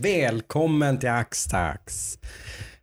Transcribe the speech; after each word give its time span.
Välkommen 0.00 0.98
till 0.98 1.08
Axtax. 1.08 2.18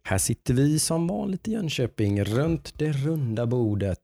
Här 0.04 0.18
sitter 0.18 0.54
vi 0.54 0.79
som 0.79 1.08
vanligt 1.08 1.47
i 1.47 1.51
Jönköping 1.51 2.24
runt 2.24 2.74
det 2.78 2.92
runda 2.92 3.46
bordet 3.46 4.00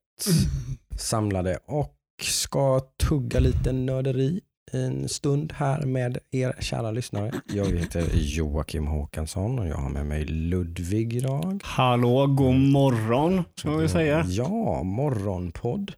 samlade 0.98 1.58
och 1.68 1.96
ska 2.22 2.80
tugga 2.80 3.40
lite 3.40 3.72
nörderi 3.72 4.42
en 4.72 5.10
stund 5.10 5.54
här 5.54 5.82
med 5.86 6.18
er 6.32 6.56
kära 6.60 6.92
lyssnare. 6.92 7.32
Jag 7.54 7.66
heter 7.66 8.10
Joakim 8.14 8.88
Håkansson 8.88 9.60
och 9.60 9.68
jag 9.68 9.78
har 9.78 9.90
med 9.90 10.06
mig 10.06 10.26
Ludvig 10.26 11.14
idag. 11.14 11.62
Hallå, 11.64 12.28
god 12.28 12.56
morgon, 12.56 13.44
ska 13.56 13.72
väl 13.72 13.90
säga. 13.90 14.26
Ja, 14.28 14.84
morgonpodd. 14.84 15.94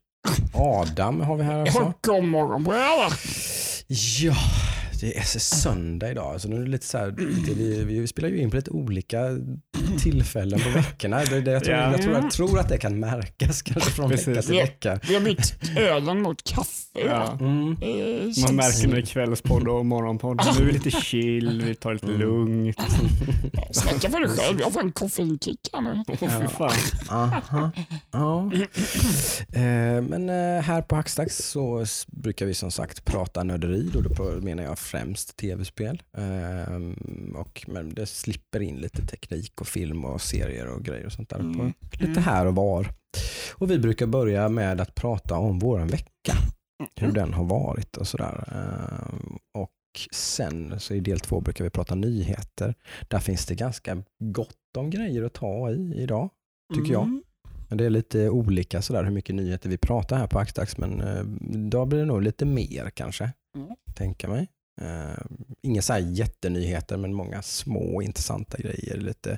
Adam 0.54 1.22
har 1.22 1.36
vi 1.36 1.44
här 1.44 1.62
också. 1.62 1.94
God 2.02 2.24
morgon 2.24 2.66
på 2.66 2.74
er 2.74 3.14
Ja, 3.88 4.36
det 5.00 5.18
är 5.18 5.24
söndag 5.40 6.12
idag. 6.12 6.42
Så 6.42 6.48
nu 6.50 6.56
är 6.56 6.60
det 6.62 6.68
lite 6.70 6.86
så 6.86 6.98
här, 6.98 7.14
vi, 7.56 7.84
vi 7.84 8.08
spelar 8.08 8.30
ju 8.30 8.38
in 8.42 8.50
på 8.50 8.56
lite 8.56 8.72
olika 8.72 9.20
tillfällen 10.04 10.60
på 10.60 10.70
veckorna. 10.70 11.24
Det, 11.24 11.42
det, 11.42 11.52
jag, 11.52 11.64
tror, 11.64 11.76
Ja. 11.76 11.92
jag, 11.92 12.02
tror, 12.02 12.14
jag 12.16 12.32
tror 12.32 12.60
att 12.60 12.70
det 12.70 12.78
kan 12.78 13.00
märkas 13.00 13.62
kanske 13.62 13.92
från 13.92 14.10
Precis. 14.10 14.28
vecka 14.28 14.42
till 14.42 14.56
vecka. 14.56 15.00
Vi 15.08 15.14
har 15.14 15.22
bytt 15.22 15.54
ölen 15.78 16.22
mot 16.22 16.44
kaffe. 16.44 16.72
Ja. 17.06 17.38
Mm. 17.40 17.72
Eh, 17.72 18.44
Man 18.46 18.56
märker 18.56 18.88
när 18.88 18.96
det 18.96 19.02
är 19.02 19.06
kvällspodd 19.06 19.68
och 19.68 19.86
morgonpodd. 19.86 20.42
Nu 20.58 20.62
är 20.64 20.66
vi 20.68 20.72
lite 20.74 20.92
chill, 20.92 21.62
vi 21.66 21.76
tar 21.76 21.94
lite 21.94 22.08
lugnt. 22.08 22.78
Snacka 23.72 24.10
för 24.10 24.20
dig 24.20 24.30
själv, 24.38 24.60
jag 24.60 24.74
får 24.74 24.80
en 24.82 24.92
koffeinkick 24.92 25.60
här 25.74 25.82
nu. 25.82 26.48
Fan. 26.48 26.72
Aha. 27.10 27.72
Ja. 28.12 28.52
Eh, 29.54 30.02
Men 30.02 30.30
eh, 30.30 30.62
här 30.64 30.82
på 30.82 30.96
Hackstacks 30.96 31.38
så 31.38 31.86
brukar 32.08 32.46
vi 32.46 32.54
som 32.54 32.72
sagt 32.72 33.06
prata 33.06 33.44
nörderi. 33.44 33.90
Då, 33.94 34.02
då 34.02 34.24
menar 34.42 34.64
jag 34.64 34.80
främst 34.88 35.38
tv-spel. 35.38 36.04
Och, 37.36 37.66
men 37.68 37.94
det 37.94 38.06
slipper 38.06 38.60
in 38.60 38.76
lite 38.76 39.06
teknik 39.08 39.62
och 39.62 39.68
film 39.68 40.06
och 40.06 40.22
serier 40.22 40.68
och 40.68 40.84
grejer 40.84 41.06
och 41.06 41.12
sånt 41.12 41.30
där. 41.30 41.38
På, 41.38 41.44
Mm. 41.44 41.74
lite 42.00 42.20
här 42.20 42.46
och 42.46 42.56
var. 42.56 42.88
Och 43.56 43.72
vi 43.72 43.80
brukar 43.80 44.06
börja 44.08 44.50
med 44.50 44.82
att 44.82 44.96
prata 44.96 45.38
om 45.38 45.60
våran 45.60 45.88
vecka. 45.88 46.34
Hur 46.96 47.12
den 47.12 47.34
har 47.34 47.44
varit 47.46 47.98
och 47.98 48.08
sådär. 48.08 48.44
Eh, 48.52 49.16
Och 49.62 49.72
sen 50.12 50.80
så 50.80 50.94
i 50.94 51.00
del 51.00 51.20
två 51.20 51.42
brukar 51.42 51.64
vi 51.64 51.70
prata 51.70 51.96
nyheter. 51.96 52.76
Där 53.08 53.20
finns 53.20 53.46
det 53.46 53.56
ganska 53.56 54.04
gott 54.20 54.78
om 54.78 54.90
grejer 54.90 55.24
att 55.24 55.34
ta 55.34 55.72
i 55.72 55.94
idag. 55.96 56.30
tycker 56.76 56.92
jag. 56.94 57.04
Mm. 57.04 57.24
Men 57.70 57.78
det 57.78 57.86
är 57.86 57.90
lite 57.90 58.30
olika 58.30 58.82
sådär 58.82 59.04
hur 59.04 59.12
mycket 59.12 59.36
nyheter 59.36 59.70
vi 59.70 59.78
pratar 59.78 60.18
här 60.18 60.28
på 60.28 60.40
Axdax 60.40 60.78
men 60.78 61.02
eh, 61.02 61.24
då 61.70 61.86
blir 61.86 62.00
det 62.00 62.06
nog 62.06 62.22
lite 62.22 62.46
mer 62.46 62.90
kanske. 62.90 63.32
Mm. 63.56 63.70
Tänka 63.96 64.28
mig. 64.28 64.48
Eh, 64.82 65.24
inga 65.62 65.82
så 65.82 65.94
här 65.94 66.00
jättenyheter 66.00 66.98
men 66.98 67.14
många 67.14 67.42
små 67.42 68.02
intressanta 68.02 68.58
grejer. 68.58 68.98
Lite 68.98 69.38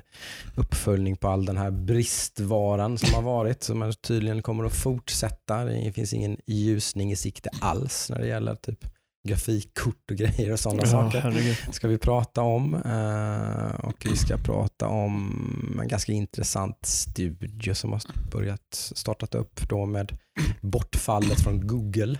uppföljning 0.56 1.16
på 1.16 1.28
all 1.28 1.44
den 1.44 1.56
här 1.56 1.70
bristvaran 1.70 2.98
som 2.98 3.14
har 3.14 3.22
varit 3.22 3.62
som 3.62 3.92
tydligen 4.02 4.42
kommer 4.42 4.64
att 4.64 4.74
fortsätta. 4.74 5.64
Det 5.64 5.92
finns 5.92 6.12
ingen 6.12 6.36
ljusning 6.46 7.12
i 7.12 7.16
sikte 7.16 7.50
alls 7.60 8.10
när 8.10 8.18
det 8.18 8.26
gäller 8.26 8.54
typ 8.54 8.84
grafikkort 9.28 10.10
och 10.10 10.16
grejer 10.16 10.52
och 10.52 10.60
sådana 10.60 10.82
Ja, 10.82 10.88
saker 10.90 11.20
herregud. 11.20 11.56
ska 11.72 11.88
vi 11.88 11.98
prata 11.98 12.42
om. 12.42 12.74
eh, 12.74 13.84
Och 13.84 14.06
vi 14.10 14.16
ska 14.16 14.36
prata 14.36 14.88
om 14.88 15.78
en 15.82 15.88
ganska 15.88 16.12
intressant 16.12 16.86
studie 16.86 17.74
som 17.74 17.92
har 17.92 18.02
börjat 18.32 18.90
startat 18.94 19.34
upp 19.34 19.68
då 19.68 19.86
med 19.86 20.18
bortfallet 20.60 21.40
från 21.40 21.66
Google. 21.66 22.18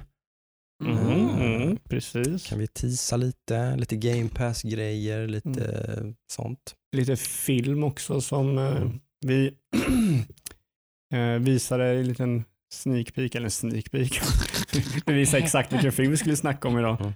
Mhm, 0.80 1.28
mm, 1.30 1.76
precis. 1.88 2.46
Kan 2.46 2.58
vi 2.58 2.66
tisa 2.66 3.16
lite, 3.16 3.76
lite 3.76 3.96
game 3.96 4.28
pass-grejer, 4.28 5.28
lite 5.28 6.02
sånt. 6.32 6.74
Lite 6.96 7.16
film 7.16 7.84
också 7.84 8.20
som 8.20 8.58
eh, 8.58 8.76
Mm. 8.76 9.00
vi 9.26 9.54
eh, 11.14 11.20
visade 11.40 11.84
en 11.98 12.08
liten 12.08 12.44
sneak 12.72 13.14
peek, 13.14 13.34
eller 13.34 13.44
en 13.46 13.50
sneak 13.50 13.90
peek. 13.90 14.20
vi 15.06 15.12
visade 15.12 15.42
exakt 15.42 15.72
vilken 15.72 15.92
film 15.92 16.10
vi 16.10 16.16
skulle 16.16 16.36
snacka 16.36 16.68
om 16.68 16.78
idag. 16.78 17.00
Mm. 17.00 17.12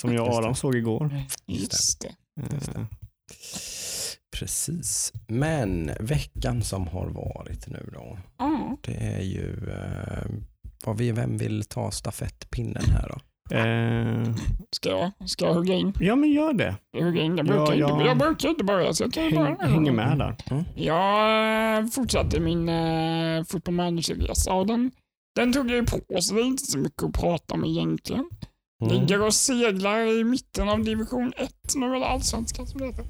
Som 0.00 0.12
jag 0.14 0.22
och 0.22 0.26
Just 0.28 0.36
det. 0.36 0.38
Adam 0.44 0.54
såg 0.54 0.74
igår. 0.76 1.14
Just 1.46 2.00
det. 2.00 2.14
Eh, 2.42 2.84
Precis. 4.36 5.12
Men 5.28 5.90
veckan 6.00 6.62
som 6.62 6.86
har 6.86 7.06
varit 7.08 7.68
nu 7.68 7.90
då, 7.92 8.18
Ja. 8.38 8.76
det 8.82 8.94
är 8.96 9.22
ju, 9.22 9.70
eh, 9.70 10.24
vad 10.84 10.96
vi, 10.98 11.12
vem 11.12 11.38
vill 11.38 11.64
ta 11.64 11.90
stafettpinnen 11.90 12.82
här 12.84 13.08
då? 13.08 13.18
eh, 13.56 14.34
Ska 14.70 14.88
jag, 14.90 15.28
ska 15.30 15.44
jag 15.46 15.54
hugga 15.54 15.74
in? 15.74 15.92
ja 16.00 16.16
men 16.16 16.30
gör 16.32 16.52
det. 16.52 16.76
Jag 16.90 17.04
hugger 17.04 17.22
in. 17.22 17.36
Jag 17.36 17.46
Ja, 17.48 17.52
brukar, 17.52 17.74
ja. 17.74 17.92
Inte, 17.92 18.04
jag 18.04 18.18
brukar 18.18 18.48
inte 18.48 18.64
börja 18.64 18.92
så 18.92 19.02
jag 19.04 19.12
kan 19.12 19.24
ju 19.24 19.30
Häng, 19.30 19.56
börja. 19.56 19.70
hänger 19.70 19.92
med 19.92 20.18
där. 20.18 20.36
Jag 20.76 21.78
eh, 21.78 21.86
fortsatte 21.86 22.40
min 22.40 22.68
uh, 22.68 23.44
football 23.44 23.74
manager-resa 23.74 24.52
och 24.52 24.66
den, 24.66 24.90
den 25.36 25.52
tog 25.52 25.70
jag 25.70 25.76
ju 25.76 25.84
på 25.86 25.98
så 26.20 26.34
det 26.34 26.40
är 26.40 26.44
inte 26.44 26.62
så 26.66 26.78
mycket 26.78 27.02
att 27.02 27.12
prata 27.20 27.54
om 27.54 27.64
egentligen. 27.64 28.28
Mm. 28.84 28.94
Ligger 28.94 29.22
och 29.26 29.34
seglar 29.34 29.98
i 30.20 30.24
mitten 30.24 30.68
av 30.68 30.84
division 30.84 31.32
1 31.36 31.50
nu, 31.76 31.86
eller 31.96 32.06
allsvenskan 32.06 32.66
som 32.66 32.80
det 32.80 32.86
heter. 32.86 33.04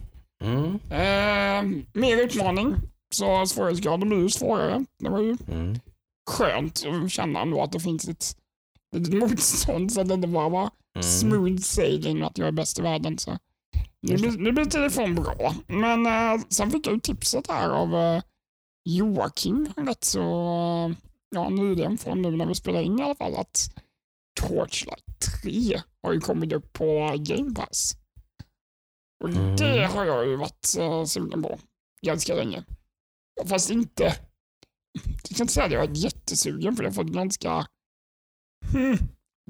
Mm. 0.44 0.64
Eh, 0.90 1.82
mer 1.92 2.16
utmaning, 2.24 2.74
så 3.14 3.46
svårighetsgraden 3.46 4.08
blir 4.08 4.18
ju 4.22 4.28
svårare. 4.28 4.84
Det 4.98 5.08
var 5.10 5.20
ju 5.20 5.36
Mm. 5.52 5.78
Skönt 6.30 6.82
att 7.04 7.10
känna 7.12 7.40
ändå 7.42 7.62
att 7.62 7.72
det 7.72 7.80
finns 7.80 8.08
ett 8.08 8.36
litet 8.96 9.14
motstånd 9.14 9.92
så 9.92 10.00
att 10.00 10.08
det 10.08 10.14
inte 10.14 10.28
bara 10.28 10.48
var 10.48 10.70
Mm. 10.94 11.02
smooth 11.02 11.56
sailing 11.60 12.22
och 12.22 12.30
att 12.30 12.38
jag 12.38 12.48
är 12.48 12.52
bäst 12.52 12.78
i 12.78 12.82
världen. 12.82 13.18
Så. 13.18 13.38
Det 14.02 14.14
blir, 14.14 14.44
det 14.44 14.52
blir 14.52 14.64
telefon 14.64 15.14
bra. 15.14 15.54
Men 15.66 16.06
eh, 16.06 16.44
sen 16.48 16.70
fick 16.70 16.86
jag 16.86 17.02
tipset 17.02 17.46
här 17.50 17.70
av 17.70 17.94
eh, 17.94 18.22
Joakim 18.88 19.68
rätt 19.76 20.04
så 20.04 20.20
eh, 20.20 20.96
ja, 21.34 21.48
nyligen 21.48 21.98
från 21.98 22.22
nu 22.22 22.30
när 22.36 22.46
vi 22.46 22.54
spelar 22.54 22.80
in 22.80 22.98
i 22.98 23.02
alla 23.02 23.14
fall 23.14 23.34
att 23.36 23.74
Torchlight 24.40 25.04
3 25.42 25.80
har 26.02 26.12
ju 26.12 26.20
kommit 26.20 26.52
upp 26.52 26.72
på 26.72 27.14
Game 27.18 27.54
Pass. 27.54 27.96
Och 29.24 29.28
Mm. 29.30 29.56
det 29.56 29.86
har 29.86 30.04
jag 30.04 30.28
ju 30.28 30.36
varit 30.36 30.76
uh, 30.80 31.04
sugen 31.04 31.42
på 31.42 31.58
ganska 32.06 32.34
länge. 32.34 32.64
Fast 33.46 33.70
inte, 33.70 34.14
jag 34.92 35.36
kan 35.36 35.44
inte 35.44 35.52
säga 35.52 35.66
att 35.66 35.72
jag 35.72 35.80
varit 35.86 35.96
jättesugen 35.96 36.76
för 36.76 36.82
det 36.82 36.88
har 36.88 36.94
fått 36.94 37.06
ganska 37.12 37.66
hmm, 38.72 38.98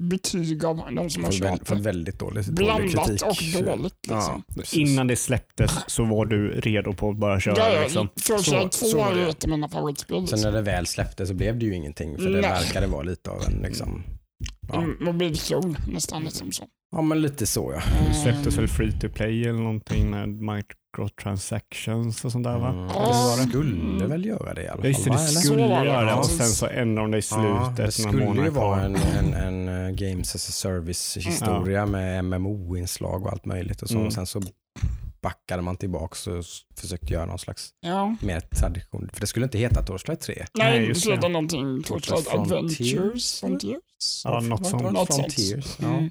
betyg 0.01 0.65
av 0.65 0.77
de 0.95 1.09
som 1.09 1.23
har 1.23 1.31
kört 1.31 1.67
det. 1.67 1.75
väldigt 1.75 2.19
dåligt, 2.19 2.47
dålig 2.47 2.55
Blandat 2.91 3.07
kritik. 3.07 3.23
och 3.57 3.63
dåligt. 3.65 3.95
Ja, 4.09 4.15
Liksom. 4.15 4.43
precis. 4.55 4.77
Innan 4.79 5.07
det 5.07 5.15
släpptes 5.15 5.71
så 5.87 6.03
var 6.05 6.25
du 6.25 6.51
redo 6.61 6.93
på 6.93 7.09
att 7.09 7.17
bara 7.17 7.39
köra. 7.39 7.55
Ja, 7.57 7.73
ja, 7.73 7.81
liksom. 7.81 8.09
Så- 8.15 8.37
2 8.37 8.69
så 8.71 8.97
var 8.97 9.11
är 9.11 9.27
ett 9.29 9.43
av 9.43 9.49
mina 9.49 9.69
favoritspel. 9.69 10.27
Sen 10.27 10.41
när 10.41 10.51
det 10.51 10.61
väl 10.61 10.85
släpptes 10.87 11.27
så 11.29 11.33
blev 11.35 11.59
det 11.59 11.65
ju 11.65 11.75
ingenting 11.75 12.17
för 12.17 12.23
det 12.29 12.41
Nej. 12.41 12.49
verkade 12.49 12.87
vara 12.87 13.03
lite 13.03 13.29
av 13.29 13.41
en 13.47 13.53
liksom, 13.61 14.03
ja, 14.67 14.75
Mm, 14.81 14.97
Mobilklon 15.01 15.77
nästan 15.87 16.23
liksom 16.23 16.51
så. 16.51 16.63
ja 16.95 17.01
men 17.01 17.21
lite 17.21 17.45
så 17.45 17.73
ja. 17.75 17.81
Det 18.07 18.13
släpptes 18.13 18.53
Eh, 18.53 18.59
väl 18.59 18.67
free 18.69 18.91
to 18.91 19.09
play 19.09 19.43
eller 19.43 19.59
någonting 19.59 20.09
med 20.09 20.29
microtransactions 20.29 22.25
och 22.25 22.31
sånt 22.31 22.43
där 22.43 22.57
va? 22.59 22.69
Mm, 22.69 22.79
Ja. 22.85 22.87
det 22.93 22.97
var 22.99 23.37
det. 23.37 23.49
skulle 23.49 24.07
väl 24.07 24.25
göra 24.25 24.53
det 24.53 24.63
i 24.63 24.67
alla 24.67 24.81
fall. 24.81 24.85
Ja, 24.85 24.89
just 24.89 25.03
det, 25.05 25.09
det 25.11 25.15
eller? 25.15 25.27
skulle 25.27 25.63
det, 25.63 25.85
göra 25.85 26.05
det 26.05 26.13
och 26.13 26.25
sen 26.25 26.47
så 26.47 26.67
ändrade 26.67 27.07
de 27.07 27.11
det 27.11 27.17
i 27.17 27.21
Ja, 27.31 27.73
det 27.77 27.91
slutet. 27.91 28.13
skulle 28.23 28.43
ju 28.43 28.49
vara 28.49 28.81
en, 28.81 28.95
en, 28.95 29.33
en 29.33 29.67
eh, 29.85 29.91
Games 29.91 30.35
as 30.35 30.49
a 30.49 30.51
Service 30.51 31.17
historia 31.17 31.85
med 31.85 32.25
MMO-inslag 32.25 33.23
och 33.25 33.31
allt 33.31 33.45
möjligt 33.45 33.81
och 33.81 33.87
så. 33.89 33.95
Mm. 33.95 34.07
Och 34.07 34.13
sen 34.13 34.25
så 34.25 34.41
backade 35.23 35.61
man 35.61 35.77
tillbaka 35.77 36.31
och 36.31 36.45
försökte 36.81 37.13
göra 37.13 37.25
någon 37.25 37.39
slags 37.39 37.69
Ja. 37.81 38.15
mer 38.21 38.39
tradition. 38.39 39.09
För 39.13 39.21
det 39.21 39.27
skulle 39.27 39.45
inte 39.45 39.57
heta 39.57 39.83
Torchlight 39.83 40.21
3. 40.21 40.45
Nej, 40.53 40.85
just 40.87 41.01
skulle 41.01 41.15
det. 41.15 41.17
heta 41.17 41.27
någonting. 41.27 41.83
Torchlight 41.83 42.27
Frontiers. 42.27 42.91
Adventures. 42.91 43.39
Frontiers. 43.39 44.21
Ja, 44.23 44.39
något 44.39 44.67
sånt. 44.67 44.81
Frontiers. 45.07 45.77
Ja. 45.79 45.87
Mm. 45.87 46.09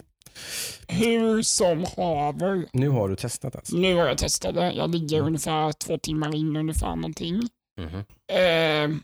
Hur 0.89 1.43
som 1.43 1.85
haver. 1.97 2.67
Nu 2.73 2.89
har 2.89 3.09
du 3.09 3.17
testat 3.17 3.57
alltså? 3.57 3.77
Nu 3.77 3.95
har 3.95 4.07
jag 4.07 4.19
testat 4.19 4.55
det. 4.55 4.73
Jag 4.73 4.91
ligger 4.91 5.21
ungefär 5.21 5.73
två 5.73 5.99
timmar 5.99 6.35
in 6.35 6.57
ungefär 6.57 6.97
någonting. 6.97 7.41
Mhm. 7.81 8.05
Eh, 8.33 8.97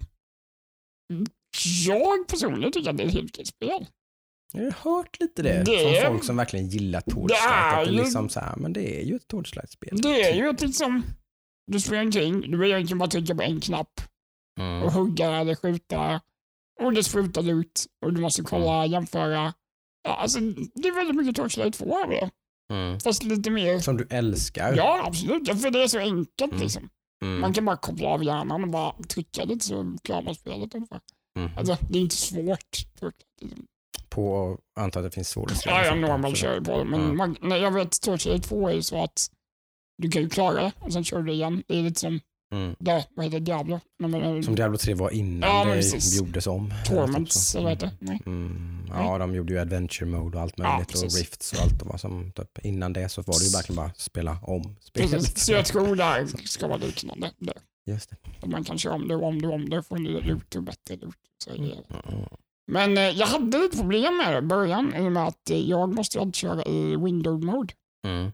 jag 1.87 2.29
personligen 2.29 2.73
tycker 2.73 2.91
att 2.91 2.97
det 2.97 3.03
är 3.03 3.07
ett 3.09 3.15
helt 3.15 3.31
okej 3.35 3.47
spel. 3.47 3.87
Jag 4.53 4.63
har 4.73 4.97
hört 4.97 5.21
lite 5.21 5.43
det, 5.43 5.63
Det 5.65 5.79
från 5.79 5.95
är- 5.95 6.07
folk 6.11 6.25
som 6.25 6.37
verkligen 6.37 6.69
gillar 6.69 7.01
Torchlight. 7.01 7.87
Det 7.87 7.91
det 7.93 8.03
liksom 8.03 8.29
så 8.29 8.41
här, 8.41 8.57
men 8.57 8.73
det 8.73 9.01
är 9.01 9.05
ju 9.05 9.17
ett 9.17 9.29
Torchlight-spel. 9.29 10.01
Det 10.03 10.23
är 10.31 10.35
ju 10.35 10.49
ett 10.49 10.61
liksom, 10.61 11.03
du 11.67 11.81
springer 11.81 12.05
omkring, 12.05 12.41
du 12.41 12.69
egentligen 12.69 12.99
bara 12.99 13.09
trycka 13.11 13.35
på 13.35 13.43
en 13.43 13.61
knapp 13.61 14.01
och 14.57 14.63
Mm. 14.65 14.89
hugga 14.89 15.31
eller 15.31 15.55
skjuta. 15.55 16.21
Och 16.83 16.93
det 16.93 17.05
sprutar 17.05 17.51
ut 17.51 17.87
och 18.05 18.13
du 18.15 18.21
måste 18.21 18.43
kolla, 18.43 18.87
jämföra. 18.87 19.53
Ja, 20.03 20.15
alltså, 20.17 20.41
det 20.75 20.89
är 20.89 20.95
väldigt 20.95 21.17
mycket 21.17 21.37
Torchlight 21.37 21.75
2 21.75 21.99
över 22.05 22.15
det. 22.15 22.31
Mm. 22.75 23.01
Fast 23.01 23.23
lite 23.23 23.51
mer, 23.51 23.79
Som 23.79 23.97
du 23.97 24.07
älskar. 24.11 24.77
ja 24.77 25.03
absolut, 25.07 25.63
för 25.63 25.71
det 25.71 25.83
är 25.83 25.89
så 25.89 25.99
enkelt 25.99 26.53
Mm. 26.53 26.63
liksom. 26.63 26.89
Mm. 27.23 27.41
Man 27.41 27.55
kan 27.55 27.65
bara 27.65 27.77
koppla 27.77 28.09
av 28.09 28.25
hjärnan 28.25 28.63
och 28.65 28.69
bara 28.71 28.93
trycka 29.09 29.45
lite 29.45 29.65
så 29.67 29.97
klarar 30.05 30.23
man 30.23 30.35
spelet 30.35 30.75
ungefär. 30.75 31.01
Mm. 31.39 31.51
Alltså, 31.59 31.77
det 31.91 31.99
är 31.99 32.03
inte 32.03 32.17
svårt. 32.17 32.77
Liksom. 33.41 33.67
På, 34.19 34.59
antar 34.81 35.01
att 35.01 35.07
det 35.07 35.15
finns 35.15 35.29
svårare 35.29 35.57
Ja, 35.65 35.85
jag 35.85 35.99
normal 35.99 36.37
kör 36.37 36.55
ju 36.55 36.61
på 36.65 36.85
men 36.85 37.01
Ja. 37.01 37.13
man, 37.13 37.37
när 37.41 37.57
jag 37.57 37.71
vet 37.71 38.01
Torchlight 38.01 38.43
2 38.45 38.69
är 38.69 38.73
ju 38.73 38.83
så 38.83 39.05
att 39.05 39.31
du 40.03 40.11
kan 40.11 40.23
ju 40.23 40.29
klara 40.29 40.55
det 40.63 40.73
och 40.81 40.93
sen 40.93 41.05
kör 41.05 41.23
du 41.23 41.33
igen. 41.33 41.63
Det 41.69 41.79
är 41.79 41.83
lite 41.83 42.01
som, 42.01 42.21
Mm. 42.53 42.77
det, 42.79 43.07
vad 43.15 43.25
heter 43.25 43.41
Diablo? 43.41 43.81
Nej, 43.99 44.11
men, 44.11 44.43
Som 44.43 44.55
Diablo 44.55 44.79
3 44.79 44.95
var 44.95 45.11
innan 45.11 45.51
Ja, 45.51 45.65
det 45.65 45.73
precis. 45.73 46.19
gjordes 46.21 46.47
om. 46.47 46.73
Torments, 46.87 47.55
eller 47.55 47.65
vad 47.65 47.73
heter 47.73 47.87
det? 47.87 47.97
Nej. 48.01 48.21
Mm. 48.27 48.87
Ja, 48.89 49.19
de 49.19 49.35
gjorde 49.35 49.53
ju 49.53 49.59
Adventure 49.59 50.07
Mode 50.11 50.37
och 50.37 50.43
allt 50.43 50.55
Ja, 50.57 50.71
möjligt 50.73 50.89
och 50.97 51.03
precis. 51.03 51.19
Rifts 51.19 51.53
och 51.53 51.59
allt. 51.63 51.83
Och 51.83 51.89
vad 51.89 52.01
som, 52.01 52.33
typ, 52.33 52.59
innan 52.65 52.93
det 52.93 53.09
så 53.09 53.23
var 53.23 53.39
det 53.39 53.45
ju 53.45 53.51
verkligen 53.51 53.77
bara 53.77 53.93
spela 53.97 54.39
om 54.43 54.77
spelet. 54.81 55.11
Precis. 55.11 55.45
Så 55.45 55.53
jag 55.53 55.67
tror 55.67 55.97
det 55.97 56.05
här 56.05 56.27
ska 56.45 56.67
vara 56.69 56.79
liknande. 56.79 57.31
Det. 57.39 57.53
Just 57.87 58.11
det. 58.11 58.17
Att 58.43 58.49
man 58.51 58.65
kan 58.65 58.79
köra 58.79 58.95
om 58.95 59.09
det 59.09 59.17
och 59.17 59.23
om 59.27 59.43
det 59.43 59.49
och 59.49 59.55
om 59.55 59.69
det 59.69 59.79
och 59.79 59.87
få 59.87 59.95
en 59.97 60.05
loot 60.05 60.55
och 60.55 60.63
bättre 60.63 60.97
loot. 60.97 61.15
Så 61.45 61.51
det. 61.51 61.57
Mm. 61.57 61.75
Men 62.69 62.99
eh, 62.99 63.09
jag 63.09 63.27
hade 63.27 63.59
lite 63.59 63.77
problem 63.77 64.17
med 64.17 64.33
det 64.33 64.39
i 64.39 64.43
början 64.43 64.95
i 64.95 65.09
och 65.09 65.13
med 65.13 65.27
att 65.27 65.51
eh, 65.51 65.71
jag 65.71 65.95
måste 65.95 66.21
alltid 66.21 66.35
köra 66.35 66.65
i 66.65 66.97
window 66.97 67.45
mode. 67.45 67.75
Mm. 68.07 68.33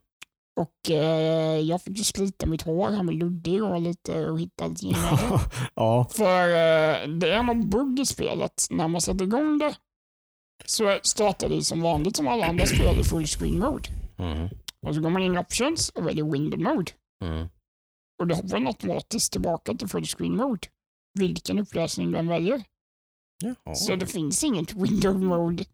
Och 0.60 0.90
eh, 0.90 1.60
jag 1.60 1.82
fick 1.82 1.98
ju 1.98 2.04
slita 2.04 2.46
mitt 2.46 2.62
hår 2.62 2.90
här 2.90 3.02
med 3.02 3.14
Ludde 3.14 3.62
och 3.62 3.80
lite 3.80 4.30
och 4.30 4.40
hitta 4.40 4.68
genvägar. 4.68 5.40
ja, 5.74 6.08
För 6.10 6.48
eh, 6.48 7.08
det 7.08 7.34
är 7.34 7.42
någon 7.42 7.70
bugg 7.70 8.00
i 8.00 8.06
spelet. 8.06 8.66
När 8.70 8.88
man 8.88 9.00
sätter 9.00 9.24
igång 9.24 9.58
det 9.58 9.76
så 10.66 10.98
startar 11.02 11.48
det 11.48 11.62
som 11.62 11.80
vanligt 11.80 12.16
som 12.16 12.28
alla 12.28 12.46
andra 12.46 12.66
spel 12.66 13.00
i 13.00 13.04
full 13.04 13.26
screen 13.26 13.58
mode. 13.58 13.88
Mm. 14.18 14.48
Och 14.86 14.94
så 14.94 15.00
går 15.00 15.10
man 15.10 15.22
in 15.22 15.34
i 15.34 15.38
options 15.38 15.88
och 15.88 16.06
väljer 16.06 16.24
window 16.24 16.60
mode. 16.60 16.92
Mm. 17.24 17.48
Och 18.18 18.26
det 18.26 18.34
hoppar 18.34 18.48
den 18.48 18.66
automatiskt 18.66 19.32
tillbaka 19.32 19.74
till 19.74 19.88
full 19.88 20.06
screen 20.06 20.36
mode. 20.36 20.68
Vilken 21.18 21.58
upplösning 21.58 22.12
du 22.12 22.18
än 22.18 22.28
väljer. 22.28 22.62
Jaha. 23.42 23.74
Så 23.74 23.96
det 23.96 24.06
finns 24.06 24.44
inget 24.44 24.74
window 24.74 25.22
mode 25.22 25.64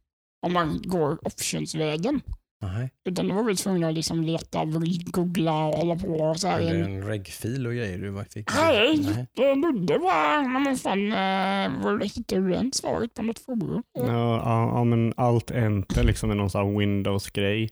om 0.47 0.53
man 0.53 0.83
går 0.85 1.27
optionsvägen. 1.27 2.21
Nej. 2.63 2.91
Utan 3.05 3.29
då 3.29 3.35
var 3.35 3.43
vi 3.45 3.57
tvungna 3.57 3.89
att 3.89 3.95
liksom 3.95 4.23
leta, 4.23 4.65
googla 5.05 5.65
och 5.67 5.75
hålla 5.75 5.97
på 5.97 6.09
och 6.09 6.41
så 6.41 6.49
här. 6.49 6.61
Är 6.61 6.75
det 6.75 6.85
en 6.85 7.03
regfil 7.03 7.67
och 7.67 7.73
grejer 7.73 7.99
du 7.99 8.25
fick? 8.31 8.55
Nej, 8.55 8.99
Nej. 8.99 9.27
det 9.35 9.55
Ludde 9.55 9.99
bara, 9.99 10.43
men 10.43 10.65
vad 10.65 10.81
fan, 10.81 11.07
eh, 11.13 11.83
var 11.85 12.05
hittade 12.05 12.49
den 12.49 12.73
svaret 12.73 13.15
på 13.15 13.23
något 13.23 13.39
forum? 13.39 13.83
ja, 13.93 14.07
ja, 14.37 14.73
ja, 14.75 14.85
men 14.85 15.15
allt 15.17 15.51
enter 15.51 16.05
liksom 16.05 16.31
är 16.31 16.35
någon 16.35 16.51
sån 16.51 16.67
här 16.67 16.79
Windows-grej. 16.79 17.71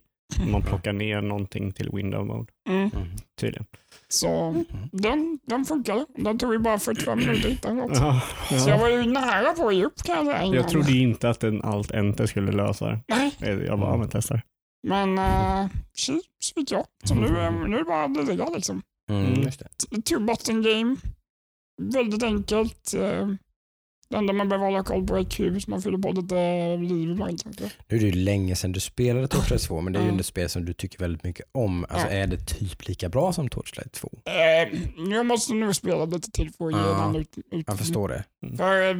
Man 0.52 0.62
plockar 0.62 0.93
ner 0.93 1.20
någonting 1.20 1.73
till 1.73 1.90
window 1.93 2.26
mode 2.26 2.52
Mm. 2.69 2.81
Mm. 2.94 3.08
tydligen. 3.40 3.67
Så 4.10 4.64
den, 4.93 5.38
den 5.46 5.64
funkade. 5.64 6.06
Den 6.16 6.38
tog 6.38 6.52
ju 6.52 6.58
bara 6.58 6.78
45 6.78 7.19
minuter 7.19 7.40
att 7.46 7.52
hitta 7.52 7.72
något. 7.72 7.96
Ja, 7.96 8.20
Så 8.49 8.55
jag 8.55 8.69
ja. 8.69 8.76
var 8.78 8.88
ju 8.88 9.06
nära 9.06 9.52
på 9.52 9.69
att 9.69 9.75
ge 9.75 9.84
upp 9.84 10.02
kan 10.02 10.16
jag 10.16 10.25
säga. 10.26 10.43
innan. 10.43 10.55
Jag 10.56 10.69
trodde 10.69 10.93
inte 10.93 11.31
att 11.31 11.44
en 11.44 11.62
allt 11.62 11.90
enter 11.90 12.26
skulle 12.26 12.52
lösa 12.52 12.87
det. 12.87 13.00
Nej, 13.08 13.32
Jag 13.66 13.78
bara, 13.81 13.96
men 13.96 14.08
testar. 14.08 14.43
men 14.87 15.19
uh, 15.19 15.66
så 15.93 16.20
fick 16.55 16.72
jag. 16.72 16.84
Så 17.05 17.14
nu, 17.14 17.20
nu 17.69 17.75
är 17.75 17.78
det 17.78 17.84
bara 17.84 18.05
att 18.05 18.28
ligga 18.28 18.49
liksom. 18.49 18.82
Mm. 19.10 19.26
Mm. 19.26 19.43
Just 19.43 19.60
det. 19.60 20.02
Two 20.02 20.19
button 20.20 20.62
game. 20.62 20.96
Väldigt 21.82 22.22
enkelt. 22.22 22.94
eh, 22.94 23.28
Det 24.10 24.16
enda 24.16 24.32
man 24.32 24.49
behöver 24.49 24.66
hålla 24.66 24.84
koll 24.84 25.06
på 25.06 25.16
är 25.16 25.25
Q 25.25 25.60
så 25.60 25.70
man 25.70 25.82
fyller 25.82 25.99
på 25.99 26.12
lite 26.12 26.76
liv 26.76 27.10
ibland 27.10 27.43
kanske. 27.43 27.64
Nu 27.88 27.96
är 27.96 28.00
det 28.00 28.06
ju 28.06 28.12
länge 28.12 28.56
sedan 28.56 28.72
du 28.72 28.81
spelade 28.81 29.28
Torchlight 29.28 29.62
2 29.62 29.81
men 29.81 29.93
det 29.93 29.99
är 29.99 30.02
ju 30.02 30.08
Ja. 30.12 30.20
ett 30.20 30.26
spel 30.26 30.49
som 30.49 30.64
du 30.64 30.72
tycker 30.72 30.99
väldigt 30.99 31.22
mycket 31.25 31.46
om. 31.52 31.84
Alltså 31.88 32.06
Ja. 32.06 32.12
är 32.12 32.26
det 32.26 32.37
typ 32.46 32.88
lika 32.88 33.08
bra 33.08 33.32
som 33.32 33.49
Torchlight 33.49 33.93
2? 33.93 34.10
Eh, 34.25 34.78
jag 35.12 35.26
måste 35.26 35.55
nog 35.55 35.76
spela 35.76 36.05
lite 36.05 36.31
till 36.31 36.50
för 36.58 36.66
att 36.66 36.72
ge 36.72 36.78
Ja, 36.78 37.10
den 37.12 37.16
ut, 37.16 37.38
ut. 37.50 37.64
Jag 37.66 37.78
förstår 37.78 38.08
det. 38.08 38.25
För, 38.56 38.82
eh, 38.90 38.96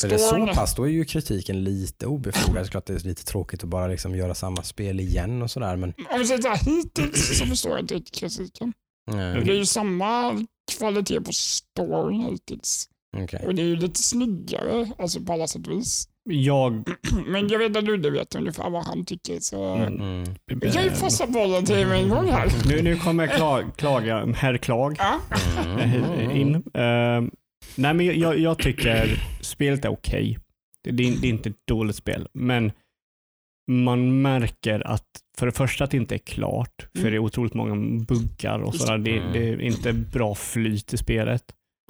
För 0.00 0.08
det 0.08 0.14
är 0.14 0.18
så 0.18 0.46
pass, 0.54 0.74
då 0.74 0.82
är 0.84 0.88
ju 0.88 1.04
kritiken 1.04 1.64
lite 1.64 2.06
obefogad. 2.06 2.54
Det 2.56 2.60
är 2.66 2.70
klart 2.70 2.86
det 2.86 2.92
är 2.94 2.98
lite 3.08 3.24
tråkigt 3.24 3.62
att 3.64 3.68
bara 3.70 3.86
liksom 3.86 4.14
göra 4.16 4.34
samma 4.34 4.62
spel 4.62 5.00
igen 5.00 5.42
och 5.42 5.50
sådär 5.50 5.76
men 5.76 5.94
Om 6.12 6.18
vi 6.18 6.26
säger 6.26 6.42
så 6.42 6.48
här, 6.48 6.56
hittills 6.76 7.38
så 7.38 7.46
förstår 7.46 7.72
jag 7.72 7.80
inte 7.80 8.00
kritiken. 8.20 8.72
nej, 9.10 9.44
Det 9.44 9.52
är 9.52 9.56
ju 9.56 9.66
samma 9.66 10.46
kvalitet 10.78 11.20
på 11.20 11.32
storyn 11.32 12.20
hittills. 12.20 12.88
Okej. 13.22 13.42
Och 13.46 13.54
det 13.54 13.62
är 13.62 13.66
ju 13.66 13.76
lite 13.76 14.02
snyggare, 14.02 14.90
alltså 14.98 15.20
på 15.20 15.32
alla 15.32 15.46
sätt 15.46 15.66
och 15.66 15.72
vis. 15.72 16.08
Jag... 16.30 16.84
Men 17.26 17.48
jag 17.48 17.58
vet 17.58 17.76
att 17.76 17.84
Ludde 17.84 18.10
vet 18.10 18.34
ungefär 18.34 18.70
vad 18.70 18.84
han 18.86 19.04
tycker 19.04 19.40
så... 19.40 19.74
Mm. 19.74 20.00
Mm. 20.00 20.34
Vi 20.46 20.70
kan 20.70 20.84
ju 20.84 20.90
passa 20.90 21.26
bollen 21.26 21.64
till 21.64 21.86
mig 21.86 22.02
en 22.02 22.08
gång 22.08 22.26
här. 22.28 22.48
Nu, 22.68 22.82
nu 22.82 22.96
kommer 22.96 23.26
jag 23.26 23.36
kla, 23.36 23.62
klaga, 23.76 24.26
herr 24.26 24.56
Klag 24.56 24.96
Ja. 24.98 25.20
eh, 25.80 26.40
in. 26.40 26.54
Eh, 26.54 27.20
nej 27.76 27.94
men 27.94 28.20
jag, 28.20 28.38
jag 28.38 28.58
tycker 28.58 29.22
spelet 29.40 29.84
är 29.84 29.88
okej. 29.92 30.38
Det, 30.84 30.90
det, 30.90 31.08
är- 31.08 31.16
det 31.20 31.26
är 31.26 31.30
inte 31.30 31.48
ett 31.48 31.66
dåligt 31.68 31.96
spel, 31.96 32.28
men 32.34 32.72
man 33.70 34.22
märker 34.22 34.86
att 34.86 35.06
för 35.38 35.46
det 35.46 35.52
första 35.52 35.84
att 35.84 35.90
det 35.90 35.96
inte 35.96 36.14
är 36.14 36.18
klart, 36.18 36.88
för 36.92 36.98
Mm. 36.98 37.10
det 37.10 37.16
är 37.16 37.18
otroligt 37.18 37.54
många 37.54 38.04
buggar 38.04 38.58
och 38.58 38.74
sådär. 38.74 38.98
Det, 38.98 39.16
Mm. 39.18 39.32
det 39.32 39.48
är 39.48 39.60
inte 39.60 39.92
bra 39.92 40.34
flyt 40.34 40.92
i 40.94 40.96
spelet. 40.96 41.42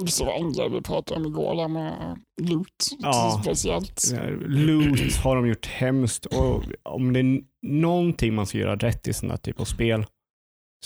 Så 0.07 0.31
en 0.33 0.53
grej 0.53 0.69
vi 0.71 0.81
pratade 0.83 1.21
om 1.21 1.27
igår 1.27 1.55
där 1.57 1.69
med 1.69 2.19
loot 2.43 2.91
Ja. 2.99 3.41
speciellt. 3.43 4.13
Loot 4.47 5.17
har 5.17 5.37
de 5.37 5.47
gjort 5.49 5.67
hemskt 5.67 6.27
och 6.27 6.63
om 6.83 7.13
det 7.13 7.21
är 7.21 7.41
någonting 7.63 8.35
man 8.35 8.47
ska 8.47 8.59
göra 8.59 8.77
rätt 8.77 9.09
i 9.09 9.13
sådana 9.13 9.37
typ 9.37 9.61
av 9.61 9.65
spel 9.65 10.07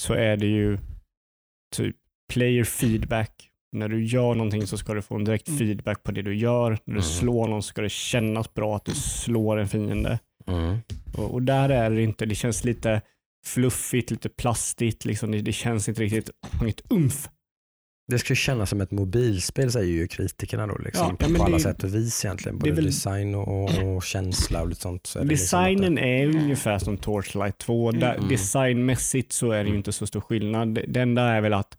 så 0.00 0.14
är 0.14 0.36
det 0.36 0.46
ju 0.46 0.78
typ 1.76 1.96
player 2.32 2.64
feedback. 2.64 3.44
När 3.72 3.88
du 3.88 4.04
gör 4.04 4.34
någonting 4.34 4.66
så 4.66 4.78
ska 4.78 4.94
du 4.94 5.02
få 5.02 5.14
en 5.14 5.24
direkt 5.24 5.48
Mm. 5.48 5.58
feedback 5.58 6.02
på 6.02 6.12
det 6.12 6.22
du 6.22 6.36
gör. 6.36 6.70
När 6.70 6.78
du 6.84 6.90
Mm. 6.92 7.02
slår 7.02 7.48
någon 7.48 7.62
så 7.62 7.66
ska 7.68 7.82
det 7.82 7.88
kännas 7.88 8.54
bra 8.54 8.76
att 8.76 8.84
du 8.84 8.92
slår 8.94 9.56
en 9.56 9.68
fiende. 9.68 10.18
Mm. 10.46 10.78
Och, 11.18 11.34
och 11.34 11.42
där 11.42 11.68
är 11.68 11.90
det 11.90 12.02
inte, 12.02 12.26
det 12.26 12.34
känns 12.34 12.64
lite 12.64 13.02
fluffigt, 13.46 14.10
lite 14.10 14.28
plastigt. 14.28 15.04
Liksom. 15.04 15.30
Det, 15.30 15.40
det 15.42 15.52
känns 15.52 15.88
inte 15.88 16.02
riktigt, 16.02 16.30
inget 16.62 16.92
umf. 16.92 17.28
Det 18.08 18.18
ska 18.18 18.30
ju 18.32 18.36
kännas 18.36 18.70
som 18.70 18.80
ett 18.80 18.90
mobilspel 18.90 19.72
säger 19.72 19.92
ju 19.92 20.08
kritikerna 20.08 20.66
då 20.66 20.78
liksom, 20.78 21.16
Ja, 21.20 21.28
på 21.36 21.42
alla 21.44 21.56
det- 21.56 21.62
sätt 21.62 21.84
och 21.84 21.94
vis 21.94 22.24
egentligen. 22.24 22.58
Både 22.58 22.72
väl- 22.72 22.84
design 22.84 23.34
och, 23.34 23.94
och 23.96 24.02
känsla 24.02 24.62
och 24.62 24.68
lite 24.68 24.80
sånt. 24.80 25.06
Så 25.06 25.18
är 25.18 25.22
det 25.24 25.28
liksom 25.28 25.44
Designen 25.62 25.98
är 25.98 26.26
ungefär 26.26 26.78
som 26.78 26.96
Torchlight 26.96 27.58
2. 27.58 27.92
Där, 27.92 28.14
Mm. 28.14 28.28
Designmässigt 28.28 29.32
så 29.32 29.50
är 29.50 29.64
det 29.64 29.70
ju 29.70 29.76
inte 29.76 29.92
så 29.92 30.06
stor 30.06 30.20
skillnad. 30.20 30.78
Det- 30.88 31.00
enda 31.00 31.22
är 31.22 31.40
väl 31.40 31.54
att 31.54 31.78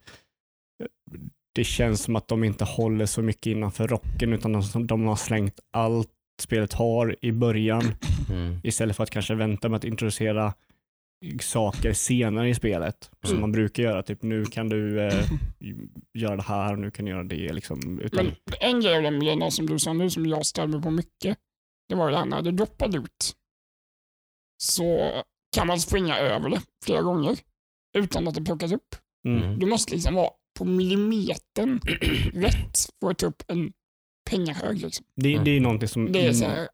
eh, 0.84 1.20
det 1.56 1.64
känns 1.64 2.02
som 2.04 2.16
att 2.16 2.28
de 2.28 2.44
inte 2.44 2.64
håller 2.66 3.06
så 3.06 3.22
mycket 3.22 3.45
innanför 3.48 3.88
rocken 3.88 4.33
utan 4.33 4.52
de, 4.54 4.88
de 4.88 5.06
har 5.07 5.16
slängt 5.16 5.59
allt 5.74 6.09
spelet 6.42 6.74
har 6.74 7.16
i 7.21 7.31
början 7.31 7.83
mm. 8.30 8.57
istället 8.64 8.95
för 8.95 9.04
att 9.04 9.09
kanske 9.09 9.36
vänta 9.36 9.69
med 9.69 9.78
att 9.78 9.83
introducera 9.83 10.54
saker 11.42 11.94
senare 11.94 12.49
i 12.49 12.56
spelet 12.56 13.09
som 13.23 13.31
Mm. 13.31 13.42
man 13.42 13.52
brukar 13.52 13.83
göra. 13.83 14.04
Typ 14.04 14.21
nu 14.23 14.45
kan 14.45 14.69
du 14.69 15.02
eh, 15.02 15.26
göra 16.14 16.35
det 16.35 16.42
här 16.42 16.73
och 16.73 16.80
nu 16.80 16.92
kan 16.92 17.06
du 17.06 17.11
göra 17.11 17.23
det. 17.23 17.54
Liksom, 17.54 17.99
utan, 17.99 18.26
Men 18.26 18.35
en 18.61 18.81
grej 18.81 18.97
av 18.97 19.04
de 19.04 19.19
grejerna 19.19 19.52
som 19.52 19.66
du 19.66 19.80
sa 19.80 19.94
nu 19.94 20.09
som 20.09 20.26
jag 20.26 20.45
ställer 20.45 20.68
mig 20.68 20.81
på 20.81 20.92
mycket, 20.92 21.38
det 21.90 21.95
var 21.95 22.06
ju 22.07 22.11
det 22.11 22.18
här 22.18 22.26
när 22.26 22.42
du 22.42 22.52
droppar 22.52 22.97
ut 22.97 23.35
så 24.64 25.11
kan 25.56 25.68
man 25.68 25.80
springa 25.80 26.18
över 26.18 26.49
det 26.49 26.61
flera 26.85 27.02
gånger 27.02 27.38
utan 27.97 28.28
att 28.28 28.35
det 28.35 28.42
plockas 28.42 28.71
upp. 28.71 28.95
Mm. 29.28 29.59
Du 29.59 29.66
måste 29.66 29.94
liksom 29.94 30.16
vara 30.16 30.30
på 30.59 30.66
millimetern 30.66 31.80
rätt 32.33 32.78
för 32.99 33.11
att 33.11 33.18
ta 33.18 33.26
upp 33.26 33.44
en 33.47 33.71
pengahög. 34.30 34.81
Liksom. 34.81 35.06
det, 35.16 35.38
det 35.38 35.52
är 35.52 35.59
någonting 35.59 35.88
som... 35.88 36.12
Det 36.12 36.28
är 36.28 36.33
så 36.33 36.45
här, 36.45 36.68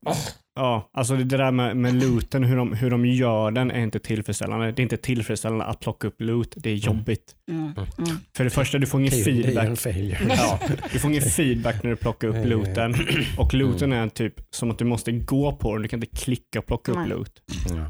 Ja, 0.57 0.89
alltså 0.93 1.15
det 1.15 1.37
där 1.37 1.51
med, 1.51 1.77
med 1.77 2.03
looten, 2.03 2.43
hur 2.43 2.57
de, 2.57 2.73
hur 2.73 2.89
de 2.89 3.05
gör 3.05 3.51
den 3.51 3.71
är 3.71 3.83
inte 3.83 3.99
tillfredsställande. 3.99 4.71
Det 4.71 4.81
är 4.81 4.83
inte 4.83 4.97
tillfredsställande 4.97 5.65
att 5.65 5.79
plocka 5.79 6.07
upp 6.07 6.21
loot, 6.21 6.53
det 6.57 6.69
är 6.69 6.75
jobbigt. 6.75 7.35
mm, 7.49 7.63
mm. 7.63 8.17
För 8.37 8.43
det 8.43 8.49
första, 8.49 8.77
du 8.77 8.87
får 8.87 8.99
ingen 8.99 9.11
feedback. 9.11 9.85
Ja, 10.29 10.59
du 10.93 10.99
får 10.99 11.11
ingen 11.11 11.21
feedback 11.21 11.83
när 11.83 11.89
du 11.89 11.95
plockar 11.95 12.27
upp 12.27 12.45
looten. 12.45 12.95
Och 13.37 13.53
looten 13.53 13.93
är 13.93 14.09
typ 14.09 14.33
som 14.49 14.71
att 14.71 14.77
du 14.77 14.85
måste 14.85 15.11
gå 15.11 15.55
på 15.55 15.73
den, 15.73 15.81
du 15.81 15.87
kan 15.87 16.03
inte 16.03 16.17
klicka 16.17 16.59
och 16.59 16.65
plocka 16.65 16.91
upp 16.91 17.07
loot. 17.07 17.41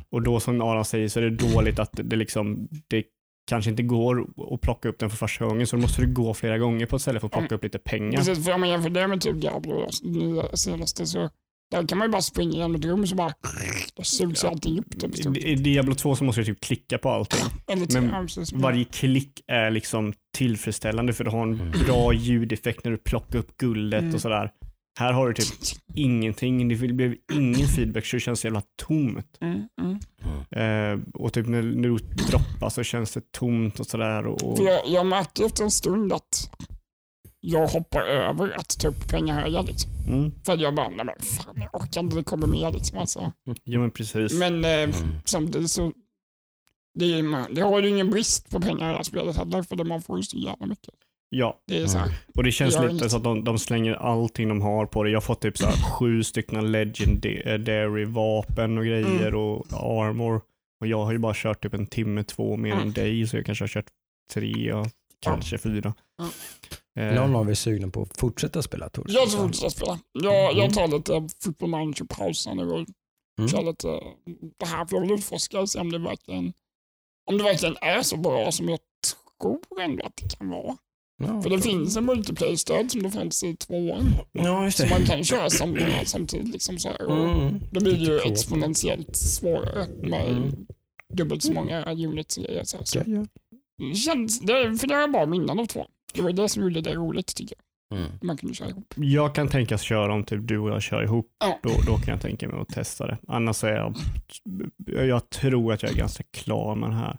Och 0.09 0.21
då 0.21 0.39
som 0.39 0.61
Aron 0.61 0.85
säger 0.85 1.07
så 1.07 1.19
är 1.19 1.23
det 1.23 1.53
dåligt 1.53 1.79
att 1.79 1.91
det 1.93 2.15
liksom, 2.15 2.67
det 2.87 3.03
kanske 3.45 3.71
inte 3.71 3.83
går 3.83 4.27
att 4.53 4.61
plocka 4.61 4.89
upp 4.89 4.99
den 4.99 5.09
för 5.09 5.17
första 5.17 5.45
gången, 5.45 5.67
så 5.67 5.75
då 5.75 5.81
måste 5.81 6.01
du 6.01 6.13
gå 6.13 6.33
flera 6.33 6.57
gånger 6.57 6.85
på 6.85 6.95
ett 6.95 7.01
ställe 7.01 7.19
för 7.19 7.27
att 7.27 7.33
plocka 7.33 7.55
upp 7.55 7.63
lite 7.63 7.79
pengar. 7.79 8.17
Precis, 8.17 8.45
för 8.45 8.53
om 8.53 8.59
man 8.59 8.69
jämför 8.69 8.89
det 8.89 9.07
med 9.07 9.21
typ 9.21 9.41
Diablo, 9.41 9.87
det 10.03 10.09
nya 10.09 10.55
senaste, 10.57 11.05
så 11.05 11.29
där 11.71 11.87
kan 11.87 11.97
man 11.97 12.07
ju 12.07 12.11
bara 12.11 12.21
springa 12.21 12.51
genom 12.53 12.75
ett 12.75 12.85
rum 12.85 13.07
så 13.07 13.15
bara 13.15 13.33
då 13.95 14.03
sugs 14.03 14.43
Ja. 14.43 14.49
allting 14.49 14.79
upp. 14.79 14.99
Typ, 14.99 15.37
I 15.37 15.55
Diablo 15.55 15.95
2 15.95 16.15
så 16.15 16.23
måste 16.23 16.41
du 16.41 16.45
typ 16.45 16.61
klicka 16.61 16.97
på 16.97 17.09
allting. 17.09 17.39
Men. 18.01 18.27
Varje 18.53 18.83
klick 18.85 19.41
är 19.47 19.71
liksom 19.71 20.13
tillfredsställande 20.37 21.13
för 21.13 21.23
du 21.23 21.29
har 21.29 21.43
en 21.43 21.53
Mm. 21.53 21.71
bra 21.85 22.13
ljudeffekt 22.13 22.83
när 22.85 22.91
du 22.91 22.97
plockar 22.97 23.39
upp 23.39 23.57
guldet 23.57 24.01
Mm. 24.01 24.15
och 24.15 24.21
sådär. 24.21 24.51
Här 24.99 25.13
har 25.13 25.27
du 25.27 25.33
typ 25.33 25.47
ingenting, 25.95 26.67
det 26.67 26.75
blev 26.93 27.15
ingen 27.33 27.67
feedback 27.67 28.05
så 28.05 28.15
det 28.15 28.19
känns 28.19 28.43
jävla 28.45 28.61
tomt. 28.87 29.37
Mm, 29.41 29.67
mm. 29.81 29.99
Eh, 30.51 31.05
och 31.13 31.33
typ 31.33 31.47
när, 31.47 31.61
när 31.63 31.89
du 31.89 31.97
droppar 31.97 32.69
så 32.69 32.83
känns 32.83 33.11
det 33.11 33.31
tomt 33.31 33.79
och 33.79 33.85
sådär. 33.87 34.25
Och, 34.27 34.57
jag, 34.59 34.87
jag 34.87 35.05
märkte 35.05 35.45
efter 35.45 35.63
en 35.63 35.71
stund 35.71 36.13
att 36.13 36.51
jag 37.39 37.67
hoppar 37.67 38.01
över 38.01 38.51
att 38.59 38.79
ta 38.79 38.87
upp 38.87 39.07
pengahögar. 39.09 39.63
Liksom. 39.63 39.91
mm, 40.07 40.31
För 40.45 40.57
jag 40.57 40.75
bara, 40.75 40.89
nej 40.89 41.05
men 41.05 41.15
fan 41.19 41.55
jag 41.55 41.75
orkar 41.81 42.01
inte, 42.01 42.15
det 42.15 42.23
kommer 42.23 42.47
mer 42.47 42.71
liksom. 42.71 42.97
Alltså. 42.97 43.31
ja 43.63 43.79
men 43.79 43.91
precis. 43.91 44.39
Men 44.39 44.65
eh, 44.65 44.71
Mm. 44.83 44.91
samtidigt 45.25 45.71
så, 45.71 45.91
Det, 46.99 47.05
är, 47.19 47.23
man- 47.23 47.53
det 47.53 47.61
har 47.61 47.81
ju 47.81 47.89
ingen 47.89 48.09
brist 48.09 48.49
på 48.49 48.59
pengar 48.61 48.85
i 48.85 48.91
det 48.91 48.95
här 48.95 49.03
spelet 49.03 49.37
heller, 49.37 49.63
för 49.63 49.75
det 49.75 49.83
man 49.83 50.01
får 50.01 50.17
ju 50.17 50.23
så 50.23 50.37
jävla 50.37 50.65
mycket. 50.65 50.93
Ja, 51.37 51.59
Det 51.67 51.77
är 51.77 51.87
så 51.87 51.97
här, 51.97 52.11
och 52.35 52.43
det 52.43 52.51
känns 52.51 52.75
lite 52.79 52.91
inget. 52.93 53.11
så 53.11 53.17
att 53.17 53.23
de, 53.23 53.43
de 53.43 53.59
slänger 53.59 53.93
allting 53.93 54.47
de 54.49 54.61
har 54.61 54.85
på 54.85 55.03
det. 55.03 55.09
Jag 55.09 55.15
har 55.17 55.21
fått 55.21 55.41
typ 55.41 55.57
så 55.57 55.65
här 55.65 55.91
sju 55.91 56.23
stycken 56.23 56.71
legendary 56.71 58.05
vapen 58.05 58.77
och 58.77 58.85
grejer 58.85 59.27
Mm. 59.27 59.39
och 59.39 59.65
armor. 60.05 60.41
Och 60.81 60.87
jag 60.87 61.05
har 61.05 61.11
ju 61.11 61.17
bara 61.17 61.33
kört 61.35 61.63
typ 61.63 61.73
en 61.73 61.87
timme, 61.87 62.23
två 62.23 62.57
mer 62.57 62.71
Mm. 62.71 62.83
än 62.87 62.93
dig, 62.93 63.27
så 63.27 63.37
jag 63.37 63.45
kanske 63.45 63.63
har 63.63 63.67
kört 63.69 63.85
tre, 64.33 64.73
och 64.73 64.87
kanske 65.21 65.57
fyra. 65.57 65.93
Eh, 66.99 67.13
Någon 67.15 67.35
av 67.35 67.47
er 67.47 67.51
är 67.51 67.55
sugna 67.55 67.87
på 67.89 68.01
att 68.01 68.17
fortsätta 68.17 68.61
spela 68.61 68.89
Tors? 68.89 69.05
jag 69.09 69.29
ska 69.29 69.41
fortsätta 69.41 69.69
spela. 69.69 69.99
Jag, 70.13 70.51
Mm. 70.51 70.57
jag 70.63 70.73
tar 70.73 70.87
lite 70.87 71.27
football 71.43 71.69
manager 71.69 72.05
paus 72.05 72.45
här 72.47 72.55
nu 72.55 72.63
och 72.71 72.85
Mm. 73.39 73.49
kör 73.49 73.63
lite 73.63 73.87
det 74.59 74.65
här, 74.65 74.85
för 74.85 74.95
jag 74.95 75.01
vill 75.01 75.11
utforska 75.11 75.59
och 75.59 75.69
se 75.69 75.79
om 75.79 75.91
det 75.91 75.99
verkligen, 75.99 76.53
om 77.31 77.37
det 77.37 77.43
verkligen 77.43 77.75
är 77.81 78.01
så 78.01 78.17
bra 78.17 78.51
som 78.51 78.69
jag 78.69 78.79
tror 79.41 79.81
ändå 79.81 80.05
att 80.05 80.15
det 80.17 80.37
kan 80.37 80.49
vara. 80.49 80.77
Ja, 81.23 81.41
För 81.41 81.49
det 81.49 81.61
finns 81.61 81.97
en 81.97 82.05
multiplayer-stöd 82.05 82.91
som 82.91 83.03
det 83.03 83.11
fanns 83.11 83.43
i 83.43 83.55
tvåan. 83.55 84.05
Ja, 84.31 84.65
just 84.65 84.77
Så 84.77 84.87
man 84.87 85.05
kan 85.05 85.23
köra 85.23 85.49
sam, 85.49 85.77
samtidigt. 86.05 86.53
Liksom 86.53 86.77
så 86.77 86.89
här, 86.89 87.01
och 87.05 87.29
Mm. 87.29 87.59
Då 87.71 87.79
blir 87.81 87.93
det 87.93 88.03
ju 88.05 88.19
exponentiellt 88.19 89.15
svårare 89.15 89.85
med 90.03 90.27
Mm. 90.27 90.51
dubbelt 91.13 91.43
så 91.43 91.53
många 91.53 91.91
units. 91.93 92.35
Så, 92.35 92.41
här. 92.41 92.83
så 92.83 92.97
Ja, 92.97 93.03
ja. 93.05 93.25
det 93.89 93.95
känns, 93.95 94.39
det, 94.39 94.77
för 94.79 94.87
det 94.87 94.95
har 94.95 95.07
bara 95.07 95.25
minnen 95.25 95.59
av 95.59 95.65
två. 95.65 95.85
Det 96.13 96.21
var 96.21 96.31
det 96.31 96.49
som 96.49 96.63
gjorde 96.63 96.81
det 96.81 96.93
roligt 96.93 97.35
tycker 97.35 97.55
jag. 97.55 97.99
Mm. 97.99 98.11
Man 98.21 98.37
kunde 98.37 98.55
köra 98.55 98.69
ihop. 98.69 98.93
Jag 98.95 99.35
kan 99.35 99.47
tänkas 99.47 99.81
köra 99.81 100.13
om 100.13 100.23
typ 100.23 100.47
du 100.47 100.57
och 100.59 100.69
jag 100.69 100.81
kör 100.81 101.03
ihop. 101.03 101.27
Ja. 101.39 101.59
Då, 101.63 101.69
då 101.87 101.97
kan 101.97 102.07
jag 102.13 102.21
tänka 102.21 102.47
mig 102.47 102.59
att 102.61 102.67
testa 102.69 103.07
det. 103.07 103.17
Annars 103.27 103.63
är 103.63 103.75
jag, 103.75 103.95
jag 105.07 105.29
tror 105.29 105.73
att 105.73 105.83
jag 105.83 105.91
är 105.91 105.95
ganska 105.95 106.23
klar 106.31 106.75
med 106.75 106.89
det 106.89 106.95
här. 106.95 107.17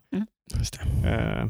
Just 0.58 0.78
det. 1.02 1.08
Eh, 1.10 1.48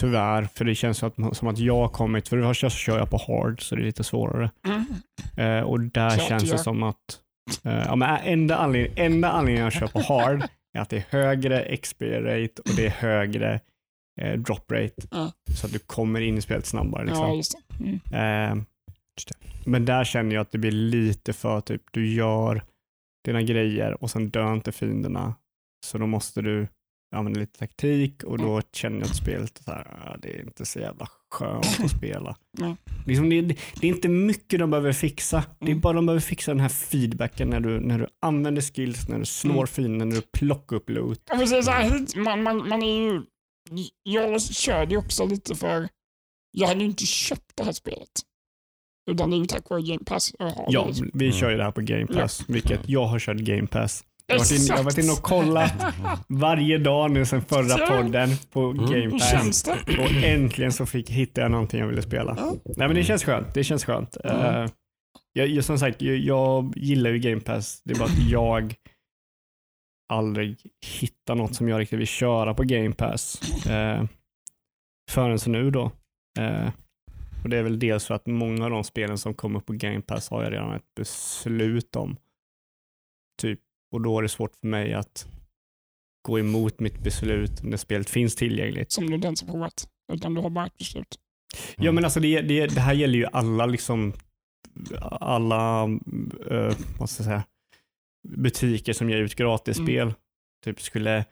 tyvärr, 0.00 0.44
för 0.44 0.64
det 0.64 0.74
känns 0.74 0.98
som 0.98 1.08
att, 1.08 1.36
som 1.36 1.48
att 1.48 1.58
jag 1.58 1.76
har 1.76 1.88
kommit, 1.88 2.28
för 2.28 2.36
det 2.36 2.42
första 2.48 2.70
så 2.70 2.76
kör 2.76 2.98
jag 2.98 3.10
på 3.10 3.16
hard 3.16 3.62
så 3.62 3.76
det 3.76 3.82
är 3.82 3.84
lite 3.84 4.04
svårare. 4.04 4.50
Mm. 4.66 4.86
Eh, 5.36 5.64
och 5.64 5.80
där 5.80 5.90
Klart 6.10 6.28
känns 6.28 6.50
det 6.50 6.58
som 6.58 6.82
att 6.82 7.20
eh, 7.64 7.82
ja, 7.86 7.96
men 7.96 8.18
enda, 8.24 8.56
anledningen, 8.56 9.14
enda 9.14 9.30
anledningen 9.30 9.64
jag 9.64 9.72
kör 9.72 9.86
på 9.86 10.00
hard 10.00 10.42
är 10.78 10.80
att 10.80 10.90
det 10.90 10.96
är 10.96 11.04
högre 11.10 11.76
XP 11.76 12.02
rate 12.02 12.62
och 12.64 12.76
det 12.76 12.86
är 12.86 12.90
högre 12.90 13.60
eh, 14.20 14.32
drop 14.32 14.72
rate. 14.72 15.02
Ja. 15.10 15.32
Så 15.54 15.66
att 15.66 15.72
du 15.72 15.78
kommer 15.78 16.20
in 16.20 16.38
i 16.38 16.42
spelet 16.42 16.66
snabbare. 16.66 17.04
Liksom. 17.04 17.28
Ja, 17.28 17.34
just 17.34 17.58
det. 17.68 17.84
Mm. 17.84 18.58
Eh, 18.58 18.64
men 19.64 19.84
där 19.84 20.04
känner 20.04 20.34
jag 20.34 20.42
att 20.42 20.52
det 20.52 20.58
blir 20.58 20.70
lite 20.70 21.32
för 21.32 21.60
typ, 21.60 21.82
du 21.90 22.14
gör 22.14 22.64
dina 23.24 23.42
grejer 23.42 24.02
och 24.02 24.10
sen 24.10 24.30
dör 24.30 24.52
inte 24.52 24.72
fienderna. 24.72 25.34
Så 25.86 25.98
då 25.98 26.06
måste 26.06 26.42
du 26.42 26.68
använda 27.12 27.40
lite 27.40 27.58
taktik 27.58 28.22
och 28.24 28.38
då 28.38 28.62
känner 28.72 28.98
jag 28.98 29.06
att 29.06 29.16
spelet 29.16 29.58
är 29.58 29.62
så 29.64 29.70
här, 29.70 29.86
"Ah, 30.06 30.16
det 30.22 30.28
är 30.36 30.40
inte 30.42 30.66
så 30.66 30.78
jävla 30.78 31.08
skönt 31.30 31.80
att 31.84 31.90
spela. 31.98 32.36
Nej. 32.58 32.76
Liksom 33.06 33.30
det, 33.30 33.40
det, 33.40 33.56
är 33.82 33.84
inte 33.84 34.08
mycket 34.08 34.58
de 34.60 34.70
behöver 34.70 34.92
fixa. 34.92 35.44
Det 35.58 35.64
är 35.66 35.70
Mm. 35.70 35.80
bara 35.80 35.92
de 35.92 36.06
behöver 36.06 36.20
fixa 36.20 36.50
den 36.50 36.60
här 36.60 36.68
feedbacken 36.68 37.50
när 37.50 37.60
du, 37.60 37.80
när 37.80 37.98
du 37.98 38.06
använder 38.22 38.62
skills, 38.62 39.08
när 39.08 39.18
du 39.18 39.24
slår 39.24 39.54
Mm. 39.54 39.66
fienden, 39.66 40.08
när 40.08 40.16
du 40.16 40.22
plockar 40.22 40.76
upp 40.76 40.90
loot. 40.90 41.20
Så 41.28 41.70
här, 41.70 42.18
man, 42.18 42.42
man, 42.42 42.68
man 42.68 42.82
är 42.82 43.00
ju... 43.12 43.22
Jag 44.02 44.42
körde 44.42 44.90
ju 44.90 44.96
också 44.98 45.26
lite 45.26 45.54
för... 45.54 45.88
Jag 46.50 46.68
hade 46.68 46.80
ju 46.80 46.86
inte 46.86 47.06
köpt 47.06 47.52
det 47.54 47.64
här 47.64 47.72
spelet. 47.72 48.08
Utan 49.10 49.30
det 49.30 49.36
är 49.36 49.38
ju 49.38 49.46
tack 49.46 49.70
vare 49.70 49.82
Game 49.82 50.04
Pass 50.04 50.32
jag 50.38 50.52
Ja, 50.68 50.90
vi 51.14 51.24
Mm. 51.26 51.32
kör 51.38 51.50
ju 51.50 51.56
det 51.56 51.64
här 51.64 51.70
på 51.72 51.80
Game 51.80 52.06
Pass, 52.06 52.44
vilket 52.48 52.88
jag 52.88 53.04
har 53.06 53.18
kört 53.18 53.36
Game 53.36 53.66
Pass. 53.66 54.04
Jag 54.26 54.34
har 54.34 54.38
varit 54.38 54.52
in- 54.60 54.66
jag 54.66 54.76
har 54.76 54.84
varit 54.84 54.98
inne 54.98 55.12
och 55.12 55.22
kollat 55.22 55.72
varje 56.28 56.78
dag 56.78 57.10
nu 57.10 57.24
sedan 57.26 57.42
förra 57.42 57.64
Så. 57.78 57.86
podden 57.86 58.28
på 58.52 58.60
Mm. 58.70 58.86
Game 58.90 59.10
Pass. 59.10 59.64
Och 59.98 60.24
äntligen 60.24 60.72
så 60.72 60.86
fick, 60.86 61.10
hittade 61.10 61.40
jag 61.44 61.50
någonting 61.50 61.80
jag 61.80 61.86
ville 61.86 62.02
spela. 62.02 62.34
Nej 62.64 62.88
men 62.88 62.94
det 62.94 63.04
känns 63.04 63.24
skönt. 63.24 63.54
Det 63.54 63.64
känns 63.64 63.84
skönt. 63.84 64.16
Mm. 64.24 64.36
Eh, 64.64 64.70
jag, 65.32 65.48
jag, 65.48 65.64
som 65.64 65.78
sagt, 65.78 66.02
jag, 66.02 66.16
jag 66.16 66.72
gillar 66.76 67.10
ju 67.10 67.18
Game 67.18 67.40
Pass. 67.40 67.82
Det 67.84 67.92
är 67.94 67.98
bara 67.98 68.04
att 68.08 68.30
jag 68.30 68.74
aldrig 70.12 70.56
hittar 71.00 71.34
något 71.34 71.54
som 71.54 71.68
jag 71.68 71.80
riktigt 71.80 71.98
vill 71.98 72.06
köra 72.06 72.54
på 72.54 72.62
Game 72.62 72.92
Pass. 72.92 73.40
Uh, 73.66 74.04
förrän 75.10 75.38
så 75.38 75.50
nu 75.50 75.70
då. 75.70 75.90
Eh, 76.38 76.68
och 77.42 77.48
Det 77.50 77.56
är 77.56 77.62
väl 77.62 77.78
dels 77.78 78.06
för 78.06 78.14
att 78.14 78.26
många 78.26 78.64
av 78.64 78.70
de 78.70 78.84
spelen 78.84 79.18
som 79.18 79.34
kommer 79.34 79.60
på 79.60 79.72
Game 79.72 80.00
Pass 80.00 80.30
har 80.30 80.42
jag 80.42 80.52
redan 80.52 80.74
ett 80.74 80.94
beslut 80.96 81.96
om. 81.96 82.16
Typ. 83.42 83.60
Och 83.92 84.00
då 84.00 84.18
är 84.18 84.22
det 84.22 84.28
svårt 84.28 84.56
för 84.56 84.66
mig 84.66 84.94
att 84.94 85.26
gå 86.22 86.38
emot 86.38 86.80
mitt 86.80 86.98
beslut 87.02 87.62
när 87.62 87.76
spelet 87.76 88.10
finns 88.10 88.34
tillgängligt. 88.34 88.92
Som 88.92 89.06
du 89.06 89.14
inte 89.14 89.26
ens 89.26 89.42
har 89.42 89.48
provat. 89.48 89.88
Utan 90.12 90.34
du 90.34 90.40
har 90.40 90.50
bara 90.50 90.66
ett 90.66 90.78
beslut. 90.78 91.18
Ja 91.76 91.92
men 91.92 92.04
alltså 92.04 92.20
det, 92.20 92.40
det, 92.40 92.66
det 92.66 92.80
här 92.80 92.94
gäller 92.94 93.18
ju 93.18 93.26
alla 93.32 93.66
liksom 93.66 94.12
alla 95.02 95.86
uh, 96.50 96.76
vad 96.98 97.10
ska 97.10 97.22
jag 97.22 97.26
säga, 97.26 97.44
butiker 98.28 98.92
som 98.92 99.10
ger 99.10 99.18
ut 99.18 99.34
gratisspel. 99.34 100.14
Typ 100.64 100.80
skulle 100.80 101.24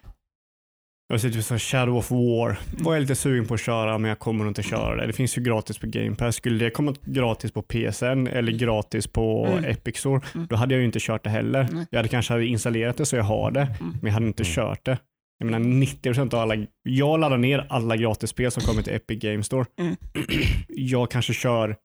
jag 1.10 1.20
ser 1.20 1.30
typ 1.30 1.44
så 1.44 1.54
här 1.54 1.58
Shadow 1.58 1.96
of 1.96 2.10
War. 2.10 2.58
Var 2.78 2.94
jag 2.94 3.00
lite 3.00 3.14
sugen 3.14 3.46
på 3.46 3.54
att 3.54 3.60
köra 3.60 3.98
men 3.98 4.08
jag 4.08 4.18
kommer 4.18 4.48
inte 4.48 4.62
köra 4.62 4.96
det. 4.96 5.06
Det 5.06 5.12
finns 5.12 5.38
ju 5.38 5.42
gratis 5.42 5.78
på 5.78 5.86
Game 5.86 6.14
Pass. 6.16 6.36
Skulle 6.36 6.64
det 6.64 6.70
komma 6.70 6.94
gratis 7.04 7.52
på 7.52 7.62
PSN 7.62 8.26
eller 8.26 8.52
gratis 8.52 9.06
på 9.06 9.46
Mm. 9.46 9.64
Epic 9.64 9.96
Store, 9.96 10.20
Mm. 10.34 10.46
då 10.50 10.56
hade 10.56 10.74
jag 10.74 10.78
ju 10.78 10.84
inte 10.86 10.98
kört 11.00 11.24
det 11.24 11.30
heller. 11.30 11.68
Nej. 11.72 11.86
Jag 11.90 11.98
hade 11.98 12.08
kanske 12.08 12.44
installerat 12.44 12.96
det 12.96 13.06
så 13.06 13.16
jag 13.16 13.24
har 13.24 13.50
det, 13.50 13.60
Mm. 13.62 13.76
men 13.92 14.00
jag 14.02 14.12
hade 14.12 14.26
inte 14.26 14.42
Mm. 14.42 14.52
kört 14.54 14.84
det. 14.84 14.98
Jag 15.38 15.46
menar 15.50 15.58
90% 15.58 16.34
av 16.34 16.40
alla, 16.40 16.66
jag 16.82 17.20
laddar 17.20 17.38
ner 17.38 17.66
alla 17.68 17.96
gratisspel 17.96 18.50
som 18.50 18.62
kommer 18.62 18.82
till 18.82 18.94
Epic 18.94 19.18
Game 19.22 19.42
Store. 19.42 19.64
Mm. 19.80 19.96
Jag 20.68 21.10
kanske 21.10 21.32
kör 21.34 21.76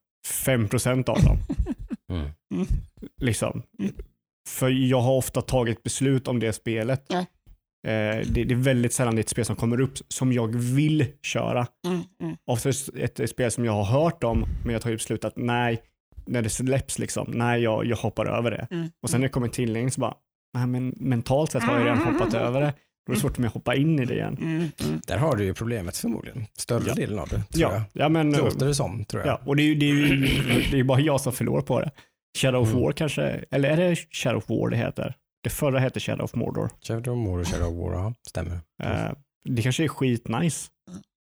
5% 0.44 1.08
av 1.08 1.22
dem. 1.22 1.38
Mm. 2.10 2.66
liksom. 3.20 3.62
Mm. 3.78 3.92
För 4.48 4.68
jag 4.68 5.00
har 5.00 5.12
ofta 5.12 5.42
tagit 5.42 5.82
beslut 5.82 6.28
om 6.28 6.40
det 6.40 6.52
spelet. 6.52 7.04
Ja. 7.08 7.24
Eh, 7.86 8.26
det, 8.26 8.44
det 8.44 8.54
är 8.54 8.58
väldigt 8.58 8.92
sällan 8.92 9.14
det 9.14 9.18
är 9.18 9.22
ett 9.22 9.28
spel 9.28 9.44
som 9.44 9.56
kommer 9.56 9.80
upp 9.80 9.92
som 10.08 10.32
jag 10.32 10.56
vill 10.56 11.06
köra. 11.22 11.66
Mm, 11.86 12.00
mm. 12.22 12.36
Oftast 12.46 12.88
ett, 12.96 13.20
ett 13.20 13.30
spel 13.30 13.50
som 13.50 13.64
jag 13.64 13.72
har 13.72 13.84
hört 13.84 14.24
om, 14.24 14.40
men 14.40 14.66
jag 14.66 14.72
har 14.74 14.80
tagit 14.80 14.98
beslut 14.98 15.24
att 15.24 15.36
nej, 15.36 15.82
när 16.26 16.42
det 16.42 16.48
släpps 16.50 16.98
liksom, 16.98 17.30
nej 17.34 17.62
jag, 17.62 17.86
jag 17.86 17.96
hoppar 17.96 18.26
över 18.26 18.50
det. 18.50 18.66
Mm. 18.70 18.88
Och 19.02 19.10
sen 19.10 19.20
när 19.20 19.28
det 19.28 19.32
kommer 19.32 19.48
tillgängligt 19.48 19.94
så 19.94 20.00
bara, 20.00 20.14
nej 20.54 20.66
men 20.66 20.94
mentalt 20.96 21.50
sett 21.52 21.62
har 21.62 21.76
jag 21.78 21.84
redan 21.86 21.98
hoppat 21.98 22.34
över 22.46 22.60
det. 22.60 22.72
Då 23.06 23.12
är 23.12 23.14
det 23.14 23.20
svårt 23.20 23.34
för 23.34 23.40
mig 23.42 23.48
att 23.48 23.54
hoppa 23.54 23.74
in 23.74 23.98
i 23.98 24.04
det 24.04 24.14
igen. 24.14 24.36
Mm, 24.40 24.56
mm. 24.56 25.00
Där 25.06 25.18
har 25.18 25.36
du 25.36 25.44
ju 25.44 25.54
problemet 25.54 25.96
förmodligen. 25.96 26.46
Större 26.58 26.84
Ja. 26.86 26.94
delen 26.94 27.18
av 27.18 27.28
det, 27.28 27.34
tror 27.36 27.46
Ja, 27.54 27.72
jag. 27.72 27.82
ja 27.92 28.08
men 28.08 28.30
Det 28.30 28.38
låter 28.38 28.66
det 28.66 28.74
som, 28.74 29.04
tror 29.04 29.22
jag. 29.22 29.28
ja, 29.32 29.40
och 29.46 29.56
det 29.56 29.62
är 29.62 29.66
ju 29.66 29.74
det 29.74 29.86
är 29.86 29.94
ju, 29.94 30.16
det 30.70 30.72
är 30.72 30.76
ju 30.76 30.84
bara 30.84 31.00
jag 31.00 31.20
som 31.20 31.32
förlorar 31.32 31.62
på 31.62 31.80
det. 31.80 31.90
Shadow 32.38 32.62
of 32.62 32.68
Mm. 32.70 32.82
War 32.82 32.92
kanske, 32.92 33.22
eller 33.50 33.68
är 33.70 33.76
det 33.76 33.96
Shadow 33.96 34.38
of 34.38 34.48
War 34.48 34.70
det 34.70 34.76
heter? 34.76 35.14
Det 35.46 35.50
förra 35.50 35.78
hette 35.78 36.00
Shadow 36.00 36.24
of 36.24 36.34
Mordor. 36.34 36.70
Shadow 36.82 37.28
of 37.28 37.40
och 37.40 37.46
Shadow 37.48 37.68
of 37.68 37.92
War, 37.92 37.94
ja, 38.02 38.14
stämmer. 38.28 38.60
Eh, 38.82 39.10
det 39.48 39.62
kanske 39.62 39.84
är 39.84 39.88
skitnice. 39.88 40.70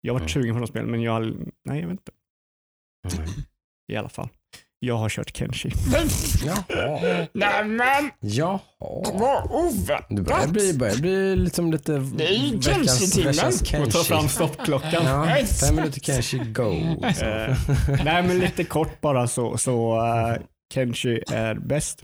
Jag 0.01 0.13
har 0.13 0.19
varit 0.19 0.35
Mm. 0.35 0.43
sugen 0.43 0.55
på 0.55 0.59
de 0.59 0.67
spelen, 0.67 0.91
men 0.91 1.01
jag, 1.01 1.23
nej 1.65 1.79
jag 1.81 1.87
vet 1.87 1.91
inte. 1.91 2.11
Mm. 3.17 3.29
I 3.91 3.95
alla 3.95 4.09
fall. 4.09 4.29
Jag 4.79 4.97
har 4.97 5.09
kört 5.09 5.37
Kenshi. 5.37 5.71
Jaha. 6.45 7.27
Nämen, 7.33 8.11
Jaha. 8.19 8.59
vad 9.13 9.51
oväntat. 9.51 10.05
Det 10.09 10.21
börjar 10.21 10.47
bli, 10.47 10.73
börjar 10.73 10.97
bli 10.97 11.35
liksom 11.35 11.71
lite 11.71 11.91
Det 11.97 12.27
är 12.27 12.33
ju 12.33 12.55
veckans, 12.57 12.99
Kenshi-timmen. 12.99 13.33
veckans 13.33 13.61
Och 13.61 13.71
ta 13.91 14.03
Kenshi. 14.03 14.03
fram 14.07 14.27
stoppklockan. 14.27 15.05
Ja, 15.05 15.37
fem 15.67 15.75
minuter 15.75 15.99
Kenshi 15.99 16.37
go. 16.37 16.71
Eh, 17.03 17.57
nej 18.05 18.23
men 18.23 18.39
lite 18.39 18.63
kort 18.63 19.01
bara 19.01 19.27
så, 19.27 19.57
så 19.57 20.05
eh, 20.05 20.41
Kenshi 20.73 21.23
är 21.31 21.55
bäst. 21.55 22.01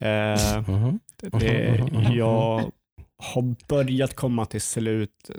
Eh, 0.00 0.60
Mhm. 0.68 0.98
Det, 1.30 1.88
jag 2.14 2.72
har 3.18 3.66
börjat 3.68 4.14
komma 4.14 4.46
till 4.46 4.60
slut, 4.60 5.30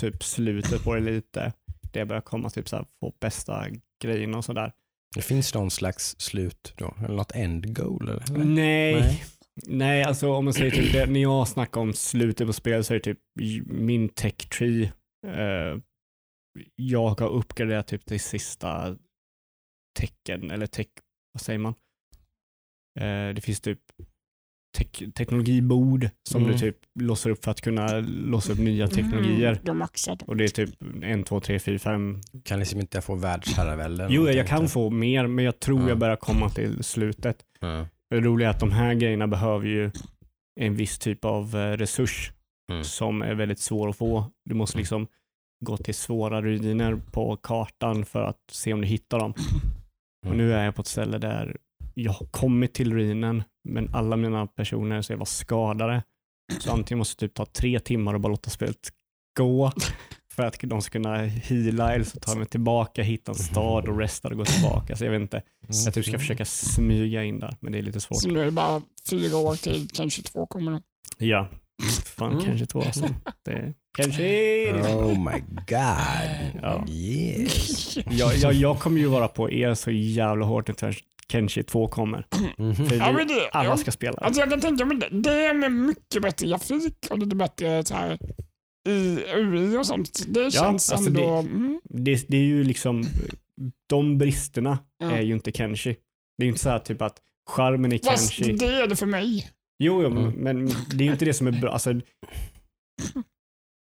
typ 0.00 0.24
slutet 0.24 0.84
på 0.84 0.94
det 0.94 1.00
lite. 1.00 1.52
Det 1.92 2.04
börjar 2.04 2.22
komma 2.22 2.50
typ 2.50 2.68
så 2.68 2.76
här, 2.76 2.86
få 3.00 3.14
bästa 3.20 3.66
grejerna 4.02 4.38
och 4.38 4.44
sådär. 4.44 4.72
Det 5.14 5.22
finns 5.22 5.54
någon 5.54 5.70
slags 5.70 6.16
slut 6.20 6.74
då? 6.76 6.94
Eller 7.04 7.16
något 7.16 7.32
end 7.32 7.76
goal? 7.76 8.08
Eller? 8.08 8.44
Nej. 8.44 8.94
Nej. 8.94 9.24
Nej. 9.66 10.02
alltså 10.02 10.32
om 10.32 10.44
man 10.44 10.54
säger 10.54 10.70
typ 10.70 10.92
det, 10.92 11.06
när 11.06 11.20
jag 11.20 11.48
snackar 11.48 11.80
om 11.80 11.92
slutet 11.92 12.46
på 12.46 12.52
spel 12.52 12.84
så 12.84 12.94
är 12.94 12.98
det 12.98 13.04
typ 13.04 13.20
min 13.66 14.08
tech 14.08 14.36
tree. 14.36 14.92
Eh, 15.26 15.78
jag 16.76 17.20
har 17.20 17.28
uppgraderat 17.28 17.86
typ 17.86 18.06
till 18.06 18.20
sista 18.20 18.96
tecken, 19.98 20.50
eller 20.50 20.66
tech, 20.66 20.86
vad 21.32 21.40
säger 21.40 21.58
man? 21.58 21.74
Eh, 23.00 23.34
det 23.34 23.40
finns 23.44 23.60
typ 23.60 23.80
tek- 24.76 25.12
teknologibord 25.14 26.08
som 26.22 26.40
Mm. 26.42 26.52
du 26.52 26.58
typ 26.58 26.76
låser 27.00 27.30
upp 27.30 27.44
för 27.44 27.50
att 27.50 27.60
kunna 27.60 27.98
låsa 28.08 28.52
upp 28.52 28.58
nya 28.58 28.88
teknologier. 28.88 29.52
Mm, 29.52 29.58
de 29.64 29.78
maxade. 29.78 30.24
Och 30.24 30.36
det 30.36 30.44
är 30.44 30.48
typ 30.48 30.70
1, 31.02 31.26
2, 31.26 31.40
3, 31.40 31.58
4, 31.58 31.78
5. 31.78 32.20
Kan 32.44 32.58
liksom 32.58 32.80
inte 32.80 33.00
få 33.00 33.14
världsherravälde? 33.14 34.06
Jo, 34.10 34.28
jag 34.28 34.46
kan 34.46 34.68
få 34.68 34.90
mer, 34.90 35.26
men 35.26 35.44
jag 35.44 35.60
tror 35.60 35.80
Ja. 35.82 35.88
jag 35.88 35.98
börjar 35.98 36.16
komma 36.16 36.50
till 36.50 36.84
slutet. 36.84 37.36
Ja. 37.60 37.86
Det 38.10 38.20
roliga 38.20 38.48
är 38.48 38.50
att 38.50 38.60
de 38.60 38.72
här 38.72 38.94
grejerna 38.94 39.26
behöver 39.28 39.66
ju 39.66 39.90
en 40.60 40.74
viss 40.74 40.98
typ 40.98 41.24
av 41.24 41.56
eh, 41.56 41.72
resurs. 41.76 42.32
Mm. 42.72 42.84
som 42.84 43.22
är 43.22 43.34
väldigt 43.34 43.58
svår 43.60 43.88
att 43.88 43.96
få. 43.96 44.30
Du 44.44 44.54
måste 44.54 44.78
liksom 44.78 45.06
gå 45.64 45.76
till 45.76 45.94
svåra 45.94 46.42
ruiner 46.42 46.96
på 47.12 47.36
kartan 47.36 48.04
för 48.04 48.22
att 48.22 48.36
se 48.52 48.72
om 48.72 48.80
du 48.80 48.86
hittar 48.86 49.18
dem. 49.18 49.30
Och 50.26 50.32
Mm. 50.32 50.38
nu 50.38 50.52
är 50.52 50.64
jag 50.64 50.74
på 50.74 50.80
ett 50.80 50.86
ställe 50.86 51.18
där 51.18 51.56
jag 51.94 52.12
har 52.12 52.26
kommit 52.26 52.74
till 52.74 52.92
ruinen, 52.92 53.42
men 53.66 53.94
alla 53.94 54.16
mina 54.16 54.46
personer 54.46 55.02
så 55.02 55.12
jag 55.12 55.18
var 55.18 55.24
skadade. 55.26 56.02
Så 56.60 56.72
antingen 56.72 56.98
måste 56.98 57.24
det 57.24 57.28
typ 57.28 57.34
ta 57.36 57.46
tre 57.46 57.80
timmar 57.80 58.14
och 58.14 58.20
bara 58.20 58.28
låta 58.28 58.50
spelet 58.50 58.76
gå 59.38 59.72
för 60.32 60.42
att 60.46 60.60
de 60.62 60.82
ska 60.82 60.92
kunna 60.92 61.16
heala 61.16 61.94
eller 61.94 62.04
så 62.04 62.20
tar 62.20 62.32
jag 62.32 62.38
mig 62.38 62.46
tillbaka, 62.46 63.02
hitta 63.02 63.32
en 63.32 63.38
stad 63.38 63.88
och 63.88 63.98
resta 63.98 64.28
och 64.28 64.36
gå 64.36 64.44
tillbaka. 64.44 64.96
Så 64.96 65.04
jag 65.04 65.10
vet 65.10 65.20
inte. 65.20 65.42
Jag 65.68 65.94
tror 65.94 65.96
jag 65.96 66.04
ska 66.04 66.18
försöka 66.18 66.44
smyga 66.44 67.24
in 67.24 67.40
där, 67.40 67.56
men 67.60 67.72
det 67.72 67.78
är 67.78 67.82
lite 67.82 68.00
svårt. 68.00 68.22
Så 68.22 68.28
nu 68.28 68.40
är 68.40 68.44
det 68.44 68.50
bara 68.50 68.82
fyra 69.10 69.36
år 69.36 69.54
till 69.56 69.88
kanske 69.94 70.22
två 70.22 70.46
kommer 70.46 70.72
då. 70.72 70.80
Ja, 71.18 71.48
fan 72.04 72.32
Mm. 72.32 72.44
kanske 72.44 72.66
två 72.66 72.80
alltså. 72.82 73.08
Det, 73.44 73.74
kanske 73.98 74.22
Oh 74.72 75.18
my 75.32 75.40
god. 75.68 76.62
Ja. 76.62 76.84
Yes. 76.88 77.96
jag, 78.10 78.36
jag, 78.36 78.52
jag 78.52 78.78
kommer 78.78 78.98
ju 79.00 79.06
vara 79.06 79.28
på 79.28 79.50
er 79.50 79.74
så 79.74 79.90
jävla 79.90 80.46
hårt 80.46 80.68
när 80.68 80.74
Kenshi 81.32 81.62
2 81.62 81.88
kommer. 81.88 82.26
Mhm. 82.58 82.74
För 82.74 82.96
Ja, 82.96 83.24
det, 83.24 83.48
alla 83.52 83.68
ja. 83.68 83.76
ska 83.76 83.90
spela. 83.92 84.18
Alltså 84.18 84.40
jag 84.40 84.50
kan 84.50 84.60
tänka 84.60 84.84
mig 84.84 84.96
det. 84.98 85.08
Det 85.10 85.44
är 85.46 85.54
med 85.54 85.72
mycket 85.72 86.22
bättre 86.22 86.46
grafik 86.46 87.06
och 87.10 87.18
lite 87.18 87.36
bättre 87.36 87.84
så 87.84 87.94
här, 87.94 88.18
i 88.88 89.18
UI 89.36 89.76
och 89.76 89.86
sånt. 89.86 90.24
Det 90.28 90.50
känns 90.50 90.92
alltså 90.92 91.08
ändå... 91.08 91.20
det- 91.20 91.48
mm, 91.50 91.80
det, 91.84 92.24
det 92.28 92.36
är 92.36 92.42
ju 92.44 92.64
liksom, 92.64 93.04
de 93.88 94.18
bristerna 94.18 94.78
är 95.04 95.20
ju 95.22 95.32
inte 95.32 95.52
Kenshi. 95.52 95.96
Det 96.38 96.42
är 96.42 96.44
ju 96.44 96.48
inte 96.48 96.60
så 96.62 96.70
här 96.70 96.78
typ 96.78 97.02
att 97.02 97.18
charmen 97.50 97.92
i 97.92 97.98
fast 97.98 98.32
Kenshi. 98.32 98.52
det 98.52 98.66
är 98.66 98.86
det 98.86 98.96
för 98.96 99.06
mig. 99.06 99.50
Jo, 99.78 100.02
jo 100.02 100.08
Mm. 100.10 100.32
men 100.32 100.66
det 100.66 101.04
är 101.04 101.06
ju 101.06 101.12
inte 101.12 101.24
det 101.24 101.34
som 101.34 101.46
är 101.46 101.52
bra. 101.60 101.72
Alltså, 101.72 101.90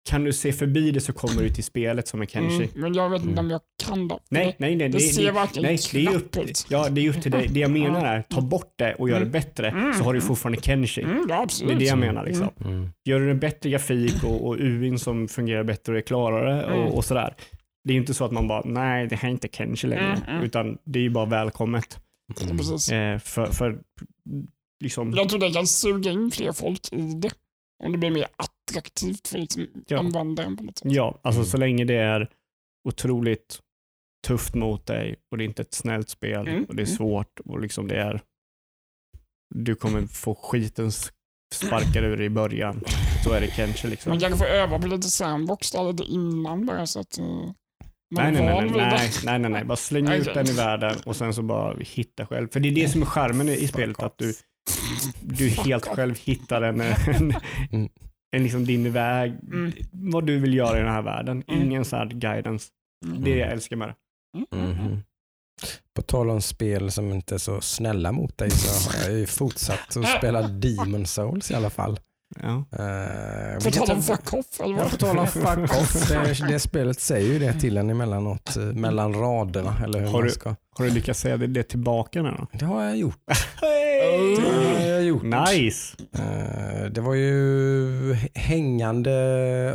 kan 0.08 0.25
du 0.25 0.32
se 0.32 0.52
förbi 0.52 0.90
det 0.90 1.00
så 1.00 1.12
kommer 1.12 1.42
du 1.42 1.49
till 1.50 1.64
spelet 1.64 2.08
som 2.08 2.23
är 2.23 2.26
Kenshi. 2.26 2.54
Mm, 2.56 2.68
men 2.75 2.94
jag 2.94 3.11
vet 3.11 3.23
inte 3.23 3.40
om 3.40 3.50
jag 3.50 3.61
kan 3.84 4.08
det. 4.08 4.18
Nej, 4.28 4.56
nej, 4.58 4.76
nej. 4.76 4.88
Det 4.88 5.00
ser 5.00 5.32
verkligen 5.32 5.62
nej, 5.68 5.78
det 5.92 6.04
är 6.06 6.16
upp, 6.16 6.37
ut. 6.37 6.66
ja, 6.68 6.88
det 6.88 7.06
är 7.06 7.11
upp 7.11 7.23
till 7.23 7.30
dig. 7.30 7.49
Det 7.49 7.61
jag 7.61 7.70
menar 7.80 8.04
är, 8.06 8.23
ta 8.23 8.40
bort 8.40 8.73
det 8.76 8.94
och 8.94 9.08
gör 9.08 9.16
det 9.16 9.20
Mm. 9.20 9.32
bättre 9.32 9.68
Mm. 9.70 9.94
så 9.94 10.04
har 10.04 10.14
du 10.14 10.20
fortfarande 10.20 10.61
Kenshi. 10.62 11.02
Mm, 11.02 11.26
ja, 11.28 11.42
absolut. 11.42 11.68
Det 11.70 11.75
är 11.75 11.78
det 11.78 11.84
jag 11.84 11.99
menar. 11.99 12.25
Liksom. 12.25 12.49
Mm. 12.64 12.88
Gör 13.04 13.20
du 13.20 13.30
en 13.30 13.38
bättre 13.40 13.70
grafik 13.70 14.25
och, 14.25 14.46
och 14.46 14.56
UIn 14.58 14.99
som 14.99 15.28
fungerar 15.28 15.64
bättre 15.64 15.92
och 15.92 15.99
är 15.99 16.02
klarare 16.02 16.62
Mm. 16.64 16.78
och, 16.78 16.94
och 16.96 17.04
sådär. 17.04 17.34
Det 17.84 17.90
är 17.90 17.94
ju 17.94 18.00
inte 18.00 18.14
så 18.14 18.25
att 18.25 18.32
man 18.32 18.49
bara, 18.49 18.62
nej 18.64 19.06
det 19.06 19.16
här 19.16 19.28
är 19.28 19.32
inte 19.32 19.49
Kenshi 19.52 19.87
längre. 19.87 20.04
Mm, 20.04 20.23
mm. 20.28 20.42
Utan 20.42 20.78
det 20.84 20.99
är 20.99 21.02
ju 21.02 21.11
bara 21.11 21.26
välkommet. 21.26 21.99
Eh, 22.92 23.18
för, 23.18 23.46
för 23.52 23.78
liksom, 24.84 25.12
Jag 25.16 25.28
tror 25.28 25.40
det 25.40 25.50
kan 25.50 25.66
suga 25.66 26.11
in 26.11 26.30
fler 26.30 26.52
folk 26.52 26.92
i 26.92 26.96
det. 27.14 27.30
Om 27.85 27.93
det 27.93 27.99
blir 27.99 28.11
mer 28.11 28.26
attraktivt 28.37 29.28
för 29.28 29.38
liksom 29.38 29.66
Ja. 29.87 29.99
användaren 29.99 30.57
på 30.57 30.62
något 30.64 30.78
sätt. 30.78 30.93
ja, 30.93 31.21
alltså 31.23 31.40
Mm. 31.40 31.47
så 31.50 31.57
länge 31.57 31.85
det 31.85 31.97
är 31.97 32.31
otroligt 32.88 33.61
tufft 34.26 34.54
mot 34.54 34.87
dig 34.87 35.16
och 35.31 35.38
det 35.38 35.45
är 35.45 35.47
inte 35.47 35.62
ett 35.62 35.75
snällt 35.75 36.09
spel 36.09 36.49
Mm, 36.49 36.64
och 36.64 36.75
det 36.76 36.83
är 36.83 36.87
mm. 36.87 36.97
svårt 36.97 37.40
och 37.45 37.61
liksom 37.61 37.88
det 37.88 37.97
är, 37.97 38.21
du 39.54 39.75
kommer 39.75 40.07
få 40.07 40.35
skiten 40.35 40.87
s- 40.88 41.12
sparkad 41.54 42.04
ur 42.04 42.16
dig 42.16 42.26
i 42.26 42.31
början. 42.31 42.81
Så 43.25 43.33
är 43.33 43.40
det 43.40 43.50
Kenshi 43.50 43.88
liksom. 43.88 44.11
Man 44.11 44.21
kanske 44.21 44.38
får 44.38 44.47
öva 44.47 44.78
på 44.78 44.87
lite 44.87 45.11
sandbox 45.11 45.71
där 45.71 45.93
lite 45.93 46.04
innan 46.04 46.66
bara 46.66 46.87
så 46.87 47.00
att 47.00 47.19
uh, 47.19 47.25
man 47.26 47.54
Nej, 48.11 48.26
är 48.26 48.33
nej, 48.33 48.43
nej, 48.43 48.71
nej, 48.71 48.71
nej, 48.90 49.11
nej, 49.25 49.38
nej, 49.38 49.50
nej, 49.50 49.64
bara 49.64 49.76
släng 49.76 50.09
ut 50.09 50.21
Okej. 50.28 50.35
den 50.35 50.47
i 50.49 50.52
världen 50.57 50.97
och 51.07 51.16
sen 51.16 51.35
så 51.35 51.43
bara 51.43 51.76
hitta 51.81 52.26
själv. 52.26 52.49
För 52.52 52.61
det 52.61 52.69
är 52.69 52.75
det 52.75 52.88
som 52.88 53.02
är 53.02 53.07
charmen 53.07 53.49
i 53.49 53.69
spelet, 53.69 54.02
att 54.02 54.18
du, 54.18 54.35
du 55.20 55.48
helt 55.48 55.87
själv 55.87 56.14
hittar 56.24 56.62
en, 56.62 56.81
en, 56.81 57.35
Mm. 57.72 57.88
en 58.37 58.42
liksom 58.42 58.64
din 58.66 58.92
väg, 58.92 59.33
Mm. 59.53 59.72
vad 59.92 60.27
du 60.27 60.38
vill 60.38 60.55
göra 60.55 60.77
i 60.79 60.83
den 60.83 60.92
här 60.92 61.03
världen. 61.03 61.42
Mm. 61.48 61.62
Ingen 61.62 61.85
så 61.85 61.96
här 61.96 62.07
guidance. 62.07 62.68
Mm. 63.07 63.24
Det 63.24 63.31
är 63.31 63.35
det 63.35 63.40
jag 63.40 63.53
älskar 63.53 63.77
med 63.77 63.88
det. 63.88 63.94
Mm, 64.57 64.70
mm. 64.79 64.98
På 65.96 66.03
tal 66.03 66.31
om 66.31 66.40
spel 66.42 66.90
som 66.90 67.12
inte 67.12 67.35
är 67.35 67.38
så 67.38 67.61
snälla 67.61 68.12
mot 68.12 68.38
dig 68.38 68.50
så 68.50 68.90
har 68.90 69.05
jag 69.11 69.18
ju 69.18 69.27
fortsatt 69.27 69.96
att 69.96 70.09
spela 70.18 70.42
Demon 70.48 71.07
Souls 71.07 71.50
i 71.50 71.55
alla 71.55 71.70
fall. 71.70 72.00
Ja. 72.42 72.48
Uh, 72.48 73.64
På 73.64 73.70
tal 73.70 73.96
om 73.96 74.03
fuck 74.03 74.33
off 74.35 74.61
eller 74.61 74.74
Ja, 74.77 74.83
vad? 74.83 74.90
på 74.90 74.96
tal 74.96 75.18
om 75.18 75.27
fuck 75.27 75.46
off. 75.81 76.09
Det, 76.11 76.46
det 76.48 76.59
spelet 76.61 77.00
säger 77.00 77.33
ju 77.33 77.38
det 77.38 77.53
till 77.61 77.77
en 77.77 77.90
emellanåt, 77.90 78.57
eh, 78.57 78.62
mellan 78.62 79.14
raderna. 79.14 79.77
Eller 79.85 79.98
hur 80.00 80.07
Har 80.07 80.12
man 80.12 80.22
du- 80.22 80.31
ska. 80.31 80.55
Har 80.78 80.84
du 80.84 80.90
lyckats 80.90 81.20
säga 81.20 81.37
det, 81.37 81.46
det 81.46 81.62
tillbaka 81.62 82.22
nu 82.22 82.30
då? 82.38 82.46
Det 82.58 82.64
har 82.64 82.84
jag 82.84 82.96
gjort. 82.96 83.16
Det 83.60 84.80
har 84.80 84.87
jag 84.88 85.04
gjort. 85.04 85.22
Nice! 85.22 85.96
Eh, 86.18 86.90
Det 86.90 87.00
var 87.00 87.14
ju 87.14 88.16
hängande 88.34 89.10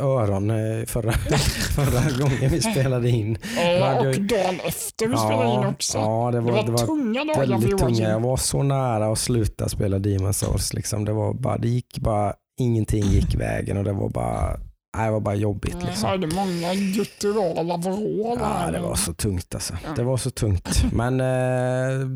öron 0.02 0.50
eh, 0.50 0.84
förra, 0.86 1.12
förra 1.76 2.18
gången 2.24 2.50
vi 2.50 2.60
spelade 2.72 3.10
in. 3.10 3.38
Ja, 3.56 4.00
och 4.00 4.06
jag- 4.06 4.22
dagen 4.28 4.60
efter 4.66 5.06
vi 5.06 5.16
spelade 5.16 5.50
in 5.54 5.66
också. 5.74 5.98
Ja, 5.98 6.30
det 6.32 6.38
det 6.38 6.40
var, 6.40 6.52
var, 6.52 6.62
det 6.64 6.70
var 6.72 6.78
tunga 6.78 7.24
dagar 7.24 7.46
väldigt 7.46 7.78
tunga. 7.78 8.08
Jag 8.10 8.20
var 8.20 8.36
så 8.36 8.62
nära 8.62 9.12
att 9.12 9.18
sluta 9.18 9.68
spela 9.68 9.98
Demon 9.98 10.34
Souls. 10.34 10.72
Liksom. 10.74 11.04
Det, 11.04 11.12
var 11.12 11.34
bara, 11.34 11.58
det 11.58 11.68
gick 11.68 11.98
bara, 11.98 12.32
ingenting 12.60 13.02
gick 13.04 13.34
vägen 13.34 13.76
och 13.76 13.84
det 13.84 13.92
var 13.92 14.08
bara, 14.08 14.56
nej, 14.96 15.06
det 15.06 15.12
var 15.12 15.20
bara 15.20 15.34
jobbigt. 15.34 15.76
Jag 15.80 15.86
Liksom. 15.88 16.08
hörde 16.08 16.26
många 16.34 16.74
gutturala 16.74 17.76
vrål 17.76 18.38
Ja, 18.40 18.70
det 18.72 18.80
var 18.80 18.94
så 18.94 19.12
tungt 19.14 19.54
alltså. 19.54 19.74
Ja. 19.84 19.90
Det 19.96 20.02
var 20.02 20.16
så 20.16 20.30
tungt. 20.30 20.84
Men 20.92 21.20
eh, 21.20 22.06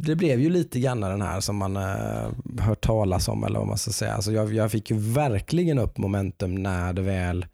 det 0.00 0.16
blev 0.16 0.40
ju 0.40 0.50
lite 0.50 0.80
grann 0.80 1.00
den 1.00 1.22
här 1.22 1.40
som 1.40 1.56
man 1.56 1.76
eh, 1.76 2.28
hört 2.60 2.80
talas 2.80 3.28
om 3.28 3.44
eller 3.44 3.58
vad 3.58 3.68
man 3.68 3.78
ska 3.78 3.90
säga. 3.90 4.14
Alltså 4.14 4.32
jag, 4.32 4.54
jag 4.54 4.70
fick 4.70 4.90
ju 4.90 4.98
verkligen 4.98 5.78
upp 5.78 5.98
momentum 5.98 6.54
när 6.54 6.92
det 6.92 7.02
väl 7.02 7.46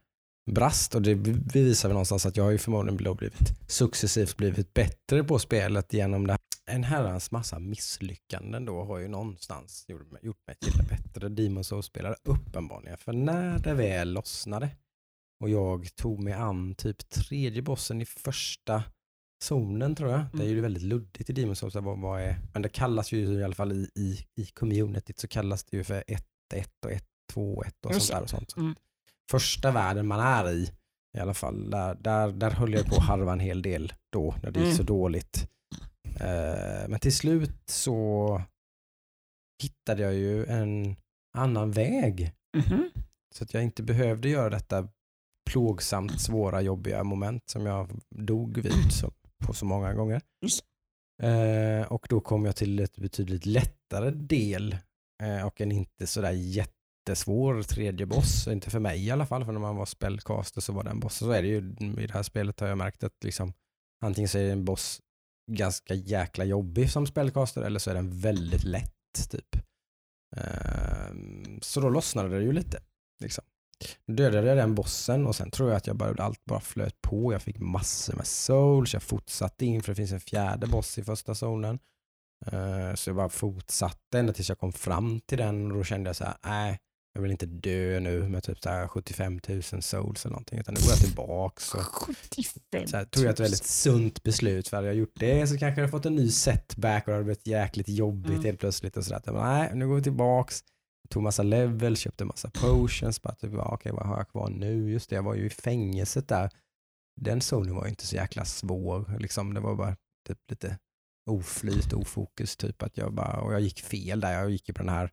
brast 0.51 0.95
och 0.95 1.03
det 1.03 1.15
bevisar 1.15 1.89
väl 1.89 1.95
någonstans 1.95 2.27
att 2.27 2.37
jag 2.37 2.45
har 2.45 2.51
ju 2.51 2.59
förmodligen 2.59 3.17
blivit 3.17 3.71
successivt 3.71 4.37
blivit 4.37 4.75
bättre 4.75 5.25
på 5.25 5.39
spelet 5.39 5.93
genom 5.93 6.27
det. 6.27 6.39
En 6.67 6.85
herrans 6.85 7.31
massa 7.31 7.59
misslyckanden 7.59 8.65
då 8.65 8.85
har 8.85 8.99
ju 8.99 9.09
någonstans 9.09 9.85
gjort 9.89 10.13
mig, 10.13 10.21
gjort 10.25 10.47
mig 10.47 10.57
till 10.57 10.81
en 10.81 10.87
bättre 10.87 11.29
Demon 11.29 11.65
Souls-spelare 11.65 12.17
uppenbarligen. 12.25 12.99
För 12.99 13.13
när 13.13 13.59
det 13.59 13.75
väl 13.75 14.13
lossnade 14.13 14.71
och 15.41 15.49
jag 15.49 15.97
tog 15.97 16.23
mig 16.23 16.33
an 16.33 16.75
typ 16.75 17.09
tredje 17.09 17.63
bossen 17.63 18.03
i 18.03 18.05
första 18.05 18.83
zonen 19.43 19.95
tror 19.95 20.11
jag. 20.11 20.25
Det 20.33 20.45
är 20.45 20.49
ju 20.49 20.61
väldigt 20.61 20.83
luddigt 20.83 21.31
i 21.31 21.33
Demon's 21.33 21.55
Souls. 21.55 21.75
Vad, 21.75 21.99
vad 21.99 22.21
är, 22.21 22.39
men 22.53 22.63
det 22.63 22.69
kallas 22.69 23.13
ju 23.13 23.19
i 23.19 23.45
alla 23.45 23.55
fall 23.55 23.73
i, 23.73 23.91
i, 23.95 24.27
i 24.43 24.47
communityt 24.47 25.19
så 25.19 25.29
kallas 25.29 25.65
det 25.65 25.77
ju 25.77 25.85
för 25.85 26.03
1-1 26.03 26.23
och 26.85 26.91
1-2-1 27.35 27.73
och 27.87 27.95
Just 27.95 28.07
sånt 28.07 28.19
där. 28.19 28.23
Och 28.23 28.31
sånt. 28.31 28.57
Mm. 28.57 28.75
Första 29.31 29.71
världen 29.71 30.07
man 30.07 30.21
är 30.21 30.51
i 30.51 30.73
i 31.19 31.21
alla 31.21 31.35
fall, 31.35 31.71
där, 31.71 31.95
där, 31.95 32.33
där 32.33 32.51
höll 32.51 32.73
jag 32.73 32.87
på 32.87 32.95
att 32.97 33.07
harva 33.07 33.33
en 33.33 33.41
hel 33.41 33.63
del 33.63 33.93
då 34.13 34.35
när 34.43 34.51
det 34.51 34.59
gick 34.61 34.67
Mm. 34.67 34.77
så 34.77 34.83
dåligt. 34.83 35.49
Eh, 36.21 36.89
men 36.89 36.99
till 37.01 37.17
slut 37.17 37.63
så 37.67 38.43
hittade 39.63 40.03
jag 40.03 40.15
ju 40.15 40.47
en 40.47 40.97
annan 41.39 41.71
väg 41.71 42.33
Mhm. 42.57 42.91
så 43.35 43.45
att 43.45 43.55
jag 43.55 43.63
inte 43.63 43.83
behövde 43.83 44.29
göra 44.29 44.51
detta 44.51 44.89
plågsamt 45.51 46.21
svåra 46.21 46.61
jobbiga 46.61 47.05
moment 47.05 47.43
som 47.51 47.67
jag 47.67 47.91
dog 48.11 48.59
vid 48.59 48.93
så, 48.93 49.11
på 49.47 49.53
så 49.53 49.65
många 49.65 49.95
gånger. 49.95 50.23
Eh, 51.23 51.93
och 51.93 52.07
då 52.09 52.21
kom 52.21 52.45
jag 52.45 52.57
till 52.57 52.79
ett 52.81 52.97
betydligt 52.99 53.47
lättare 53.47 54.11
del 54.11 54.77
eh, 55.23 55.47
och 55.47 55.61
en 55.61 55.73
inte 55.73 56.07
sådär 56.07 56.33
jättesvår 57.03 57.63
tredje 57.63 58.07
boss. 58.07 58.47
Inte 58.47 58.71
för 58.71 58.81
mig 58.81 59.07
i 59.07 59.11
alla 59.11 59.27
fall, 59.27 59.45
för 59.45 59.53
när 59.53 59.61
man 59.61 59.77
var 59.77 59.87
spellcaster 59.87 60.61
så 60.61 60.73
var 60.73 60.85
den 60.85 61.01
bossen. 61.01 61.29
Så 61.29 61.33
är 61.33 61.43
det 61.43 61.49
ju 61.49 61.75
i 62.03 62.07
det 62.07 62.13
här 62.13 62.23
spelet 62.23 62.61
har 62.61 62.69
jag 62.69 62.79
märkt 62.79 63.05
att 63.05 63.25
liksom, 63.25 63.53
antingen 64.05 64.29
så 64.29 64.39
är 64.39 64.53
en 64.53 64.65
boss 64.65 65.01
ganska 65.51 65.95
jäkla 65.95 66.45
jobbig 66.45 66.91
som 66.91 67.07
spellcaster 67.07 67.63
eller 67.63 67.79
så 67.79 67.91
är 67.91 67.95
den 67.95 68.21
väldigt 68.21 68.65
lätt 68.65 69.31
typ. 69.31 69.57
Ehm, 70.37 71.61
så 71.63 71.81
då 71.81 71.89
lossnade 71.89 72.39
det 72.39 72.45
ju 72.45 72.53
lite. 72.53 72.83
Liksom. 73.23 73.45
Dödade 74.07 74.47
jag 74.47 74.57
den 74.57 74.75
bossen 74.75 75.27
och 75.27 75.37
sen 75.37 75.51
tror 75.51 75.69
jag 75.71 75.77
att 75.77 75.87
jag 75.87 75.97
bara, 75.97 76.25
allt 76.25 76.45
bara 76.45 76.61
flöt 76.61 77.03
på. 77.03 77.33
Jag 77.33 77.43
fick 77.43 77.59
massor 77.59 78.17
med 78.17 78.27
souls, 78.27 78.95
jag 78.95 79.03
fortsatte 79.03 79.67
in 79.67 79.83
för 79.83 79.93
det 79.93 79.97
finns 79.97 80.13
en 80.13 80.21
fjärde 80.21 80.67
boss 80.67 80.99
i 80.99 81.05
första 81.05 81.35
zonen. 81.35 81.79
Ehm, 82.47 82.97
så 82.97 83.11
jag 83.11 83.17
bara 83.17 83.29
fortsatte 83.29 84.19
ända 84.19 84.33
tills 84.33 84.49
jag 84.49 84.59
kom 84.59 84.73
fram 84.73 85.21
till 85.21 85.39
den 85.39 85.73
och 85.73 85.79
då 85.79 85.85
kände 85.85 86.09
jag 86.09 86.17
så 86.17 86.25
här, 86.25 86.37
nej, 86.45 86.79
jag 87.15 87.23
vill 87.23 87.31
inte 87.31 87.47
dö 87.47 88.01
nu 88.01 88.29
med 88.29 88.43
typ 88.43 88.63
så 88.63 88.69
här 88.69 88.89
75 88.89 89.41
000 89.49 89.63
souls 89.63 90.25
eller 90.25 90.33
någonting 90.33 90.59
utan 90.59 90.75
nu 90.75 90.81
går 90.81 90.91
jag 90.91 90.99
tillbaks. 90.99 91.75
Och 91.75 91.81
75 91.81 92.87
så 92.87 92.97
här, 92.97 93.05
tog 93.05 93.25
jag 93.25 93.31
ett 93.33 93.41
väldigt 93.41 93.65
sunt 93.65 94.23
beslut 94.23 94.69
för 94.69 94.77
hade 94.77 94.87
jag 94.89 94.97
gjort 94.97 95.15
det 95.15 95.47
så 95.47 95.59
kanske 95.59 95.81
jag 95.81 95.91
fått 95.91 96.07
en 96.07 96.15
ny 96.15 96.31
setback 96.31 97.03
och 97.03 97.07
det 97.11 97.13
hade 97.13 97.25
blivit 97.25 97.47
jäkligt 97.47 97.89
jobbigt 97.89 98.31
Mm. 98.31 98.45
helt 98.45 98.61
plötsligt 98.61 98.97
och 98.97 99.05
sådär. 99.05 99.23
Men 99.27 99.35
Nej, 99.35 99.71
nu 99.75 99.89
går 99.89 99.95
vi 99.97 100.03
tillbaks. 100.03 100.65
Tog 101.11 101.23
massa 101.23 101.43
level, 101.43 101.97
köpte 101.97 102.25
massa 102.25 102.51
potions. 102.51 103.23
Bara 103.23 103.35
typ, 103.35 103.53
okej, 103.55 103.93
vad 103.93 104.07
har 104.07 104.17
jag 104.17 104.29
kvar 104.29 104.51
nu? 104.51 104.91
Just 104.91 105.11
det, 105.11 105.17
jag 105.17 105.23
var 105.23 105.35
ju 105.35 105.47
i 105.47 105.51
fängelset 105.51 106.29
där. 106.29 106.51
Den 107.21 107.41
zonen 107.41 107.75
var 107.75 107.85
ju 107.85 107.91
inte 107.91 108.07
så 108.07 108.17
jäkla 108.17 108.45
svår. 108.45 109.17
Liksom, 109.19 109.55
det 109.55 109.61
var 109.61 109.75
bara 109.75 109.97
typ 110.29 110.39
lite 110.51 110.79
oflyt, 111.31 111.93
ofokus 111.93 112.57
typ. 112.57 112.83
Att 112.83 112.97
jag 112.97 113.15
bara, 113.15 113.41
och 113.41 113.53
jag 113.55 113.61
gick 113.61 113.81
fel 113.81 114.21
där. 114.21 114.33
Jag 114.33 114.51
gick 114.51 114.69
ju 114.69 114.75
på 114.75 114.83
den 114.83 114.89
här 114.95 115.11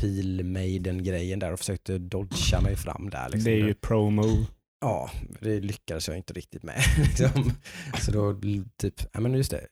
pil-maiden-grejen 0.00 1.38
där 1.38 1.52
och 1.52 1.58
försökte 1.58 1.98
dodga 1.98 2.60
mig 2.62 2.76
fram 2.76 3.10
där. 3.10 3.28
Liksom. 3.28 3.44
Det 3.44 3.50
är 3.50 3.66
ju 3.66 3.74
pro-move. 3.74 4.46
Ja, 4.80 5.10
det 5.40 5.60
lyckades 5.60 6.08
jag 6.08 6.16
inte 6.16 6.32
riktigt 6.32 6.62
med. 6.62 6.82
Liksom. 6.98 7.52
Så 8.00 8.12
då, 8.12 8.40
typ, 8.76 8.94
ja 9.12 9.20
men 9.20 9.34
just 9.34 9.50
det, 9.50 9.66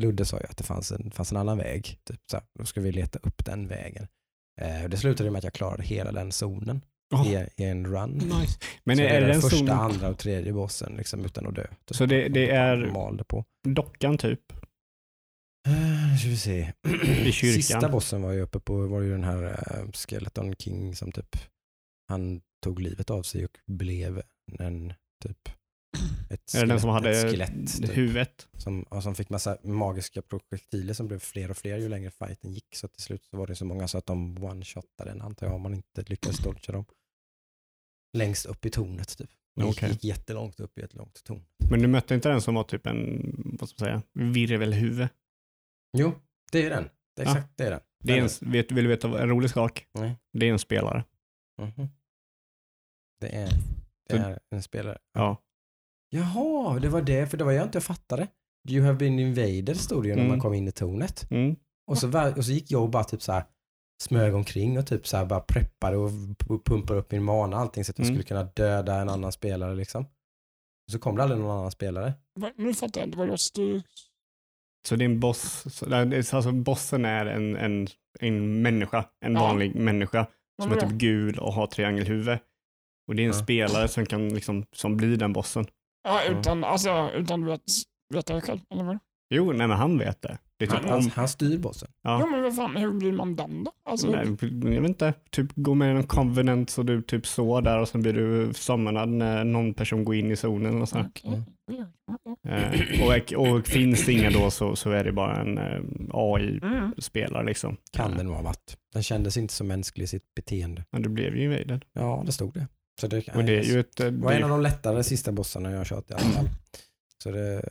Ludde 0.00 0.24
sa 0.24 0.38
ju 0.38 0.46
att 0.50 0.56
det 0.56 0.64
fanns 0.64 0.92
en, 0.92 1.10
fanns 1.10 1.30
en 1.32 1.36
annan 1.38 1.58
väg. 1.58 1.98
Typ, 2.04 2.20
så 2.30 2.36
här, 2.36 2.46
då 2.58 2.64
ska 2.64 2.80
vi 2.80 2.92
leta 2.92 3.18
upp 3.22 3.44
den 3.44 3.68
vägen. 3.68 4.06
Eh, 4.60 4.88
det 4.88 4.96
slutade 4.96 5.30
med 5.30 5.38
att 5.38 5.44
jag 5.44 5.52
klarade 5.52 5.82
hela 5.82 6.12
den 6.12 6.32
zonen 6.32 6.84
Oh, 7.14 7.32
i, 7.32 7.46
i 7.56 7.64
en 7.64 7.86
run. 7.86 8.10
nice. 8.10 8.58
Men 8.84 8.96
så 8.96 9.02
är, 9.02 9.08
det 9.08 9.14
är 9.16 9.20
den 9.20 9.30
den 9.30 9.40
första, 9.40 9.56
zonen, 9.56 9.78
andra 9.78 10.08
och 10.08 10.18
tredje 10.18 10.52
bossen 10.52 10.94
liksom, 10.96 11.24
utan 11.24 11.46
att 11.46 11.54
dö. 11.54 11.66
Typ. 11.84 11.96
så 11.96 12.06
det, 12.06 12.28
det 12.28 12.50
är 12.50 13.24
på. 13.24 13.44
dockan 13.68 14.18
typ? 14.18 14.40
Uh, 15.68 16.16
ska 16.18 16.28
vi 16.28 16.36
se. 16.36 16.72
Sista 17.32 17.88
bossen 17.88 18.22
var 18.22 18.32
ju 18.32 18.40
uppe 18.40 18.60
på, 18.60 18.86
var 18.86 19.00
ju 19.00 19.10
den 19.10 19.24
här 19.24 19.44
uh, 19.44 19.92
Skeleton 19.92 20.54
King 20.56 20.96
som 20.96 21.12
typ, 21.12 21.36
han 22.08 22.40
tog 22.62 22.80
livet 22.80 23.10
av 23.10 23.22
sig 23.22 23.44
och 23.44 23.58
blev 23.66 24.22
en 24.58 24.92
typ 25.22 25.48
ett 26.30 26.54
Är 26.54 26.60
det 26.60 26.66
den 26.66 26.80
som 26.80 26.90
hade 26.90 27.30
skelett, 27.30 27.80
typ, 27.80 27.96
huvudet? 27.96 28.48
som, 28.58 28.84
som 29.02 29.14
fick 29.14 29.30
massa 29.30 29.58
magiska 29.62 30.22
projektiler 30.22 30.94
som 30.94 31.06
blev 31.06 31.18
fler 31.18 31.50
och 31.50 31.56
fler 31.56 31.78
ju 31.78 31.88
längre 31.88 32.10
fighten 32.10 32.52
gick. 32.52 32.74
Så 32.74 32.88
till 32.88 33.02
slut 33.02 33.24
så 33.24 33.36
var 33.36 33.46
det 33.46 33.54
så 33.54 33.64
många 33.64 33.88
så 33.88 33.98
att 33.98 34.06
de 34.06 34.38
one-shotade 34.38 35.04
den 35.04 35.22
antar 35.22 35.46
jag 35.46 35.54
om 35.54 35.62
man 35.62 35.74
inte 35.74 36.04
lyckades 36.06 36.38
dodga 36.38 36.72
dem. 36.72 36.84
Längst 38.16 38.46
upp 38.46 38.66
i 38.66 38.70
tornet 38.70 39.18
typ. 39.18 39.30
De 39.56 39.66
gick, 39.66 39.76
Okej. 39.76 39.90
gick 39.90 40.04
jättelångt 40.04 40.60
upp 40.60 40.78
i 40.78 40.82
ett 40.82 40.94
långt 40.94 41.24
torn. 41.24 41.44
Men 41.70 41.82
du 41.82 41.88
mötte 41.88 42.14
inte 42.14 42.28
den 42.28 42.40
som 42.40 42.54
var 42.54 42.64
typ 42.64 42.86
en, 42.86 43.56
vad 43.60 43.68
ska 43.68 43.84
man 43.84 43.88
säga, 43.88 44.02
virvelhuvud? 44.32 45.08
Jo, 45.94 46.12
det 46.52 46.66
är 46.66 46.70
den. 46.70 46.88
Det 47.16 47.22
är 47.22 47.26
Ja. 47.26 47.32
exakt 47.32 47.56
det 47.56 47.64
är 47.64 47.70
den. 47.70 47.80
Det 48.04 48.18
är 48.18 48.22
en, 48.22 48.50
vet, 48.52 48.72
vill 48.72 48.84
du 48.84 48.90
veta 48.90 49.08
vad- 49.08 49.20
en 49.20 49.28
rolig 49.28 49.50
sak? 49.50 49.86
Nej. 49.92 50.16
Det 50.32 50.48
är 50.48 50.52
en 50.52 50.58
spelare. 50.58 51.04
Mhm. 51.62 51.88
Det 53.20 53.34
är, 53.36 53.50
det 54.08 54.16
är 54.16 54.38
en 54.50 54.62
spelare. 54.62 54.98
Ja. 55.12 55.42
Jaha, 56.10 56.78
det 56.78 56.88
var 56.88 57.02
det, 57.02 57.26
för 57.26 57.36
det 57.36 57.44
var 57.44 57.52
jag 57.52 57.66
inte 57.66 57.80
fattade. 57.80 58.28
You 58.68 58.84
have 58.84 58.98
been 58.98 59.18
invaded 59.18 59.76
stod 59.80 60.02
det 60.02 60.08
ju 60.08 60.14
när 60.14 60.20
Mm. 60.22 60.28
man 60.32 60.40
kom 60.40 60.54
in 60.54 60.68
i 60.68 60.72
tornet. 60.72 61.30
Mm. 61.30 61.56
Och 61.86 61.98
så, 61.98 62.32
och 62.36 62.44
så 62.44 62.52
gick 62.52 62.70
jag 62.70 62.82
och 62.82 62.90
bara 62.90 63.04
typ 63.04 63.22
så 63.22 63.32
här 63.32 63.44
smög 64.02 64.34
omkring 64.34 64.78
och 64.78 64.86
typ 64.86 65.06
så 65.06 65.16
här 65.16 65.24
bara 65.24 65.40
preppade 65.40 65.96
och 65.96 66.10
pu- 66.10 66.62
pumpade 66.64 67.00
upp 67.00 67.10
min 67.12 67.22
mana 67.24 67.56
och 67.56 67.62
allting 67.62 67.84
så 67.84 67.90
att 67.90 67.98
jag 67.98 68.04
Mm. 68.06 68.14
skulle 68.16 68.28
kunna 68.28 68.44
döda 68.44 68.94
en 69.00 69.08
annan 69.08 69.32
spelare 69.32 69.74
liksom. 69.74 70.02
Och 70.86 70.92
så 70.92 70.98
kom 70.98 71.16
det 71.16 71.22
aldrig 71.22 71.40
någon 71.40 71.58
annan 71.58 71.70
spelare. 71.70 72.14
Va- 72.40 72.52
Nu 72.56 72.74
fattar 72.74 73.00
jag 73.00 73.08
inte 73.08 73.18
vad 73.18 73.28
jag 73.28 73.40
styr. 73.40 73.82
Så 74.88 74.96
det 74.96 75.04
är 75.04 75.06
en 75.06 75.20
boss, 75.20 75.66
alltså 76.32 76.52
bossen 76.52 77.04
är 77.04 77.26
en, 77.26 77.56
en, 77.56 77.86
en 78.20 78.62
människa, 78.62 79.04
en 79.24 79.34
Ja. 79.34 79.40
vanlig 79.40 79.74
människa 79.74 80.26
som 80.62 80.72
är 80.72 80.76
typ 80.80 80.90
gul 80.90 81.38
och 81.38 81.52
har 81.52 81.66
triangelhuvud. 81.66 82.38
Och 83.08 83.14
det 83.14 83.22
är 83.22 83.26
en 83.26 83.32
Ja. 83.32 83.42
spelare 83.42 83.88
som 83.88 84.06
kan 84.06 84.28
liksom, 84.28 84.64
som 84.72 84.96
blir 84.96 85.16
den 85.16 85.32
bossen. 85.32 85.66
Ja, 86.08 86.20
utan, 86.30 86.64
alltså, 86.64 87.10
utan 87.14 87.40
du 87.40 87.46
vet, 87.46 87.60
veta 88.14 88.34
det 88.34 88.40
själv, 88.40 88.60
eller 88.70 88.84
vad? 88.84 88.98
Jo, 89.34 89.52
nej 89.52 89.66
men 89.68 89.76
han 89.76 89.98
vet 89.98 90.22
det. 90.22 90.38
Det 90.58 90.64
är 90.64 90.68
typ 90.68 90.84
Han, 90.84 90.98
om, 90.98 91.10
han 91.14 91.28
styr 91.28 91.58
bossen. 91.58 91.88
Ja. 92.02 92.18
Jo, 92.20 92.30
men 92.30 92.42
vad 92.42 92.56
fan, 92.56 92.76
hur 92.76 92.92
blir 92.92 93.12
man 93.12 93.36
den 93.36 93.64
då? 93.64 93.72
Alltså, 93.90 94.10
nej, 94.10 94.26
jag 94.74 94.80
vet 94.82 94.88
inte, 94.88 95.12
typ 95.30 95.46
gå 95.54 95.74
med 95.74 95.94
i 95.94 95.98
en 95.98 96.06
convenant 96.06 96.70
så 96.70 96.82
du 96.82 97.02
typ 97.02 97.26
så 97.26 97.60
där 97.60 97.78
och 97.80 97.88
sen 97.88 98.02
blir 98.02 98.12
du 98.12 98.54
summonad 98.54 99.08
när 99.08 99.44
någon 99.44 99.74
person 99.74 100.04
går 100.04 100.14
in 100.14 100.30
i 100.30 100.36
zonen 100.36 100.82
och 100.82 100.88
så. 100.88 101.00
okej. 101.00 101.42
Mm. 101.70 101.84
Eh, 102.44 103.02
och, 103.06 103.32
och 103.56 103.66
finns 103.66 104.06
det 104.06 104.12
inga 104.12 104.30
då 104.30 104.50
så, 104.50 104.76
så 104.76 104.90
är 104.90 105.04
det 105.04 105.12
bara 105.12 105.40
en 105.40 105.58
eh, 105.58 105.64
Mm. 105.64 106.10
AI-spelare 106.12 107.44
liksom. 107.44 107.76
Kan 107.92 108.10
nog 108.12 108.34
ha 108.34 108.42
varit. 108.42 108.76
Den 108.92 109.02
kändes 109.02 109.36
inte 109.36 109.54
så 109.54 109.64
mänsklig 109.64 110.04
i 110.04 110.06
sitt 110.06 110.34
beteende. 110.34 110.84
Men 110.90 111.02
du 111.02 111.08
blev 111.08 111.36
ju 111.36 111.44
invaded. 111.44 111.84
Ja, 111.92 112.22
det 112.26 112.32
stod 112.32 112.54
det. 112.54 112.66
Så 113.00 113.06
det, 113.06 113.28
Och 113.34 113.44
det 113.44 113.58
är 113.58 113.62
ju 113.62 113.80
ett... 113.80 114.00
eh, 114.00 114.06
det 114.06 114.24
var 114.24 114.32
en 114.32 114.44
av 114.44 114.50
de 114.50 114.60
lättare 114.62 115.04
sista 115.04 115.32
bossarna 115.32 115.70
jag 115.70 115.78
har 115.78 115.84
kört 115.84 116.10
i 116.10 116.14
alla 116.14 116.22
fall. 116.22 116.48
Så 117.22 117.30
det... 117.30 117.62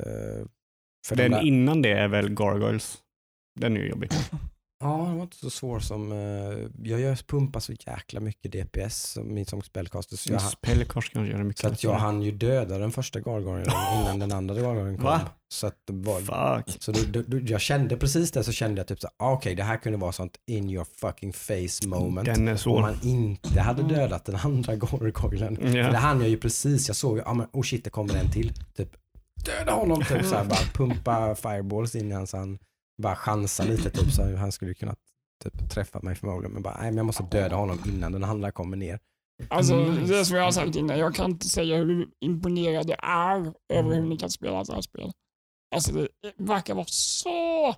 För 1.07 1.15
de 1.15 1.21
Den 1.23 1.31
där, 1.31 1.41
innan 1.41 1.81
det 1.81 1.91
är 1.91 2.07
väl 2.07 2.29
Gargoyles. 2.29 2.97
Den 3.59 3.77
är 3.77 3.81
ju 3.81 3.89
jobbig. 3.89 4.09
Ja, 4.83 5.05
den 5.07 5.15
var 5.15 5.23
inte 5.23 5.37
så 5.37 5.49
svår 5.49 5.79
som... 5.79 6.11
eh, 6.11 6.17
jag 6.83 6.99
gör 6.99 7.15
pumpar 7.27 7.59
så 7.59 7.73
jäkla 7.87 8.19
mycket 8.19 8.51
DPS 8.51 9.03
som, 9.11 9.33
min- 9.33 9.45
som 9.45 9.61
spellcaster. 9.61 10.17
Så, 10.17 10.33
jag, 10.33 10.41
Spellkors 10.41 11.09
kanske 11.09 11.31
gör 11.31 11.37
det 11.37 11.43
mycket 11.43 11.61
så 11.61 11.67
att 11.67 11.83
jag 11.83 11.93
hann 11.93 12.21
ju 12.21 12.31
döda 12.31 12.77
den 12.77 12.91
första 12.91 13.19
gargoylen 13.19 13.71
innan 14.01 14.19
den 14.19 14.31
andra 14.31 14.55
gargoylen 14.55 14.95
kom. 14.95 15.05
Va? 15.05 15.21
Så 15.49 15.67
att 15.67 15.75
det 15.87 15.93
var, 15.93 16.63
så 16.79 16.91
då, 16.91 16.99
då, 17.11 17.21
då, 17.27 17.39
jag 17.45 17.61
kände 17.61 17.97
precis 17.97 18.31
det 18.31 18.43
så 18.43 18.51
kände 18.51 18.79
jag 18.79 18.87
typ 18.87 19.01
så 19.01 19.07
ah, 19.17 19.31
okej 19.33 19.55
det 19.55 19.63
här 19.63 19.77
kunde 19.77 19.97
vara 19.97 20.11
sånt 20.11 20.37
in 20.47 20.69
your 20.69 20.85
fucking 21.01 21.33
face 21.33 21.87
moment. 21.87 22.25
Den 22.25 22.47
är 22.47 22.51
Om 22.51 22.57
svår. 22.57 22.81
man 22.81 22.95
inte 23.03 23.61
hade 23.61 23.83
dödat 23.83 24.25
den 24.25 24.35
andra 24.35 24.75
gargoylen. 24.75 25.55
För 25.55 25.63
det 25.63 25.77
Ja. 25.77 25.97
hann 25.97 26.19
jag 26.21 26.29
ju 26.29 26.37
precis, 26.37 26.87
jag 26.87 26.95
såg, 26.95 27.17
ja 27.17 27.33
men 27.33 27.47
oh 27.53 27.61
shit 27.63 27.83
det 27.83 27.89
kommer 27.89 28.15
en 28.15 28.31
till. 28.31 28.53
Typ 28.77 28.89
döda 29.45 29.71
honom 29.71 29.99
typ 29.99 30.25
så 30.25 30.35
här, 30.35 30.45
bara 30.45 30.59
pumpa 30.73 31.35
fireballs 31.35 31.95
in 31.95 32.11
i 32.11 32.13
hans, 32.15 32.33
han 32.33 32.59
bara 33.01 33.15
chansa 33.15 33.63
lite 33.63 33.89
typ 33.89 34.11
så 34.11 34.35
han 34.35 34.51
skulle 34.51 34.73
kunna 34.73 34.95
typ 35.43 35.69
träffa 35.69 35.99
mig 36.01 36.15
förmodligen. 36.15 36.53
Men 36.53 36.63
bara 36.63 36.77
nej 36.81 36.91
men 36.91 36.97
jag 36.97 37.05
måste 37.05 37.23
döda 37.23 37.55
honom 37.55 37.79
innan 37.85 38.11
den 38.11 38.23
andra 38.23 38.51
kommer 38.51 38.77
ner. 38.77 38.99
Alltså, 39.47 39.73
Mm. 39.73 40.07
det 40.07 40.19
är 40.19 40.23
som 40.23 40.37
jag 40.37 40.43
har 40.43 40.51
sagt 40.51 40.75
innan, 40.75 40.99
jag 40.99 41.15
kan 41.15 41.31
inte 41.31 41.49
säga 41.49 41.77
hur 41.77 42.07
imponerad 42.25 42.89
jag 42.89 42.99
är 43.03 43.53
över 43.73 43.95
hur 43.95 44.01
ni 44.01 44.17
kan 44.17 44.29
spela 44.29 44.65
så 44.65 44.73
här 44.73 44.81
spel. 44.81 45.11
Alltså 45.75 45.91
det 45.93 46.07
verkar 46.37 46.75
vara 46.75 46.85
så 46.89 47.75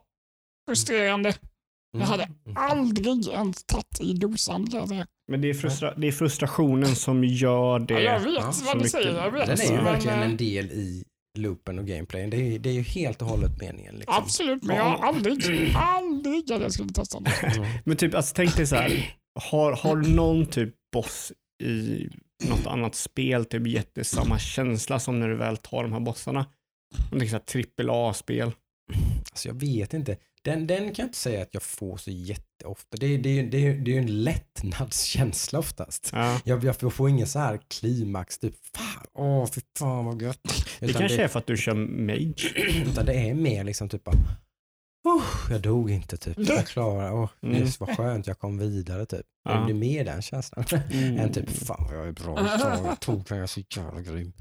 frustrerande. 0.69 1.35
Jag 1.97 2.05
hade 2.05 2.23
Mm. 2.23 2.57
aldrig 2.57 3.27
ens 3.27 3.63
tagit 3.63 3.99
i 4.01 4.13
dosan 4.13 4.67
kan 4.67 4.79
jag 4.79 4.89
säga. 4.89 5.07
Men 5.31 5.41
det 5.41 5.49
är, 5.49 5.53
frustra 5.53 5.93
det 5.95 6.07
är 6.07 6.11
frustrationen 6.11 6.95
som 6.95 7.23
gör 7.23 7.79
det. 7.79 7.93
Ja, 7.93 7.99
jag 8.13 8.19
vet 8.19 8.43
vad 8.43 8.73
du 8.73 8.77
mycket. 8.77 8.91
säger, 8.91 9.23
jag 9.23 9.31
vet. 9.31 9.47
Den 9.47 9.59
är 9.61 9.77
ju 9.77 9.83
verkligen 9.83 10.19
eh, 10.19 10.25
en 10.25 10.37
del 10.37 10.65
i 10.71 11.05
loopen 11.37 11.79
och 11.79 11.87
gameplayen. 11.87 12.29
Det 12.29 12.37
är, 12.37 12.41
ju- 12.51 12.57
det 12.57 12.69
är 12.69 12.73
ju 12.73 12.81
helt 12.81 13.21
och 13.21 13.27
hållet 13.27 13.61
meningen. 13.61 13.95
Liksom. 13.95 14.13
Absolut, 14.23 14.63
men 14.63 14.75
jag 14.75 14.83
har 14.83 15.07
aldrig, 15.07 15.73
aldrig 15.75 16.51
att 16.51 16.61
jag 16.61 16.71
skulle 16.71 16.89
testa 16.89 17.19
det. 17.19 17.31
Mm. 17.57 17.69
Men 17.85 17.97
typ, 17.97 18.15
alltså, 18.15 18.33
tänk 18.35 18.55
dig 18.55 18.67
så 18.67 18.75
här. 18.75 19.15
Har, 19.39 19.71
har 19.71 19.95
någon 19.95 20.45
typ 20.45 20.73
boss 20.93 21.31
i 21.63 22.07
något 22.49 22.67
annat 22.67 22.95
spel 22.95 23.45
typ 23.45 23.67
gett 23.67 23.95
dig 23.95 24.05
samma 24.05 24.39
känsla 24.39 24.99
som 24.99 25.19
när 25.19 25.27
du 25.29 25.35
väl 25.35 25.57
tar 25.57 25.83
de 25.83 25.93
här 25.93 25.99
bossarna? 25.99 26.45
Om 27.11 27.19
det 27.19 27.33
är 27.33 27.39
trippel 27.39 27.89
A-spel. 27.89 28.51
Alltså 29.31 29.47
jag 29.47 29.55
vet 29.59 29.93
inte. 29.93 30.17
Den, 30.45 30.67
den 30.67 30.77
kan 30.83 30.93
jag 31.03 31.07
inte 31.07 31.17
säga 31.17 31.41
att 31.41 31.49
jag 31.53 31.63
får 31.63 31.97
så 31.97 32.11
jätteofta. 32.11 32.97
Det, 32.97 33.05
är- 33.05 33.17
det, 33.17 33.39
är- 33.39 33.43
det, 33.43 33.67
är- 33.67 33.73
det 33.75 33.91
är 33.91 33.95
ju 33.95 33.99
en 34.01 34.23
lättnadskänsla 34.23 35.59
oftast. 35.59 36.09
Ja. 36.13 36.41
Jag, 36.45 36.63
jag 36.63 36.93
får 36.93 37.09
ingen 37.09 37.27
så 37.27 37.39
här 37.39 37.59
klimax, 37.67 38.37
typ 38.39 38.55
fan, 38.77 39.05
åh 39.13 39.47
fy 39.55 39.61
fan 39.79 40.05
vad 40.05 40.21
gött. 40.21 40.39
Det 40.79 40.85
Utan 40.85 40.99
kanske 41.01 41.17
det, 41.17 41.23
är 41.23 41.27
för 41.27 41.39
att 41.39 41.47
du 41.47 41.57
kör 41.57 41.73
mage. 41.75 42.35
utan 42.91 43.05
det 43.05 43.13
är 43.13 43.33
mer 43.33 43.63
liksom 43.63 43.89
typ 43.89 44.03
bara, 44.03 44.15
oh, 45.03 45.23
jag 45.51 45.61
dog 45.61 45.91
inte 45.91 46.17
typ. 46.17 46.37
Jag 46.37 46.67
klarar, 46.67 47.13
åh, 47.13 47.29
Mm. 47.43 47.59
det 47.65 47.79
var 47.79 47.95
skönt, 47.95 48.27
jag 48.27 48.39
kom 48.39 48.57
vidare 48.57 49.05
typ. 49.05 49.25
Ja. 49.43 49.53
Det 49.59 49.65
blir 49.65 49.75
mer 49.75 50.05
den 50.05 50.21
känslan. 50.21 50.65
Mm. 50.91 51.19
Än 51.19 51.31
typ, 51.33 51.49
fan 51.49 51.85
vad 51.89 51.97
jag 51.97 52.07
är 52.07 52.11
bra, 52.11 52.47
jag 52.85 52.99
tog 52.99 53.23
den, 53.23 53.37
jag 53.37 53.43
är 53.43 53.47
så 53.47 53.61
jävla 53.75 54.01
grym. 54.01 54.33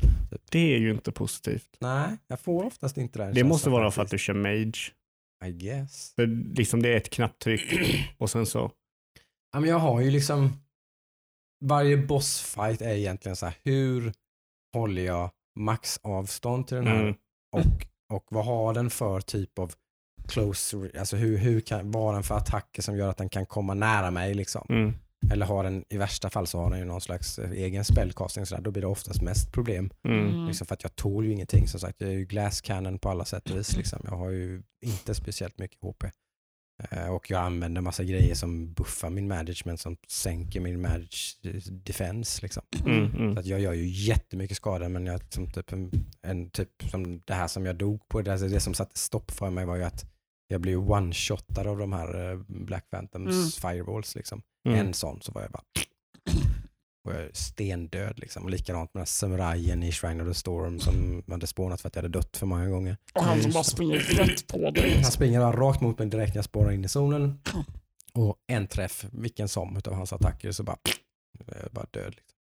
Det 0.50 0.74
är 0.74 0.78
ju 0.78 0.90
inte 0.90 1.12
positivt. 1.12 1.68
Nej, 1.80 2.08
jag 2.28 2.40
får 2.40 2.64
oftast 2.64 2.96
inte 2.96 3.18
den 3.18 3.28
Det 3.28 3.34
känslan 3.34 3.48
måste 3.48 3.70
vara 3.70 3.82
för 3.82 3.86
att 3.88 3.94
faktiskt. 3.94 4.10
du 4.10 4.18
kör 4.18 4.34
mage. 4.34 4.78
I 5.46 5.52
guess. 5.52 6.12
För 6.14 6.26
liksom 6.56 6.82
det 6.82 6.88
är 6.88 6.96
ett 6.96 7.10
knapptryck 7.10 7.62
och 8.18 8.30
sen 8.30 8.46
så. 8.46 8.70
Ja, 9.52 9.60
men 9.60 9.70
jag 9.70 9.78
har 9.78 10.00
ju 10.00 10.10
liksom, 10.10 10.52
varje 11.64 11.96
bossfight 11.96 12.82
är 12.82 12.94
egentligen 12.94 13.36
så 13.36 13.46
här, 13.46 13.54
hur 13.62 14.12
håller 14.74 15.02
jag 15.02 15.30
maxavstånd 15.58 16.66
till 16.66 16.76
den 16.76 16.86
här 16.86 17.02
Mm. 17.02 17.14
och, 17.52 17.86
och 18.16 18.26
vad 18.30 18.44
har 18.44 18.74
den 18.74 18.90
för 18.90 19.20
typ 19.20 19.58
av 19.58 19.72
close, 20.28 20.90
alltså 20.98 21.16
hur, 21.16 21.38
hur 21.38 21.60
kan, 21.60 21.90
vad 21.90 22.02
har 22.02 22.12
den 22.12 22.22
för 22.22 22.34
attacker 22.36 22.82
som 22.82 22.96
gör 22.96 23.08
att 23.08 23.16
den 23.16 23.28
kan 23.28 23.46
komma 23.46 23.74
nära 23.74 24.10
mig 24.10 24.34
liksom. 24.34 24.66
Mm. 24.68 24.94
Eller 25.32 25.46
har 25.46 25.64
den, 25.64 25.84
i 25.88 25.96
värsta 25.96 26.30
fall 26.30 26.46
så 26.46 26.58
har 26.58 26.70
den 26.70 26.78
ju 26.78 26.84
någon 26.84 27.00
slags 27.00 27.38
eh, 27.38 27.50
egen 27.50 27.84
spellcasting 27.84 28.46
sådär, 28.46 28.62
då 28.62 28.70
blir 28.70 28.80
det 28.82 28.88
oftast 28.88 29.22
mest 29.22 29.52
problem. 29.52 29.90
Mm. 30.04 30.28
Mm. 30.28 30.46
Liksom 30.46 30.66
för 30.66 30.74
att 30.74 30.82
jag 30.82 30.96
tål 30.96 31.24
ju 31.24 31.32
ingenting 31.32 31.68
som 31.68 31.80
sagt, 31.80 32.00
jag 32.00 32.10
är 32.10 32.14
ju 32.14 32.24
glass 32.24 32.60
cannon 32.60 32.98
på 32.98 33.08
alla 33.10 33.24
sätt 33.24 33.50
och 33.50 33.56
vis 33.56 33.76
liksom. 33.76 34.00
Jag 34.04 34.16
har 34.16 34.30
ju 34.30 34.62
inte 34.82 35.14
speciellt 35.14 35.58
mycket 35.58 35.78
HP. 35.80 36.04
Eh, 36.90 37.08
Och 37.08 37.30
jag 37.30 37.40
använder 37.40 37.80
massa 37.80 38.04
grejer 38.04 38.34
som 38.34 38.72
buffar 38.72 39.10
min 39.10 39.28
management 39.28 39.80
som 39.80 39.96
sänker 40.08 40.60
min 40.60 40.80
manage 40.80 41.38
defense 41.70 42.42
liksom. 42.42 42.62
Mm. 42.86 43.04
Mm. 43.14 43.34
Så 43.34 43.40
att 43.40 43.46
jag 43.46 43.60
gör 43.60 43.72
ju 43.72 43.86
jättemycket 43.86 44.56
skada 44.56 44.88
men 44.88 45.06
jag, 45.06 45.20
som 45.32 45.50
typ 45.52 45.72
en, 45.72 45.90
en 46.22 46.50
typ 46.50 46.68
som 46.90 47.20
det 47.24 47.34
här 47.34 47.48
som 47.48 47.66
jag 47.66 47.76
dog 47.76 48.08
på, 48.08 48.22
det, 48.22 48.48
det 48.48 48.60
som 48.60 48.74
satte 48.74 48.98
stopp 48.98 49.30
för 49.30 49.50
mig 49.50 49.64
var 49.66 49.76
ju 49.76 49.84
att 49.84 50.13
jag 50.48 50.60
blev 50.60 50.78
one-shotad 50.78 51.66
av 51.66 51.78
de 51.78 51.92
här 51.92 52.30
eh, 52.32 52.38
Black 52.48 52.90
Phantoms 52.90 53.30
Mm. 53.30 53.50
fireballs 53.50 54.14
liksom. 54.14 54.42
Mm. 54.68 54.86
En 54.86 54.94
sån 54.94 55.22
så 55.22 55.32
var 55.32 55.42
jag 55.42 55.50
bara 55.50 55.62
och 57.04 57.12
jag 57.14 57.20
är 57.22 57.30
stendöd 57.32 58.18
liksom. 58.18 58.44
Och 58.44 58.50
likadant 58.50 58.94
med 58.94 59.00
den 59.00 59.00
här 59.00 59.06
samurajen 59.06 59.82
i 59.82 59.92
Shrine 59.92 60.20
of 60.20 60.28
the 60.28 60.34
Storm 60.34 60.80
som 60.80 61.22
hade 61.28 61.46
spånat 61.46 61.80
för 61.80 61.88
att 61.88 61.96
jag 61.96 62.02
hade 62.02 62.18
dött 62.18 62.36
för 62.36 62.46
många 62.46 62.68
gånger. 62.68 62.96
Och 63.14 63.22
han 63.24 63.42
som 63.42 63.52
bara 63.52 63.64
springer 63.64 63.98
rätt 63.98 64.46
på 64.46 64.70
dig. 64.70 64.94
Han 65.02 65.12
springer 65.12 65.40
bara 65.40 65.56
rakt 65.56 65.80
mot 65.80 65.98
mig 65.98 66.08
direkt 66.08 66.34
när 66.34 66.38
jag 66.38 66.44
spårar 66.44 66.70
in 66.72 66.84
i 66.84 66.88
zonen. 66.88 67.40
Och 68.16 68.36
en 68.46 68.66
träff, 68.66 69.04
vilken 69.12 69.48
som 69.48 69.76
av 69.86 69.92
hans 69.94 70.12
attacker, 70.12 70.52
så 70.52 70.62
bara, 70.62 70.76
är 71.46 71.68
bara 71.70 71.86
död. 71.90 72.14
Liksom. 72.14 72.38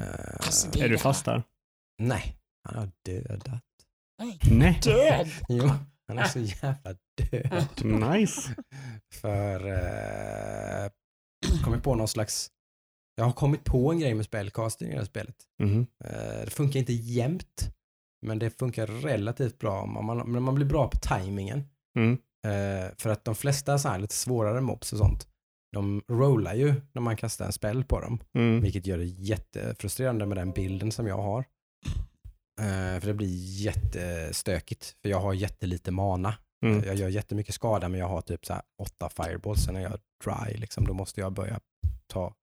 Eh, 0.00 0.34
Alltså, 0.46 0.78
Är 0.78 0.88
du 0.88 0.98
fast 0.98 1.24
där? 1.24 1.42
nej, 1.98 2.36
han 2.64 2.78
har 2.78 2.90
dödat. 3.04 3.62
Nej. 4.50 4.80
Död! 4.84 5.28
Jo, 5.48 5.70
han 6.08 6.18
är 6.18 6.24
så 6.24 6.38
jävla 6.62 6.94
död. 7.30 7.84
Nice. 8.12 8.54
För 9.14 9.66
eh, 9.66 10.90
kommit 11.64 11.82
på 11.82 11.94
någon 11.94 12.08
slags, 12.08 12.50
jag 13.16 13.24
har 13.24 13.32
kommit 13.32 13.64
på 13.64 13.92
en 13.92 13.98
grej 13.98 14.14
med 14.14 14.24
spellcasting 14.24 14.88
i 14.88 14.92
det 14.92 14.98
här 14.98 15.04
spelet. 15.04 15.36
Mhm. 15.62 15.86
Eh, 16.04 16.44
det 16.44 16.50
funkar 16.50 16.80
inte 16.80 16.92
jämt, 16.92 17.74
men 18.26 18.38
det 18.38 18.50
funkar 18.50 18.86
relativt 18.86 19.58
bra. 19.58 19.80
om 19.80 20.06
Man, 20.06 20.30
man, 20.30 20.42
man 20.42 20.54
blir 20.54 20.66
bra 20.66 20.88
på 20.88 20.98
tajmingen. 20.98 21.64
Mm. 21.98 22.18
Eh, 22.46 22.90
för 22.98 23.10
att 23.10 23.24
de 23.24 23.34
flesta 23.34 23.78
så 23.78 23.88
här 23.88 23.98
lite 23.98 24.14
svårare 24.14 24.60
mobs 24.60 24.92
och 24.92 24.98
sånt, 24.98 25.28
de 25.72 26.02
rollar 26.08 26.54
ju 26.54 26.74
när 26.92 27.02
man 27.02 27.16
kastar 27.16 27.46
en 27.46 27.52
spell 27.52 27.84
på 27.84 28.00
dem. 28.00 28.20
Mm. 28.34 28.60
Vilket 28.60 28.86
gör 28.86 28.98
det 28.98 29.04
jättefrustrerande 29.04 30.26
med 30.26 30.36
den 30.36 30.52
bilden 30.52 30.92
som 30.92 31.06
jag 31.06 31.22
har. 31.22 31.44
Eh, 32.58 33.00
för 33.00 33.06
det 33.06 33.14
blir 33.14 33.60
jättestökigt. 33.62 34.96
För 35.02 35.08
jag 35.08 35.20
har 35.20 35.32
jättelite 35.34 35.90
mana. 35.90 36.34
Mm. 36.66 36.84
Jag 36.84 36.94
gör 36.96 37.08
jättemycket 37.08 37.54
skada 37.54 37.88
men 37.88 38.00
jag 38.00 38.08
har 38.08 38.20
typ 38.20 38.46
så 38.46 38.60
åtta 38.82 39.08
fireballs. 39.08 39.64
Sen 39.64 39.74
när 39.74 39.80
jag 39.80 39.98
dry, 40.24 40.56
liksom, 40.56 40.86
då 40.86 40.94
måste 40.94 41.20
jag 41.20 41.32
börja 41.32 41.60
ta 42.06 42.34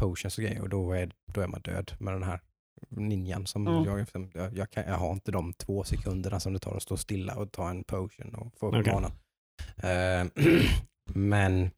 potions 0.00 0.38
och 0.38 0.44
grejer 0.44 0.60
och 0.62 0.68
då 0.68 0.92
är, 0.92 1.12
då 1.34 1.40
är 1.40 1.46
man 1.46 1.60
död 1.60 1.92
med 1.98 2.14
den 2.14 2.22
här 2.22 2.40
ninjan. 2.88 3.46
Som 3.46 3.66
Mm. 3.66 3.84
jag, 3.84 4.06
jag, 4.34 4.56
jag, 4.56 4.70
kan, 4.70 4.84
jag 4.86 4.94
har 4.94 5.12
inte 5.12 5.32
de 5.32 5.52
två 5.52 5.84
sekunderna 5.84 6.40
som 6.40 6.52
det 6.52 6.58
tar 6.58 6.76
att 6.76 6.82
stå 6.82 6.96
stilla 6.96 7.34
och 7.36 7.52
ta 7.52 7.70
en 7.70 7.84
potion 7.84 8.34
och 8.34 8.58
få 8.58 8.68
upp 8.68 8.74
Okej. 8.74 8.92
manan. 8.92 9.12
Eh, 9.76 10.44
men 11.14 11.70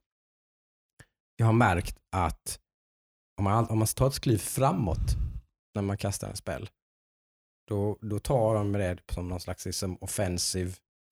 jag 1.37 1.47
har 1.47 1.53
märkt 1.53 1.99
att 2.17 2.61
om 3.39 3.45
man, 3.45 3.67
om 3.69 3.79
man 3.79 3.87
tar 3.87 4.07
ett 4.07 4.21
kliv 4.21 4.39
framåt 4.39 5.17
när 5.75 5.83
man 5.83 5.97
kastar 5.97 6.29
en 6.29 6.37
spel, 6.37 6.71
då, 7.71 7.99
då 8.01 8.19
tar 8.19 8.55
de 8.55 8.73
det 8.73 8.97
som 9.13 9.29
någon 9.29 9.41
slags 9.41 9.67
liksom, 9.67 9.97
offensive, 10.01 10.71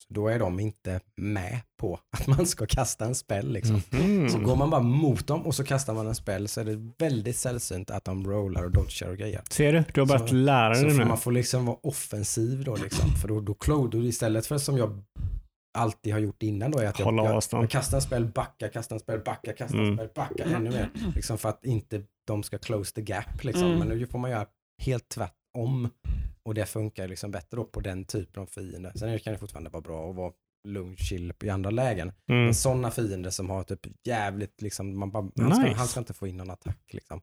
så 0.08 0.14
då 0.14 0.28
är 0.28 0.38
de 0.38 0.60
inte 0.60 1.00
med 1.16 1.60
på 1.80 2.00
att 2.18 2.26
man 2.26 2.46
ska 2.46 2.66
kasta 2.66 3.04
en 3.04 3.14
spel. 3.14 3.52
Liksom. 3.52 3.82
Mhm. 3.90 4.28
Så 4.28 4.38
går 4.38 4.56
man 4.56 4.70
bara 4.70 4.80
mot 4.80 5.26
dem 5.26 5.46
och 5.46 5.54
så 5.54 5.64
kastar 5.64 5.94
man 5.94 6.06
en 6.06 6.14
spel 6.14 6.48
så 6.48 6.60
är 6.60 6.64
det 6.64 6.92
väldigt 6.98 7.36
sällsynt 7.36 7.90
att 7.90 8.04
de 8.04 8.26
rollar 8.30 8.64
och 8.64 8.70
dodgar 8.70 9.08
och 9.10 9.16
grejer. 9.16 9.42
Ser 9.50 9.72
du? 9.72 9.84
Du 9.94 10.00
har 10.00 10.06
börjat 10.06 10.28
Så- 10.28 10.34
lära 10.34 10.74
dig 10.74 10.84
nu. 10.98 11.04
man 11.04 11.18
får 11.18 11.32
liksom 11.32 11.66
vara 11.66 11.76
offensiv 11.82 12.64
då 12.64 12.76
liksom. 12.76 13.10
För 13.10 13.28
då, 13.28 13.40
då, 13.40 13.52
clo- 13.52 13.88
då 13.90 13.98
istället 14.02 14.46
för 14.46 14.58
som 14.58 14.76
jag 14.78 15.02
alltid 15.78 16.12
har 16.12 16.20
gjort 16.20 16.42
innan 16.42 16.70
då 16.70 16.78
är 16.78 16.86
att 16.86 16.98
jag, 16.98 17.06
Hålla 17.06 17.24
jag, 17.24 17.42
jag 17.52 17.70
kastar 17.70 17.96
en 17.98 18.02
spel, 18.02 18.24
backa, 18.26 18.68
kastar 18.68 18.96
en 18.96 19.00
spel, 19.00 19.20
backa, 19.24 19.52
kastar 19.52 19.78
en 19.78 19.84
Mm. 19.84 19.96
spel, 19.96 20.08
backa 20.14 20.44
ännu 20.44 20.70
mer. 20.70 20.90
Liksom 21.14 21.38
för 21.38 21.48
att 21.48 21.64
inte 21.64 22.02
de 22.26 22.42
ska 22.42 22.58
close 22.58 22.94
the 22.94 23.00
gap 23.02 23.44
liksom. 23.44 23.64
Mm. 23.66 23.78
Men 23.78 23.88
nu 23.88 24.06
får 24.06 24.18
man 24.18 24.30
göra 24.30 24.46
helt 24.82 25.08
tvärtom. 25.58 25.88
Och 26.42 26.54
det 26.54 26.66
funkar 26.66 27.08
liksom 27.08 27.30
bättre 27.30 27.56
då 27.56 27.64
på 27.64 27.80
den 27.80 28.04
typen 28.04 28.42
av 28.42 28.46
fiender. 28.46 28.92
Sen 28.94 29.08
är 29.08 29.18
kan 29.18 29.32
det 29.32 29.38
fortfarande 29.38 29.70
vara 29.70 29.82
bra 29.82 30.10
att 30.10 30.16
vara 30.16 30.32
lugn, 30.68 30.96
chill 30.96 31.32
i 31.44 31.48
andra 31.48 31.70
lägen. 31.70 32.12
Mm. 32.28 32.44
Men 32.44 32.54
sådana 32.54 32.90
fiender 32.90 33.30
som 33.30 33.50
har 33.50 33.64
typ 33.64 33.80
jävligt, 34.04 34.62
liksom, 34.62 34.98
man 34.98 35.10
bara, 35.10 35.30
han, 35.36 35.54
ska, 35.54 35.64
Nice. 35.64 35.78
han 35.78 35.88
ska 35.88 36.00
inte 36.00 36.14
få 36.14 36.26
in 36.26 36.36
någon 36.36 36.50
attack. 36.50 36.90
Liksom. 36.90 37.20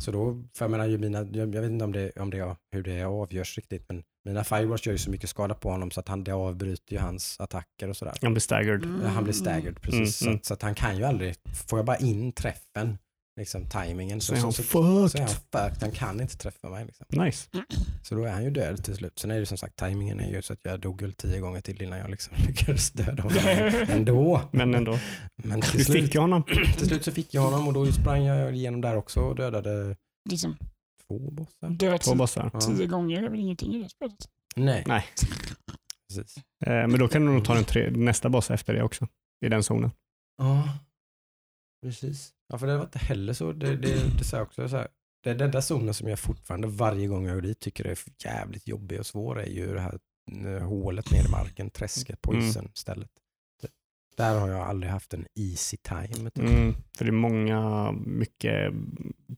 Så 0.00 0.12
då, 0.12 0.42
för 0.54 0.64
jag 0.64 0.70
menar, 0.70 0.98
mina, 0.98 1.18
jag, 1.18 1.54
jag 1.54 1.62
vet 1.62 1.70
inte 1.70 1.84
om 1.84 1.92
det, 1.92 2.10
om 2.16 2.30
det, 2.30 2.56
hur 2.72 2.82
det 2.82 3.04
avgörs 3.04 3.56
riktigt, 3.56 3.84
men 3.88 4.02
mina 4.24 4.44
fireballs 4.44 4.86
gör 4.86 4.92
ju 4.92 4.98
så 4.98 5.10
mycket 5.10 5.30
skada 5.30 5.54
på 5.54 5.70
honom 5.70 5.90
så 5.90 6.00
att 6.00 6.08
han, 6.08 6.24
det 6.24 6.32
avbryter 6.32 6.92
ju 6.92 6.98
hans 6.98 7.36
attacker 7.40 7.88
och 7.88 7.96
sådär. 7.96 8.14
Han 8.22 8.32
blir 8.32 8.40
staggered. 8.40 8.84
Mm. 8.84 9.00
Han 9.00 9.24
blir 9.24 9.34
staggered 9.34 9.80
precis, 9.80 9.96
Mm, 9.96 10.06
så, 10.06 10.24
mm. 10.24 10.36
att, 10.36 10.44
så 10.44 10.54
att 10.54 10.62
han 10.62 10.74
kan 10.74 10.96
ju 10.96 11.04
aldrig, 11.04 11.34
får 11.68 11.78
jag 11.78 11.86
bara 11.86 11.96
in 11.96 12.32
träffen, 12.32 12.98
liksom 13.36 13.68
timingen, 13.68 14.20
Så 14.20 14.26
så, 14.26 14.32
är 14.34 14.38
så, 14.38 14.46
han 14.46 14.52
så, 14.52 14.62
fucked. 14.62 15.10
så 15.10 15.18
är 15.18 15.22
han 15.22 15.28
fucked, 15.70 15.82
han 15.82 15.90
kan 15.90 16.20
inte 16.20 16.36
träffa 16.36 16.68
mig. 16.68 16.84
Liksom. 16.86 17.06
Nice. 17.24 17.48
Så 18.02 18.14
då 18.14 18.24
är 18.24 18.30
han 18.32 18.44
ju 18.44 18.50
död 18.50 18.84
till 18.84 18.94
slut. 18.96 19.18
Sen 19.18 19.30
är 19.30 19.40
det 19.40 19.46
som 19.46 19.58
sagt, 19.58 19.76
timingen 19.76 20.20
är 20.20 20.30
ju 20.30 20.42
så 20.42 20.52
att 20.52 20.58
jag 20.62 20.80
dog 20.80 21.02
väl 21.02 21.12
tio 21.12 21.40
gånger 21.40 21.60
till 21.60 21.82
innan 21.82 21.98
jag 21.98 22.10
liksom 22.10 22.34
lyckades 22.46 22.90
döda 22.90 23.22
honom. 23.22 23.38
Ändå. 23.88 24.40
Men 24.52 24.74
ändå. 24.74 24.98
Men 25.36 25.60
till 25.60 25.78
Du 25.78 25.84
slut, 25.84 26.02
fick 26.04 26.14
ju 26.14 26.20
honom. 26.20 26.42
till 26.78 26.86
slut 26.88 27.04
så 27.04 27.12
fick 27.12 27.34
jag 27.34 27.42
honom 27.42 27.68
och 27.68 27.74
då 27.74 27.92
sprang 27.92 28.24
jag 28.24 28.54
igenom 28.56 28.80
där 28.80 28.96
också 28.96 29.20
och 29.20 29.36
dödade 29.36 29.96
Liksom, 30.30 30.56
två 31.08 31.30
bossar. 31.30 31.70
död 31.70 32.00
Två 32.00 32.14
bossar. 32.14 32.50
Ja. 32.52 32.60
tio 32.60 32.86
gånger 32.86 33.22
är 33.22 33.28
väl 33.30 33.40
ingenting 33.40 33.74
i 33.74 33.82
det 33.82 33.88
spelet? 33.88 34.16
Nej. 34.56 34.84
Nej. 34.86 35.04
Precis. 36.08 36.36
Eh, 36.66 36.72
Men 36.72 36.98
då 36.98 37.08
kan 37.08 37.26
du 37.26 37.32
nog 37.32 37.44
ta 37.44 37.54
den 37.54 37.64
tre, 37.64 37.90
nästa 37.90 38.28
boss 38.28 38.50
efter 38.50 38.74
det 38.74 38.82
också. 38.82 39.08
I 39.46 39.48
den 39.48 39.62
zonen. 39.62 39.90
Ja, 40.38 40.68
precis. 41.82 42.32
Ja, 42.48 42.58
för 42.58 42.66
det 42.66 42.76
var 42.76 42.84
inte 42.84 42.98
heller 42.98 43.32
så, 43.32 43.52
det, 43.52 43.76
det, 43.76 44.18
det 44.18 44.24
sa 44.24 44.36
jag 44.36 44.46
också, 44.46 44.68
så 44.68 44.76
här, 44.76 44.88
det 45.22 45.30
är 45.30 45.34
den 45.34 45.50
där 45.50 45.60
zonen 45.60 45.94
som 45.94 46.08
jag 46.08 46.18
fortfarande 46.18 46.68
varje 46.68 47.06
gång 47.06 47.26
jag 47.26 47.34
går 47.34 47.42
dit 47.42 47.60
tycker 47.60 47.84
är 47.84 47.98
jävligt 48.24 48.68
jobbig 48.68 49.00
och 49.00 49.06
svår 49.06 49.40
är 49.40 49.50
ju 49.50 49.74
det 49.74 49.80
här 49.80 49.98
eh, 50.44 50.68
hålet 50.68 51.10
ner 51.10 51.26
i 51.26 51.30
marken, 51.30 51.70
träsket, 51.70 52.22
poison 52.22 52.70
stället. 52.74 53.10
Där 54.16 54.40
har 54.40 54.48
jag 54.48 54.60
aldrig 54.60 54.92
haft 54.92 55.14
en 55.14 55.26
easy 55.34 55.76
time. 55.76 56.30
Typ. 56.30 56.44
Mm. 56.44 56.74
För 56.98 57.04
det 57.04 57.10
är 57.10 57.12
många, 57.12 57.92
mycket 57.92 58.72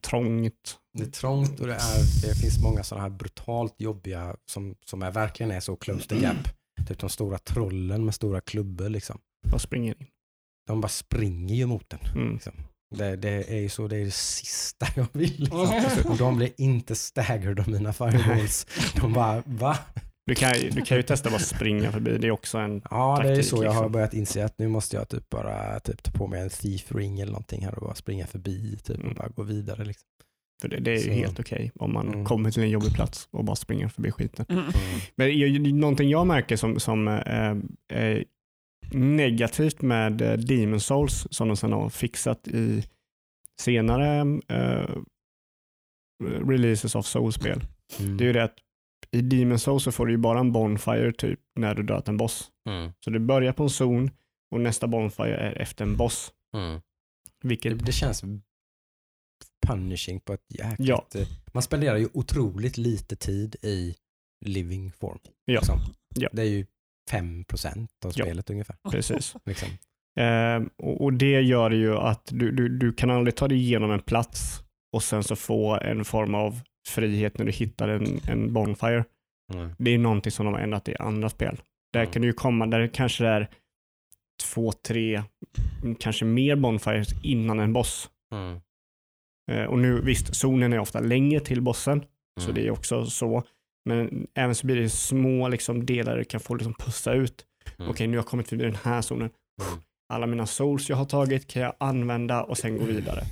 trångt. 0.01 0.79
Det 0.97 1.03
är 1.03 1.11
trångt 1.11 1.59
och 1.59 1.67
det, 1.67 1.73
är, 1.73 2.27
det 2.27 2.35
finns 2.35 2.63
många 2.63 2.83
sådana 2.83 3.01
här 3.01 3.09
brutalt 3.09 3.81
jobbiga 3.81 4.35
som, 4.45 4.75
som 4.85 5.01
är, 5.01 5.11
verkligen 5.11 5.51
är 5.51 5.59
så 5.59 5.75
close 5.75 6.07
to 6.07 6.15
gap. 6.15 6.49
Typ 6.87 6.99
de 6.99 7.09
stora 7.09 7.37
trollen 7.37 8.05
med 8.05 8.15
stora 8.15 8.41
klubbor 8.41 8.89
liksom. 8.89 9.19
Bara 9.47 9.59
springer 9.59 9.95
in. 10.01 10.07
De 10.69 10.81
bara 10.81 10.87
springer 10.87 11.55
ju 11.55 11.65
mot 11.65 11.89
den. 11.89 11.99
Mm. 12.15 12.33
Liksom. 12.33 12.53
Det, 12.95 13.15
det 13.15 13.29
är 13.53 13.57
ju 13.59 13.69
så, 13.69 13.87
det 13.87 13.97
är 13.97 14.05
det 14.05 14.11
sista 14.13 14.87
jag 14.95 15.07
vill. 15.11 15.39
Liksom. 15.39 16.11
Och 16.11 16.17
de 16.17 16.37
blir 16.37 16.49
inte 16.57 16.95
staggered 16.95 17.59
av 17.59 17.69
mina 17.69 17.93
fireballs. 17.93 18.67
De 19.01 19.13
bara, 19.13 19.43
va? 19.45 19.77
Du 20.25 20.35
kan, 20.35 20.53
du 20.71 20.81
kan 20.81 20.97
ju 20.97 21.03
testa 21.03 21.29
bara 21.29 21.39
springa 21.39 21.91
förbi. 21.91 22.17
Det 22.17 22.27
är 22.27 22.31
också 22.31 22.57
en... 22.57 22.81
Ja, 22.91 23.19
det 23.23 23.29
är 23.29 23.41
så 23.41 23.63
jag 23.63 23.71
har 23.71 23.73
liksom. 23.81 23.91
börjat 23.91 24.13
inse 24.13 24.45
att 24.45 24.59
nu 24.59 24.67
måste 24.67 24.95
jag 24.95 25.09
typ 25.09 25.29
bara 25.29 25.79
typ, 25.79 26.03
ta 26.03 26.11
på 26.11 26.27
mig 26.27 26.41
en 26.41 26.49
thief 26.49 26.91
ring 26.91 27.19
eller 27.19 27.31
någonting 27.31 27.65
här 27.65 27.75
och 27.75 27.81
bara 27.81 27.95
springa 27.95 28.27
förbi 28.27 28.77
typ, 28.83 28.97
och 28.97 29.03
Mm. 29.03 29.15
bara 29.15 29.27
gå 29.27 29.43
vidare. 29.43 29.85
Liksom. 29.85 30.07
För 30.61 30.69
det, 30.69 30.79
det 30.79 30.91
är 30.93 31.05
ju 31.05 31.11
helt 31.11 31.39
okej 31.39 31.71
om 31.75 31.93
man 31.93 32.07
Mm. 32.07 32.25
kommer 32.25 32.51
till 32.51 32.63
en 32.63 32.69
jobbig 32.69 32.93
plats 32.93 33.27
och 33.31 33.43
bara 33.43 33.55
springer 33.55 33.87
förbi 33.87 34.11
skiten. 34.11 34.45
Mm. 34.49 34.63
Men 35.15 35.39
jag- 35.39 35.73
någonting 35.73 36.09
jag 36.09 36.27
märker 36.27 36.55
som, 36.55 36.79
som 36.79 37.07
eh, 37.07 37.55
är 37.93 38.25
negativt 38.93 39.81
med 39.81 40.21
eh, 40.21 40.33
Demon 40.33 40.79
Souls 40.79 41.27
som 41.31 41.47
de 41.47 41.57
sedan 41.57 41.71
har 41.73 41.89
fixat 41.89 42.47
i 42.47 42.83
senare 43.61 44.39
eh, 44.47 44.95
releases 46.47 46.95
av 46.95 47.01
Souls-spel. 47.01 47.63
Mm. 47.99 48.17
Det 48.17 48.23
är 48.23 48.25
ju 48.25 48.33
det 48.33 48.43
att 48.43 48.57
i 49.11 49.21
Demon 49.21 49.59
Souls 49.59 49.83
så 49.83 49.91
får 49.91 50.05
du 50.05 50.11
ju 50.11 50.17
bara 50.17 50.39
en 50.39 50.51
bonfire 50.51 51.13
typ 51.13 51.39
när 51.59 51.75
du 51.75 51.83
dödat 51.83 52.07
en 52.07 52.17
boss. 52.17 52.51
Mm. 52.69 52.91
Så 52.99 53.09
du 53.09 53.19
börjar 53.19 53.53
på 53.53 53.63
en 53.63 53.69
zon 53.69 54.11
och 54.51 54.61
nästa 54.61 54.87
bonfire 54.87 55.37
är 55.37 55.61
efter 55.61 55.85
en 55.85 55.97
boss. 55.97 56.33
Mm. 56.57 56.81
Det, 57.41 57.47
Vilket, 57.47 57.85
det 57.85 57.91
känns 57.91 58.23
punishing 59.67 60.19
på 60.19 60.33
ett 60.33 60.45
jäkligt... 60.47 60.87
Ja. 60.89 61.05
eh, 61.15 61.27
Man 61.53 61.63
spenderar 61.63 61.97
ju 61.97 62.07
otroligt 62.13 62.77
lite 62.77 63.15
tid 63.15 63.55
i 63.61 63.95
living 64.45 64.91
form. 64.91 65.19
Ja. 65.45 65.59
Liksom. 65.59 65.79
Ja. 66.15 66.29
Det 66.33 66.41
är 66.41 66.45
ju 66.45 66.65
5% 67.11 67.87
av 68.05 68.11
Ja. 68.15 68.25
spelet 68.25 68.49
ungefär. 68.49 68.75
precis. 68.91 69.35
Liksom. 69.45 69.69
Eh, 70.19 70.61
och, 70.83 71.01
och 71.03 71.13
det 71.13 71.41
gör 71.41 71.71
ju 71.71 71.95
att 71.97 72.27
du, 72.31 72.51
du, 72.51 72.69
du 72.77 72.93
kan 72.93 73.09
aldrig 73.09 73.35
ta 73.35 73.47
dig 73.47 73.57
igenom 73.57 73.91
en 73.91 74.01
plats 74.01 74.63
och 74.93 75.03
sen 75.03 75.23
så 75.23 75.35
få 75.35 75.75
en 75.81 76.05
form 76.05 76.35
av 76.35 76.59
frihet 76.89 77.37
när 77.37 77.45
du 77.45 77.51
hittar 77.51 77.87
en, 77.89 78.19
en 78.27 78.53
bonfire. 78.53 79.05
Mm. 79.53 79.75
Det 79.77 79.91
är 79.91 79.97
någonting 79.97 80.31
som 80.31 80.45
de 80.45 80.53
har 80.53 80.61
ändrat 80.61 80.89
i 80.89 80.95
andra 80.99 81.29
spel. 81.29 81.61
Där 81.93 81.99
Mm. 82.01 82.11
kan 82.13 82.21
du 82.21 82.27
ju 82.27 82.33
komma, 82.33 82.65
där 82.67 82.87
kanske 82.87 83.23
det 83.23 83.29
är 83.29 83.49
två, 84.43 84.71
tre, 84.71 85.23
mm, 85.83 85.95
kanske 85.95 86.25
mer 86.25 86.55
bonfires 86.55 87.09
innan 87.23 87.59
en 87.59 87.73
boss. 87.73 88.09
Mm. 88.33 88.59
Eh, 89.51 89.65
och 89.65 89.79
nu 89.79 90.01
visst, 90.01 90.35
zonen 90.35 90.73
är 90.73 90.79
ofta 90.79 90.99
längre 90.99 91.39
till 91.39 91.61
bossen, 91.61 92.03
så 92.39 92.43
Mm. 92.49 92.55
det 92.55 92.67
är 92.67 92.71
också 92.71 93.05
så. 93.05 93.43
Men 93.85 94.27
även 94.35 94.55
så 94.55 94.65
blir 94.67 94.75
det 94.75 94.89
små 94.89 95.47
liksom, 95.47 95.85
delar 95.85 96.17
du 96.17 96.23
kan 96.23 96.39
få 96.39 96.55
liksom, 96.55 96.73
pussa 96.73 97.13
ut. 97.13 97.45
Mm. 97.79 97.91
Okej, 97.91 98.07
nu 98.07 98.17
har 98.17 98.23
jag 98.23 98.25
kommit 98.27 98.49
förbi 98.49 98.63
den 98.63 98.75
här 98.83 99.01
zonen. 99.01 99.29
Mm. 99.61 99.79
Alla 100.13 100.27
mina 100.27 100.45
souls 100.45 100.89
jag 100.89 100.97
har 100.97 101.05
tagit 101.05 101.47
kan 101.47 101.61
jag 101.61 101.73
använda 101.79 102.43
och 102.43 102.57
sen 102.57 102.77
gå 102.77 102.83
vidare. 102.85 103.23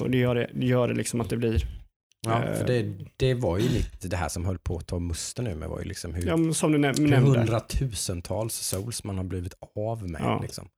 Och 0.00 0.10
det 0.10 0.18
gör 0.18 0.34
det, 0.34 0.50
det, 0.54 0.66
gör 0.66 0.88
det 0.88 0.94
liksom 0.94 1.20
att 1.20 1.30
det 1.30 1.36
blir, 1.36 1.64
Ja, 2.26 2.42
Eh. 2.44 2.54
för 2.58 2.66
det, 2.66 2.94
det 3.16 3.34
var 3.34 3.58
ju 3.58 3.68
lite 3.68 4.08
det 4.08 4.16
här 4.16 4.28
som 4.28 4.44
höll 4.44 4.58
på 4.58 4.76
att 4.76 4.86
ta 4.86 4.98
musten 4.98 5.44
nu 5.44 5.54
med 5.54 5.68
var 5.68 5.78
ju 5.80 5.84
liksom 5.84 6.14
hur, 6.14 6.26
ja, 6.26 6.52
som 6.54 6.72
du 6.72 6.78
näm- 6.78 6.98
hur 7.00 7.08
nämnde, 7.08 7.38
hundratusentals 7.38 8.54
souls 8.54 9.04
man 9.04 9.16
har 9.16 9.24
blivit 9.24 9.54
av 9.76 10.10
med. 10.10 10.20
Ja. 10.24 10.40
Liksom. 10.42 10.68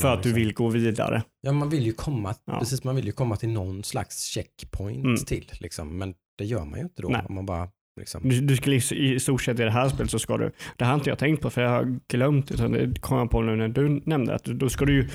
För 0.00 0.12
att 0.12 0.22
du 0.22 0.28
liksom- 0.28 0.32
vill 0.34 0.54
gå 0.54 0.68
vidare. 0.68 1.22
Ja, 1.40 1.52
man 1.52 1.68
vill 1.70 1.82
ju 1.82 1.92
komma, 1.92 2.34
Ja. 2.44 2.58
precis, 2.58 2.84
man 2.84 2.96
vill 2.96 3.06
ju 3.06 3.12
komma 3.12 3.36
till 3.36 3.48
någon 3.48 3.84
slags 3.84 4.24
checkpoint 4.24 5.04
Mm. 5.04 5.16
till. 5.16 5.50
Liksom. 5.60 5.98
Men 5.98 6.14
det 6.38 6.44
gör 6.44 6.64
man 6.64 6.78
ju 6.78 6.84
inte 6.84 7.02
då. 7.02 7.08
Nej. 7.08 7.22
Om 7.28 7.34
man 7.34 7.46
bara, 7.46 7.68
liksom, 8.00 8.28
Du, 8.28 8.40
du 8.40 8.56
skulle 8.56 8.76
i 8.76 9.14
i 9.14 9.20
stort 9.20 9.42
sett 9.42 9.60
i 9.60 9.62
det 9.62 9.70
här 9.70 9.88
spelet 9.88 10.10
så 10.10 10.18
ska 10.18 10.36
du, 10.36 10.52
det 10.76 10.84
här 10.84 10.92
har 10.92 10.98
inte 10.98 11.10
jag 11.10 11.18
tänkt 11.18 11.42
på 11.42 11.50
för 11.50 11.62
jag 11.62 11.70
har 11.70 11.98
glömt 12.08 12.50
utan 12.50 12.72
det 12.72 13.00
kom 13.00 13.18
jag 13.18 13.30
på 13.30 13.42
nu 13.42 13.56
när 13.56 13.68
du 13.68 13.88
nämnde 14.04 14.34
att 14.34 14.44
då 14.44 14.68
ska 14.68 14.84
du 14.84 14.92
ju 14.94 15.08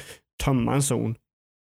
tömma 0.44 0.74
en 0.76 0.84
zon 0.84 1.16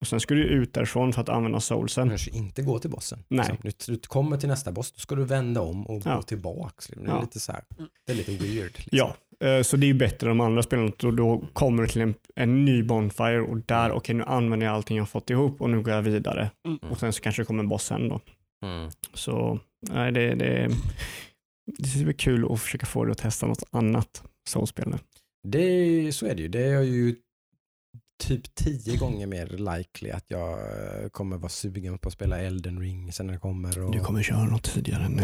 och 0.02 0.08
sen 0.08 0.20
ska 0.20 0.34
du 0.34 0.43
ut 0.43 0.74
därifrån 0.74 1.13
för 1.13 1.22
att 1.22 1.30
använda 1.30 1.60
soulsen. 1.60 2.10
Du 2.10 2.17
ska 2.17 2.32
inte 2.32 2.62
gå 2.62 2.80
till 2.80 2.89
bossen. 2.89 3.20
Nej. 3.28 3.58
Liksom. 3.63 3.93
Du, 3.93 4.00
du 4.00 4.08
kommer 4.08 4.38
till 4.38 4.50
nästa 4.50 4.72
boss, 4.72 4.91
då 4.91 5.00
ska 5.00 5.15
du 5.15 5.24
vända 5.24 5.62
om 5.62 5.88
och 5.88 6.02
Ja. 6.06 6.15
gå 6.15 6.22
tillbaks. 6.22 6.89
liksom. 6.89 7.06
Det 7.06 7.12
är 7.12 7.15
Ja. 7.15 7.22
lite 7.22 7.39
så 7.39 7.52
här, 7.52 7.62
det 8.06 8.12
är 8.12 8.15
lite 8.15 8.32
weird. 8.32 8.72
Liksom. 8.78 8.89
Ja, 8.91 9.15
eh, 9.48 9.62
så 9.62 9.78
det 9.78 9.86
är 9.86 9.88
ju 9.88 9.93
bättre 9.93 10.32
än 10.32 10.38
de 10.38 10.46
andra 10.46 10.63
spelen. 10.63 10.91
Då, 10.98 11.12
då 11.12 11.43
kommer 11.54 11.84
du 11.84 11.89
till 11.89 12.02
en, 12.02 12.13
en 12.36 12.65
ny 12.65 12.84
Bonfire 12.84 13.41
och 13.41 13.58
där, 13.58 13.91
okej 13.91 14.15
nu 14.15 14.24
använder 14.24 14.65
jag 14.67 14.76
allting 14.76 14.98
jag 14.98 15.02
har 15.02 15.08
fått 15.08 15.30
ihop 15.30 15.62
och 15.62 15.70
nu 15.70 15.82
går 15.82 15.93
jag 15.93 16.02
vidare. 16.02 16.52
Mm. 16.67 16.78
Och 16.91 17.00
sen 17.00 17.13
så 17.13 17.22
kanske 17.22 17.41
det 17.41 17.46
kommer 17.46 17.63
en 17.63 17.70
boss 17.70 17.84
sen 17.84 18.10
då. 18.10 18.22
Mm. 18.65 18.89
Så 19.13 19.60
nej, 19.89 20.12
det, 20.12 20.36
det, 20.36 20.70
det 21.78 22.02
är 22.02 22.06
väl 22.06 22.13
kul 22.13 22.54
att 22.54 22.62
försöka 22.62 22.86
få 22.86 23.06
dig 23.06 23.12
att 23.12 23.17
testa 23.17 23.46
något 23.48 23.63
annat 23.72 24.24
soulspel 24.50 24.89
nu. 24.89 24.98
Det, 25.48 26.15
så 26.15 26.26
är 26.26 26.36
det 26.36 26.41
ju. 26.41 26.48
Det 26.48 26.63
är 26.63 26.82
ju 26.82 27.15
typ 28.19 28.56
tio 28.56 28.97
gånger 28.97 29.27
mer 29.27 29.77
likely 29.77 30.10
att 30.12 30.25
jag 30.27 30.51
eh, 30.51 31.10
kommer 31.10 31.38
vara 31.38 31.49
sugen 31.49 31.97
på 31.97 32.08
att 32.08 32.13
spela 32.13 32.39
Elden 32.39 32.80
ring 32.80 33.12
sen 33.12 33.25
när 33.27 33.34
det 33.34 33.39
kommer. 33.39 33.84
Och, 33.86 33.91
Du 33.91 33.99
kommer 33.99 34.23
köra 34.23 34.43
något 34.45 34.63
tidigare 34.63 35.03
än 35.03 35.17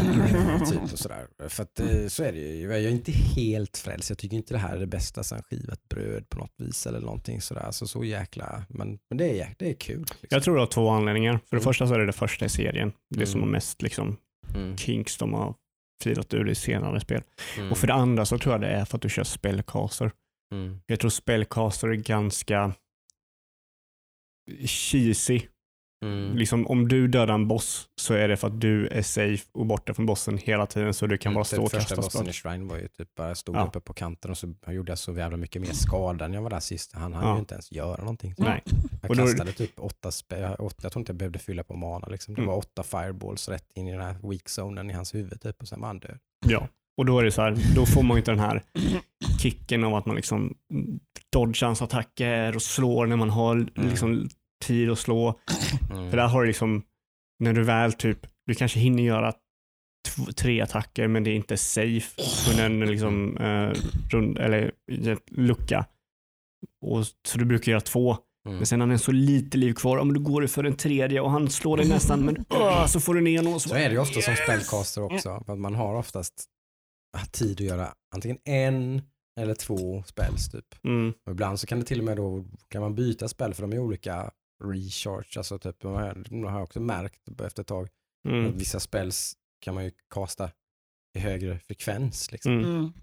typ 0.72 0.84
och 0.94 1.00
sådär. 1.00 1.28
För 1.50 1.64
att 1.64 1.80
eh, 1.80 2.08
så 2.08 2.24
är 2.24 2.32
det 2.34 2.40
ju. 2.40 2.62
Jag 2.72 2.84
är 2.84 2.90
inte 2.90 3.12
helt 3.12 3.78
frälst. 3.78 4.10
Jag 4.10 4.18
tycker 4.18 4.38
inte 4.38 4.54
det 4.54 4.58
här 4.58 4.76
är 4.76 4.80
det 4.80 4.88
bästa 4.88 5.24
sen 5.24 5.44
skivat 5.44 5.90
bröd 5.90 6.30
på 6.30 6.40
något 6.40 6.54
vis 6.58 6.88
eller 6.88 7.00
någonting 7.00 7.42
sådär. 7.42 7.62
Alltså 7.62 7.88
så 7.88 8.04
jäkla, 8.04 8.66
men, 8.70 9.00
men 9.10 9.18
det, 9.18 9.40
är, 9.42 9.56
det 9.60 9.70
är 9.70 9.74
kul. 9.74 10.00
Liksom. 10.00 10.28
Jag 10.30 10.44
tror 10.44 10.56
det 10.56 10.62
har 10.62 10.68
två 10.68 10.90
anledningar. 10.90 11.34
För 11.34 11.40
det 11.56 11.56
Mm. 11.58 11.64
första 11.64 11.88
så 11.88 11.94
är 11.94 12.00
det 12.00 12.06
det 12.06 12.14
första 12.14 12.46
i 12.46 12.50
serien. 12.50 12.92
Det 13.16 13.26
som 13.26 13.40
Mm. 13.40 13.50
har 13.50 13.52
mest 13.52 13.82
liksom, 13.82 14.18
Mm. 14.56 14.78
kinks 14.78 15.18
de 15.18 15.34
har 15.34 15.56
firat 16.04 16.34
ur 16.34 16.50
i 16.50 16.56
senare 16.56 17.00
spel. 17.00 17.22
Mm. 17.58 17.72
Och 17.72 17.78
för 17.78 17.88
det 17.88 17.94
andra 17.94 18.26
så 18.26 18.38
tror 18.38 18.54
jag 18.54 18.62
det 18.62 18.68
är 18.68 18.86
för 18.86 18.98
att 18.98 19.02
du 19.02 19.10
kör 19.10 19.24
spellcaster. 19.24 20.12
Mm. 20.54 20.80
Jag 20.86 21.00
tror 21.00 21.10
spellcaster 21.10 21.88
är 21.88 21.94
ganska 21.96 22.74
cheesy. 24.66 25.42
Mm. 26.06 26.38
Liksom, 26.38 26.68
om 26.68 26.88
du 26.88 27.08
dödar 27.08 27.34
en 27.34 27.48
boss 27.48 27.88
så 28.02 28.14
är 28.14 28.28
det 28.28 28.38
för 28.38 28.48
att 28.48 28.62
du 28.62 28.88
är 28.88 29.02
safe 29.02 29.44
och 29.52 29.66
borta 29.66 29.94
från 29.94 30.06
bossen 30.06 30.38
hela 30.38 30.66
tiden 30.66 30.94
så 30.94 31.08
du 31.08 31.18
kan 31.18 31.34
bara 31.34 31.44
stå 31.44 31.64
och 31.64 31.72
Första 31.72 31.80
kasta 31.80 31.96
bossen 31.96 32.20
spel. 32.22 32.30
i 32.30 32.34
Shrine 32.34 32.68
var 32.68 32.78
ju 32.78 32.88
typ 32.88 33.16
bara 33.16 33.36
stod 33.36 33.56
Ja. 33.56 33.66
uppe 33.68 33.80
på 33.80 33.94
kanten 33.94 34.32
och 34.32 34.38
så 34.38 34.54
gjorde 34.68 34.92
jag 34.92 35.00
så 35.00 35.14
jävla 35.14 35.38
mycket 35.38 35.62
mer 35.62 35.72
skada 35.74 36.26
än 36.26 36.34
jag 36.34 36.42
var 36.42 36.50
där 36.50 36.60
sist. 36.60 36.94
Han 36.94 37.14
hann 37.14 37.28
Ja. 37.28 37.34
ju 37.34 37.40
inte 37.40 37.54
ens 37.54 37.72
göra 37.72 37.98
någonting. 37.98 38.36
Nej. 38.38 38.64
Jag 39.02 39.12
Och 39.12 39.18
då- 39.18 39.24
kastade 39.24 39.52
typ 39.52 39.72
åtta, 39.80 40.10
jag- 40.28 40.60
åtta, 40.62 40.80
jag 40.82 40.92
tror 40.92 41.02
inte 41.02 41.10
jag 41.12 41.18
behövde 41.18 41.40
fylla 41.40 41.64
på 41.64 41.76
mana. 41.76 42.08
Liksom. 42.08 42.34
Det 42.36 42.42
Mm. 42.42 42.50
var 42.52 42.58
åtta 42.58 42.84
fireballs 42.84 43.50
rätt 43.50 43.72
in 43.76 43.88
i 43.88 43.92
den 43.92 44.02
här 44.02 44.16
weak 44.30 44.50
zonen 44.50 44.90
i 44.90 44.94
hans 44.94 45.16
huvud 45.16 45.42
typ, 45.42 45.62
och 45.62 45.68
sen 45.68 45.80
var 45.82 45.88
han 45.88 46.00
död. 46.00 46.20
Ja, 46.46 46.68
och 46.98 47.06
då 47.06 47.20
är 47.20 47.24
det 47.24 47.32
så 47.32 47.42
här, 47.42 47.58
då 47.76 47.86
får 47.86 48.04
man 48.04 48.18
ju 48.18 48.20
inte 48.20 48.32
den 48.32 48.40
här 48.40 48.64
kicken 49.40 49.84
av 49.84 49.96
att 49.96 50.06
man 50.06 50.16
liksom 50.16 50.54
dodgar 51.32 51.68
hans 51.68 51.82
attacker 51.82 52.56
och 52.56 52.62
slår 52.62 53.06
när 53.06 53.16
man 53.16 53.30
har 53.30 53.68
liksom 53.76 54.30
tid 54.66 54.92
att 54.92 55.00
slå. 55.00 55.40
Mm. 55.92 56.10
För 56.10 56.18
där 56.18 56.28
har 56.28 56.42
du 56.42 56.48
liksom, 56.48 56.84
när 57.40 57.54
du 57.54 57.64
väl 57.64 57.94
typ, 57.94 58.28
du 58.46 58.56
kanske 58.56 58.80
hinner 58.80 59.04
göra 59.04 59.34
tre 60.36 60.62
attacker 60.62 61.08
men 61.08 61.24
det 61.24 61.30
är 61.30 61.36
inte 61.36 61.58
safe 61.58 62.22
under 62.52 62.66
en 62.66 62.80
liksom, 62.80 63.38
eh, 63.38 63.72
rund, 64.12 64.38
eller 64.38 64.72
lucka. 65.32 65.86
Och, 66.82 67.06
så 67.28 67.38
du 67.38 67.46
brukar 67.46 67.72
göra 67.72 67.82
två. 67.82 68.18
Mm. 68.46 68.58
Men 68.58 68.66
sen 68.66 68.82
har 68.82 68.88
den 68.88 69.00
så 69.00 69.12
lite 69.12 69.58
liv 69.58 69.74
kvar, 69.74 69.98
om 69.98 70.14
du 70.14 70.20
går 70.20 70.48
för 70.48 70.64
den 70.64 70.76
tredje 70.76 71.22
och 71.22 71.32
han 71.32 71.50
slår 71.50 71.78
dig 71.78 71.88
nästan 71.88 72.20
men 72.20 72.46
åh, 72.50 72.86
så 72.88 73.00
får 73.00 73.14
du 73.14 73.22
ner 73.22 73.42
någon 73.42 73.54
och 73.54 73.62
så, 73.62 73.70
Så 73.70 73.76
är 73.76 73.90
det 73.90 73.92
ju 73.92 74.00
ofta 74.00 74.22
som 74.22 74.36
spellcaster 74.36 75.04
också. 75.04 75.44
För 75.46 75.54
att 75.54 75.60
man 75.60 75.76
har 75.76 75.96
oftast 75.96 76.50
tid 77.32 77.52
att 77.62 77.68
göra 77.68 77.94
antingen 78.16 78.38
en 78.44 79.02
eller 79.40 79.56
två 79.56 80.04
spells 80.04 80.50
typ. 80.52 80.76
Mm, 80.84 81.14
Och 81.26 81.32
ibland 81.32 81.60
så 81.60 81.68
kan 81.68 81.80
det 81.80 81.86
till 81.86 82.00
och 82.00 82.06
med 82.06 82.18
då 82.18 82.46
kan 82.68 82.82
man 82.82 82.96
byta 82.96 83.28
spel 83.28 83.54
för 83.54 83.62
de 83.62 83.74
är 83.74 83.80
olika 83.80 84.32
recharge. 84.64 85.38
Alltså 85.38 85.60
typ, 85.60 85.84
man 85.84 85.94
har, 85.94 86.50
har 86.52 86.62
också 86.62 86.80
märkt 86.80 87.42
efter 87.42 87.62
ett 87.62 87.68
tag 87.68 87.84
att 87.86 88.32
mm, 88.32 88.58
vissa 88.58 88.80
spells 88.80 89.34
kan 89.60 89.76
man 89.76 89.84
ju 89.86 89.92
kasta 90.10 90.52
i 91.18 91.20
högre 91.20 91.60
frekvens. 91.60 92.32
Liksom. 92.32 92.52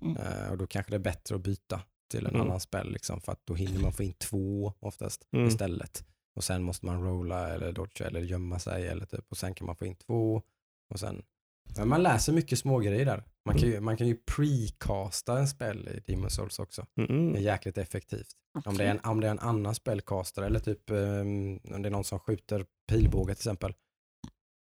mm. 0.02 0.16
Eh, 0.16 0.50
och 0.50 0.58
då 0.58 0.66
kanske 0.66 0.90
det 0.92 0.96
är 0.96 0.98
bättre 0.98 1.34
att 1.34 1.40
byta 1.42 1.82
till 2.10 2.26
en 2.26 2.34
Mm. 2.34 2.40
annan 2.46 2.60
spel 2.60 2.92
liksom, 2.92 3.20
för 3.20 3.32
att 3.32 3.40
då 3.46 3.54
hinner 3.54 3.80
man 3.80 3.92
få 3.92 4.02
in 4.02 4.12
två 4.12 4.72
oftast 4.80 5.26
Mm. 5.32 5.46
istället. 5.48 6.04
Och 6.36 6.44
sen 6.44 6.62
måste 6.62 6.86
man 6.86 7.02
rolla 7.02 7.48
eller 7.54 7.72
dodga 7.72 8.06
eller 8.06 8.20
gömma 8.20 8.58
sig 8.58 8.86
eller 8.88 9.06
typ, 9.06 9.24
och 9.30 9.36
sen 9.36 9.54
kan 9.54 9.66
man 9.66 9.76
få 9.76 9.86
in 9.86 9.94
två 9.96 10.42
och 10.90 11.00
sen 11.00 11.22
men 11.76 11.88
man 11.88 12.02
läser 12.02 12.32
mycket 12.32 12.58
smågrejer 12.58 13.04
där. 13.06 13.24
Man 13.46 13.58
kan 13.58 13.68
ju, 13.68 13.80
man 13.80 13.96
kan 13.96 14.06
ju 14.06 14.16
precasta 14.36 15.38
en 15.38 15.48
spel 15.48 15.88
i 15.88 16.12
Demon 16.12 16.30
Souls 16.30 16.58
också. 16.58 16.86
Det 16.96 17.02
är 17.02 17.10
mm, 17.10 17.42
jäkligt 17.42 17.78
effektivt. 17.78 18.26
Om 18.64 18.76
det, 18.76 18.84
är 18.84 18.90
en, 18.90 19.00
om 19.04 19.20
det 19.20 19.26
är 19.26 19.30
en 19.30 19.38
annan 19.38 19.74
spellcaster 19.74 20.42
eller 20.42 20.60
typ 20.60 20.90
um, 20.90 21.60
om 21.74 21.82
det 21.82 21.88
är 21.88 21.90
någon 21.90 22.04
som 22.04 22.18
skjuter 22.18 22.64
pilbåge 22.90 23.34
till 23.34 23.40
exempel. 23.40 23.74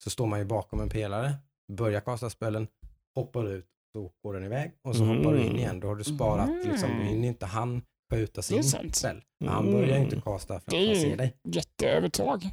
Så 0.03 0.09
står 0.09 0.27
man 0.27 0.39
ju 0.39 0.45
bakom 0.45 0.79
en 0.81 0.89
pelare, 0.89 1.33
börjar 1.71 2.01
kasta 2.01 2.29
spelen, 2.29 2.67
hoppar 3.15 3.47
ut, 3.47 3.65
så 3.93 4.11
går 4.23 4.33
den 4.33 4.43
iväg 4.43 4.71
och 4.83 4.95
så 4.95 5.03
Mm. 5.03 5.17
hoppar 5.17 5.33
du 5.33 5.43
in 5.43 5.55
igen. 5.55 5.79
Då 5.79 5.87
har 5.87 5.95
du 5.95 6.03
sparat, 6.03 6.49
liksom, 6.65 6.89
då 6.89 6.95
Mm. 6.95 7.07
hinner 7.07 7.27
inte 7.27 7.45
han 7.45 7.81
skjuta 8.11 8.41
Det 8.49 8.57
är 8.57 8.61
sin 8.63 8.93
spel. 8.93 9.21
Men 9.39 9.49
han 9.49 9.71
börjar 9.71 9.97
ju 9.97 10.03
inte 10.03 10.15
Mm. 10.15 10.21
kasta 10.21 10.47
för 10.47 10.55
att 10.55 10.65
Det 10.65 10.75
är 10.77 10.85
han 10.87 10.95
ju- 10.95 11.01
ser 11.01 11.17
dig. 11.17 11.35
Jätteövertag. 11.47 12.49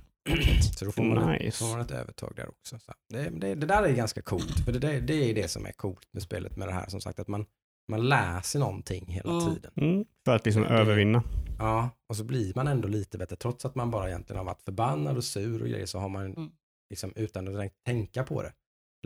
Så 0.78 0.84
då 0.84 0.92
får 0.92 1.02
man, 1.02 1.32
Nice. 1.32 1.58
får 1.64 1.66
man 1.72 1.80
ett 1.80 1.90
övertag 1.90 2.32
där 2.36 2.48
också. 2.48 2.78
Så 2.78 2.92
det, 3.08 3.28
det, 3.30 3.54
det 3.54 3.66
där 3.66 3.82
är 3.82 3.92
ganska 3.92 4.22
coolt, 4.22 4.64
för 4.64 4.72
det, 4.72 4.78
det, 4.78 5.00
det 5.00 5.14
är 5.30 5.34
det 5.34 5.48
som 5.48 5.66
är 5.66 5.72
coolt 5.72 6.08
med 6.12 6.22
spelet 6.22 6.56
med 6.56 6.68
det 6.68 6.74
här 6.74 6.88
som 6.88 7.00
sagt, 7.00 7.18
att 7.20 7.28
man, 7.28 7.46
man 7.92 8.08
läser 8.08 8.58
någonting 8.58 9.06
hela 9.12 9.32
Mm. 9.32 9.54
tiden. 9.54 9.72
mm, 9.76 10.04
för 10.24 10.36
att 10.36 10.44
liksom 10.44 10.62
Det- 10.62 10.68
övervinna. 10.68 11.22
Ja, 11.58 11.90
och 12.08 12.16
så 12.16 12.24
blir 12.24 12.52
man 12.54 12.66
ändå 12.66 12.88
lite 12.88 13.18
bättre. 13.18 13.36
Trots 13.36 13.64
att 13.64 13.74
man 13.74 13.90
bara 13.90 14.08
egentligen 14.08 14.38
har 14.38 14.44
varit 14.44 14.62
förbannad 14.62 15.16
och 15.16 15.24
sur 15.24 15.62
och 15.62 15.68
grejer 15.68 15.86
så 15.86 15.98
har 15.98 16.08
man 16.08 16.26
Mm. 16.26 16.50
liksom, 16.90 17.12
utan 17.16 17.48
att 17.48 17.54
tänk- 17.54 17.72
tänka 17.84 18.24
på 18.24 18.42
det 18.42 18.52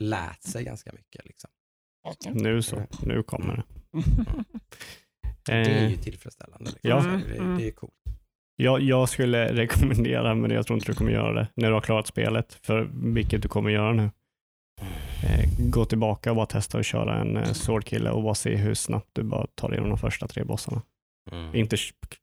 lärt 0.01 0.43
sig 0.43 0.65
ganska 0.65 0.93
mycket. 0.93 1.25
Liksom. 1.25 1.51
Nu 2.33 2.63
så, 2.63 2.83
nu 3.03 3.23
kommer 3.23 3.57
det. 3.57 3.65
Det 5.47 5.53
är 5.53 5.89
ju 5.89 5.95
Eh, 5.95 6.01
tillfredsställande. 6.01 6.71
Liksom. 6.71 6.91
Ja. 6.91 7.01
Det, 7.03 7.57
det 7.57 7.69
är 7.69 7.71
coolt. 7.73 7.95
Jag, 8.61 8.81
jag 8.81 9.09
skulle 9.09 9.53
rekommendera, 9.55 10.35
men 10.35 10.51
jag 10.51 10.67
tror 10.67 10.77
inte 10.79 10.93
du 10.93 10.97
kommer 10.97 11.13
göra 11.13 11.33
det, 11.33 11.49
när 11.55 11.69
du 11.69 11.75
har 11.75 11.81
klarat 11.81 12.07
spelet, 12.07 12.59
för 12.63 12.91
vilket 13.15 13.43
du 13.43 13.49
kommer 13.49 13.71
göra 13.71 13.93
nu. 13.93 14.11
Eh, 15.25 15.51
gå 15.59 15.85
tillbaka 15.85 16.31
och 16.31 16.37
bara 16.37 16.47
testa 16.47 16.79
att 16.79 16.87
köra 16.87 17.21
en 17.21 17.37
eh, 17.37 17.53
swordkille 17.53 18.11
och 18.11 18.23
bara 18.23 18.35
se 18.35 18.57
hur 18.57 18.75
snabbt 18.75 19.09
du 19.13 19.23
bara 19.23 19.47
tar 19.47 19.73
igenom 19.73 19.89
de 19.89 19.99
första 19.99 20.27
tre 20.27 20.45
bossarna. 20.45 20.83
Mm. 21.33 21.55
Inte 21.55 21.77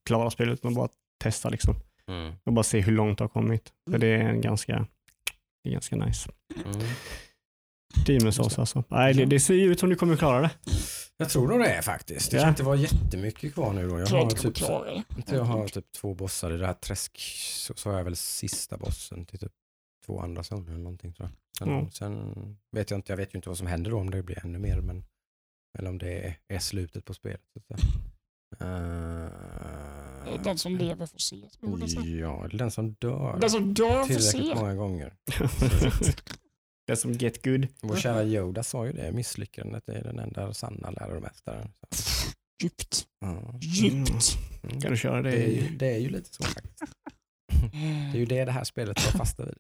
klara 0.05 0.29
spelet, 0.29 0.63
men 0.63 0.73
bara 0.73 0.89
testa 1.23 1.49
liksom. 1.49 1.75
Mm. 2.07 2.33
Och 2.43 2.53
bara 2.53 2.63
se 2.63 2.79
hur 2.79 2.91
långt 2.91 3.17
du 3.17 3.23
har 3.23 3.29
kommit. 3.29 3.73
För 3.91 3.97
det 3.97 4.07
är 4.07 4.19
en 4.19 4.41
ganska, 4.41 4.85
ganska 5.69 5.95
nice. 5.95 6.31
Mm. 6.65 6.87
Demon 8.05 8.33
Souls 8.33 8.59
alltså. 8.59 8.83
Nej, 8.87 9.13
det, 9.13 9.25
det 9.25 9.39
ser 9.39 9.53
ju 9.53 9.71
ut 9.71 9.79
som 9.79 9.89
du 9.89 9.95
kommer 9.95 10.15
klara 10.15 10.41
det. 10.41 10.49
Jag 11.17 11.29
tror 11.29 11.47
nog 11.47 11.59
det 11.59 11.67
är 11.69 11.81
faktiskt. 11.81 12.31
Det 12.31 12.37
Ja. 12.37 12.41
kan 12.43 12.49
inte 12.49 12.63
vara 12.63 12.75
jättemycket 12.75 13.53
kvar 13.53 13.73
nu 13.73 13.87
då. 13.87 13.99
Jag 13.99 14.07
har, 14.07 14.29
typ, 14.29 14.59
jag 15.31 15.43
har 15.43 15.67
typ 15.67 15.91
två 15.91 16.13
bossar 16.13 16.51
i 16.53 16.57
det 16.57 16.65
här 16.65 16.73
träsk. 16.73 17.17
Så, 17.53 17.73
så 17.75 17.89
har 17.89 17.97
jag 17.97 18.03
väl 18.03 18.15
sista 18.15 18.77
bossen 18.77 19.25
till 19.25 19.39
typ 19.39 19.51
två 20.05 20.19
andra 20.19 20.43
zoner 20.43 20.69
eller 20.71 20.83
någonting 20.83 21.13
tror 21.13 21.29
jag. 21.29 21.37
Sen, 21.59 21.69
Mm. 21.77 21.91
sen 21.91 22.33
vet 22.71 22.91
jag 22.91 22.97
inte, 22.97 23.11
jag 23.11 23.17
vet 23.17 23.33
ju 23.33 23.37
inte 23.37 23.49
vad 23.49 23.57
som 23.57 23.67
händer 23.67 23.91
då 23.91 23.97
om 23.99 24.09
det 24.09 24.23
blir 24.23 24.45
ännu 24.45 24.59
mer. 24.59 24.81
Men, 24.81 25.03
eller 25.79 25.89
om 25.89 25.97
det 25.97 26.13
är, 26.19 26.37
är 26.47 26.59
slutet 26.59 27.05
på 27.05 27.13
spelet. 27.13 27.41
Så 27.53 27.59
att 27.73 27.79
säga. 27.79 27.91
Eh, 28.61 30.43
Den 30.43 30.57
som 30.57 30.77
lever 30.77 31.05
får 31.05 31.19
se. 31.19 31.35
Ja, 32.19 32.47
den 32.53 32.71
som 32.71 32.93
dör. 32.93 33.37
Den 33.41 33.49
som 33.49 33.73
dör 33.73 33.99
får 33.99 34.05
Tillräckligt 34.07 34.47
se. 34.47 34.55
många 34.55 34.75
gånger. 34.75 35.13
det 36.87 36.93
är 36.93 36.95
som 36.95 37.13
Get 37.13 37.45
Good. 37.45 37.67
Vår 37.81 37.95
kära 37.95 38.23
Yoda 38.23 38.63
sa 38.63 38.85
ju 38.85 38.91
det, 38.91 39.11
misslyckandet 39.11 39.89
är 39.89 40.03
den 40.03 40.19
enda 40.19 40.53
sanna 40.53 40.91
läromästaren. 40.91 41.71
Djupt. 42.63 43.07
Djupt. 43.61 44.37
Mm. 44.63 44.81
Kan 44.81 44.91
du 44.91 44.97
köra 44.97 45.21
det? 45.21 45.29
Det 45.29 45.43
är, 45.43 45.47
ju, 45.47 45.77
det 45.77 45.93
är 45.93 45.97
ju 45.97 46.09
lite 46.09 46.33
så 46.33 46.43
faktiskt. 46.43 46.83
Det 48.11 48.17
är 48.17 48.19
ju 48.19 48.25
det 48.25 48.45
det 48.45 48.51
här 48.51 48.63
spelet 48.63 48.97
tar 48.97 49.17
fasta 49.17 49.45
vid. 49.45 49.55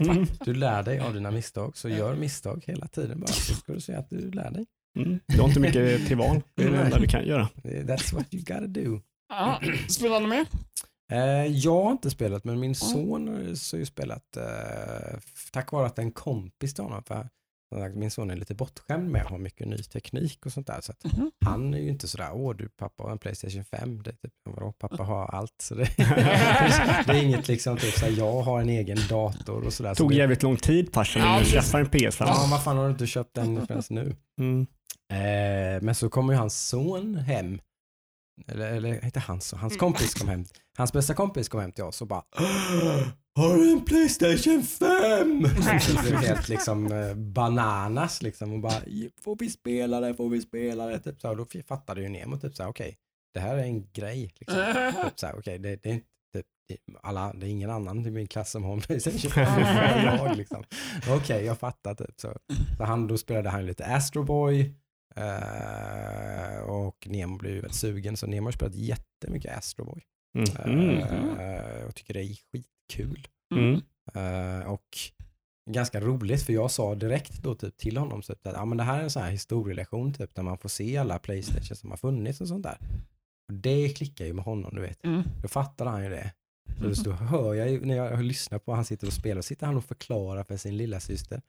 Mm. 0.00 0.26
Du 0.44 0.54
lär 0.54 0.82
dig 0.82 0.98
av 0.98 1.14
dina 1.14 1.30
misstag, 1.30 1.76
så 1.76 1.88
gör 1.88 2.14
misstag 2.14 2.64
hela 2.66 2.86
tiden 2.86 3.20
bara. 3.20 3.32
Så 3.32 3.54
ska 3.54 3.72
du 3.72 3.80
se 3.80 3.94
att 3.94 4.10
du 4.10 4.30
lär 4.30 4.50
dig. 4.50 4.66
Mm. 4.98 5.20
Du 5.26 5.40
har 5.40 5.48
inte 5.48 5.60
mycket 5.60 6.06
till 6.06 6.16
val. 6.16 6.42
Det 6.54 6.64
är 6.64 6.70
det 6.70 6.78
enda 6.78 6.98
du 6.98 7.06
kan 7.06 7.26
göra. 7.26 7.48
That's 7.62 8.14
what 8.14 8.34
you 8.34 8.44
gotta 8.44 8.66
do. 8.66 9.00
Ja, 9.28 9.60
spelar 9.88 10.20
ni 10.20 10.26
med? 10.26 10.46
Eh, 11.12 11.46
jag 11.46 11.82
har 11.84 11.92
inte 11.92 12.10
spelat, 12.10 12.44
men 12.44 12.60
min 12.60 12.74
son 12.74 13.28
har 13.28 13.40
ju- 13.40 13.56
så 13.56 13.84
spelat 13.86 14.36
eh, 14.36 15.18
tack 15.52 15.72
vare 15.72 15.86
att 15.86 15.98
en 15.98 16.12
kompis 16.12 16.74
till 16.74 16.84
honom, 16.84 17.02
för 17.02 17.28
som 17.68 17.82
sagt, 17.82 17.96
min 17.96 18.10
son 18.10 18.30
är 18.30 18.36
lite 18.36 18.54
bortskämd 18.54 19.10
med 19.10 19.22
att 19.22 19.28
ha 19.30 19.38
mycket 19.38 19.68
ny 19.68 19.76
teknik 19.78 20.46
och 20.46 20.52
sånt 20.52 20.66
där. 20.66 20.80
Så 20.80 20.92
att 20.92 21.04
Mhm. 21.16 21.30
han 21.44 21.74
är 21.74 21.78
ju 21.78 21.88
inte 21.88 22.08
sådär, 22.08 22.28
åh 22.32 22.56
du 22.56 22.68
pappa 22.68 23.02
har 23.04 23.10
en 23.10 23.18
Playstation 23.18 23.64
5, 23.64 24.02
det 24.02 24.10
är 24.10 24.14
typ, 24.14 24.32
vadå, 24.50 24.72
pappa 24.72 25.02
har 25.02 25.26
allt. 25.26 25.54
Så 25.62 25.74
det, 25.74 25.84
det 27.06 27.12
är 27.12 27.22
inget 27.22 27.48
liksom, 27.48 27.76
typ 27.76 27.94
såhär, 27.94 28.12
jag 28.18 28.42
har 28.42 28.60
en 28.60 28.68
egen 28.68 28.98
dator 29.08 29.64
och 29.66 29.72
sådär. 29.72 29.94
Så 29.94 29.98
tog 29.98 30.10
det, 30.10 30.16
jävligt 30.16 30.42
lång 30.42 30.56
tid 30.56 30.94
farsan 30.94 31.22
Ja, 31.22 31.36
precis. 31.38 31.54
skaffade 31.54 31.84
en 31.84 31.90
PS5. 31.90 32.24
Ja, 32.26 32.46
vad 32.50 32.62
fan 32.64 32.76
har 32.76 32.84
du 32.84 32.90
inte 32.90 33.06
köpt 33.06 33.34
den 33.34 33.66
förrän 33.66 33.82
nu? 33.90 34.16
Mm. 34.40 34.66
Eh, 35.12 35.82
men 35.82 35.94
så 35.94 36.08
kommer 36.08 36.32
ju 36.32 36.38
hans 36.38 36.68
son 36.68 37.14
hem 37.16 37.60
eller, 38.48 38.72
eller 38.72 39.04
inte 39.04 39.20
hans, 39.20 39.52
hans 39.52 39.76
kompis 39.76 40.14
kom 40.14 40.28
hem, 40.28 40.44
hans 40.76 40.92
bästa 40.92 41.14
kompis 41.14 41.48
kom 41.48 41.60
hem 41.60 41.72
till 41.72 41.84
oss 41.84 42.02
och 42.02 42.08
bara 42.08 42.22
Har 43.36 43.56
du 43.56 43.72
en 43.72 43.84
Playstation 43.84 44.62
5? 44.62 45.42
det 45.42 46.02
blev 46.02 46.16
helt 46.16 46.48
liksom 46.48 46.92
eh, 46.92 47.14
bananas 47.14 48.22
liksom 48.22 48.52
och 48.52 48.60
bara 48.60 48.80
Får 49.24 49.36
vi 49.38 49.50
spela 49.50 50.00
det, 50.00 50.14
får 50.14 50.28
vi 50.28 50.40
spela 50.40 50.86
det? 50.86 50.98
Typ 50.98 51.20
så, 51.20 51.30
och 51.30 51.36
då 51.36 51.46
fattade 51.68 52.02
ju 52.02 52.08
Nemo 52.08 52.36
typ 52.36 52.56
såhär, 52.56 52.70
okej, 52.70 52.88
okay, 52.88 52.96
det 53.34 53.40
här 53.40 53.56
är 53.56 53.62
en 53.62 53.92
grej. 53.92 54.34
Liksom. 54.40 54.56
typ 55.04 55.20
så 55.20 55.26
okej, 55.26 55.38
okay, 55.38 55.58
det, 55.58 55.76
det, 55.82 55.88
är 55.88 55.94
inte 55.94 56.06
typ, 56.68 56.80
alla, 57.02 57.32
det 57.32 57.46
är 57.46 57.50
ingen 57.50 57.70
annan 57.70 58.06
i 58.06 58.10
min 58.10 58.26
klass 58.26 58.50
som 58.50 58.64
har 58.64 58.72
en 58.72 58.80
Playstation 58.80 59.30
5. 59.30 59.46
jag, 60.04 60.36
liksom. 60.36 60.64
Okej, 60.98 61.16
okay, 61.16 61.44
jag 61.44 61.58
fattar 61.58 61.94
typ. 61.94 62.20
Så, 62.20 62.36
så 62.76 62.84
han, 62.84 63.06
då 63.06 63.18
spelade 63.18 63.48
han 63.48 63.66
lite 63.66 63.84
Astro 63.84 64.24
Boy, 64.24 64.74
Uh, 65.18 66.70
och 66.70 67.06
Nemo 67.10 67.38
blev 67.38 67.54
ju 67.54 67.60
väldigt 67.60 67.78
sugen, 67.78 68.16
så 68.16 68.26
Nemo 68.26 68.46
har 68.46 68.52
spelat 68.52 68.74
jättemycket 68.74 69.58
Astro 69.58 69.84
Boy. 69.84 70.02
Mm. 70.64 70.88
Uh, 70.88 71.86
och 71.86 71.94
tycker 71.94 72.14
det 72.14 72.22
är 72.22 72.36
skitkul. 72.52 73.28
Mm. 73.54 73.80
Uh, 74.16 74.66
och 74.66 74.98
ganska 75.70 76.00
roligt 76.00 76.42
för 76.42 76.52
jag 76.52 76.70
sa 76.70 76.94
direkt 76.94 77.42
då 77.42 77.54
typ 77.54 77.76
till 77.76 77.96
honom 77.96 78.22
typ, 78.22 78.46
att 78.46 78.56
ah, 78.56 78.64
men 78.64 78.78
det 78.78 78.84
här 78.84 78.98
är 78.98 79.02
en 79.02 79.10
sån 79.10 79.22
här 79.22 79.30
historielektion 79.30 80.14
typ 80.14 80.34
där 80.34 80.42
man 80.42 80.58
får 80.58 80.68
se 80.68 80.96
alla 80.96 81.18
Playstation 81.18 81.76
som 81.76 81.90
har 81.90 81.96
funnits 81.96 82.40
och 82.40 82.48
sånt 82.48 82.62
där. 82.62 82.78
Och 83.48 83.54
det 83.54 83.88
klickar 83.88 84.24
ju 84.24 84.32
med 84.32 84.44
honom 84.44 84.74
du 84.74 84.80
vet. 84.80 85.04
Mm. 85.04 85.22
Då 85.42 85.48
fattar 85.48 85.86
han 85.86 86.04
ju 86.04 86.10
det. 86.10 86.32
Så 86.94 87.02
då 87.02 87.12
hör 87.12 87.54
jag 87.54 87.70
ju, 87.70 87.84
när 87.84 87.96
jag 87.96 88.22
lyssnar 88.22 88.58
på 88.58 88.72
han 88.72 88.84
sitter 88.84 89.06
och 89.06 89.12
spelar, 89.12 89.42
sitter 89.42 89.66
han 89.66 89.76
och 89.76 89.84
förklarar 89.84 90.44
för 90.44 90.56
sin 90.56 90.76
lilla 90.76 91.00
syster 91.00 91.42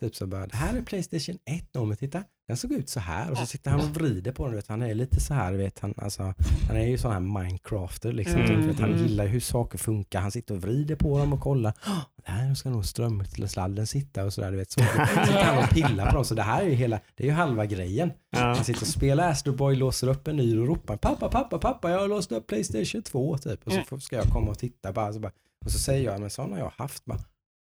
Typ 0.00 0.16
så 0.16 0.26
bara, 0.26 0.46
det 0.46 0.56
här 0.56 0.76
är 0.76 0.82
Playstation 0.82 1.38
1 1.44 1.74
nummer, 1.74 1.94
titta, 1.94 2.24
den 2.48 2.56
såg 2.56 2.72
ut 2.72 2.88
så 2.88 3.00
här. 3.00 3.30
Och 3.30 3.38
så 3.38 3.46
sitter 3.46 3.70
han 3.70 3.80
och 3.80 3.86
vrider 3.86 4.32
på 4.32 4.46
den, 4.46 4.54
vet, 4.54 4.68
han 4.68 4.82
är 4.82 4.94
lite 4.94 5.20
så 5.20 5.34
här, 5.34 5.52
vet, 5.52 5.78
han, 5.78 5.94
alltså, 5.96 6.34
han 6.68 6.76
är 6.76 6.86
ju 6.86 6.98
sån 6.98 7.12
här 7.12 7.20
Minecrafter 7.20 8.12
liksom, 8.12 8.40
mm, 8.40 8.66
vet, 8.66 8.80
han 8.80 8.92
mm. 8.92 9.06
gillar 9.06 9.26
hur 9.26 9.40
saker 9.40 9.78
funkar, 9.78 10.20
han 10.20 10.30
sitter 10.30 10.54
och 10.54 10.62
vrider 10.62 10.96
på 10.96 11.18
dem 11.18 11.32
och 11.32 11.40
kollar, 11.40 11.72
oh, 11.86 12.00
här 12.24 12.54
ska 12.54 12.70
nog 12.70 12.86
strömsladden 12.86 13.86
sitta 13.86 14.24
och 14.24 14.32
sådär, 14.32 14.50
du 14.50 14.56
vet, 14.56 14.70
så 14.70 14.80
sitter 15.24 15.44
han 15.44 15.64
och 15.64 15.70
pillar 15.70 16.10
på 16.10 16.16
dem, 16.16 16.24
så 16.24 16.34
det 16.34 16.42
här 16.42 16.62
är 16.62 16.66
ju 16.66 16.74
hela, 16.74 17.00
det 17.14 17.24
är 17.24 17.28
ju 17.28 17.34
halva 17.34 17.66
grejen. 17.66 18.12
Ja. 18.30 18.38
Han 18.38 18.64
sitter 18.64 18.82
och 18.82 18.88
spelar 18.88 19.30
Astro 19.30 19.52
Boy, 19.52 19.76
låser 19.76 20.08
upp 20.08 20.28
en 20.28 20.36
ny 20.36 20.58
och 20.58 20.66
ropar, 20.66 20.96
pappa, 20.96 21.28
pappa, 21.28 21.58
pappa, 21.58 21.90
jag 21.90 22.00
har 22.00 22.08
låst 22.08 22.32
upp 22.32 22.46
Playstation 22.46 23.02
2 23.02 23.38
typ, 23.38 23.66
och 23.66 23.72
så 23.72 24.00
ska 24.00 24.16
jag 24.16 24.26
komma 24.26 24.50
och 24.50 24.58
titta 24.58 24.92
bara, 24.92 25.12
så 25.12 25.20
bara 25.20 25.32
och 25.64 25.70
så 25.70 25.78
säger 25.78 26.04
jag, 26.04 26.20
men 26.20 26.30
sån 26.30 26.52
har 26.52 26.58
jag 26.58 26.72
haft, 26.76 27.04
bara, 27.04 27.18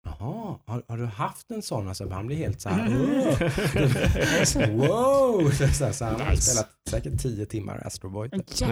Jaha, 0.05 0.59
har, 0.65 0.83
har, 0.89 0.99
du 0.99 1.05
haft 1.05 1.51
en 1.51 1.63
sån? 1.63 1.89
Alltså, 1.89 2.09
han 2.09 2.27
blir 2.27 2.37
helt 2.37 2.61
så 2.61 2.69
här, 2.69 2.87
mm. 2.87 4.79
wow! 4.79 5.51
Så, 5.51 5.69
så, 5.69 5.93
så, 5.93 6.05
han 6.05 6.21
har 6.21 6.35
spelat 6.37 6.71
säkert 6.91 7.23
tio 7.23 7.47
timmar 7.47 7.87
Astro 7.87 8.11
Boy. 8.11 8.31
Typ. 8.31 8.69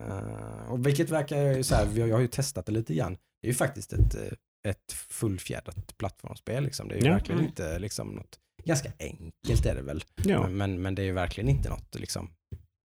Uh, 0.00 0.70
och 0.70 0.86
vilket 0.86 1.10
verkar 1.10 1.42
ju 1.42 1.62
så 1.62 1.74
här, 1.74 1.88
jag, 1.94 2.08
jag 2.08 2.14
har 2.14 2.20
ju 2.20 2.28
testat 2.28 2.66
det 2.66 2.72
lite 2.72 2.94
grann. 2.94 3.12
Det 3.12 3.48
är 3.48 3.50
ju 3.50 3.54
faktiskt 3.54 3.92
ett, 3.92 4.14
eh, 4.14 4.68
ett 4.68 4.92
fullfjädrat 4.92 5.96
plattformsspel. 5.98 6.64
Liksom. 6.64 6.88
Det 6.88 6.94
är 6.94 7.00
ju 7.00 7.06
ja. 7.06 7.12
verkligen 7.12 7.38
mm. 7.38 7.48
inte 7.48 7.78
liksom 7.78 8.08
något, 8.08 8.38
ganska 8.64 8.92
enkelt 8.98 9.66
är 9.66 9.74
det 9.74 9.82
väl. 9.82 10.04
Ja. 10.24 10.48
Men, 10.48 10.82
men 10.82 10.94
det 10.94 11.02
är 11.02 11.06
ju 11.06 11.12
verkligen 11.12 11.50
inte 11.50 11.68
något 11.68 11.94
liksom, 11.94 12.30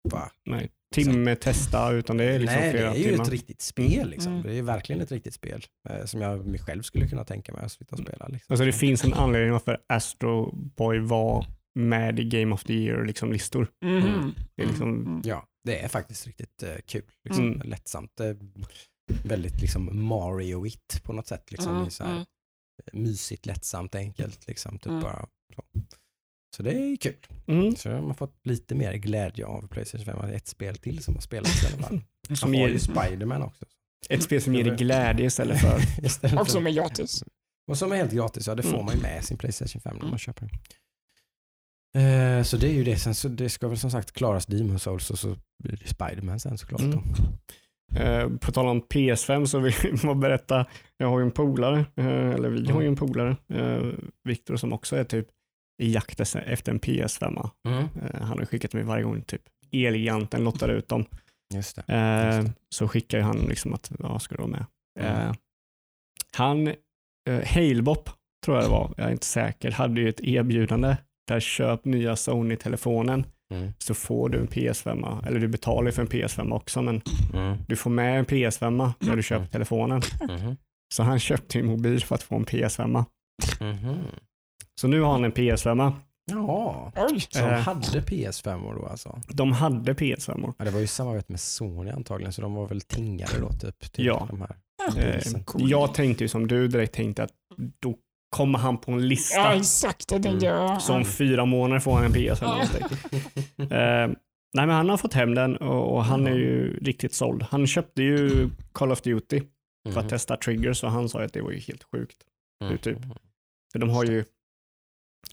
bara, 0.09 0.31
Nej 0.45 0.69
timme 0.95 1.35
testa 1.35 1.91
utan 1.91 2.17
det 2.17 2.23
är 2.23 2.39
liksom 2.39 2.59
Nej, 2.59 2.71
flera 2.71 2.93
timmar. 2.93 3.03
det 3.03 3.09
är 3.09 3.17
ju 3.17 3.21
ett 3.21 3.29
riktigt 3.29 3.61
spel. 3.61 4.09
Liksom. 4.09 4.31
Mm. 4.31 4.43
Det 4.43 4.57
är 4.57 4.61
verkligen 4.61 5.01
ett 5.01 5.11
riktigt 5.11 5.33
spel 5.33 5.65
eh, 5.89 6.05
som 6.05 6.21
jag 6.21 6.59
själv 6.59 6.81
skulle 6.81 7.07
kunna 7.07 7.23
tänka 7.23 7.53
mig 7.53 7.65
att 7.65 7.71
sitta 7.71 7.95
och 7.95 8.01
spela. 8.01 8.27
Liksom. 8.27 8.53
Alltså 8.53 8.65
det 8.65 8.73
finns 8.73 9.03
en 9.03 9.13
anledning 9.13 9.51
varför 9.51 9.77
Astro 9.89 10.55
Boy 10.55 10.99
var 10.99 11.45
med 11.75 12.19
i 12.19 12.23
Game 12.23 12.55
of 12.55 12.63
the 12.63 12.73
Year-listor. 12.73 13.31
Liksom, 13.31 13.67
mm. 13.81 14.03
mm. 14.05 14.33
Liksom... 14.57 14.89
Mm. 14.89 15.21
Ja, 15.25 15.45
det 15.63 15.79
är 15.79 15.87
faktiskt 15.87 16.27
riktigt 16.27 16.63
uh, 16.63 16.69
kul. 16.85 17.03
Liksom, 17.23 17.45
mm. 17.45 17.69
Lättsamt. 17.69 18.21
Uh, 18.21 18.35
väldigt 19.23 19.61
liksom 19.61 20.09
Mario-igt 20.09 21.03
på 21.03 21.13
något 21.13 21.27
sätt. 21.27 21.51
Liksom, 21.51 21.75
mm. 21.75 21.89
så 21.89 22.03
här, 22.03 22.25
mysigt, 22.93 23.45
lättsamt, 23.45 23.95
enkelt. 23.95 24.47
Liksom, 24.47 24.79
typ 24.79 25.01
bara, 25.01 25.27
så. 25.55 25.63
Så 26.55 26.63
det 26.63 26.71
är 26.71 26.95
kul. 26.95 27.15
Mm. 27.47 27.75
Så 27.75 27.91
har 27.91 28.01
man 28.01 28.15
fått 28.15 28.39
lite 28.43 28.75
mer 28.75 28.93
glädje 28.93 29.45
av 29.45 29.67
Playstation 29.67 30.05
5. 30.05 30.29
Ett 30.29 30.47
spel 30.47 30.77
till 30.77 31.03
som 31.03 31.13
har 31.13 31.21
spelats 31.21 31.63
i 31.63 31.67
alla 31.73 31.83
fall. 31.83 32.01
Som 32.37 32.55
ger 32.55 32.67
ju 32.67 32.79
Spiderman 32.79 33.41
också. 33.41 33.65
Ett 34.09 34.23
spel 34.23 34.41
som 34.41 34.55
ger 34.55 34.63
dig 34.63 34.75
glädje 34.77 35.25
istället 35.25 35.61
för... 35.61 35.79
istället 36.05 36.39
och 36.39 36.49
som 36.49 36.67
är 36.67 36.71
gratis. 36.71 37.23
Och 37.67 37.77
som 37.77 37.91
är 37.91 37.95
helt 37.95 38.11
gratis, 38.11 38.47
ja 38.47 38.55
det 38.55 38.63
får 38.63 38.73
mm. 38.73 38.85
man 38.85 38.95
ju 38.95 39.01
med 39.01 39.23
sin 39.23 39.37
Playstation 39.37 39.81
5 39.81 39.93
när 39.93 40.01
man 40.01 40.07
mm. 40.07 40.17
köper 40.17 40.41
den. 40.41 40.59
Uh, 41.97 42.43
så 42.43 42.57
det 42.57 42.67
är 42.67 42.73
ju 42.73 42.83
det. 42.83 42.97
Sen 42.97 43.15
så 43.15 43.27
det 43.27 43.49
ska 43.49 43.67
väl 43.67 43.77
som 43.77 43.91
sagt 43.91 44.11
klaras 44.11 44.45
Demon 44.45 44.79
Souls 44.79 45.11
och 45.11 45.19
så 45.19 45.35
blir 45.63 45.77
det 45.77 45.87
Spiderman 45.87 46.39
sen 46.39 46.57
såklart. 46.57 46.81
Mm. 46.81 47.03
Uh, 47.97 48.37
på 48.37 48.51
tal 48.51 48.67
om 48.67 48.81
PS5 48.81 49.45
så 49.45 49.59
vill 49.59 49.73
jag 50.03 50.17
berätta, 50.17 50.65
jag 50.97 51.09
har 51.09 51.19
ju 51.19 51.25
en 51.25 51.31
polare, 51.31 51.85
uh, 51.99 52.31
eller 52.31 52.49
vi 52.49 52.71
har 52.71 52.81
ju 52.81 52.87
en 52.87 52.95
polare, 52.95 53.35
Viktor 54.23 54.55
som 54.55 54.73
också 54.73 54.95
är 54.95 55.03
typ 55.03 55.27
i 55.77 55.91
jakten 55.91 56.41
efter 56.45 56.71
en 56.71 56.79
PS5. 56.79 57.49
Mm. 57.67 57.79
Eh, 57.79 58.21
han 58.21 58.37
har 58.37 58.45
skickat 58.45 58.73
mig 58.73 58.83
varje 58.83 59.03
gång 59.03 59.21
typ 59.21 59.41
Elgiganten 59.71 60.43
lottar 60.43 60.69
ut 60.69 60.87
dem. 60.87 61.05
Just 61.53 61.75
det. 61.75 61.83
Eh, 61.87 62.37
Just 62.37 62.47
det. 62.47 62.53
Så 62.75 62.87
skickar 62.87 63.19
han 63.19 63.37
liksom 63.37 63.73
att, 63.73 63.91
ja, 63.99 64.19
ska 64.19 64.35
du 64.35 64.41
vara 64.41 64.51
med? 64.51 64.65
Mm. 64.99 65.27
Eh, 65.27 65.35
han, 66.35 66.73
Halebop 67.45 68.09
tror 68.45 68.57
jag 68.57 68.65
det 68.65 68.69
var, 68.69 68.93
jag 68.97 69.07
är 69.07 69.11
inte 69.11 69.25
säker, 69.25 69.71
hade 69.71 70.01
ju 70.01 70.09
ett 70.09 70.21
erbjudande 70.21 70.97
där 71.27 71.39
köp 71.39 71.85
nya 71.85 72.15
Sony-telefonen 72.15 73.25
mm. 73.53 73.73
så 73.77 73.93
får 73.93 74.29
du 74.29 74.39
en 74.39 74.47
PS5, 74.47 75.27
eller 75.27 75.39
du 75.39 75.47
betalar 75.47 75.91
för 75.91 76.01
en 76.01 76.07
PS5 76.07 76.53
också, 76.53 76.81
men 76.81 77.01
mm. 77.33 77.57
du 77.67 77.75
får 77.75 77.89
med 77.89 78.19
en 78.19 78.25
PS5 78.25 78.91
när 78.99 79.15
du 79.15 79.23
köper 79.23 79.45
telefonen. 79.45 80.01
Mm. 80.29 80.55
Så 80.93 81.03
han 81.03 81.19
köpte 81.19 81.59
en 81.59 81.65
mobil 81.65 82.03
för 82.03 82.15
att 82.15 82.23
få 82.23 82.35
en 82.35 82.45
PS5. 82.45 83.05
Mm. 84.77 84.81
Så 84.81 84.87
nu 84.87 85.01
har 85.01 85.11
han 85.11 85.23
en 85.23 85.33
PS5. 85.33 85.91
Ja, 86.31 86.91
så 87.29 87.39
de 87.39 87.53
hade 87.53 88.01
PS5 88.01 88.75
då 88.79 88.85
alltså? 88.85 89.21
De 89.27 89.51
hade 89.51 89.93
PS5. 89.93 90.53
Ja, 90.57 90.65
det 90.65 90.71
var 90.71 90.79
ju 90.79 90.87
samarbete 90.87 91.31
med 91.31 91.39
Sony 91.39 91.91
antagligen, 91.91 92.33
så 92.33 92.41
de 92.41 92.53
var 92.53 92.67
väl 92.67 92.81
tingade 92.81 93.39
då 93.39 93.49
typ? 93.49 93.91
Till 93.91 94.05
ja. 94.05 94.27
De 94.29 94.41
här 94.41 94.55
eh, 94.97 95.21
jag 95.57 95.93
tänkte 95.93 96.23
ju 96.23 96.27
som 96.27 96.47
du 96.47 96.67
direkt 96.67 96.93
tänkte 96.93 97.23
att 97.23 97.31
då 97.79 97.95
kommer 98.29 98.59
han 98.59 98.77
på 98.77 98.91
en 98.91 99.07
lista. 99.07 99.39
Ja, 99.39 99.53
exakt. 99.53 100.09
Det 100.09 100.23
tänkte 100.23 100.45
jag. 100.45 100.81
Så 100.81 100.93
om 100.93 101.05
fyra 101.05 101.45
månader 101.45 101.79
får 101.79 101.95
han 101.95 102.05
en 102.05 102.13
PS5. 102.13 102.51
eh, 103.61 104.07
nej, 104.53 104.67
men 104.67 104.69
han 104.69 104.89
har 104.89 104.97
fått 104.97 105.13
hem 105.13 105.35
den 105.35 105.57
och, 105.57 105.95
och 105.95 106.03
han 106.03 106.27
är 106.27 106.35
ju 106.35 106.79
riktigt 106.79 107.13
såld. 107.13 107.43
Han 107.43 107.67
köpte 107.67 108.03
ju 108.03 108.49
Call 108.71 108.91
of 108.91 109.01
Duty 109.01 109.41
för 109.83 109.89
att 109.89 109.97
mm. 109.97 110.09
testa 110.09 110.37
triggers 110.37 110.83
och 110.83 110.91
han 110.91 111.09
sa 111.09 111.23
att 111.23 111.33
det 111.33 111.41
var 111.41 111.51
ju 111.51 111.59
helt 111.59 111.83
sjukt. 111.83 112.17
Mm. 112.63 112.77
Typ. 112.77 112.97
För 113.71 113.79
de 113.79 113.89
har 113.89 114.05
ju 114.05 114.25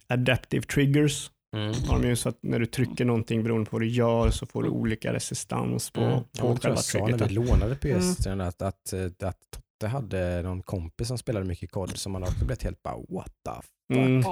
adaptive 0.07 0.63
triggers. 0.63 1.31
Mm. 1.57 1.75
Har 1.89 2.01
de 2.03 2.09
ju 2.09 2.17
så 2.17 2.29
att 2.29 2.39
när 2.43 2.59
du 2.59 2.67
trycker 2.67 3.05
någonting 3.05 3.43
beroende 3.43 3.71
på 3.71 3.77
vad 3.77 3.83
du 3.83 3.89
gör 3.89 4.31
så 4.31 4.47
får 4.47 4.63
du 4.63 4.69
olika 4.69 5.13
resistans 5.13 5.91
på, 5.91 6.01
mm. 6.01 6.21
på 6.21 6.29
ja, 6.39 6.57
själva 6.57 6.77
triggern. 6.77 7.11
när 7.11 7.29
vi 7.29 7.35
lånade 7.35 7.77
PS 7.77 8.27
mm. 8.27 8.41
att, 8.41 8.63
att, 8.63 8.93
att 9.23 9.61
Totte 9.85 9.87
hade 9.93 10.43
någon 10.43 10.63
kompis 10.63 11.09
som 11.09 11.19
spelade 11.19 11.47
mycket 11.47 11.71
kod 11.71 11.97
som 11.97 12.13
man 12.13 12.23
också 12.23 12.45
blivit 12.45 12.63
helt 12.63 12.83
bara 12.83 12.97
what 12.97 13.33
the 13.45 13.51
fuck. 13.63 13.99
Mm. 13.99 14.23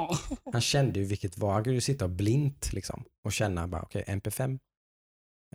Han 0.53 0.61
kände 0.61 1.01
ju 1.01 1.07
vilket 1.07 1.39
var, 1.39 1.53
han 1.53 1.65
kunde 1.65 1.75
ju 1.75 1.81
sitta 1.81 2.09
blint 2.09 2.73
liksom 2.73 3.05
och 3.25 3.33
känna 3.33 3.69
bara 3.69 3.83
okej 3.83 4.03
okay, 4.03 4.15
MP5, 4.15 4.59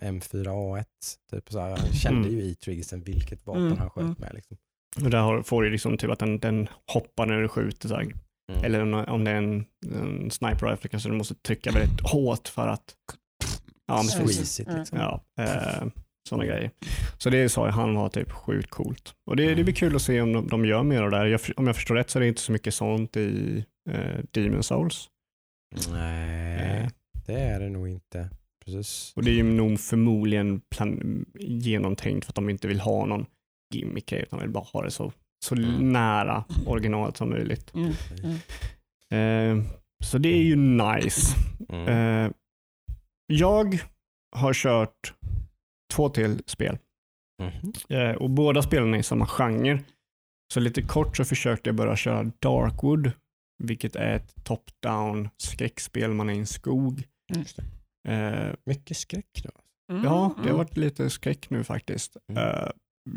M4A1, 0.02 0.84
typ 1.30 1.52
så 1.52 1.60
här. 1.60 1.76
han 1.76 1.92
kände 1.92 2.28
mm. 2.28 2.40
ju 2.40 2.44
i 2.44 2.54
triggersen 2.54 3.02
vilket 3.02 3.46
vapen 3.46 3.66
mm. 3.66 3.78
han 3.78 3.90
sköt 3.90 4.02
mm. 4.02 4.16
med. 4.18 4.34
Liksom. 4.34 4.56
Och 5.04 5.10
där 5.10 5.42
får 5.42 5.62
du 5.62 5.70
liksom 5.70 5.98
typ 5.98 6.10
att 6.10 6.18
den, 6.18 6.38
den 6.38 6.68
hoppar 6.92 7.26
när 7.26 7.40
du 7.40 7.48
skjuter 7.48 7.88
så 7.88 7.94
här, 7.94 8.12
Mm. 8.52 8.64
Eller 8.64 9.10
om 9.10 9.24
det 9.24 9.30
är 9.30 9.34
en, 9.34 9.64
en 9.94 10.30
sniper 10.30 10.66
rifle 10.66 10.88
kanske 10.88 11.08
du 11.08 11.14
måste 11.14 11.34
trycka 11.34 11.72
väldigt 11.72 12.00
hårt 12.00 12.48
för 12.48 12.68
att 12.68 12.94
Ja, 13.88 14.02
Squeeze 14.02 14.62
it, 14.62 14.68
liksom. 14.78 14.98
ja 14.98 15.24
eh, 15.38 15.88
sådana 16.28 16.46
grejer. 16.46 16.70
Så 17.18 17.30
det 17.30 17.48
sa 17.48 17.70
han 17.70 17.94
var 17.94 18.08
typ 18.08 18.32
sjukt 18.32 18.70
coolt. 18.70 19.14
Och 19.26 19.36
det, 19.36 19.54
det 19.54 19.64
blir 19.64 19.74
kul 19.74 19.96
att 19.96 20.02
se 20.02 20.20
om 20.20 20.32
de, 20.32 20.48
de 20.48 20.64
gör 20.64 20.82
mer 20.82 21.02
av 21.02 21.10
det 21.10 21.16
där. 21.16 21.26
Jag, 21.26 21.40
om 21.56 21.66
jag 21.66 21.76
förstår 21.76 21.94
rätt 21.94 22.10
så 22.10 22.18
är 22.18 22.20
det 22.20 22.28
inte 22.28 22.40
så 22.40 22.52
mycket 22.52 22.74
sånt 22.74 23.16
i 23.16 23.64
eh, 23.90 24.24
Demon 24.30 24.62
Souls. 24.62 25.08
Nej, 25.90 26.82
eh. 26.82 26.88
det 27.26 27.40
är 27.40 27.60
det 27.60 27.68
nog 27.68 27.88
inte. 27.88 28.30
Precis. 28.64 29.12
Och 29.16 29.24
det 29.24 29.30
är 29.30 29.34
ju 29.34 29.42
nog 29.42 29.80
förmodligen 29.80 30.60
plan, 30.60 31.24
genomtänkt 31.40 32.24
för 32.24 32.30
att 32.30 32.36
de 32.36 32.50
inte 32.50 32.68
vill 32.68 32.80
ha 32.80 33.06
någon 33.06 33.26
gimmick 33.74 34.12
utan 34.12 34.40
vill 34.40 34.50
bara 34.50 34.64
ha 34.64 34.82
det 34.82 34.90
så 34.90 35.12
så 35.44 35.54
mm. 35.54 35.92
nära 35.92 36.44
originalet 36.66 37.16
som 37.16 37.30
möjligt. 37.30 37.74
Mm. 37.74 37.92
Mm. 38.24 39.60
Eh, 39.60 39.64
så 40.04 40.18
det 40.18 40.28
är 40.28 40.42
ju 40.42 40.56
nice. 40.56 41.36
Mm. 41.68 41.88
Eh, 41.88 42.30
jag 43.26 43.78
har 44.36 44.54
kört 44.54 45.14
två 45.92 46.08
till 46.08 46.42
spel 46.46 46.78
mm. 47.42 47.72
eh, 47.88 48.16
och 48.16 48.30
båda 48.30 48.62
spelen 48.62 48.94
är 48.94 48.98
i 48.98 49.02
samma 49.02 49.26
genre. 49.26 49.80
Så 50.54 50.60
lite 50.60 50.82
kort 50.82 51.16
så 51.16 51.24
försökte 51.24 51.68
jag 51.68 51.76
börja 51.76 51.96
köra 51.96 52.32
Darkwood, 52.38 53.12
vilket 53.64 53.96
är 53.96 54.16
ett 54.16 54.34
top-down 54.44 55.28
skräckspel. 55.36 56.14
Man 56.14 56.30
är 56.30 56.34
i 56.34 56.38
en 56.38 56.46
skog. 56.46 57.02
Eh, 58.08 58.54
Mycket 58.66 58.96
skräck 58.96 59.42
då? 59.44 59.50
Mm, 59.92 60.04
Ja, 60.04 60.34
det 60.42 60.50
har 60.50 60.56
varit 60.56 60.76
lite 60.76 61.10
skräck 61.10 61.50
nu 61.50 61.64
faktiskt. 61.64 62.16
Mm. 62.28 62.44
Uh, 62.44 62.70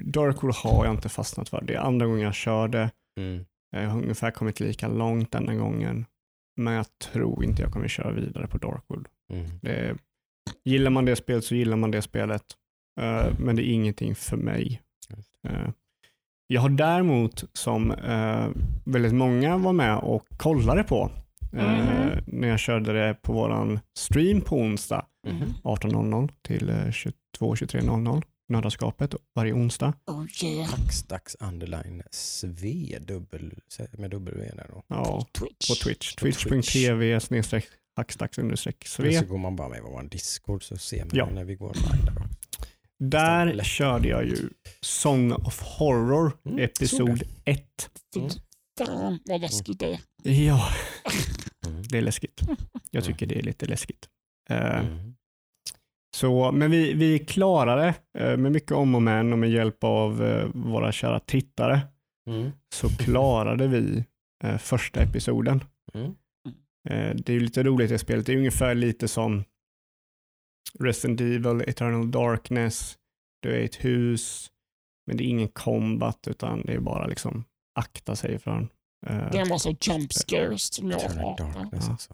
Darkwood 0.03 0.55
har 0.55 0.85
jag 0.85 0.93
inte 0.93 1.09
fastnat 1.09 1.49
för. 1.49 1.61
Det 1.61 1.73
är 1.73 1.79
andra 1.79 2.05
gången 2.05 2.21
jag 2.21 2.33
körde. 2.35 2.89
Mm. 3.19 3.45
Jag 3.71 3.89
har 3.89 3.97
ungefär 4.01 4.31
kommit 4.31 4.59
lika 4.59 4.87
långt 4.87 5.31
denna 5.31 5.55
gången. 5.55 6.05
Men 6.57 6.73
jag 6.73 6.85
tror 7.11 7.43
inte 7.43 7.61
jag 7.61 7.71
kommer 7.71 7.87
köra 7.87 8.11
vidare 8.11 8.47
på 8.47 8.57
Darkwood. 8.57 9.07
Mm. 9.33 9.45
Det 9.61 9.95
gillar 10.65 10.91
man 10.91 11.05
det 11.05 11.15
spelet 11.15 11.43
så 11.43 11.55
gillar 11.55 11.77
man 11.77 11.91
det 11.91 12.01
spelet. 12.01 12.43
Eh, 13.01 13.25
men 13.39 13.55
det 13.55 13.63
är 13.69 13.73
ingenting 13.73 14.15
för 14.15 14.37
mig. 14.37 14.81
Eh, 15.47 15.69
jag 16.47 16.61
har 16.61 16.69
däremot, 16.69 17.43
som 17.53 17.91
eh, 17.91 18.47
väldigt 18.85 19.13
många 19.13 19.57
var 19.57 19.73
med 19.73 19.97
och 19.97 20.25
kollade 20.37 20.83
på, 20.83 21.11
eh, 21.53 21.77
Mhm. 21.77 22.23
när 22.25 22.47
jag 22.47 22.59
körde 22.59 22.93
det 22.93 23.13
på 23.21 23.33
våran 23.33 23.79
stream 23.97 24.41
på 24.41 24.55
onsdag 24.57 25.05
Mhm. 25.27 25.53
18.00 25.63 26.29
till 26.41 26.69
eh, 26.69 26.75
22-23.00, 26.91 28.21
Nördaskapet 28.51 29.15
varje 29.35 29.53
onsdag. 29.53 29.93
Oh 30.07 30.25
yeah. 30.43 30.69
Hackstacks 30.69 31.35
underline 31.39 32.03
SV 32.11 32.65
dubbel, 32.99 33.53
med 33.97 34.11
W 34.11 34.51
där 34.55 34.67
då. 34.69 34.83
Ja, 34.87 35.27
på 35.33 35.39
Twitch. 35.39 35.67
På 35.69 35.75
Twitch. 35.75 36.15
Twitch.tv 36.15 37.19
snedstreck 37.19 37.65
hackstacks 37.95 38.37
understreck 38.37 38.85
Eller 38.99 39.11
så 39.19 39.25
går 39.25 39.37
man 39.37 39.55
bara 39.55 39.69
med 39.69 39.77
i 39.77 39.81
vår 39.81 40.03
Discord 40.03 40.63
så 40.63 40.77
ser 40.77 40.99
man 41.05 41.09
Ja. 41.13 41.29
när 41.29 41.43
vi 41.43 41.55
går 41.55 41.73
live 41.73 42.11
där. 42.11 42.25
Där 42.99 43.63
körde 43.63 44.07
jag 44.07 44.25
ju 44.25 44.49
Song 44.81 45.31
of 45.31 45.61
Horror, 45.61 46.37
Mm, 46.45 46.59
episod 46.59 46.97
såg 47.19 47.21
1. 47.45 47.89
Fy 48.13 48.19
Mm. 48.19 48.31
fan 48.77 49.19
vad 49.25 49.41
läskigt 49.41 49.79
det 49.79 49.93
är. 49.93 50.31
Ja, 50.31 50.69
Mm. 51.67 51.83
det 51.89 51.97
är 51.97 52.01
läskigt. 52.01 52.41
Jag 52.91 53.03
tycker 53.03 53.25
det 53.25 53.37
är 53.39 53.43
lite 53.43 53.65
läskigt. 53.65 54.07
Eh, 54.49 54.79
Mm. 54.79 55.15
Så, 56.15 56.51
men 56.51 56.71
vi, 56.71 56.93
vi 56.93 57.19
klarade 57.19 57.95
eh, 58.17 58.37
med 58.37 58.51
mycket 58.51 58.71
om 58.71 58.95
och 58.95 59.01
men 59.01 59.33
och 59.33 59.39
med 59.39 59.49
hjälp 59.51 59.83
av 59.83 60.23
eh, 60.23 60.47
våra 60.53 60.91
kära 60.91 61.19
tittare 61.19 61.79
Mm. 62.29 62.51
så 62.73 62.89
klarade 62.89 63.67
vi 63.67 64.03
eh, 64.43 64.57
första 64.57 65.01
episoden. 65.03 65.63
Mm. 65.93 66.11
Det 67.15 67.29
är 67.29 67.33
ju 67.33 67.39
lite 67.39 67.63
roligt 67.63 67.89
det 67.89 67.99
spelet. 67.99 68.25
Det 68.25 68.33
är 68.33 68.37
ungefär 68.37 68.75
lite 68.75 69.07
som 69.07 69.43
Resident 70.79 71.21
Evil, 71.21 71.61
Eternal 71.67 72.11
Darkness. 72.11 72.97
Du 73.41 73.53
är 73.55 73.59
i 73.59 73.65
ett 73.65 73.85
hus, 73.85 74.51
men 75.07 75.17
det 75.17 75.23
är 75.23 75.25
ingen 75.27 75.47
combat 75.47 76.27
utan 76.27 76.61
det 76.65 76.73
är 76.73 76.79
bara 76.79 77.07
liksom 77.07 77.43
akta 77.79 78.15
sig 78.15 78.39
från. 78.39 78.69
eh, 79.07 79.31
Det 79.31 79.37
är 79.37 79.41
en 79.41 79.49
massa 79.49 79.69
jump 79.69 80.13
scares 80.13 80.73
som 80.73 80.91
jag 80.91 81.01
Eternal 81.03 81.25
hatar. 81.25 81.53
Darkness 81.53 81.83
Ja. 81.87 81.91
alltså. 81.91 82.13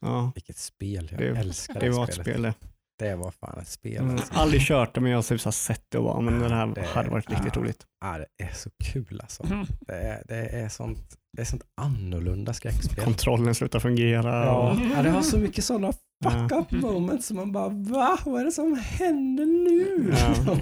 ja, 0.00 0.32
Vilket 0.34 0.56
spel. 0.58 1.08
Jag 1.10 1.20
Det- 1.20 1.40
älskar 1.40 1.74
det, 1.74 1.80
det 1.80 1.90
var 1.90 2.04
ett 2.04 2.14
spel 2.14 2.52
det. 2.98 3.16
Var 3.16 3.30
fan 3.30 3.58
ett 3.60 3.68
spel. 3.68 3.96
Mm, 4.02 4.10
Alltså. 4.16 4.34
aldrig 4.34 4.60
kört 4.62 4.94
det 4.94 5.00
men 5.00 5.10
jag 5.10 5.18
har 5.18 5.22
typ 5.22 5.54
sett 5.54 5.84
det 5.88 5.98
och 5.98 6.04
bara, 6.04 6.20
men 6.20 6.38
det 6.38 6.54
här 6.54 6.66
Det- 6.66 6.82
hade 6.86 7.10
varit 7.10 7.30
riktigt 7.30 7.56
ja. 7.56 7.62
roligt. 7.62 7.86
Ja, 8.04 8.18
det 8.18 8.44
är 8.44 8.52
så 8.54 8.70
kul 8.84 9.20
alltså. 9.22 9.46
Mhm. 9.46 9.66
Det 9.80 9.92
är, 9.94 10.22
det 10.28 10.36
är, 10.48 10.68
sånt, 10.68 11.16
det 11.36 11.42
är 11.42 11.46
sånt 11.46 11.62
annorlunda 11.80 12.52
skräckspel. 12.52 13.04
Kontrollen 13.04 13.54
slutar 13.54 13.80
fungera. 13.80 14.44
Ja, 14.44 14.70
Och, 14.72 14.78
ja, 14.96 15.02
det 15.02 15.10
har 15.10 15.22
så 15.22 15.38
mycket 15.38 15.64
sådana 15.64 15.92
fuck 15.92 16.50
Ja. 16.50 16.58
up 16.60 16.70
moments 16.82 17.26
som 17.26 17.36
man 17.36 17.52
bara 17.52 17.68
va? 17.68 18.18
Vad 18.24 18.40
är 18.40 18.44
det 18.44 18.52
som 18.52 18.78
händer 18.82 19.46
nu? 19.46 20.14
Ja. 20.18 20.58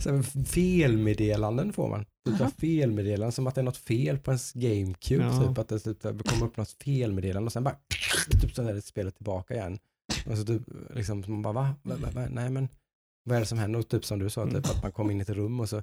så 0.00 0.22
felmeddelanden 0.46 1.72
får 1.72 1.88
man. 1.88 2.04
Typ 2.28 2.38
här 2.40 2.50
felmeddelanden 2.58 3.32
som 3.32 3.46
att 3.46 3.54
det 3.54 3.60
är 3.60 3.62
något 3.62 3.76
fel 3.76 4.18
på 4.18 4.30
ens 4.30 4.52
GameCube. 4.52 5.24
Ja. 5.24 5.48
Typ 5.48 5.58
att 5.58 5.68
det 5.68 5.78
typ, 5.78 6.02
kommer 6.28 6.46
upp 6.46 6.56
något 6.56 6.76
felmeddelande 6.84 7.46
och 7.46 7.52
sen 7.52 7.64
bara 7.64 7.74
typ 8.40 8.54
så 8.54 8.62
är 8.62 8.74
det 8.74 8.82
spelet 8.82 9.14
tillbaka 9.16 9.54
igen. 9.54 9.78
Och 10.26 10.38
så 10.38 10.44
typ 10.44 10.62
liksom 10.94 11.24
så 11.24 11.30
man 11.30 11.42
bara 11.42 11.52
va? 11.52 11.74
va, 11.82 11.94
va, 12.02 12.08
va? 12.14 12.26
Nej 12.30 12.50
men 12.50 12.68
vad 13.24 13.36
är 13.36 13.40
det 13.40 13.46
som 13.46 13.58
händer? 13.58 13.78
Och 13.78 13.88
typ 13.88 14.04
som 14.04 14.18
du 14.18 14.30
sa, 14.30 14.46
typ 14.46 14.56
att 14.70 14.82
man 14.82 14.92
kommer 14.92 15.12
in 15.12 15.18
i 15.20 15.22
ett 15.22 15.28
rum 15.30 15.60
och 15.60 15.68
så 15.68 15.82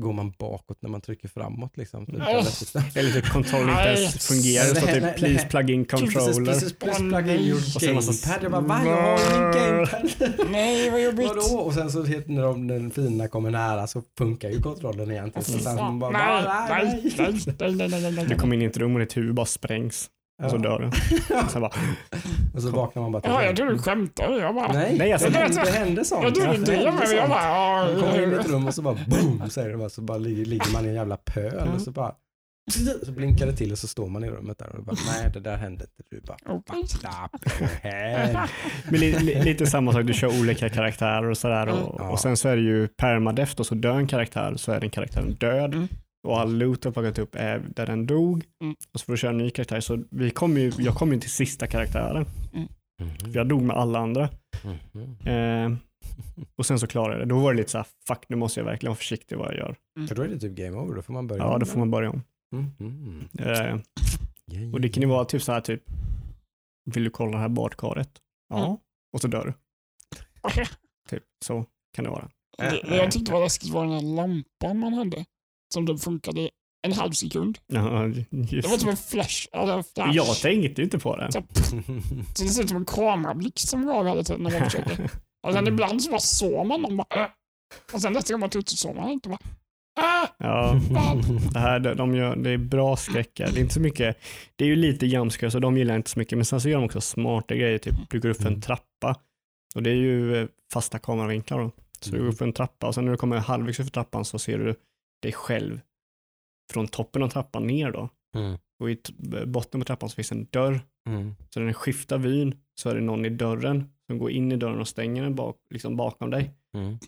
går 0.00 0.12
man 0.12 0.32
bakåt 0.38 0.82
när 0.82 0.90
man 0.90 1.00
trycker 1.00 1.28
framåt. 1.28 1.76
Liksom, 1.76 2.06
typ. 2.06 2.14
Eller 2.14 2.42
typ- 2.42 2.96
Eller 2.96 3.12
typ 3.12 3.28
kontrollen 3.32 3.68
inte 3.68 3.82
ens 3.82 4.26
fungerar. 4.28 4.74
Nej, 4.74 4.94
typ 4.94 5.02
nej, 5.02 5.14
please 5.16 5.46
plug 5.48 5.70
in 5.70 5.84
controller. 5.84 6.52
precis, 6.52 6.78
precis, 6.78 6.98
plug 6.98 7.28
in 7.28 7.40
your 7.40 7.56
Och 7.58 7.62
sen 7.82 7.94
gamepad. 7.94 8.42
Jag 8.42 8.50
bara, 8.50 8.60
va? 8.60 8.82
Jag 8.86 9.18
har 9.18 9.36
ingen 9.36 9.52
gamepad. 9.52 10.10
Nej, 10.50 10.90
vad 10.90 11.02
jobbigt. 11.02 11.28
Vadå? 11.28 11.40
Och 11.58 11.74
sen 11.74 11.90
så 11.90 12.02
när 12.02 12.42
de, 12.42 12.66
den 12.66 12.90
fina 12.90 13.28
kommer 13.28 13.50
nära 13.50 13.86
så 13.86 14.02
funkar 14.18 14.48
ju 14.50 14.62
kontrollen 14.62 15.10
igen. 15.10 15.32
Åh, 15.34 15.42
Så 15.42 15.58
sen 15.58 15.76
man 15.76 15.98
bara, 15.98 16.10
Nej, 16.10 16.44
va? 16.44 16.66
nej, 16.68 17.12
nej, 17.18 17.32
nej, 17.58 17.72
nej, 17.74 17.88
nej, 17.88 18.00
nej, 18.02 18.12
nej. 18.12 18.26
Du 18.28 18.34
kommer 18.34 18.54
in 18.56 18.62
i 18.62 18.64
ett 18.64 18.76
rum 18.76 18.94
och 18.94 19.00
ditt 19.00 19.16
huvud 19.16 19.34
bara 19.34 19.46
sprängs. 19.46 20.10
Och 20.44 20.50
så 20.50 20.56
Ja. 20.56 20.60
dör. 20.62 20.90
Och 21.44 21.50
sen 21.50 21.60
bara, 21.60 21.72
Och 22.54 22.62
så 22.62 22.70
vaknar 22.70 23.02
man 23.02 23.12
bara 23.12 23.22
till. 23.22 23.30
Ja, 23.30 23.44
jag 23.44 23.56
trodde 23.56 23.72
du 23.72 23.78
skämtade. 23.78 24.36
Jag 24.38 24.54
bara... 24.54 24.72
Nej, 24.72 24.94
Nej, 24.98 25.12
alltså- 25.12 25.28
det, 25.30 25.48
det 25.64 25.70
händer 25.70 26.04
sånt. 26.04 26.22
Jag 26.24 26.34
trodde 26.34 26.54
inte 26.56 26.72
det 26.72 26.92
men 26.92 27.16
jag 27.16 27.28
bara... 27.28 27.84
Man 27.92 28.00
kommer 28.00 28.22
in 28.22 28.32
i 28.32 28.34
ett 28.34 28.48
rum 28.48 28.66
och 28.66 28.74
så 28.74 28.82
bara 28.82 28.96
boom, 29.06 29.50
säger 29.50 29.68
det 29.68 29.76
bara, 29.76 29.88
så 29.88 30.00
bara 30.02 30.18
ligger, 30.18 30.72
man 30.72 30.84
i 30.84 30.88
en 30.88 30.94
jävla 30.94 31.16
pöl 31.16 31.52
Ja. 31.66 31.72
och 31.74 31.80
så 31.80 31.90
bara 31.90 32.14
så 33.04 33.12
blinkar 33.12 33.46
det 33.46 33.52
till 33.56 33.72
och 33.72 33.78
så 33.78 33.88
står 33.88 34.08
man 34.08 34.24
i 34.24 34.30
rummet 34.30 34.58
där 34.58 34.76
och 34.76 34.84
bara 34.84 34.96
nej 35.06 35.30
det 35.32 35.40
där 35.40 35.56
hände 35.56 35.84
inte. 35.84 36.02
Du 36.10 36.20
bara 36.20 37.28
men 38.90 39.00
li, 39.00 39.12
li, 39.20 39.42
lite 39.42 39.66
samma 39.66 39.92
sak, 39.92 40.06
du 40.06 40.12
kör 40.12 40.40
olika 40.40 40.68
karaktärer 40.68 41.30
och 41.30 41.38
sådär. 41.38 41.66
Och, 41.68 41.96
Ja. 41.98 42.10
och 42.10 42.20
sen 42.20 42.36
så 42.36 42.48
är 42.48 42.56
det 42.56 42.62
ju 42.62 42.88
permadeath 42.88 43.60
och 43.60 43.66
så 43.66 43.74
dör 43.74 43.94
en 43.96 44.06
karaktär 44.06 44.54
så 44.56 44.72
är 44.72 44.80
den 44.80 44.90
karaktären 44.90 45.34
död. 45.34 45.88
Mm. 46.24 46.32
Och 46.34 46.40
all 46.40 46.54
loot 46.58 46.84
har 46.84 46.92
plockat 46.92 47.18
upp 47.18 47.34
är 47.34 47.58
där 47.58 47.86
den 47.86 48.06
dog. 48.06 48.44
Mm. 48.62 48.76
Och 48.92 49.00
så 49.00 49.04
får 49.06 49.12
du 49.12 49.16
köra 49.16 49.30
en 49.30 49.38
ny 49.38 49.50
karaktär. 49.50 49.80
Så 49.80 50.04
vi 50.10 50.30
kom 50.30 50.56
ju, 50.58 50.72
jag 50.78 50.94
kom 50.94 51.12
ju 51.12 51.20
till 51.20 51.30
sista 51.30 51.66
karaktären. 51.66 52.24
För 52.24 53.04
Mhm. 53.04 53.32
jag 53.32 53.48
dog 53.48 53.62
med 53.62 53.76
alla 53.76 53.98
andra. 53.98 54.28
Mhm. 54.92 55.26
Eh, 55.26 55.78
och 56.56 56.66
sen 56.66 56.78
så 56.78 56.86
klarade 56.86 57.18
jag 57.18 57.28
det. 57.28 57.34
Då 57.34 57.38
var 57.40 57.52
det 57.52 57.56
lite 57.58 57.70
så 57.70 57.78
här, 57.78 57.86
fuck 58.08 58.24
nu 58.28 58.36
måste 58.36 58.60
jag 58.60 58.64
verkligen 58.64 58.90
vara 58.90 58.96
försiktig 58.96 59.36
vad 59.36 59.48
jag 59.48 59.56
gör. 59.56 59.76
För 60.08 60.14
då 60.14 60.22
är 60.22 60.28
det 60.28 60.38
typ 60.38 60.52
game 60.52 60.76
over, 60.76 60.94
då 60.94 61.02
får 61.02 61.12
man 61.12 61.26
börja 61.26 61.42
Ja, 61.42 61.52
om. 61.54 61.60
då 61.60 61.66
får 61.66 61.78
man 61.78 61.90
börja 61.90 62.10
om. 62.10 62.22
Mm. 62.52 62.70
Mm. 62.80 63.28
Eh, 63.38 63.80
Yeah, 64.52 64.72
och 64.72 64.80
det 64.80 64.88
kan 64.88 65.02
ju 65.02 65.08
vara 65.08 65.24
typ 65.24 65.42
så 65.42 65.52
här 65.52 65.60
typ, 65.60 65.82
vill 66.94 67.04
du 67.04 67.10
kolla 67.10 67.32
det 67.32 67.38
här 67.38 67.48
badkaret? 67.48 68.10
Ja. 68.48 68.64
Mm. 68.66 68.76
Och 69.12 69.20
så 69.20 69.28
dör 69.28 69.44
du. 69.46 69.52
Typ 71.10 71.22
så 71.44 71.64
kan 71.94 72.04
det 72.04 72.10
vara. 72.10 72.28
Det, 72.58 72.70
det 72.88 72.96
jag 72.96 73.10
tyckte 73.10 73.32
var 73.32 73.40
läskigt 73.40 73.70
var 73.70 73.82
den 73.84 73.92
här 73.92 74.00
lampan 74.02 74.78
man 74.78 74.92
hade. 74.94 75.24
Som 75.74 75.86
det 75.86 75.98
funkade 75.98 76.50
en 76.86 76.92
halv 76.92 77.12
sekund. 77.12 77.58
Ja, 77.66 77.80
Det 78.30 78.66
var 78.68 78.78
som 78.78 78.88
en 78.88 78.96
flash. 78.96 79.46
Eller 79.52 79.82
flash. 79.94 80.14
Jag 80.16 80.36
tänkte 80.36 80.82
inte 80.82 80.98
på 80.98 81.16
det. 81.16 81.32
Så, 81.32 81.42
så 82.34 82.42
det 82.44 82.48
ser 82.48 82.62
ut 82.62 82.68
som 82.68 82.76
en 82.78 82.84
kamerablixt 82.84 83.68
som 83.68 83.86
gav 83.86 84.06
hela 84.06 84.22
tiden 84.22 84.42
när 84.42 84.50
man 84.60 84.70
försöker. 84.70 85.10
Och 85.46 85.52
sen 85.52 85.66
ibland 85.68 86.02
så 86.02 86.10
bara 86.10 86.20
såg 86.20 86.66
man 86.66 86.82
dem 86.82 86.96
bara... 86.96 87.24
äh. 87.24 87.30
Och 87.92 88.00
sen 88.00 88.12
nästa 88.12 88.32
gång 88.34 88.40
man 88.40 88.50
tog 88.50 88.60
ut 88.60 88.68
så 88.68 88.76
såg 88.76 88.96
man 88.96 89.10
inte 89.10 89.28
bara... 89.28 89.38
Äh, 90.00 90.28
Ja, 90.38 90.80
det, 91.52 91.58
här, 91.58 91.80
de 91.80 91.94
de 91.96 92.14
gör, 92.14 92.36
det 92.36 92.50
är 92.50 92.58
bra 92.58 92.96
skräckar. 92.96 93.50
Det 93.52 93.58
är 93.58 93.62
inte 93.62 93.74
så 93.74 93.80
mycket, 93.80 94.16
det 94.56 94.64
är 94.64 94.68
ju 94.68 94.76
lite 94.76 95.06
jumpscares 95.06 95.54
och 95.54 95.60
de 95.60 95.76
gillar 95.76 95.96
inte 95.96 96.10
så 96.10 96.18
mycket. 96.18 96.38
Men 96.38 96.44
sen 96.44 96.60
så 96.60 96.68
gör 96.68 96.78
de 96.78 96.84
också 96.84 97.00
smarta 97.00 97.54
grejer, 97.54 97.78
typ 97.78 97.94
du 98.10 98.20
går 98.20 98.28
upp 98.28 98.36
för 98.36 98.42
en 98.46 98.48
Mm. 98.48 98.60
trappa. 98.60 99.16
Och 99.74 99.82
det 99.82 99.90
är 99.90 99.94
ju 99.94 100.36
eh, 100.42 100.48
fasta 100.72 100.98
kameravinklar 100.98 101.58
då. 101.58 101.70
Så 102.00 102.10
du 102.10 102.18
går 102.20 102.28
upp 102.28 102.38
för 102.38 102.44
en 102.44 102.52
trappa 102.52 102.86
och 102.86 102.94
sen 102.94 103.04
när 103.04 103.12
du 103.12 103.16
kommer 103.18 103.36
halvvägs 103.38 103.76
för 103.76 103.84
trappan 103.84 104.24
så 104.24 104.38
ser 104.38 104.58
du 104.58 104.74
dig 105.22 105.32
själv 105.32 105.80
från 106.72 106.88
toppen 106.88 107.22
av 107.22 107.28
trappan 107.28 107.66
ner 107.66 107.90
då. 107.92 108.08
Mm. 108.36 108.58
Och 108.82 108.90
i 108.90 108.98
botten 109.46 109.80
på 109.80 109.84
trappan 109.84 110.08
så 110.08 110.14
finns 110.14 110.32
en 110.32 110.46
dörr. 110.50 110.80
Mm. 111.08 111.34
Så 111.50 111.60
när 111.60 111.64
den 111.64 111.74
skiftar 111.74 112.18
vyn 112.18 112.54
så 112.80 112.90
är 112.90 112.94
det 112.94 113.00
någon 113.00 113.24
i 113.24 113.28
dörren 113.28 113.90
som 114.10 114.18
går 114.18 114.30
in 114.30 114.52
i 114.52 114.56
dörren 114.56 114.80
och 114.80 114.88
stänger 114.88 115.22
den 115.22 115.34
bak, 115.34 115.56
liksom 115.74 115.96
bakom 115.96 116.30
dig. 116.30 116.50
Mm. 116.76 116.98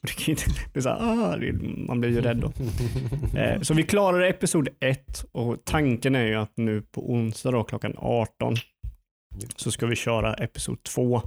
Det, 0.73 0.79
är 0.79 0.81
så 0.81 0.89
här, 0.89 0.99
ah, 1.01 1.37
det, 1.37 1.53
man 1.87 2.01
blir 2.01 2.11
ju 2.11 2.21
rädd 2.21 2.37
då. 2.37 2.53
Eh, 3.39 3.61
så 3.61 3.75
vi 3.75 3.83
klarade 3.83 4.29
episod 4.29 4.69
1 4.81 5.25
och 5.33 5.65
tanken 5.65 6.15
är 6.15 6.25
ju 6.27 6.35
att 6.35 6.53
nu 6.57 6.83
på 6.83 7.13
onsdag 7.13 7.51
då, 7.51 7.65
klockan 7.65 7.95
18 7.97 8.57
så 9.57 9.71
ska 9.71 9.87
vi 9.87 9.97
köra 9.97 10.35
episod 10.35 10.83
2. 10.83 11.23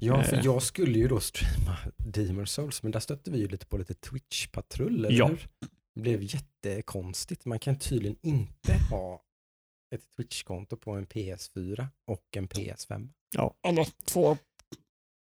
Ja, 0.00 0.22
för 0.22 0.36
Eh. 0.36 0.42
jag 0.44 0.62
skulle 0.62 0.98
ju 0.98 1.08
då 1.08 1.20
streama 1.20 1.76
Demon 1.96 2.46
Souls, 2.46 2.82
men 2.82 2.92
där 2.92 3.00
stötte 3.00 3.30
vi 3.30 3.38
ju 3.38 3.48
lite 3.48 3.66
på 3.66 3.76
lite 3.78 3.94
Twitch-patrull, 3.94 4.98
eller 5.06 5.18
Ja. 5.18 5.26
hur? 5.26 5.38
Det 5.94 6.00
blev 6.00 6.22
jättekonstigt. 6.22 7.44
Man 7.44 7.58
kan 7.58 7.78
tydligen 7.78 8.16
inte 8.22 8.72
ha 8.90 9.22
ett 9.94 10.10
Twitch-konto 10.16 10.76
på 10.76 10.90
en 10.90 11.06
PS4 11.06 11.86
och 12.06 12.36
en 12.36 12.48
PS5. 12.48 13.08
eller 13.62 13.88
två 14.04 14.36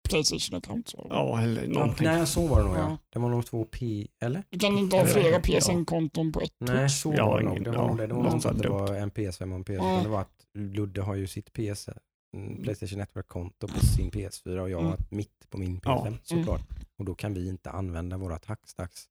Playstation-accounts. 0.09 0.95
Ja, 1.09 1.41
eller 1.41 1.67
någonting. 1.67 2.07
Nej, 2.07 2.27
så 2.27 2.47
var 2.47 2.59
det 2.59 2.65
nog 2.67 2.75
ja. 2.77 2.79
Ja. 2.79 2.97
Det 3.09 3.19
var 3.19 3.29
nog 3.29 3.45
två 3.45 3.65
P, 3.65 4.07
eller? 4.21 4.43
Du 4.49 4.59
kan 4.59 4.77
inte 4.77 4.97
ha 4.97 5.05
flera 5.05 5.29
ja. 5.29 5.39
PSN-konton 5.59 6.31
på 6.31 6.41
ett 6.41 6.53
Nej, 6.59 6.89
så 6.89 7.13
Jag 7.13 7.23
har 7.23 7.29
var 7.31 7.39
det 7.41 7.49
ingen- 7.49 7.63
nog. 7.63 7.73
Det 7.73 7.77
var 7.77 7.83
ja, 7.83 7.87
nog 7.87 7.97
det. 7.97 8.07
Det 8.07 8.13
var 8.13 8.23
något 8.23 8.89
det 8.91 8.99
en 8.99 9.11
PS5 9.11 9.49
och 9.51 9.55
en 9.55 9.63
PS4. 9.65 9.95
Ja. 9.97 10.03
Det 10.03 10.09
var 10.09 10.21
att 10.21 10.45
Ludde 10.53 11.01
har 11.01 11.15
ju 11.15 11.27
sitt 11.27 11.53
PS, 11.53 11.89
mm, 12.37 12.63
Playstation 12.63 12.99
Network-konto 12.99 13.67
på 13.67 13.79
sin 13.79 14.11
PS4 14.11 14.59
och 14.59 14.69
jag 14.69 14.79
Mm. 14.79 14.91
har 14.91 14.97
mitt 15.09 15.49
på 15.49 15.57
min 15.57 15.81
Ja. 15.83 16.05
PS5 16.05 16.17
såklart. 16.23 16.61
Och 16.97 17.05
då 17.05 17.15
kan 17.15 17.33
vi 17.33 17.47
inte 17.49 17.69
använda 17.71 18.17
våra 18.17 18.39
taxdags. 18.39 19.05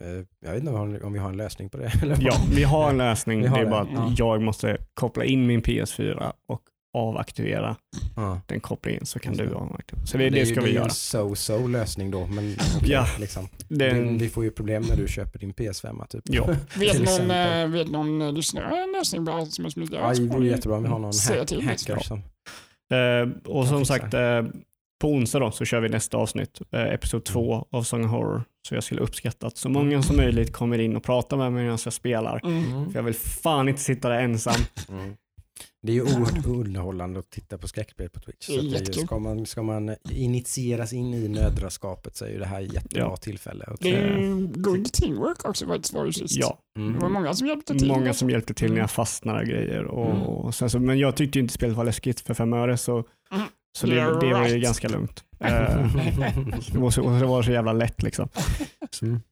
Eh, 0.00 0.08
Jag 0.40 0.52
vet 0.52 0.60
inte 0.60 0.72
om 1.04 1.12
vi 1.12 1.18
har- 1.18 1.28
en 1.28 1.36
lösning 1.36 1.68
på 1.70 1.78
det. 1.78 1.92
Ja, 2.20 2.34
vi 2.54 2.62
har 2.62 2.90
en 2.90 2.98
lösning. 2.98 3.46
Har 3.48 3.56
det 3.56 3.60
är 3.60 3.64
det. 3.64 3.70
bara 3.70 3.80
att 3.82 3.88
Ja. 3.92 4.12
jag 4.16 4.42
måste 4.42 4.78
koppla 4.94 5.24
in 5.24 5.46
min 5.46 5.62
PS4 5.62 6.32
och 6.48 6.60
avaktivera 6.96 7.76
Ja. 8.16 8.40
den 8.46 8.60
kopplingen 8.60 9.06
så 9.06 9.18
kan 9.18 9.32
Just 9.32 9.42
du 9.44 9.48
det. 9.48 9.54
avaktivera. 9.56 10.06
Så 10.06 10.18
det, 10.18 10.24
är 10.24 10.30
det 10.30 10.38
ju- 10.38 10.46
ska 10.46 10.54
det 10.54 10.60
vi 10.60 10.66
är 10.66 10.70
ju 10.70 10.74
göra. 10.74 10.84
en 10.84 10.90
so-so 10.90 11.68
lösning 11.68 12.10
då, 12.10 12.26
men 12.26 12.56
okej, 12.76 12.90
Ja. 12.90 13.06
liksom. 13.20 13.48
Det, 13.68 13.92
Vi, 13.94 14.18
vi 14.18 14.28
får 14.28 14.44
ju 14.44 14.50
problem 14.50 14.82
när 14.88 14.96
du 14.96 15.08
köper 15.08 15.38
din 15.38 15.52
PS5 15.54 16.06
typ. 16.06 16.22
Ja. 16.24 16.46
Vet 16.78 16.90
Till 16.92 17.02
någon, 17.02 17.02
exempel. 17.02 17.62
eh, 17.62 17.68
vet 17.68 17.90
någon 17.90 18.22
eh, 18.22 18.32
lyssnare 18.32 18.82
en 18.82 18.92
lösning 18.92 19.24
bra 19.24 19.46
som 19.46 19.64
är 19.64 19.70
smidigare? 19.70 20.02
Ja, 20.02 20.08
det 20.08 20.16
Så 20.16 20.22
vore 20.26 20.46
jättebra 20.46 20.76
om 20.76 20.82
vi 20.82 20.88
har 20.88 20.98
någon 20.98 21.12
hack, 21.38 21.48
till, 21.48 21.62
hacker 21.68 21.98
som... 21.98 22.18
Eh, 22.92 23.50
och 23.52 23.66
som 23.66 23.84
sagt, 23.84 24.14
eh, 24.14 24.42
på 25.00 25.08
onsdag 25.08 25.38
då, 25.38 25.50
så 25.50 25.64
kör 25.64 25.80
vi 25.80 25.88
nästa 25.88 26.16
avsnitt, 26.16 26.60
eh, 26.72 26.80
episod 26.82 27.18
Mm. 27.18 27.24
två 27.32 27.66
av 27.70 27.82
Song 27.82 28.04
of 28.04 28.10
Horror. 28.10 28.44
Så 28.68 28.74
jag 28.74 28.84
skulle 28.84 29.00
uppskatta 29.00 29.46
att 29.46 29.56
så 29.56 29.68
många 29.68 30.02
som 30.02 30.16
möjligt 30.16 30.52
kommer 30.52 30.78
in 30.78 30.96
och 30.96 31.02
pratar 31.02 31.36
med 31.36 31.52
mig 31.52 31.62
medan 31.64 31.78
jag 31.84 31.92
spelar. 31.92 32.40
Mm. 32.44 32.90
För 32.92 32.98
jag 32.98 33.02
vill 33.04 33.14
fan 33.14 33.68
inte 33.68 33.80
sitta 33.80 34.08
där 34.08 34.20
ensam. 34.20 34.54
Mm. 34.88 35.14
Det 35.82 35.92
är 35.92 35.94
ju 35.94 36.02
oerhört 36.02 36.46
underhållande 36.46 37.18
att 37.20 37.30
titta 37.30 37.58
på 37.58 37.68
skräckspel 37.68 38.08
på 38.10 38.20
Twitch. 38.20 38.46
Så 38.46 38.52
det 38.60 38.76
är 38.88 38.92
ska, 39.06 39.18
man, 39.18 39.46
ska 39.46 39.62
man 39.62 39.94
initieras 40.10 40.92
in 40.92 41.14
i 41.14 41.28
nödraskapet 41.28 42.16
så 42.16 42.24
är 42.24 42.28
ju 42.28 42.38
det 42.38 42.46
här 42.46 42.62
ett 42.62 42.72
jättebra 42.74 43.00
Ja. 43.02 43.16
tillfälle. 43.16 43.64
att- 43.64 43.80
Det 43.80 43.90
är 43.96 44.60
good 44.62 44.92
teamwork 44.92 45.44
också 45.44 45.66
faktiskt 45.66 45.94
var 45.94 46.04
det 46.06 46.12
sist. 46.12 46.36
Ja, 46.36 46.58
Mm. 46.78 46.92
Det 46.92 46.98
var 46.98 47.08
många 47.08 47.34
som 47.34 47.46
hjälpte 47.48 47.78
till. 47.78 47.88
många 47.88 48.14
som 48.14 48.30
hjälpte 48.30 48.54
till 48.54 48.66
när 48.66 48.70
Mm. 48.72 48.80
jag 48.80 48.90
fastnade 48.90 49.40
och 49.40 49.46
grejer. 49.46 49.84
Och, 49.84 50.10
Mm. 50.10 50.22
och 50.22 50.54
sen 50.54 50.70
så, 50.70 50.78
men 50.78 50.98
jag 50.98 51.16
tyckte 51.16 51.38
inte 51.38 51.54
spelet 51.54 51.76
var 51.76 51.84
läskigt 51.84 52.20
för 52.20 52.34
fem 52.34 52.52
öre 52.52 52.76
så, 52.76 53.04
Mm. 53.32 53.46
Så 53.76 53.86
det, 53.86 54.20
det 54.20 54.32
var 54.34 54.48
ju 54.48 54.58
ganska 54.60 54.88
lugnt. 54.88 55.24
Eh, 55.44 55.86
det, 56.72 56.78
var 56.78 56.90
så, 56.90 57.10
det 57.10 57.26
var 57.26 57.42
så 57.42 57.50
jävla 57.52 57.72
lätt 57.72 58.02
liksom. 58.02 58.28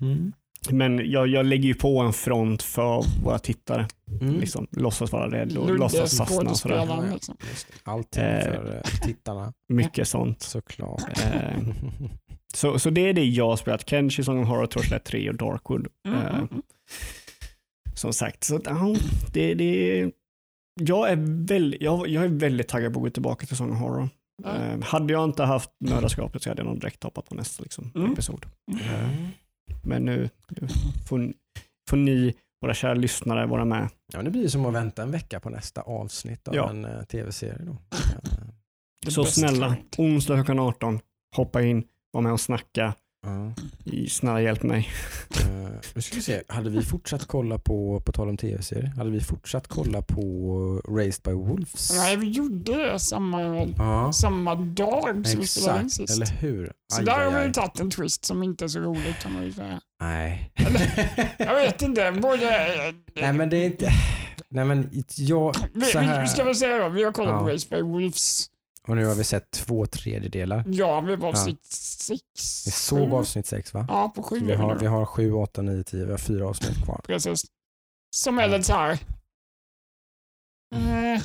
Mm. 0.01 0.33
Men 0.71 1.11
jag, 1.11 1.29
jag 1.29 1.47
lägger 1.47 1.65
ju 1.69 1.75
på 1.75 1.99
en 2.01 2.13
front 2.13 2.63
för 2.63 3.05
våra 3.25 3.39
tittare. 3.39 3.87
Mm. 4.21 4.41
Liksom, 4.41 4.67
låtsas 4.71 5.13
vara 5.13 5.31
rädd 5.31 5.57
och 5.57 5.67
Ludde 5.67 5.79
låtsas 5.79 6.19
fastna 6.19 6.51
och 6.51 6.57
sådär. 6.57 7.13
liksom. 7.13 7.37
Allting 7.85 8.23
Eh. 8.23 8.41
för 8.45 8.77
eh, 8.85 9.01
tittarna 9.07 9.53
Mycket 9.69 10.09
sånt. 10.09 10.43
såklart. 10.43 11.03
Eh, 11.25 11.59
så, 12.55 12.79
så 12.79 12.91
det 12.91 13.09
är 13.09 13.13
det 13.13 13.25
jag 13.25 13.49
har 13.49 13.57
spelat. 13.57 13.89
Kenshi, 13.89 14.25
Song 14.25 14.43
of 14.43 14.49
Horror, 14.49 14.67
Torchlight 14.67 15.05
3 15.05 15.29
och 15.31 15.37
Darkwood. 15.37 15.87
Mm, 16.09 16.19
Eh, 16.21 16.27
mm, 16.35 16.49
mm. 16.51 16.63
som 17.95 18.13
sagt, 18.13 18.45
så 18.45 18.61
ja, 18.65 18.95
det, 19.33 19.55
det, 19.55 20.11
jag, 20.81 21.11
är 21.11 21.17
väldigt, 21.47 21.83
jag, 21.83 22.09
jag 22.09 22.25
är 22.25 22.29
väldigt 22.29 22.69
taggad 22.69 22.93
på 22.93 22.99
att 23.01 23.05
gå 23.05 23.11
tillbaka 23.11 23.47
till 23.47 23.57
Song 23.57 23.71
of 23.73 23.79
Horror. 23.79 24.09
Ja. 24.43 24.57
Eh, 24.57 24.83
hade 24.83 25.13
jag 25.13 25.25
inte 25.25 25.43
haft 25.45 25.71
nördaskapet 25.81 26.43
så 26.43 26.49
hade 26.51 26.61
jag 26.63 26.67
nog 26.67 26.81
direkt 26.81 27.03
hoppat 27.05 27.29
på 27.29 27.35
nästa 27.35 27.63
liksom, 27.63 27.93
Mm. 27.95 28.13
episod. 28.13 28.47
Mm. 28.73 29.27
Men 29.85 30.05
nu, 30.05 30.31
nu 30.49 30.69
får, 31.09 31.33
får 31.91 31.97
ni, 31.97 32.35
våra 32.61 32.75
kära 32.75 32.95
lyssnare, 32.95 33.47
vara 33.47 33.65
med. 33.65 33.89
Ja, 34.13 34.23
det 34.23 34.31
blir 34.31 34.49
som 34.49 34.67
att 34.67 34.75
vänta 34.75 35.03
en 35.03 35.11
vecka 35.11 35.41
på 35.41 35.51
nästa 35.51 35.81
avsnitt 35.81 36.49
av 36.49 36.55
Ja. 36.55 36.71
en 36.71 36.85
eh, 36.85 37.03
tv-serie. 37.03 37.59
Då. 37.65 37.77
Så 39.11 39.25
snälla, 39.25 39.77
onsdag 39.99 40.35
klockan 40.35 40.59
18, 40.59 41.01
hoppa 41.37 41.63
in, 41.63 41.85
var 42.13 42.21
med 42.21 42.33
och 42.33 42.41
snacka. 42.41 42.95
Ja. 43.27 43.53
Snälla 44.09 44.41
hjälp 44.43 44.63
mig. 44.63 44.89
Eh, 45.41 45.71
nu 45.95 46.03
ska 46.03 46.17
vi 46.17 46.23
se, 46.23 46.43
hade 46.49 46.71
vi 46.71 46.83
fortsatt 46.83 47.25
kolla 47.27 47.59
på, 47.59 48.01
på 48.07 48.13
tal 48.13 48.29
om 48.29 48.37
tv-serier, 48.37 48.87
hade 48.97 49.11
vi 49.11 49.21
fortsatt 49.21 49.69
kolla 49.69 50.03
på 50.03 50.23
Raised 50.89 51.23
by 51.25 51.31
Wolves? 51.33 51.93
Nej, 51.97 52.17
vi 52.17 52.31
gjorde 52.31 52.91
det 52.93 52.99
samma, 52.99 53.67
Ja, 53.79 54.13
samma 54.13 54.55
dag 54.55 55.27
som 55.27 55.41
vi 55.41 55.47
spelade 55.47 55.81
in 55.81 55.87
exakt. 55.87 56.09
sist. 56.09 56.17
Eller 56.17 56.27
hur? 56.41 56.73
Så 56.93 56.99
Aj, 56.99 57.05
där 57.05 57.19
aj, 57.19 57.25
har 57.25 57.41
vi 57.41 57.47
aj. 57.47 57.53
tagit 57.53 57.81
en 57.81 57.91
twist 57.91 58.25
som 58.25 58.43
inte 58.43 58.65
är 58.65 58.69
så 58.69 58.81
rolig 58.81 59.15
kan 59.23 59.33
man 59.33 59.45
ju 59.45 59.53
säga. 59.53 59.81
Nej. 60.01 60.53
Jag 61.39 61.55
vet 61.55 61.83
inte, 61.83 62.13
både... 62.23 62.47
Nej 63.21 63.33
men 63.33 63.51
det 63.51 63.57
är 63.57 63.67
inte... 63.67 63.91
Nej 64.49 64.65
men 64.65 65.05
jag... 65.17 65.55
vi, 65.75 65.85
Så 65.85 65.99
vi, 65.99 66.05
här... 66.05 66.23
vi 66.23 66.29
ska 66.29 66.45
väl 66.45 66.55
säga 66.57 66.79
då, 66.79 66.89
vi 66.89 67.05
har 67.05 67.13
kollat 67.13 67.41
på 67.41 67.49
Ja. 67.51 67.55
Race 67.55 67.67
by 67.71 67.83
Wolves. 67.83 68.47
Och 68.89 68.97
nu 68.97 69.07
har 69.07 69.15
vi 69.15 69.25
sett 69.25 69.51
två 69.51 69.87
tredjedelar. 69.87 70.65
Ja, 70.67 71.01
vi 71.01 71.17
var 71.17 71.29
avsnitt 71.29 71.65
sex. 71.65 72.23
Vi 72.67 72.71
såg 72.71 73.15
avsnitt 73.15 73.47
sex 73.47 73.75
va? 73.75 73.87
Ja, 73.89 74.13
på 74.15 74.23
sju 74.23 74.41
Vi 74.47 74.55
har, 74.55 74.75
vi 74.79 74.87
har 74.87 75.07
sju, 75.07 75.33
åtta, 75.33 75.63
nio, 75.63 75.83
tio. 75.85 76.05
Vi 76.05 76.11
har 76.11 76.19
fyra 76.19 76.49
avsnitt 76.49 76.85
kvar. 76.85 77.01
Precis. 77.07 77.45
Som 78.17 78.39
är 78.39 78.49
lite 78.49 78.63
så 78.63 78.73
här. 78.73 78.91
Eh, 80.75 81.23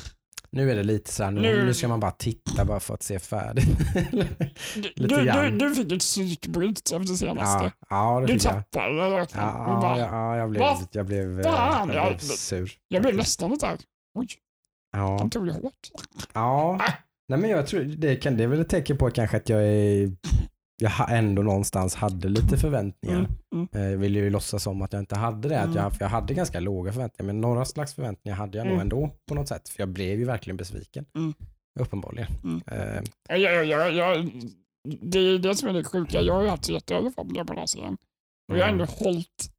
Nu 0.50 0.70
är 0.70 0.76
det 0.76 0.82
lite 0.82 1.12
så 1.12 1.24
här, 1.24 1.30
nu, 1.30 1.40
Nu- 1.40 1.64
nu 1.66 1.74
ska 1.74 1.88
man 1.88 2.00
bara 2.00 2.10
titta 2.10 2.64
bara 2.64 2.80
för 2.80 2.94
att 2.94 3.02
se 3.02 3.18
färdigt. 3.18 3.68
du, 4.12 4.18
Lite 4.76 4.92
du, 4.96 5.06
du, 5.06 5.24
grann. 5.24 5.58
du 5.58 5.74
fick 5.74 5.92
ett 5.92 6.00
psykbryt 6.00 6.78
efter 6.92 7.14
senaste. 7.14 7.64
ja, 7.64 7.70
ja, 7.90 8.20
det 8.20 8.26
du 8.26 8.32
jag. 8.32 8.42
tappade 8.42 9.10
verkligen. 9.10 9.46
Ja, 9.46 9.78
bara, 9.82 9.98
ja, 9.98 10.06
ja, 10.06 10.36
jag 10.36 10.50
blev, 10.50 10.60
"Vad 10.62 10.88
jag 10.92 11.06
blev, 11.06 11.40
eh, 11.40 11.52
fan?" 11.52 11.88
jag 11.88 11.96
Jag- 11.96 12.08
blev 12.08 12.18
sur. 12.18 12.72
Jag 12.88 13.02
blev 13.02 13.16
nästan 13.16 13.50
lite 13.50 13.66
här. 13.66 13.78
Oj, 14.18 14.28
Ja, 14.92 15.16
de 15.18 15.30
tog 15.30 15.46
det 15.46 15.52
hårt. 15.52 15.88
ja. 16.32 16.80
Nej, 17.28 17.38
men 17.38 17.50
jag 17.50 17.66
tror 17.66 17.80
det, 17.80 18.16
kan, 18.16 18.36
det 18.36 18.44
är 18.44 18.48
väl 18.48 18.60
ett 18.60 18.68
tecken 18.68 18.98
på 18.98 19.10
kanske 19.10 19.36
att 19.36 19.48
jag 19.48 19.62
är 19.66 20.12
jag 20.80 20.92
ändå 21.08 21.42
någonstans 21.42 21.94
hade 21.94 22.28
lite 22.28 22.56
förväntningar. 22.56 23.16
Mm, 23.18 23.28
mm. 23.54 23.68
Eh, 23.72 23.90
Jag 23.90 23.98
vill 23.98 24.16
ju 24.16 24.30
låtsas 24.30 24.62
som 24.62 24.82
att 24.82 24.92
jag 24.92 25.02
inte 25.02 25.16
hade 25.16 25.48
det. 25.48 25.60
Att 25.60 25.74
jag, 25.74 25.92
för 25.92 26.04
jag 26.04 26.08
hade 26.08 26.34
ganska 26.34 26.60
låga 26.60 26.92
förväntningar, 26.92 27.26
men 27.26 27.40
några 27.40 27.64
slags 27.64 27.94
förväntningar 27.94 28.36
hade 28.36 28.58
jag 28.58 28.64
nog 28.66 28.74
Mm. 28.74 28.82
ändå 28.82 29.10
på 29.28 29.34
något 29.34 29.48
sätt. 29.48 29.68
För 29.68 29.80
jag 29.82 29.88
blev 29.88 30.18
ju 30.18 30.24
verkligen 30.24 30.56
besviken. 30.56 31.04
Mm. 31.14 31.34
Uppenbarligen. 31.80 32.28
Mm. 32.44 32.62
Eh, 32.66 33.02
Jag, 33.40 33.64
jag, 33.66 33.92
jag, 33.94 34.30
det 35.00 35.18
är 35.18 35.38
det 35.38 35.54
som 35.54 35.68
är 35.68 35.72
det 35.72 35.84
sjuka. 35.84 36.20
Jag 36.22 36.34
har 36.34 36.42
ju 36.42 36.48
haft 36.48 36.68
jättehöga 36.68 37.10
förhoppningar 37.10 37.44
på 37.44 37.52
den 37.52 37.58
här 37.60 37.66
serien. 37.66 37.96
Och 38.52 38.58
jag 38.58 38.64
har 38.64 38.72
ändå 38.72 38.84
hållit 38.84 39.50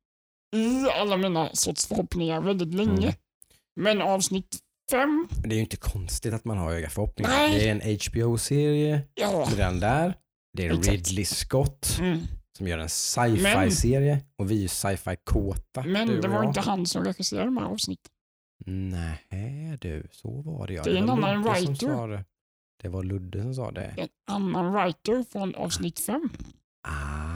i 0.56 0.90
alla 1.00 1.18
mina 1.18 1.50
sorts 1.56 1.88
förhoppningar 1.88 2.42
väldigt 2.42 2.74
länge. 2.74 3.08
Mm. 3.08 3.14
Men 3.76 4.02
avsnitt 4.02 4.58
Det 5.44 5.50
är 5.50 5.56
ju 5.56 5.60
inte 5.60 5.78
konstigt 5.78 6.34
att 6.34 6.46
man 6.46 6.58
har 6.58 6.70
höga 6.72 6.90
förhoppningar. 6.90 7.30
Nej. 7.32 7.60
Det 7.60 7.70
är 7.70 7.72
en 7.72 7.98
HBO-serie, 8.00 9.02
ja. 9.16 9.48
redan 9.52 9.80
där. 9.80 10.14
Det 10.58 10.66
är 10.66 10.70
Exakt. 10.72 10.88
Ridley 10.90 11.26
Scott 11.26 11.98
Mm. 12.00 12.20
som 12.58 12.68
gör 12.68 12.78
en 12.78 12.90
sci-fi-serie 12.90 14.24
och 14.38 14.52
vi 14.52 14.58
är 14.58 14.62
ju 14.62 14.68
sci-fi-kåta. 14.68 15.84
Men 15.84 16.08
det 16.22 16.28
var 16.28 16.36
jag. 16.36 16.46
inte 16.46 16.60
han 16.60 16.86
som 16.86 17.04
regisserade 17.04 17.46
de 17.46 17.58
här 17.58 17.66
avsnitten. 17.66 18.12
Nej 18.66 19.78
du, 19.82 20.08
så 20.12 20.42
var 20.42 20.68
det 20.68 20.74
ja. 20.74 20.84
Det 20.84 20.92
är 20.92 20.96
en 20.96 21.06
var 21.08 21.14
annan 21.14 21.36
Ludde 21.44 21.56
som 21.56 21.74
writer. 21.74 22.08
det. 22.08 22.26
Det 22.82 22.90
var 22.90 23.04
Ludde 23.04 23.42
som 23.42 23.54
sa 23.56 23.72
det. 23.72 23.94
En 23.98 24.08
annan 24.28 24.74
writer 24.74 25.26
från 25.32 25.56
avsnitt 25.56 26.00
fem. 26.00 26.30
Ah. 26.88 27.36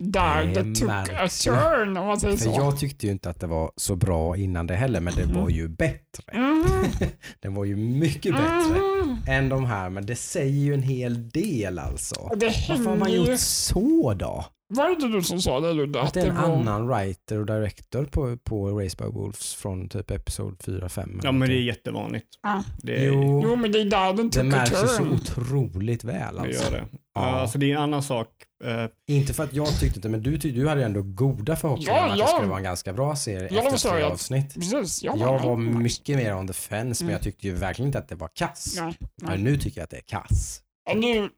Där 0.00 0.44
Det 0.44 0.74
took 0.74 0.90
a 0.90 1.28
turn 1.44 1.96
om 1.96 2.06
man 2.06 2.20
säger 2.20 2.36
För 2.36 2.44
så. 2.44 2.50
jag 2.50 2.78
tyckte 2.78 3.06
ju 3.06 3.12
inte 3.12 3.30
att 3.30 3.40
det 3.40 3.46
var 3.46 3.72
så 3.76 3.96
bra 3.96 4.36
innan 4.36 4.66
det 4.66 4.74
heller, 4.76 5.00
men 5.00 5.14
det 5.14 5.22
Mm. 5.22 5.36
var 5.42 5.48
ju 5.50 5.68
bättre. 5.68 5.98
Mm. 6.32 7.10
Den 7.40 7.54
var 7.54 7.64
ju 7.64 7.76
mycket 7.76 8.32
bättre 8.32 8.78
Mm. 9.02 9.16
än 9.28 9.48
de 9.48 9.64
här, 9.64 9.90
men 9.90 10.06
det 10.06 10.16
säger 10.16 10.60
ju 10.64 10.74
en 10.74 10.82
hel 10.82 11.28
del 11.28 11.78
alltså. 11.78 12.30
Det 12.36 12.46
Varför 12.68 12.84
har 12.84 12.96
man 12.96 13.12
gjort 13.12 13.38
så 13.40 14.14
då? 14.14 14.44
Var 14.70 14.86
det 14.86 14.92
inte 14.92 15.06
du 15.06 15.22
som 15.22 15.40
sa 15.42 15.60
det 15.60 15.72
Ludde? 15.72 16.00
Att 16.02 16.14
det 16.14 16.20
är 16.20 16.26
en 16.26 16.34
var... 16.36 16.42
annan 16.42 16.88
writer 16.88 17.38
och 17.38 17.46
director 17.46 18.04
på, 18.04 18.36
på 18.36 18.80
Race 18.80 18.96
by 18.98 19.04
Wolves 19.04 19.54
från 19.54 19.88
typ 19.88 20.10
episod 20.10 20.56
4-5. 20.64 21.20
Ja, 21.22 21.32
men 21.32 21.48
det 21.48 21.54
är 21.54 21.62
jättevanligt. 21.62 22.26
Ja. 22.42 22.62
Det, 22.82 23.04
är, 23.04 23.06
Jo, 23.06 23.40
Jo 23.44 23.56
men 23.56 23.72
det 23.72 23.80
är 23.80 23.84
där 23.84 24.12
den 24.12 24.30
det 24.30 24.42
märks 24.42 24.72
ju 24.82 24.86
så 24.86 25.02
otroligt 25.02 26.04
väl 26.04 26.34
det 26.34 26.40
alltså. 26.40 26.64
gör 26.64 26.70
det. 26.80 26.84
Ja. 27.14 27.20
Alltså, 27.20 27.58
det 27.58 27.70
är 27.70 27.76
en 27.76 27.82
annan 27.82 28.02
sak. 28.02 28.28
Eh, 28.64 28.84
Inte 29.16 29.34
för 29.34 29.44
att 29.44 29.52
jag 29.54 29.80
tyckte 29.80 29.98
inte, 29.98 30.08
men 30.08 30.22
du, 30.22 30.36
du 30.36 30.68
hade 30.68 30.80
ju 30.80 30.84
ändå 30.84 31.02
goda 31.02 31.56
förhoppningar 31.56 31.92
Ja, 31.96 32.04
om 32.06 32.12
att 32.12 32.18
ja. 32.18 32.24
det 32.24 32.30
skulle 32.30 32.48
vara 32.48 32.58
en 32.58 32.64
ganska 32.64 32.92
bra 32.92 33.16
serie 33.16 33.48
Ja, 33.52 33.62
efter 33.74 33.90
tre 33.90 34.02
avsnitt. 34.02 34.54
Precis, 34.54 35.02
jag, 35.02 35.18
Jag 35.18 35.38
var 35.42 35.56
mycket 35.56 36.16
mer 36.16 36.34
on 36.36 36.46
the 36.46 36.52
fence, 36.52 37.04
men 37.04 37.08
Mm. 37.08 37.12
jag 37.12 37.22
tyckte 37.22 37.46
ju 37.46 37.54
verkligen 37.54 37.86
inte 37.88 37.98
att 37.98 38.08
det 38.08 38.14
var 38.14 38.28
kass. 38.34 38.74
Nej, 38.80 38.94
Men 39.16 39.44
nu 39.44 39.56
tycker 39.56 39.80
jag 39.80 39.84
att 39.84 39.90
det 39.90 39.96
är 39.96 40.00
kass. 40.08 40.60
Ja, 40.90 40.94
Nu, 40.94 41.28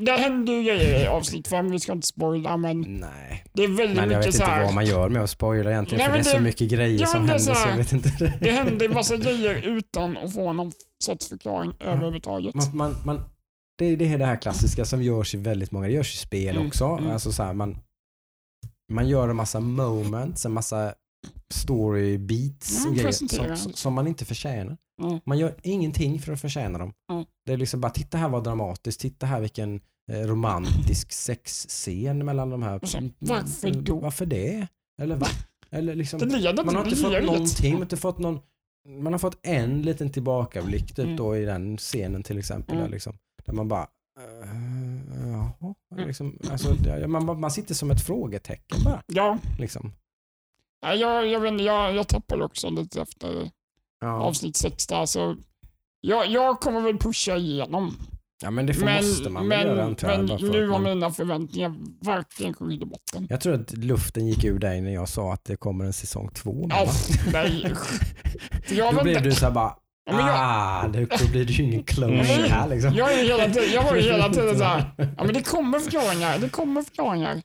det 0.00 0.12
hände 0.12 0.52
ju 0.52 0.62
grejer 0.62 1.04
i 1.04 1.06
avsnitt 1.06 1.48
fem, 1.48 1.70
vi 1.70 1.80
ska 1.80 1.92
inte 1.92 2.06
spoila 2.06 2.56
men 2.56 2.80
Nej, 2.80 3.44
det 3.52 3.64
är 3.64 3.68
väldigt 3.68 3.96
men 3.96 3.96
jag 3.96 4.06
vet 4.08 4.18
mycket 4.18 4.34
så 4.34 4.42
inte 4.42 4.52
här. 4.52 4.64
vad 4.64 4.74
man 4.74 4.86
gör 4.86 5.08
med 5.08 5.22
att 5.22 5.30
spoila 5.30 5.70
egentligen, 5.70 5.98
Nej, 5.98 6.06
för 6.08 6.14
det 6.14 6.20
är 6.20 6.32
så 6.32 6.36
det- 6.36 6.42
mycket 6.42 6.68
grejer 6.70 7.00
Ja, 7.00 7.06
som 7.06 7.26
det 7.26 7.32
händer 7.32 7.38
så 7.38 7.54
så 7.54 7.60
jag 7.60 7.66
här, 7.66 7.76
vet 7.76 7.92
inte. 7.92 8.34
Det 8.40 8.50
hände 8.50 8.84
en 8.84 8.94
massa 8.94 9.16
grejer 9.24 9.54
utan 9.54 10.16
att 10.16 10.34
få 10.34 10.52
någon 10.52 10.72
sorts 11.04 11.28
förklaring 11.28 11.72
överhuvudtaget. 11.80 12.54
Man, 12.54 12.76
man, 12.76 12.96
man, 13.04 13.20
det, 13.78 13.84
är- 13.84 13.96
det 13.96 14.12
är 14.12 14.18
det 14.18 14.26
här 14.26 14.36
klassiska 14.42 14.84
som 14.84 15.02
görs 15.02 15.34
i 15.34 15.38
väldigt 15.38 15.70
många, 15.70 15.86
det 15.86 15.92
görs 15.92 16.14
i 16.14 16.18
spel 16.18 16.56
Mm, 16.56 16.68
också. 16.68 16.84
mm. 16.84 17.10
Alltså 17.10 17.32
så 17.32 17.42
här, 17.42 17.52
man, 17.54 17.78
man 18.92 19.08
gör 19.08 19.28
en 19.28 19.36
massa 19.36 19.60
moments, 19.60 20.46
en 20.46 20.52
massa 20.52 20.94
story 21.54 22.18
beats 22.18 22.86
och 22.86 22.94
grejer 22.94 23.56
som, 23.56 23.72
som 23.72 23.94
man 23.94 24.06
inte 24.06 24.24
förtjänar. 24.24 24.76
Mm. 25.00 25.20
Man 25.24 25.38
gör 25.38 25.54
ingenting 25.62 26.18
för 26.20 26.32
att 26.32 26.40
förtjäna 26.40 26.78
dem. 26.78 26.92
Mm. 27.12 27.24
Det 27.46 27.52
är 27.52 27.56
liksom 27.56 27.80
bara, 27.80 27.92
titta 27.92 28.18
här 28.18 28.28
vad 28.28 28.44
dramatiskt, 28.44 29.00
titta 29.00 29.26
här 29.26 29.40
vilken 29.40 29.80
eh, 30.12 30.20
romantisk 30.20 31.12
sexscen 31.26 32.24
mellan 32.24 32.50
de 32.50 32.62
här. 32.62 32.96
Mm, 32.96 33.12
varför 33.18 33.68
mm, 33.68 33.84
då? 33.84 34.00
Varför 34.00 34.26
det? 34.26 34.66
Eller 35.02 35.16
va? 35.16 35.26
Eller 35.70 35.94
liksom, 35.94 36.20
man 36.64 36.76
har 36.76 36.84
inte 36.84 36.96
fått 36.96 37.24
någonting, 37.24 37.70
man 37.70 37.78
har 37.78 37.82
inte 37.82 37.96
fått 37.96 38.18
någon 38.18 38.40
man 38.88 39.12
har 39.12 39.18
fått 39.18 39.38
en 39.42 39.82
liten 39.82 40.12
tillbakablick 40.12 40.86
typ 40.86 40.98
Mm. 40.98 41.16
då 41.16 41.36
i 41.36 41.44
den 41.44 41.76
scenen 41.76 42.22
till 42.22 42.38
exempel. 42.38 42.74
Mm. 42.74 42.84
Där, 42.84 42.92
liksom, 42.92 43.18
där 43.46 43.52
man 43.52 43.68
bara, 43.68 43.88
uh, 44.20 45.30
jaha, 45.30 45.74
Mm. 45.92 46.06
liksom, 46.06 46.38
alltså, 46.50 46.76
man, 47.08 47.40
man 47.40 47.50
sitter 47.50 47.74
som 47.74 47.90
ett 47.90 48.06
frågetecken 48.06 48.78
bara. 48.84 49.02
Ja, 49.06 49.38
Liksom. 49.58 49.92
ja, 50.80 50.94
jag, 50.94 51.26
jag, 51.26 51.40
vet, 51.40 51.60
jag, 51.60 51.94
jag 51.94 52.08
tappade 52.08 52.44
också 52.44 52.70
lite 52.70 53.02
efter 53.02 53.50
Ja. 54.00 54.08
avsnitt 54.08 54.56
sex 54.56 54.86
där. 54.86 55.06
Så 55.06 55.36
jag, 56.00 56.26
jag 56.30 56.60
kommer 56.60 56.80
väl 56.80 56.98
pusha 56.98 57.36
igenom. 57.36 57.96
Ja 58.42 58.50
men 58.50 58.66
det 58.66 58.74
får, 58.74 58.84
Men, 58.84 58.96
måste 59.08 59.30
man 59.30 59.48
men, 59.48 59.66
göra 59.66 59.84
antar 59.84 60.08
men 60.08 60.26
nu 60.26 60.68
har 60.68 60.78
mina 60.78 61.10
förväntningar 61.10 61.74
verkligen 62.04 62.54
sjunkit 62.54 62.82
i 62.82 62.84
botten. 62.86 63.26
Jag 63.30 63.40
tror 63.40 63.54
att 63.54 63.72
luften 63.72 64.26
gick 64.26 64.44
ur 64.44 64.58
dig 64.58 64.80
när 64.80 64.94
jag 64.94 65.08
sa 65.08 65.32
att 65.32 65.44
det 65.44 65.56
kommer 65.56 65.84
en 65.84 65.92
säsong 65.92 66.30
två. 66.34 66.66
Ja, 66.70 66.84
va? 66.84 66.92
nej. 67.32 67.72
Jag, 68.70 68.94
Då 68.94 69.02
blev 69.02 69.22
du 69.22 69.32
såhär 69.32 69.52
bara, 69.52 69.76
Ja, 70.10 70.18
jag- 70.18 70.28
ah, 70.30 71.08
då 71.18 71.26
blir 71.30 71.44
det 71.44 71.52
ju 71.52 71.64
ingen 71.64 71.82
closure 71.84 72.48
här 72.48 72.68
liksom. 72.68 72.94
jag, 72.94 73.12
är 73.12 73.24
hela 73.24 73.44
tiden, 73.44 73.72
jag 73.74 73.82
var 73.82 73.94
ju 73.96 74.02
hela 74.02 74.28
tiden 74.28 74.58
såhär, 74.58 74.90
ja 75.16 75.24
men 75.24 75.34
det 75.34 75.42
kommer 75.42 75.78
förklaringar, 75.78 76.38
det 76.38 76.48
kommer 76.48 76.82
förklaringar. 76.82 77.42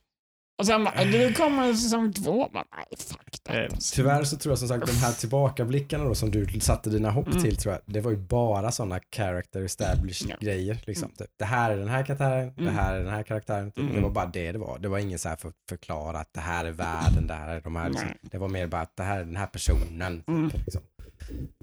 Och 0.57 0.65
sen 0.65 0.83
bara, 0.83 1.03
det 1.03 1.37
kommer 1.37 1.63
en 1.67 1.77
säsong 1.77 2.13
två. 2.13 2.49
Men, 2.53 2.63
nej, 2.75 2.85
fuck 2.97 3.43
that. 3.43 3.55
Eh. 3.55 3.77
Tyvärr 3.93 4.23
så 4.23 4.37
tror 4.37 4.51
jag 4.51 4.59
som 4.59 4.67
sagt 4.67 4.85
de 4.85 4.91
här 4.91 5.13
tillbakablickarna 5.13 6.03
då 6.03 6.15
som 6.15 6.31
du 6.31 6.59
satte 6.59 6.89
dina 6.89 7.11
hopp 7.11 7.27
Mm. 7.27 7.41
till 7.43 7.57
tror 7.57 7.73
jag, 7.73 7.81
det 7.85 8.01
var 8.01 8.11
ju 8.11 8.17
bara 8.17 8.71
sådana 8.71 8.99
character 9.15 9.61
established 9.61 10.29
Ja. 10.29 10.35
grejer. 10.39 10.77
Liksom. 10.85 11.09
Typ, 11.09 11.27
det 11.39 11.45
här 11.45 11.71
är 11.71 11.77
den 11.77 11.87
här 11.87 12.05
karaktären, 12.05 12.53
det 12.55 12.61
Mm. 12.61 12.75
här 12.75 12.93
är 12.95 12.99
den 13.03 13.13
här 13.13 13.23
karaktären. 13.23 13.71
Typ. 13.71 13.79
Mm. 13.83 13.95
Det 13.95 14.01
var 14.01 14.09
bara 14.09 14.25
det 14.25 14.51
det 14.51 14.57
var. 14.57 14.79
Det 14.79 14.87
var 14.87 14.99
ingen 14.99 15.19
så 15.19 15.29
här 15.29 15.35
för 15.35 15.51
förklara 15.69 16.19
att 16.19 16.33
det 16.33 16.39
här 16.41 16.65
är 16.65 16.71
världen, 16.71 17.27
det 17.27 17.33
här 17.33 17.55
är 17.55 17.61
de 17.61 17.75
här. 17.75 17.89
Liksom. 17.89 18.09
Det 18.21 18.37
var 18.37 18.47
mer 18.47 18.67
bara 18.67 18.81
att 18.81 18.95
det 18.95 19.03
här 19.03 19.19
är 19.19 19.25
den 19.25 19.35
här 19.35 19.47
personen. 19.47 20.23
Mm. 20.27 20.51
Liksom. 20.65 20.81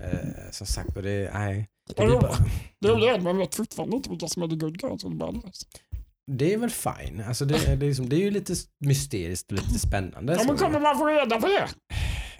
Eh, 0.03 0.51
som 0.51 0.66
sagt, 0.66 0.97
och 0.97 1.03
det, 1.03 1.30
nej. 1.34 1.68
Det, 1.97 2.07
bara, 2.07 2.32
Det 2.78 2.88
roliga 2.88 3.11
är 3.11 3.14
att 3.18 3.22
man 3.22 3.38
vet 3.38 3.55
fortfarande 3.55 3.97
inte 3.97 4.11
vilka 4.11 4.28
som 4.28 4.43
är 4.43 4.49
the 4.49 4.57
good 4.57 4.78
guys. 4.78 5.05
och 5.05 5.11
the 5.11 5.16
bad 5.16 5.43
guys. 5.43 5.66
Det 6.39 6.55
är 6.55 6.59
väl 6.59 6.70
fine. 6.70 7.22
Alltså 7.28 7.45
det, 7.45 7.55
det, 7.55 7.72
är 7.72 7.76
liksom, 7.76 8.09
det 8.09 8.16
är 8.16 8.20
ju 8.20 8.30
lite 8.30 8.55
mysteriskt 8.78 9.53
och 9.53 9.59
lite 9.59 9.78
spännande. 9.78 10.37
Ja, 10.39 10.45
men 10.47 10.57
kommer 10.57 10.80
man 10.80 10.99
få 10.99 11.07
reda 11.07 11.41
på 11.41 11.47
det? 11.47 11.68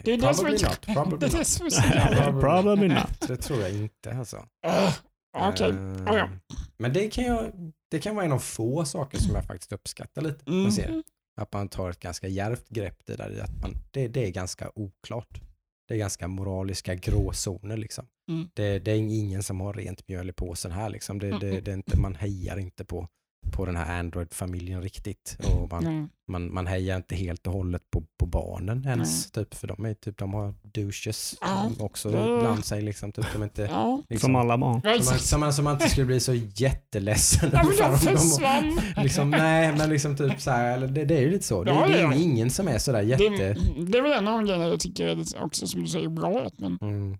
Det 0.03 0.13
är 0.13 0.17
det 0.17 0.33
som 0.33 0.45
är. 0.45 0.93
Probably 0.93 1.17
det 1.29 1.37
är 1.37 2.25
det 2.25 2.31
not. 2.31 2.41
Probably. 2.41 2.95
Det 3.27 3.37
tror 3.37 3.61
jag 3.61 3.71
inte 3.71 4.13
alltså. 4.17 4.37
Uh, 4.37 4.93
Okej, 5.37 5.73
Ja, 6.05 6.17
ja. 6.17 6.29
Men 6.77 6.93
det 6.93 7.09
kan, 7.09 7.23
jag, 7.23 7.51
det 7.91 7.99
kan 7.99 8.15
vara 8.15 8.25
en 8.25 8.31
av 8.31 8.39
få 8.39 8.85
saker 8.85 9.17
som 9.17 9.35
jag 9.35 9.45
faktiskt 9.45 9.73
uppskattar 9.73 10.21
lite. 10.21 10.43
Mm. 10.47 10.63
Man 10.63 10.71
ser. 10.71 11.03
Att 11.41 11.53
man 11.53 11.69
tar 11.69 11.89
ett 11.89 11.99
ganska 11.99 12.27
djärvt 12.27 12.69
grepp 12.69 13.05
det 13.05 13.15
där 13.15 13.31
i 13.31 13.41
att 13.41 13.61
man, 13.61 13.75
det, 13.91 14.07
det 14.07 14.27
är 14.27 14.31
ganska 14.31 14.71
oklart. 14.75 15.41
Det 15.87 15.93
är 15.93 15.97
ganska 15.97 16.27
moraliska 16.27 16.95
gråzoner 16.95 17.77
liksom. 17.77 18.05
Mm. 18.31 18.49
Det, 18.53 18.79
det 18.79 18.91
är 18.91 18.95
ingen 18.95 19.43
som 19.43 19.61
har 19.61 19.73
rent 19.73 20.07
mjöl 20.07 20.29
i 20.29 20.33
påsen 20.33 20.71
här 20.71 20.89
liksom. 20.89 21.19
Det, 21.19 21.39
det, 21.39 21.61
det 21.61 21.71
är 21.71 21.75
inte, 21.75 21.97
man 21.97 22.15
hejar 22.15 22.57
inte 22.57 22.85
på, 22.85 23.07
på 23.53 23.65
den 23.65 23.75
här 23.75 23.99
Android-familjen 23.99 24.81
riktigt. 24.81 25.37
Och 25.53 25.71
man, 25.71 25.83
Nej. 25.83 26.07
man, 26.27 26.53
man 26.53 26.67
hejar 26.67 26.95
inte 26.97 27.15
helt 27.15 27.47
och 27.47 27.53
hållet 27.53 27.81
på, 27.91 28.03
på 28.19 28.25
barnen 28.25 28.85
ens. 28.87 29.31
Typ, 29.31 29.53
för 29.53 29.67
de, 29.67 29.85
är, 29.85 29.93
typ, 29.93 30.17
de 30.17 30.33
har 30.33 30.53
douches 30.63 31.35
Ja, 31.41 31.71
också 31.79 32.09
det- 32.09 32.39
bland 32.41 32.65
sig. 32.65 32.81
Liksom, 32.81 33.11
typ, 33.11 33.25
de 33.33 33.41
är 33.41 33.43
inte, 33.45 33.61
Ja, 33.61 34.01
liksom, 34.09 34.27
Som 34.27 34.35
alla 34.35 34.57
barn. 34.57 34.81
som 34.81 34.91
man, 34.91 35.19
som, 35.19 35.39
man, 35.39 35.53
som 35.53 35.63
man 35.65 35.73
inte 35.73 35.89
skulle 35.89 36.05
bli 36.05 36.19
så 36.19 36.33
jätteledsen 36.33 37.49
Ja, 37.53 37.63
men 37.63 37.73
jag 37.79 38.01
försvann. 38.01 38.79
liksom, 39.03 39.29
Nej, 39.29 39.75
men 39.77 39.89
liksom 39.89 40.17
typ 40.17 40.41
så 40.41 40.51
här, 40.51 40.79
det, 40.79 41.05
det 41.05 41.17
är 41.17 41.21
ju 41.21 41.31
lite 41.31 41.45
så. 41.45 41.63
Det, 41.63 41.71
Ja, 41.71 41.87
det 41.87 41.93
är 41.99 42.01
ja. 42.01 42.13
ingen 42.13 42.49
som 42.49 42.67
är 42.67 42.77
sådär 42.77 43.03
Det, 43.03 43.07
jätte... 43.23 43.53
det 43.91 43.97
är 43.97 44.01
väl 44.01 44.11
en 44.11 44.27
av 44.27 44.33
de 44.39 44.45
grejerna 44.45 44.67
jag 44.67 44.79
tycker 44.79 45.07
är 45.07 45.43
också 45.43 45.67
som 45.67 45.81
du 45.81 45.87
säger 45.87 46.09
bra. 46.09 46.47
Man, 46.59 46.77
Mm, 46.81 47.17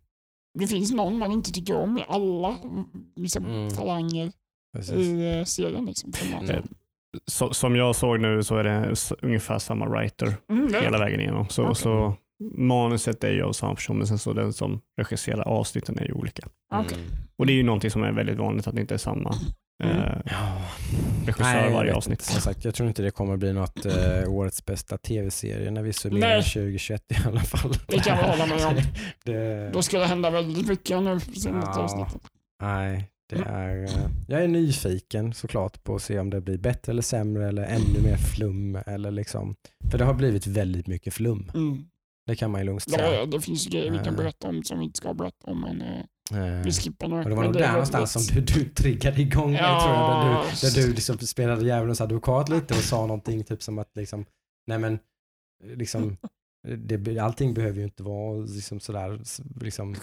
det 0.60 0.68
finns 0.68 0.92
någon 0.92 1.18
man 1.18 1.32
inte 1.32 1.52
tycker 1.52 1.76
om 1.76 1.98
i 1.98 2.04
alla 2.08 2.58
liksom, 3.16 3.46
Mm. 3.46 3.70
falanger 3.70 4.32
precis. 4.74 4.96
i 4.96 5.38
eh, 5.40 5.44
serien. 5.44 5.86
Liksom, 5.86 6.12
Mm. 6.42 6.68
Så, 7.26 7.54
som 7.54 7.76
jag 7.76 7.96
såg 7.96 8.20
nu 8.20 8.44
så 8.44 8.58
är 8.58 8.64
det 8.64 8.96
ungefär 9.22 9.60
samma 9.60 9.86
writer 9.88 10.34
Mm, 10.50 10.74
hela 10.74 10.98
vägen 11.00 11.20
igenom. 11.20 11.50
Så, 11.50 11.64
Okej. 11.64 11.76
så 11.76 12.16
manuset 12.58 13.24
är 13.24 13.32
ju 13.32 13.42
av 13.44 13.52
samma 13.54 13.76
person, 13.76 13.98
men 13.98 14.08
sen 14.08 14.18
så 14.20 14.34
den 14.34 14.54
som 14.54 14.82
regisserar 14.98 15.42
avsnitten 15.48 16.00
är 16.00 16.06
ju 16.06 16.14
olika. 16.14 16.48
Okej. 16.74 16.98
Mm. 16.98 17.10
Och 17.38 17.46
det 17.46 17.54
är 17.54 17.56
ju 17.56 17.64
någonting 17.64 17.92
som 17.92 18.04
är 18.04 18.12
väldigt 18.12 18.38
vanligt, 18.38 18.68
att 18.68 18.76
det 18.76 18.82
inte 18.82 18.94
är 18.94 18.98
samma 18.98 19.36
Mm. 19.84 19.98
eh, 19.98 20.18
Ja. 20.26 20.62
regissör 21.26 21.44
Nej, 21.44 21.64
jag 21.66 21.72
varje 21.74 21.94
avsnitt. 21.96 22.20
inte. 22.20 22.32
Som 22.32 22.42
sagt, 22.42 22.66
jag 22.66 22.76
tror 22.76 22.88
inte 22.90 23.02
det 23.02 23.12
kommer 23.12 23.38
bli 23.38 23.54
något 23.54 23.86
eh, 23.86 23.94
årets 24.28 24.66
bästa 24.66 24.98
tv-serie 24.98 25.72
när 25.72 25.82
vi 25.84 25.94
summerar 25.94 26.30
Nej. 26.30 26.44
2021 26.44 27.12
i 27.12 27.16
alla 27.28 27.40
fall. 27.40 27.72
Det 27.88 28.00
kan 28.00 28.18
jag 28.18 28.24
hålla 28.28 28.46
med 28.46 28.66
om. 28.66 28.76
det, 29.26 29.70
Då 29.74 29.82
ska 29.82 30.00
det 30.00 30.06
hända 30.06 30.30
väldigt 30.30 30.68
mycket 30.68 31.04
nu 31.04 31.20
Ja. 31.36 31.80
avsnittet. 31.80 32.22
nej, 32.62 33.10
det 33.30 33.36
är... 33.36 33.84
eh, 33.84 34.10
Jag 34.28 34.44
är 34.44 34.48
nyfiken 34.48 35.34
såklart 35.34 35.84
på 35.84 35.96
att 35.96 36.02
se 36.02 36.20
om 36.20 36.30
det 36.30 36.42
blir 36.42 36.58
bättre 36.58 36.92
eller 36.92 37.02
sämre 37.02 37.48
eller 37.48 37.64
ännu 37.64 38.02
mer 38.04 38.18
flum. 38.18 38.76
Eller 38.86 39.12
liksom, 39.12 39.56
för 39.92 39.98
det 39.98 40.04
har 40.06 40.14
blivit 40.14 40.48
väldigt 40.48 40.88
mycket 40.88 41.14
flum. 41.14 41.52
Mm. 41.54 41.86
Det 42.26 42.36
kan 42.36 42.52
man 42.52 42.62
ju 42.62 42.66
lugnt 42.66 42.84
säga. 42.90 43.14
ja, 43.16 43.26
det 43.26 43.42
finns 43.42 43.68
grejer 43.68 43.92
vi 43.92 43.98
kan 43.98 44.08
Eh. 44.08 44.16
berätta 44.16 44.48
om 44.48 44.64
som 44.64 44.80
vi 44.80 44.86
inte 44.86 44.98
ska 44.98 45.14
berätta 45.14 45.52
om. 45.52 45.62
Men 45.62 45.82
eh, 45.82 46.62
vi 46.66 46.72
skippar 46.72 47.08
några. 47.08 47.24
Och 47.24 47.30
det 47.30 47.36
var 47.36 47.44
nog 47.44 47.56
är 47.56 47.60
där 47.60 47.72
någonstans 47.72 48.12
som 48.14 48.22
du, 48.36 48.42
du 48.42 48.66
triggade 48.70 49.22
igång 49.22 49.54
Ja. 49.54 49.82
tror 49.82 49.94
jag. 49.96 50.44
Där 50.62 50.70
du, 50.72 50.82
där 50.82 50.88
du 50.88 50.94
liksom 50.94 51.18
spelade 51.18 51.66
djävulens 51.66 52.02
advokat 52.02 52.50
lite 52.50 52.74
och 52.74 52.80
sa 52.84 53.02
någonting 53.02 53.44
typ 53.44 53.64
som 53.64 53.80
att 53.80 53.90
liksom, 53.96 54.26
nej 54.68 54.80
men, 54.80 55.00
liksom, 55.64 56.18
det, 56.68 57.20
allting 57.20 57.54
behöver 57.54 57.78
ju 57.78 57.84
inte 57.84 58.04
vara 58.04 58.38
liksom 58.40 58.80
sådär 58.80 59.22
liksom, 59.62 59.96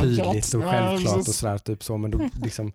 tydligt 0.00 0.54
och 0.54 0.62
självklart 0.64 1.16
och 1.28 1.34
sådär 1.34 1.58
typ 1.58 1.82
så, 1.84 1.96
men 1.98 2.10
då 2.10 2.28
liksom 2.42 2.72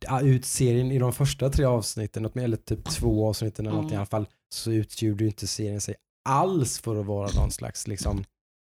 ja, 0.00 0.20
ut 0.20 0.44
serien 0.44 0.92
i 0.92 0.98
de 0.98 1.12
första 1.12 1.50
tre 1.50 1.64
avsnitten, 1.64 2.24
eller 2.34 2.56
typ 2.56 2.84
två 2.84 3.28
avsnitten 3.28 3.66
eller 3.66 3.76
något 3.76 3.84
i 3.84 3.94
Mm. 3.94 3.98
alla 3.98 4.06
fall, 4.06 4.26
så 4.54 4.72
utgjorde 4.72 5.24
ju 5.24 5.30
inte 5.30 5.46
serien 5.46 5.80
sig 5.80 5.94
alls 6.28 6.78
för 6.78 6.96
att 7.00 7.06
vara 7.06 7.30
någon 7.36 7.50
slags 7.50 7.86
liksom 7.88 8.24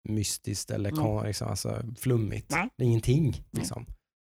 mystiskt 0.09 0.70
eller 0.70 0.90
Mm. 0.90 1.26
liksom, 1.26 1.48
alltså, 1.48 1.82
flummigt. 1.98 2.52
Är 2.52 2.68
ingenting. 2.82 3.42
Liksom. 3.50 3.86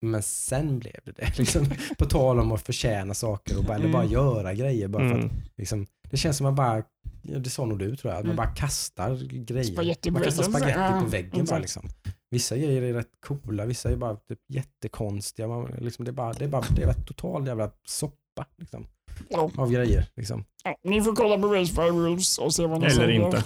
Men 0.05 0.23
sen 0.23 0.79
blev 0.79 0.95
det 1.05 1.11
det. 1.11 1.37
Liksom, 1.39 1.65
på 1.97 2.05
tal 2.05 2.39
om 2.39 2.51
att 2.51 2.61
förtjäna 2.65 3.13
saker 3.13 3.57
och 3.57 3.63
bara, 3.63 3.75
eller 3.75 3.91
bara 3.91 4.01
Mm. 4.03 4.13
göra 4.13 4.53
grejer. 4.53 4.87
Bara 4.87 5.09
för 5.09 5.15
Mm. 5.15 5.25
att, 5.25 5.31
liksom, 5.57 5.87
det 6.15 6.19
känns 6.19 6.37
som 6.37 6.45
att 6.47 6.57
man 6.57 6.83
bara, 7.23 7.39
det 7.39 7.49
sa 7.49 7.65
nog 7.65 7.79
du 7.79 7.95
tror 7.95 8.13
jag, 8.13 8.19
att 8.19 8.25
man 8.25 8.31
Mm. 8.31 8.35
bara 8.45 8.55
kastar 8.55 9.15
grejer. 9.45 9.63
Spagetti 9.63 10.11
man 10.11 10.21
kastar 10.21 10.43
spagetti 10.43 10.79
ja, 10.79 10.99
på 11.03 11.09
väggen 11.09 11.45
bara. 11.45 11.59
Liksom. 11.59 11.89
Vissa 12.31 12.57
grejer 12.57 12.81
är 12.81 12.93
rätt 12.93 13.11
coola, 13.19 13.65
vissa 13.65 13.91
är 13.91 13.95
bara 13.95 14.15
typ 14.15 14.39
jättekonstiga. 14.49 15.47
Man, 15.47 15.71
liksom, 15.79 16.05
det, 16.05 16.11
är 16.11 16.13
bara, 16.13 16.33
det, 16.33 16.45
är 16.45 16.49
bara, 16.49 16.65
det 16.75 16.83
är 16.83 16.93
total 16.93 17.47
jävla 17.47 17.71
soppa 17.87 18.45
liksom, 18.57 18.87
Ja. 19.29 19.51
av 19.57 19.71
grejer. 19.71 20.05
Liksom. 20.15 20.45
Ja, 20.63 20.75
ni 20.83 21.01
får 21.01 21.15
kolla 21.15 21.37
på 21.37 21.47
Race 21.47 21.73
by 21.73 21.81
Rules 21.81 22.37
och 22.37 22.55
se 22.55 22.65
vad 22.65 22.79
ni 22.79 22.85
Eller 22.85 22.95
säger. 22.95 23.25
inte. 23.25 23.43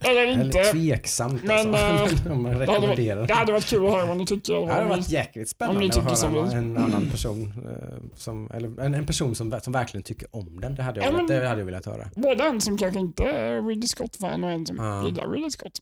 Eller 0.00 0.22
Eller 0.26 0.44
inte. 0.44 0.62
tveksamt 0.64 1.44
Men, 1.44 1.74
alltså. 1.74 2.26
eh, 2.26 2.32
om 2.32 2.42
man 2.42 2.58
Det 2.58 2.66
hade, 2.72 2.86
varit, 2.86 3.28
det 3.28 3.34
hade 3.34 3.52
varit 3.52 3.66
kul 3.66 3.86
att 3.86 3.92
höra 3.92 4.06
vad 4.06 4.16
ni 4.16 4.26
tycker. 4.26 4.54
Det 4.66 4.72
hade 4.72 4.88
varit 4.88 5.08
jäkligt 5.10 5.48
spännande 5.48 5.86
att 5.86 5.96
höra 5.96 6.16
som 6.16 6.36
en, 6.36 6.48
vi. 6.48 6.54
en 6.54 6.76
annan 6.76 7.06
person 7.10 7.52
eh, 7.66 7.98
som, 8.14 8.50
eller 8.50 8.80
en, 8.80 8.94
en 8.94 9.06
person 9.06 9.34
som, 9.34 9.60
som 9.62 9.72
verkligen 9.72 10.02
tycker 10.04 10.36
om 10.36 10.60
den. 10.60 10.74
Det 10.74 10.82
hade 10.82 11.00
jag, 11.00 11.06
Ja, 11.06 11.10
velat, 11.10 11.28
men- 11.28 11.40
det 11.40 11.48
hade 11.48 11.60
jag 11.60 11.66
velat 11.66 11.86
höra. 11.86 12.10
Både 12.16 12.44
en 12.44 12.60
som 12.60 12.78
kanske 12.78 13.00
inte 13.00 13.22
är 13.24 13.62
Ridley 13.62 13.88
Scott-fan 13.88 14.44
och 14.44 14.50
en 14.50 14.66
som 14.66 14.76
Ja. 14.76 15.06
gillar 15.06 15.28
Ridley 15.30 15.50
Scott 15.50 15.78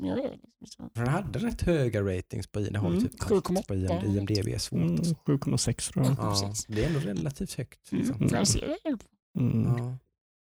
För 0.95 1.05
den 1.05 1.09
hade 1.09 1.39
rätt 1.39 1.63
höga 1.63 2.01
ratings 2.03 2.47
på 2.47 2.61
har 2.61 2.67
Mm, 2.89 3.01
typ 3.03 3.21
7,8. 3.21 3.67
på 3.69 3.75
IM- 3.75 4.17
IMDB 4.19 4.49
är 4.49 4.59
svårt. 4.59 4.81
Mm, 4.81 4.95
Alltså. 4.95 5.15
7,6 5.27 5.93
tror 5.93 6.05
jag. 6.07 6.17
Ja, 6.19 6.53
det 6.69 6.85
är 6.85 6.87
ändå 6.87 7.01
relativt 7.01 7.55
högt. 7.55 7.93
Liksom. 7.93 8.15
Mm, 8.17 8.29
jag 8.35 8.49
ser 8.49 8.61
det. 8.61 8.97
Mm. 9.37 9.77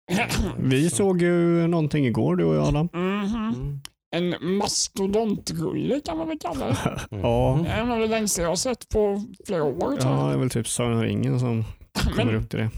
Ja. 0.08 0.28
Vi 0.58 0.90
Så- 0.90 0.96
såg 0.96 1.22
ju 1.22 1.68
någonting 1.68 2.06
igår 2.06 2.36
du 2.36 2.44
och 2.44 2.56
jag 2.56 2.68
Adam. 2.68 2.90
Mhm. 2.94 3.36
Mm. 3.56 3.80
En 4.16 4.56
mastodontrulle 4.58 6.00
kan 6.06 6.18
man 6.18 6.28
väl 6.28 6.40
kalla 6.40 6.66
det. 6.68 6.78
Mm. 7.12 7.24
Ja. 7.26 7.60
Det 7.64 7.70
är 7.70 7.82
en 7.82 7.92
av 7.92 8.00
de 8.00 8.08
längsta 8.08 8.42
jag 8.42 8.50
har 8.50 8.56
sett 8.56 8.90
på 8.90 9.24
flera 9.46 9.64
år. 9.64 9.98
Ja, 10.02 10.20
jag. 10.20 10.30
det 10.30 10.34
är 10.34 10.38
väl 10.38 10.50
typ 10.50 10.68
Sagan 10.68 10.94
om 10.94 11.02
ringen 11.04 11.40
som 11.40 11.64
kommer 11.94 12.26
Men 12.26 12.36
upp 12.36 12.50
till 12.50 12.60
det. 12.60 12.70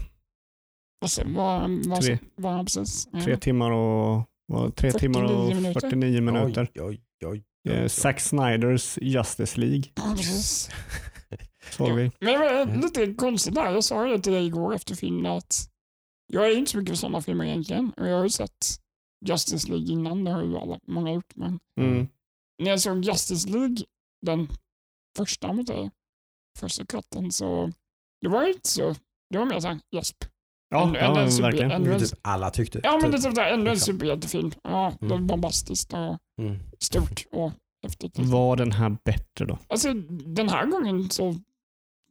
alltså, 1.04 1.22
vad, 1.26 1.70
vad, 1.86 2.00
Tre. 2.02 2.18
vad 2.36 2.52
han 2.52 2.64
precis? 2.64 3.08
Ja. 3.12 3.20
Tre 3.20 3.36
timmar 3.36 3.70
och, 3.70 4.22
vad, 4.46 4.76
tre 4.76 4.90
49 4.92 4.98
timmar 5.14 5.24
och 5.34 5.54
minuter. 5.56 5.80
49 5.80 6.20
minuter. 6.20 6.68
Oj, 6.74 6.82
oj, 6.82 7.00
oj. 7.26 7.42
Oj. 7.82 7.88
Zack 7.88 8.20
Snyders 8.20 8.98
Justice 9.02 9.60
League 9.60 9.82
Ja, 9.94 10.16
såg 11.70 11.92
vi. 11.92 12.10
Men 12.20 12.32
det 12.32 12.38
var 12.38 12.62
Mm. 12.62 12.80
lite 12.80 13.14
konstigt 13.14 13.54
där. 13.54 13.72
Jag 13.72 13.84
sa 13.84 14.04
det 14.04 14.18
till 14.18 14.32
dig 14.32 14.46
igår 14.46 14.74
efter 14.74 14.94
filmen 14.94 15.32
att 15.32 15.68
jag 16.34 16.46
är 16.52 16.56
inte 16.58 16.70
så 16.70 16.78
mycket 16.78 16.90
för 16.90 16.96
sådana 16.96 17.20
filmer 17.22 17.44
egentligen. 17.44 17.90
Och 17.96 18.08
jag 18.08 18.16
har 18.16 18.24
ju 18.24 18.30
sett 18.30 18.66
Justice 19.26 19.68
League 19.68 19.92
innan, 19.92 20.24
det 20.24 20.30
har 20.30 20.42
ju 20.42 20.56
alla, 20.56 20.78
många 20.86 21.12
gjort. 21.12 21.36
Men 21.36 21.58
Mm. 21.80 22.08
när 22.62 22.70
jag 22.70 22.80
såg 22.80 23.04
Justice 23.04 23.48
League, 23.48 23.76
den 24.26 24.48
första 25.16 25.52
mot 25.52 25.66
dig, 25.66 25.90
första 26.58 26.86
katten, 26.86 27.32
så 27.32 27.72
det 28.20 28.28
var 28.28 28.48
inte 28.48 28.68
så, 28.68 28.94
det 29.30 29.38
var 29.38 29.44
mer 29.46 29.60
såhär 29.60 29.80
gäsp. 29.90 30.24
Ja, 30.68 30.82
Ändå- 30.86 30.98
ja 30.98 31.06
ändå 31.08 31.20
en 31.20 31.32
super- 31.32 31.42
verkligen. 31.42 31.70
ändå 31.70 31.98
typ 31.98 32.18
alla 32.22 32.50
tyckte. 32.50 32.80
Ja 32.82 32.98
men 33.02 33.10
det 33.10 33.16
typ. 33.18 33.26
är 33.26 33.30
sådär, 33.30 33.52
ändå 33.52 33.66
en 33.66 33.74
Liksom. 33.74 33.94
superhjältefilm. 33.94 34.50
Ja, 34.62 34.92
det 35.00 35.06
var 35.06 35.16
Mm. 35.16 35.26
bombastiskt 35.26 35.92
och 35.92 36.18
Mm. 36.40 36.58
stort 36.80 37.24
och 37.32 37.52
häftigt. 37.82 38.18
Var 38.18 38.56
den 38.56 38.72
här 38.72 38.96
bättre 39.04 39.44
då? 39.44 39.58
Alltså 39.68 39.92
den 40.34 40.48
här 40.48 40.66
gången 40.66 41.10
så 41.10 41.34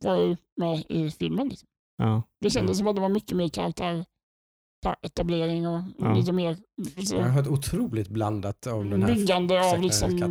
var 0.04 0.16
jag 0.16 0.38
med 0.58 0.86
i 0.90 1.12
filmen. 1.12 1.50
Liksom. 1.50 1.68
Ja. 1.98 2.24
Det 2.42 2.50
kändes 2.50 2.70
Mm. 2.70 2.76
som 2.78 2.88
att 2.88 2.96
det 2.96 3.02
var 3.02 3.10
mycket 3.10 3.38
mer 3.38 3.50
karaktär, 3.50 4.06
etablering 5.02 5.68
och 5.68 5.82
Ja. 5.98 6.14
lite 6.14 6.32
mer 6.32 6.58
så, 7.06 7.16
Jag 7.16 7.30
har 7.30 7.42
ett 7.42 7.48
otroligt 7.48 8.08
blandat 8.08 8.68
av 8.68 8.86
den 8.86 9.04
här 9.04 9.16
byggande 9.16 9.72
av 9.74 9.82
liksom. 9.82 10.18
Ja. 10.18 10.28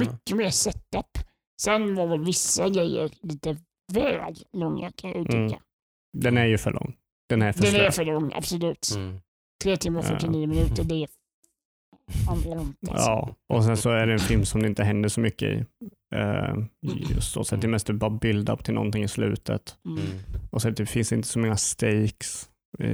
mycket 0.00 0.36
mer 0.36 0.50
setup. 0.50 1.18
Sen 1.62 1.94
var 1.94 2.06
väl 2.06 2.24
vissa 2.24 2.68
grejer 2.68 3.10
lite 3.22 3.56
väl 3.92 4.34
långa 4.52 4.92
kan 4.92 5.10
jag 5.10 5.20
uttrycka. 5.20 5.36
Mm. 5.38 5.60
Den 6.18 6.38
är 6.38 6.46
ju 6.46 6.58
för 6.58 6.72
lång. 6.72 6.96
Den 7.28 7.42
är 7.42 7.52
för 7.52 7.62
Den 7.62 7.74
är 7.74 7.90
för 7.90 8.04
lång, 8.04 8.32
absolut. 8.34 8.88
Mm. 8.96 9.20
Tre 9.64 9.76
timmar 9.76 10.00
och 10.00 10.06
Ja. 10.06 10.18
49 10.18 10.46
minuter, 10.46 10.84
det 10.84 10.94
är 10.94 11.08
långt. 12.54 12.76
Alltså. 12.90 13.06
Ja, 13.06 13.34
och 13.54 13.64
sen 13.64 13.76
så 13.76 13.90
är 13.90 14.06
det 14.06 14.12
en 14.12 14.18
film 14.18 14.44
som 14.44 14.62
det 14.62 14.68
inte 14.68 14.84
händer 14.84 15.08
så 15.08 15.20
mycket 15.20 15.48
i. 15.48 15.64
Uh, 16.16 16.64
just 17.10 17.32
så, 17.32 17.44
så 17.44 17.54
att 17.54 17.60
det 17.60 17.66
är 17.66 17.68
mest 17.70 17.90
bara 17.90 18.10
build-up 18.10 18.64
till 18.64 18.74
någonting 18.74 19.02
i 19.02 19.08
slutet. 19.08 19.76
Mm. 19.84 19.98
Mm. 19.98 20.18
Och 20.50 20.62
så 20.62 20.68
att 20.68 20.76
det 20.76 20.86
finns 20.86 21.12
inte 21.12 21.28
så 21.28 21.38
många 21.38 21.56
stakes 21.56 22.48
i, 22.78 22.84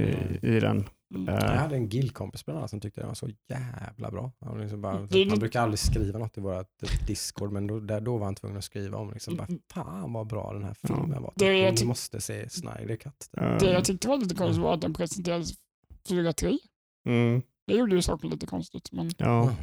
i 0.55 0.59
den. 0.59 0.85
Mm. 1.15 1.29
Eh, 1.29 1.35
Jag 1.35 1.57
hade 1.57 1.75
en 1.75 1.89
gillkompis 1.89 2.45
bland 2.45 2.57
annat 2.57 2.69
som 2.69 2.79
tyckte 2.79 3.01
den 3.01 3.07
var 3.07 3.15
så 3.15 3.29
jävla 3.49 4.11
bra. 4.11 4.31
Han, 4.45 4.61
liksom 4.61 4.81
bara, 4.81 4.93
är 4.93 5.29
han 5.29 5.39
brukar 5.39 5.61
aldrig 5.61 5.79
skriva 5.79 6.19
något 6.19 6.37
i 6.37 6.41
vårt 6.41 6.67
Discord, 7.07 7.51
men 7.51 7.67
då, 7.67 7.79
där, 7.79 8.01
då 8.01 8.17
var 8.17 8.25
han 8.25 8.35
tvungen 8.35 8.57
att 8.57 8.63
skriva 8.63 8.97
om 8.97 9.11
liksom, 9.13 9.35
bara, 9.35 9.45
Mm. 9.47 9.59
fan 9.73 10.13
vad 10.13 10.27
bra 10.27 10.53
den 10.53 10.63
här 10.63 10.75
filmen 10.87 11.21
var. 11.23 11.33
Det 11.35 11.45
är 11.65 11.71
Ni 11.71 11.77
typ- 11.77 11.87
måste 11.87 12.21
se 12.21 12.49
Snyder 12.49 12.95
Cut. 12.95 13.29
eh, 13.37 13.57
Det 13.57 13.71
jag 13.71 13.85
tyckte 13.85 14.07
var 14.07 14.17
lite 14.17 14.35
konstigt 14.35 14.63
var 14.63 14.73
att 14.73 14.81
den 14.81 14.93
presenterades 14.93 15.49
4-3. 16.09 16.57
mm, 17.07 17.41
Det 17.67 17.73
gjorde 17.73 17.95
ju 17.95 18.01
saken 18.01 18.29
lite 18.29 18.45
konstigt. 18.45 18.91
Men 18.91 19.11
ja, 19.17 19.55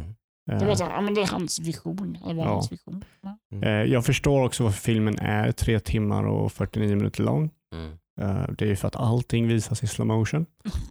det 0.47 0.55
var 0.65 0.69
eh, 0.69 0.75
så 0.75 0.85
här, 0.85 0.91
ja, 0.93 1.01
men 1.01 1.15
det 1.15 1.21
är 1.23 1.27
hans 1.27 1.59
vision. 1.61 2.19
Det 2.27 2.35
var 2.35 2.45
Ja. 2.45 2.51
hans 2.53 2.73
vision. 2.73 3.05
Ja. 3.21 3.39
eh, 3.63 3.69
jag 3.71 4.05
förstår 4.07 4.45
också 4.45 4.65
varför 4.65 4.81
filmen 4.81 5.19
är 5.19 5.53
tre 5.53 5.81
timmar 5.81 6.25
och 6.27 6.53
49 6.53 6.97
minuter 6.97 7.23
lång. 7.23 7.51
Mm. 7.75 7.97
Eh, 8.21 8.45
det 8.59 8.65
är 8.65 8.69
ju 8.69 8.77
för 8.77 8.89
att 8.89 8.97
allting 8.97 9.49
visas 9.49 9.83
i 9.83 9.87
slow 9.87 10.07
motion. 10.07 10.47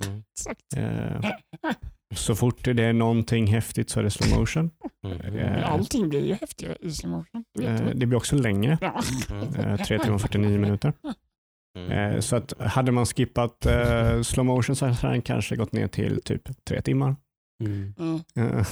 Mm. 0.05 1.21
Så 2.15 2.35
fort 2.35 2.63
det 2.63 2.83
är 2.83 2.93
någonting 2.93 3.47
häftigt 3.47 3.89
så 3.89 3.99
är 3.99 4.03
det 4.03 4.09
slow 4.11 4.39
motion. 4.39 4.71
Mm. 5.07 5.37
Eh, 5.37 5.73
allting 5.73 6.09
blir 6.09 6.25
ju 6.25 6.33
häftigare 6.33 6.77
i 6.81 6.91
slow 6.91 7.11
motion. 7.11 7.43
Det 7.95 8.05
blir 8.05 8.17
också 8.17 8.35
längre. 8.35 8.77
Mm. 9.29 9.55
Eh, 9.55 9.77
tre 9.85 9.99
timmar 9.99 10.15
och 10.15 10.21
49 10.21 10.59
minuter. 10.59 10.93
Mm. 11.77 12.21
Så 12.21 12.35
att 12.35 12.53
hade 12.59 12.91
man 12.91 13.05
skippat 13.05 13.65
eh, 13.65 14.21
slow 14.21 14.45
motion 14.45 14.75
så 14.75 14.85
hade 14.85 15.13
den 15.13 15.21
kanske 15.21 15.55
gått 15.55 15.71
ner 15.71 15.87
till 15.87 16.21
typ 16.21 16.65
tre 16.65 16.81
timmar. 16.81 17.15
Mm. 17.63 17.93
Mm. 18.35 18.63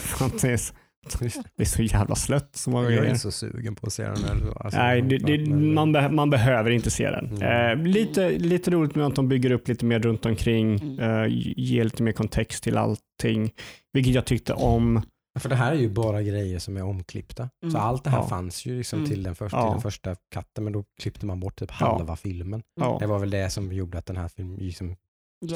Det, 1.20 1.26
är, 1.26 1.66
så- 1.66 1.72
så 1.76 1.84
jävla 1.84 2.16
slött 2.16 2.56
så 2.56 2.70
många 2.70 2.84
Jag 2.84 2.94
är 2.94 2.98
grejer. 3.02 3.16
så 3.16 3.32
sugen 3.32 3.76
på 3.76 3.88
att 3.88 3.94
se 3.94 4.04
den. 4.04 4.18
Så. 4.18 4.52
Alltså, 4.60 4.80
Nej, 4.80 5.02
det, 5.02 5.18
det, 5.18 5.50
man, 5.56 5.92
be, 5.92 6.10
man 6.10 6.30
behöver 6.30 6.72
inte 6.72 6.92
se 6.92 7.10
den. 7.10 7.26
Mm. 7.42 7.80
Eh, 7.80 7.86
lite, 7.88 8.30
lite 8.30 8.72
roligt 8.72 8.96
med 8.96 9.06
att 9.06 9.16
de 9.16 9.28
bygger 9.30 9.52
upp 9.52 9.68
lite 9.68 9.86
mer 9.86 10.00
runt 10.00 10.26
omkring, 10.26 10.80
Mm. 10.82 11.00
eh, 11.00 11.26
ger 11.58 11.84
lite 11.84 12.04
mer 12.04 12.12
kontext 12.12 12.64
till 12.64 12.78
allting, 12.78 13.52
vilket 13.94 14.14
jag 14.16 14.26
tyckte 14.26 14.54
om. 14.54 15.02
För 15.40 15.50
det 15.50 15.56
här 15.56 15.72
är 15.72 15.76
ju 15.80 15.90
bara 15.90 16.22
grejer 16.24 16.60
som 16.60 16.78
är 16.78 16.84
omklippta. 16.84 17.50
Så 17.62 17.68
Mm. 17.68 17.82
allt 17.82 18.04
det 18.04 18.10
här 18.10 18.18
Ja. 18.18 18.28
fanns 18.28 18.66
ju 18.66 18.78
liksom 18.78 19.00
Mm. 19.00 19.10
till, 19.12 19.24
den 19.24 19.36
första, 19.36 19.58
Ja. 19.58 19.64
till 19.64 19.72
den 19.72 19.82
första 19.82 20.16
katten, 20.34 20.64
men 20.64 20.74
då 20.74 20.84
klippte 21.02 21.26
man 21.26 21.40
bort 21.40 21.60
typ 21.60 21.70
Ja. 21.80 21.86
halva 21.98 22.16
filmen. 22.16 22.62
Ja. 22.80 22.98
Det 23.00 23.08
var 23.08 23.20
väl 23.20 23.30
det 23.30 23.50
som 23.50 23.74
gjorde 23.74 23.98
att 23.98 24.06
den 24.06 24.18
här 24.18 24.28
filmen 24.28 24.56
liksom 24.56 24.96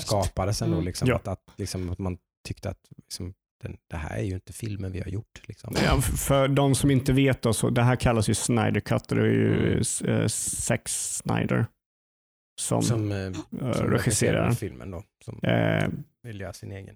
skapades 0.02 0.62
ändå. 0.62 0.74
Mm. 0.76 0.86
Liksom, 0.86 1.14
att, 1.14 1.28
att, 1.28 1.40
liksom, 1.58 1.90
att 1.90 2.00
man 2.00 2.18
tyckte 2.48 2.70
att 2.70 2.80
liksom, 2.98 3.34
den, 3.62 3.78
det 3.90 3.98
här 3.98 4.18
är 4.18 4.24
ju 4.24 4.34
inte 4.34 4.54
filmen 4.54 4.92
vi 4.92 5.00
har 5.00 5.08
gjort. 5.08 5.42
Liksom. 5.48 5.74
Ja, 5.86 6.02
för 6.02 6.48
de 6.48 6.76
som 6.76 6.92
inte 6.92 7.14
vet, 7.14 7.42
då, 7.42 7.54
så 7.54 7.70
det 7.70 7.82
här 7.84 7.96
kallas 7.96 8.30
ju 8.30 8.34
Snyder 8.34 8.80
Cut 8.80 9.08
det 9.10 9.16
är 9.16 9.26
ju 9.26 9.74
Mm. 10.04 10.22
eh, 10.22 10.28
Sex 10.28 11.16
Snyder 11.18 11.66
som, 12.62 12.82
Som, 12.82 13.12
eh, 13.12 13.18
eh, 13.18 13.34
som 13.74 13.88
regisserar 13.88 14.52
filmen 14.52 14.92
då. 14.92 15.04
Som 15.26 15.40
Eh, 15.44 15.88
vill 16.24 16.40
göra 16.42 16.54
sin 16.54 16.72
egen 16.72 16.96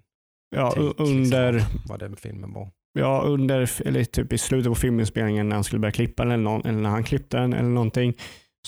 ja, 0.56 0.70
take, 0.70 0.80
u- 0.82 0.92
under, 0.98 1.52
liksom, 1.52 1.80
vad 1.88 1.98
den 2.00 2.16
filmen 2.16 2.52
var. 2.52 2.70
ja, 2.98 3.22
under, 3.26 3.86
eller 3.86 4.04
typ 4.04 4.32
i 4.32 4.38
slutet 4.38 4.70
på 4.70 4.74
filminspelningen 4.74 5.48
när 5.48 5.56
han 5.56 5.64
skulle 5.64 5.80
börja 5.80 5.92
klippa 5.92 6.22
den 6.24 6.32
eller, 6.32 6.44
någon, 6.44 6.66
eller 6.66 6.80
när 6.80 6.90
han 6.90 7.04
klippte 7.04 7.36
den 7.36 7.52
eller 7.52 7.68
någonting. 7.68 8.14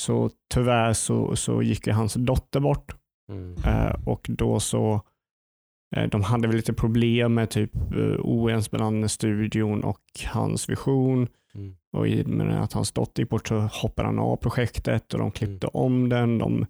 Så 0.01 0.30
tyvärr 0.55 0.92
så, 0.92 1.36
så 1.36 1.62
gick 1.62 1.86
ju 1.86 1.92
hans 1.92 2.14
dotter 2.14 2.61
bort 2.61 2.94
Mm. 3.30 3.55
eh, 3.64 4.09
och 4.09 4.26
då 4.28 4.61
så 4.61 5.03
de 6.11 6.22
hade 6.22 6.49
väl 6.49 6.57
lite 6.57 6.72
problem 6.72 7.34
med 7.34 7.51
typ 7.51 7.74
eh, 7.76 8.20
oenighet 8.20 8.72
mellan 8.72 9.09
studion 9.09 9.84
och 9.84 10.01
hans 10.26 10.68
vision. 10.68 11.28
Mm. 11.55 11.76
Och 11.93 12.09
i 12.09 12.22
och 12.22 12.28
med 12.28 12.62
att 12.62 12.72
hans 12.72 12.93
dotter 12.93 13.22
gick 13.22 13.30
bort 13.30 13.49
så 13.49 13.59
hoppade 13.59 14.09
han 14.09 14.18
av 14.18 14.36
projektet 14.36 15.12
och 15.14 15.20
de 15.20 15.30
klippte 15.30 15.66
Mm. 15.66 15.70
om 15.84 16.09
den. 16.09 16.39
De 16.39 16.66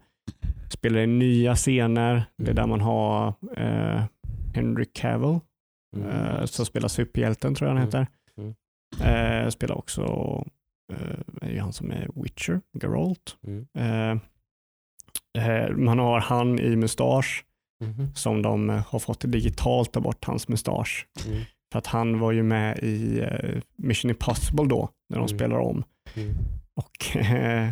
spelade 0.70 1.06
nya 1.06 1.54
scener. 1.56 2.14
Det 2.36 2.42
är 2.42 2.46
Mm. 2.50 2.54
där 2.54 2.66
man 2.66 2.80
har 2.80 3.34
eh, 3.56 4.02
Henry 4.54 4.84
Cavill 4.94 5.38
Mm. 5.96 6.08
eh, 6.08 6.44
som 6.44 6.66
spelar 6.66 6.88
superhjälten 6.88 7.54
tror 7.54 7.70
jag 7.70 7.76
han 7.76 7.88
Mm. 7.88 7.88
heter. 7.88 8.06
Mm. 8.38 9.44
Eh, 9.44 9.48
spelar 9.50 9.78
också, 9.78 10.02
eh, 10.92 11.48
är 11.48 11.50
ju 11.52 11.60
han 11.60 11.72
som 11.72 11.90
är 11.90 12.08
Witcher, 12.22 12.60
Geralt. 12.82 13.36
Mm. 13.46 13.66
Eh, 13.78 14.18
eh, 15.46 15.70
man 15.76 15.98
har 15.98 16.20
han 16.20 16.58
i 16.58 16.76
mustasch 16.76 17.44
Mhm. 17.84 18.14
som 18.14 18.42
de 18.42 18.70
eh, 18.70 18.84
har 18.88 18.98
fått 18.98 19.20
digitalt 19.32 19.92
ta 19.92 20.00
bort 20.00 20.24
hans 20.24 20.48
mustasch. 20.48 21.06
Mm. 21.26 21.42
För 21.72 21.78
att 21.78 21.86
han 21.86 22.18
var 22.20 22.32
ju 22.32 22.42
med 22.42 22.78
i 22.78 23.18
eh, 23.20 23.60
Mission 23.78 24.10
Impossible 24.10 24.64
då, 24.68 24.88
när 25.10 25.18
de 25.18 25.26
Mm. 25.26 25.38
spelar 25.38 25.58
om. 25.58 25.84
Mm. 26.16 26.34
Och 26.76 27.16
eh, 27.16 27.68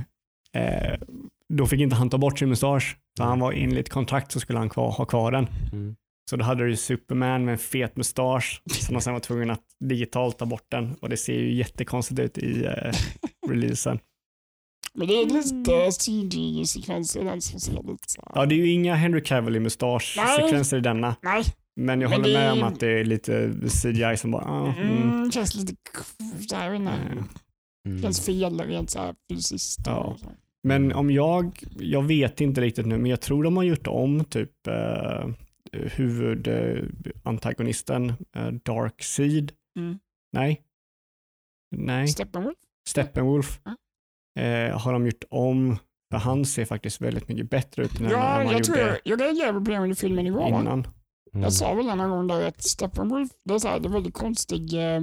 eh, 0.57 0.98
då 1.54 1.66
fick 1.66 1.80
inte 1.80 1.96
han 1.96 2.11
ta 2.11 2.18
bort 2.18 2.38
sin 2.38 2.48
mustasch. 2.48 2.96
Mm. 3.20 3.28
han 3.28 3.40
var 3.40 3.52
enligt 3.52 3.88
kontrakt 3.88 4.32
så 4.32 4.40
skulle 4.40 4.59
han 4.59 4.68
kvar, 4.68 4.90
ha 4.92 5.04
kvar 5.04 5.32
den. 5.32 5.46
Mm. 5.72 5.96
Så 6.30 6.36
då 6.36 6.44
hade 6.44 6.66
du 6.66 6.76
Superman 6.76 7.44
med 7.44 7.52
en 7.52 7.59
fet 7.59 7.96
mustasch 7.96 8.62
som 8.70 8.94
de 8.94 9.00
sen 9.00 9.12
var 9.12 9.20
tvungen 9.20 9.50
att 9.50 9.62
digitalt 9.84 10.38
ta 10.38 10.46
bort 10.46 10.66
den. 10.70 10.94
Och 11.00 11.09
det 11.09 11.16
ser 11.16 11.34
ju 11.34 11.52
jättekonstigt 11.54 12.20
ut 12.20 12.38
i 12.38 12.64
eh, 12.64 12.92
releasen. 13.48 13.98
Men 14.97 15.07
det 15.09 15.14
är 15.14 15.26
lite 15.26 15.92
CG-sekvenser 15.92 17.20
i 17.20 17.24
den 17.24 17.40
som 17.40 17.61
ser 17.61 17.72
lite 17.72 17.97
så 18.07 18.22
här. 18.26 18.32
Ja, 18.40 18.47
det 18.47 18.55
är 18.55 18.57
ju 18.57 18.70
inga 18.70 18.94
Henry 18.94 19.22
Cavill 19.22 19.57
i 19.57 19.61
mustasch-sekvenser 19.61 20.76
i 20.76 20.80
denna. 20.80 21.16
Nej, 21.22 21.44
Men 21.76 22.01
jag 22.01 22.11
Men 22.11 22.18
håller 22.20 22.32
det 22.34 22.38
med 22.38 22.49
är- 22.49 22.53
om 22.53 22.62
att 22.62 22.80
det 22.80 23.01
är 23.01 23.05
lite 23.05 23.53
CGI 23.82 24.16
som 24.16 24.30
bara, 24.30 24.44
ah, 24.44 24.72
mm. 24.72 25.03
mm, 25.12 25.32
känns 25.32 25.55
lite 25.55 25.74
jag 26.51 26.70
vet 26.70 26.80
inte. 26.80 26.92
Mm. 26.92 27.24
Mm. 27.86 28.03
Känns 28.03 28.26
fel 28.26 28.61
rent 28.61 28.90
så 28.90 28.99
här 28.99 29.14
fysiskt. 29.30 29.80
Ja. 29.86 30.16
Men 30.62 30.92
om 30.92 31.11
jag, 31.11 31.62
jag 31.78 32.03
vet 32.03 32.40
inte 32.40 32.61
riktigt 32.61 32.86
nu, 32.86 32.99
men 32.99 33.11
jag 33.11 33.20
tror 33.20 33.44
de 33.44 33.57
har 33.57 33.64
gjort 33.64 33.86
om 33.86 34.24
typ 34.24 34.66
eh, 34.66 35.28
huvudantagonisten 35.72 38.12
eh, 38.36 38.47
Dark 38.49 39.03
Seed. 39.03 39.53
Mm. 39.78 39.99
Nej. 40.32 40.62
Nej, 41.76 42.09
Steppenwolf? 42.09 42.57
Steppenwolf 42.88 43.61
Ja. 43.64 43.76
Eh, 44.37 44.78
har 44.78 44.93
de 44.93 45.07
gjort 45.07 45.24
om. 45.30 45.76
För 46.12 46.18
han 46.18 46.45
ser 46.45 46.64
faktiskt 46.64 47.01
väldigt 47.01 47.28
mycket 47.28 47.51
bättre 47.51 47.84
ut 47.84 48.01
än 48.01 48.11
Ja, 48.11 48.18
han 48.18 48.49
jag 48.53 48.64
tror 48.64 48.78
jag, 48.78 48.99
jag 49.05 49.20
reagerade 49.20 49.61
på 49.64 49.70
det 49.70 49.78
under 49.78 49.95
filmen 49.97 50.26
igår. 50.26 50.49
innan. 50.49 50.66
Mm. 50.68 50.84
Jag 51.43 51.53
sa 51.53 51.74
väl 51.74 51.89
en 51.89 52.11
gång 52.11 52.26
där 52.26 52.49
att 52.49 52.62
Steppenwolf, 52.62 53.28
det 53.45 53.55
är, 53.55 53.59
så 53.59 53.68
här, 53.68 53.80
det 53.80 53.89
är 53.89 53.93
väldigt 53.93 54.14
konstig, 54.14 54.74
eh, 54.74 55.01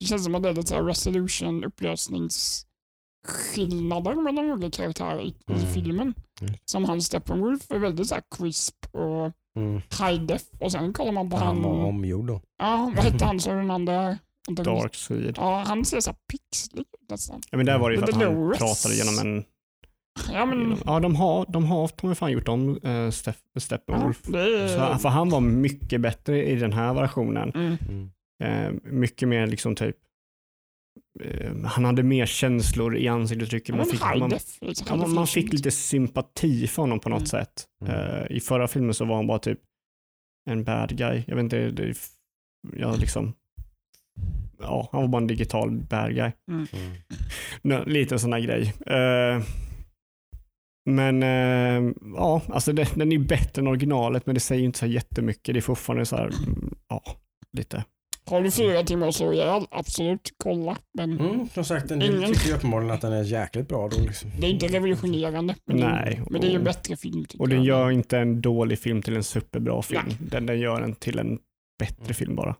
det 0.00 0.06
känns 0.06 0.24
som 0.24 0.34
att 0.34 0.42
det 0.42 0.48
är 0.48 0.54
lite 0.54 0.68
så 0.68 0.74
här 0.74 0.82
resolution, 0.82 1.64
upplösningsskillnader 1.64 4.14
mellan 4.22 4.50
olika 4.52 4.70
karaktärer 4.82 5.20
i, 5.20 5.28
i 5.28 5.34
Mm. 5.52 5.66
filmen. 5.74 6.14
Mm. 6.40 6.54
Som 6.64 6.84
han 6.84 7.02
Steppenwolf 7.02 7.70
är 7.70 7.78
väldigt 7.78 8.06
så 8.06 8.14
här 8.14 8.24
crisp 8.38 8.86
och 8.92 9.32
Mm. 9.56 9.74
high 10.00 10.22
def 10.26 10.42
och 10.60 10.72
sen 10.72 10.92
kollar 10.92 11.12
man 11.12 11.30
på 11.30 11.36
Han 11.36 11.46
han, 11.46 11.62
var 11.62 11.84
omgjord 11.86 12.26
då. 12.26 12.40
ja 12.58 12.92
vad 12.96 13.04
hette 13.04 13.24
han 13.24 13.40
så 13.40 13.50
den 13.50 13.70
andra? 13.70 14.18
Dark 14.48 14.94
Seed. 14.94 15.34
Ja, 15.36 15.64
han 15.66 15.84
ser 15.84 16.00
så 16.00 16.10
här 16.10 16.16
pixlig 16.32 16.80
ut 16.80 17.10
nästan. 17.10 17.40
Ja, 17.50 17.56
men 17.56 17.66
där 17.66 17.78
var 17.78 17.90
det 17.90 17.94
ju 17.96 18.00
för 18.00 18.08
att 18.08 18.14
han 18.14 18.22
low-res. 18.24 18.58
pratade 18.58 18.94
genom 18.94 19.18
en... 19.18 19.44
Ja 20.32 20.46
men, 20.46 20.76
Ja, 20.86 21.00
de 21.00 21.16
har, 21.16 21.46
de 21.52 21.64
har, 21.64 21.90
de 22.00 22.06
har 22.06 22.14
fan 22.14 22.32
gjort 22.32 22.48
om 22.48 22.78
ja, 22.82 23.10
Steppenwolf. 23.60 24.22
det 24.22 24.40
är... 24.62 24.68
Så, 24.92 24.98
för 24.98 25.08
han 25.08 25.28
var 25.30 25.40
mycket 25.40 26.00
bättre 26.00 26.46
i 26.50 26.56
den 26.56 26.72
här 26.72 26.94
versionen. 26.94 27.52
Mm. 27.54 27.76
Mm. 27.88 28.10
Eh, 28.44 28.80
mycket 28.92 29.28
mer 29.28 29.46
liksom 29.46 29.74
typ, 29.74 29.96
eh, 31.24 31.56
han 31.64 31.84
hade 31.84 32.02
mer 32.02 32.26
känslor 32.26 32.96
i 32.96 33.08
ansiktsuttrycket. 33.08 33.68
Ja, 33.68 33.76
Man 33.76 33.86
fick, 33.86 34.00
man. 34.00 34.30
Liksom, 34.60 34.86
ja, 34.88 34.96
man, 34.96 35.14
man 35.14 35.26
fick 35.26 35.52
lite 35.52 35.70
sympati 35.70 36.66
för 36.66 36.82
honom 36.82 37.00
på 37.00 37.08
något 37.08 37.18
Mm. 37.18 37.26
sätt. 37.26 37.64
Mm. 37.84 37.94
Eh, 37.94 38.26
I 38.36 38.40
förra 38.40 38.68
filmen 38.68 38.94
så 38.94 39.04
var 39.04 39.16
han 39.16 39.26
bara 39.26 39.38
typ 39.38 39.60
en 40.50 40.64
bad 40.64 40.96
guy. 40.96 41.22
Jag 41.26 41.36
vet 41.36 41.42
inte, 41.42 41.70
det, 41.70 41.96
jag 42.76 42.98
liksom, 42.98 43.32
ja, 44.60 44.88
han 44.92 45.00
var 45.00 45.08
bara 45.08 45.18
en 45.22 45.26
digital 45.26 45.70
bad 45.70 46.14
guy. 46.14 46.30
Mm. 46.50 46.66
Nå, 47.62 47.84
lite 47.84 48.18
sån 48.18 48.32
här 48.32 48.40
grej. 48.40 48.74
Eh, 48.86 49.42
men 50.90 51.22
eh, 51.22 51.92
ja, 52.16 52.42
alltså 52.48 52.72
det, 52.72 52.94
den 52.94 53.12
är 53.12 53.16
ju 53.16 53.24
bättre 53.24 53.60
än 53.62 53.68
originalet 53.68 54.26
men 54.26 54.34
det 54.34 54.40
säger 54.40 54.64
inte 54.64 54.78
så 54.78 54.86
jättemycket. 54.86 55.54
Det 55.54 55.58
är 55.58 55.62
fortfarande 55.62 56.06
så 56.06 56.16
här, 56.16 56.26
mm, 56.26 56.74
ja, 56.88 57.02
lite. 57.56 57.84
Har 58.26 58.40
du 58.42 58.50
fyra 58.50 58.82
timmar 58.82 59.08
att 59.08 59.14
slå 59.14 59.32
ihjäl? 59.32 59.62
Absolut, 59.70 60.32
kolla. 60.36 60.76
Men 60.98 61.20
Mm, 61.20 61.48
som 61.48 61.64
sagt, 61.64 61.90
en 61.90 62.02
Ingen- 62.02 62.32
tycker 62.32 62.48
ju 62.48 62.54
uppenbarligen 62.54 62.94
att 62.94 63.00
den 63.00 63.12
är 63.12 63.22
jäkligt 63.22 63.68
bra 63.68 63.88
då. 63.88 64.00
Liksom. 64.02 64.30
det 64.40 64.46
är 64.46 64.50
inte 64.50 64.66
revolutionerande. 64.68 65.54
Men 65.66 65.76
det, 65.76 65.86
Nej, 65.88 66.20
men 66.30 66.40
det 66.40 66.46
är 66.46 66.50
ju 66.50 66.56
en 66.56 66.64
bättre 66.64 66.96
film. 66.96 67.24
Och 67.38 67.48
den 67.48 67.64
jag. 67.64 67.78
gör 67.78 67.90
inte 67.90 68.18
en 68.18 68.40
dålig 68.40 68.78
film 68.78 69.02
till 69.02 69.16
en 69.16 69.22
superbra 69.24 69.82
film. 69.82 70.02
Den, 70.20 70.46
den 70.46 70.60
gör 70.60 70.80
den 70.80 70.94
till 70.94 71.18
en 71.18 71.38
bättre 71.78 72.02
Mm. 72.04 72.14
film 72.14 72.36
bara. 72.36 72.56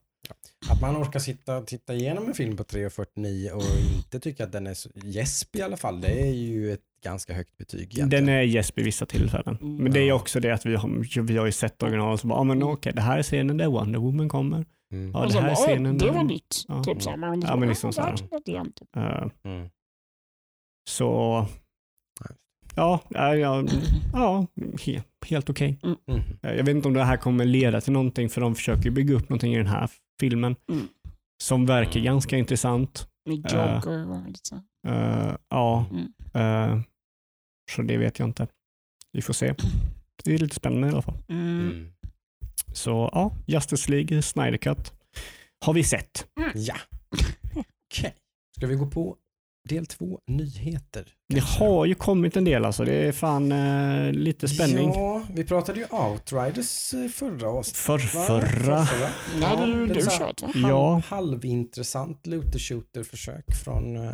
Att 0.70 0.81
man 0.81 0.97
orkar 1.03 1.20
sitta 1.20 1.61
titta 1.62 1.95
igenom 1.95 2.26
en 2.28 2.35
film 2.35 2.57
på 2.57 2.62
3.49 2.62 3.51
och 3.51 3.62
inte 3.97 4.20
tycka 4.20 4.45
att 4.45 4.53
den 4.53 4.66
är 4.66 4.74
så 4.74 4.89
gäsp 4.95 5.57
i 5.57 5.62
alla 5.62 5.76
fall, 5.76 6.01
det 6.01 6.20
är 6.22 6.33
ju 6.35 6.72
ett 6.72 6.81
ganska 7.05 7.35
högt 7.35 7.57
betyg 7.57 7.81
egentligen. 7.81 8.09
Den 8.26 8.28
är 8.35 8.43
gäsp 8.43 8.78
i 8.78 8.83
vissa 8.83 9.07
tillfällen. 9.07 9.59
Men 9.61 9.93
det 9.93 10.01
är 10.01 10.12
också 10.12 10.41
det 10.41 10.51
att 10.55 10.66
vi 10.66 10.76
har, 10.76 11.22
vi 11.22 11.37
har 11.37 11.47
ju 11.47 11.53
sett 11.53 11.83
original 11.83 12.12
och 12.12 12.20
så 12.20 12.26
bara, 12.26 12.39
ah, 12.39 12.45
men 12.45 12.62
okej, 12.62 12.93
det 12.95 13.01
här 13.03 13.18
är 13.18 13.22
scenen 13.22 13.57
där 13.57 13.66
Wonder 13.66 13.99
Woman 13.99 14.28
kommer. 14.28 14.64
Mm. 14.93 15.11
Ja, 15.11 15.24
och 15.24 15.33
det 15.33 15.41
här 15.41 15.43
är 15.51 15.55
bara, 15.55 15.66
scenen 15.66 15.93
"Åh, 16.01 16.07
det 16.07 16.11
var 16.11 16.24
nytt. 16.24 16.64
Ja. 16.68 16.85
Typ 16.85 17.03
så. 17.03 17.11
här, 17.11 17.18
Ja, 17.47 17.57
men 17.57 17.68
liksom 17.68 17.93
så 17.93 18.03
här. 18.03 18.16
typ. 18.16 18.97
Eh, 18.97 19.26
Mm. 19.53 19.68
så, 20.91 21.47
ja, 22.76 23.01
ja, 23.09 23.35
ja, 23.37 23.64
ja 24.12 24.47
he, 24.87 25.03
helt 25.26 25.51
okej. 25.51 25.78
Mm. 25.83 26.20
Eh, 26.43 26.51
Jag 26.57 26.64
vet 26.64 26.76
inte 26.76 26.89
om 26.89 26.95
det 26.95 27.05
här 27.05 27.16
kommer 27.16 27.45
leda 27.45 27.81
till 27.81 27.93
någonting 27.93 28.28
för 28.28 28.41
de 28.41 28.55
försöker 28.55 28.91
bygga 28.91 29.14
upp 29.14 29.28
någonting 29.28 29.55
i 29.55 29.57
den 29.57 29.66
här 29.66 29.91
filmen 30.21 30.57
Mm. 30.71 30.89
som 31.43 31.66
verkar 31.66 32.01
ganska 32.01 32.37
intressant. 32.37 33.07
Med 33.29 33.53
Eh. 33.53 33.75
Joker 33.75 34.11
och 34.11 34.27
lite 34.29 34.41
så. 34.43 34.57
Eh, 34.89 35.37
ja, 35.49 35.87
Mm. 35.91 36.12
eh, 36.35 36.83
så 37.73 37.83
det 37.83 37.97
vet 37.97 38.18
jag 38.18 38.29
inte. 38.29 38.47
Vi 39.12 39.23
får 39.23 39.33
se. 39.33 39.55
Det 40.25 40.35
är 40.35 40.39
lite 40.39 40.55
spännande 40.55 40.89
i 40.89 40.91
alla 40.91 41.03
fall. 41.03 41.18
Mm. 41.29 41.61
Mm. 41.71 41.93
Så 42.75 43.11
ja, 43.12 43.33
Justice 43.47 43.91
League, 43.91 44.23
Snyder 44.23 44.57
Cut 44.59 44.93
har 45.64 45.73
vi 45.75 45.85
sett. 45.85 46.27
Ja. 46.55 46.77
Okej. 47.91 48.14
Ska 48.57 48.66
vi 48.66 48.75
gå 48.75 48.87
på 48.87 49.16
del 49.69 49.87
två, 49.87 50.19
nyheter? 50.27 51.05
Det 51.29 51.41
har 51.45 51.85
ju 51.87 51.95
kommit 51.95 52.37
en 52.37 52.45
del 52.45 52.65
alltså. 52.65 52.85
Det 52.85 52.93
är 52.95 53.13
fan 53.13 53.53
eh, 53.53 54.13
lite 54.13 54.49
spänning. 54.49 54.89
Ja, 54.95 55.23
vi 55.35 55.45
pratade 55.45 55.79
ju 55.81 55.87
Outriders 55.87 56.95
eh, 56.95 57.09
förra 57.09 57.49
avsnittet. 57.49 57.77
För 57.81 57.99
förra. 57.99 58.41
Förrförra. 58.41 59.11
Det 59.39 59.45
hade 59.47 59.67
ju 59.67 59.87
det 59.87 59.93
är 59.93 59.95
du 59.95 60.11
här 60.11 60.19
kört 60.19 60.43
va? 60.43 60.51
Ja. 60.55 61.03
Halvintressant 61.07 62.27
looter 62.27 62.59
shooter 62.59 63.03
försök 63.03 63.45
från 63.65 63.97
eh, 63.97 64.13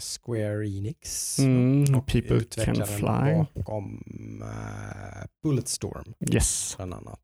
Square 0.00 0.68
Enix. 0.68 1.38
Mm, 1.38 1.94
Och 1.94 2.06
People 2.06 2.40
can 2.64 2.86
fly. 2.86 3.44
bakom 3.54 4.02
uh, 4.42 5.26
Bulletstorm 5.42 6.14
Yes. 6.32 6.74
bland 6.76 6.94
annat. 6.94 7.20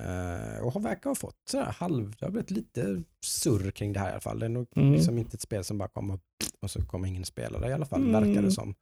Eh, 0.00 0.58
och 0.64 0.72
har 0.72 0.80
verkar 0.80 1.10
ha 1.10 1.14
fått 1.14 1.36
sådär 1.50 1.64
halv, 1.78 2.14
det 2.18 2.24
har 2.26 2.30
blivit 2.30 2.50
lite 2.50 3.02
surr 3.24 3.70
kring 3.70 3.92
det 3.92 4.00
här 4.00 4.08
i 4.08 4.12
alla 4.12 4.20
fall. 4.20 4.38
Det 4.38 4.46
är 4.46 4.50
nog 4.50 4.66
Mm. 4.76 4.92
liksom 4.92 5.18
inte 5.18 5.34
ett 5.34 5.40
spel 5.40 5.64
som 5.64 5.78
bara 5.78 5.88
kommer 5.88 6.18
och 6.60 6.70
så 6.70 6.82
kommer 6.86 7.08
ingen 7.08 7.24
spela 7.24 7.58
det 7.58 7.68
i 7.68 7.72
alla 7.72 7.86
fall, 7.86 8.00
Mm. 8.08 8.26
verkar 8.26 8.42
det 8.42 8.50
som. 8.50 8.74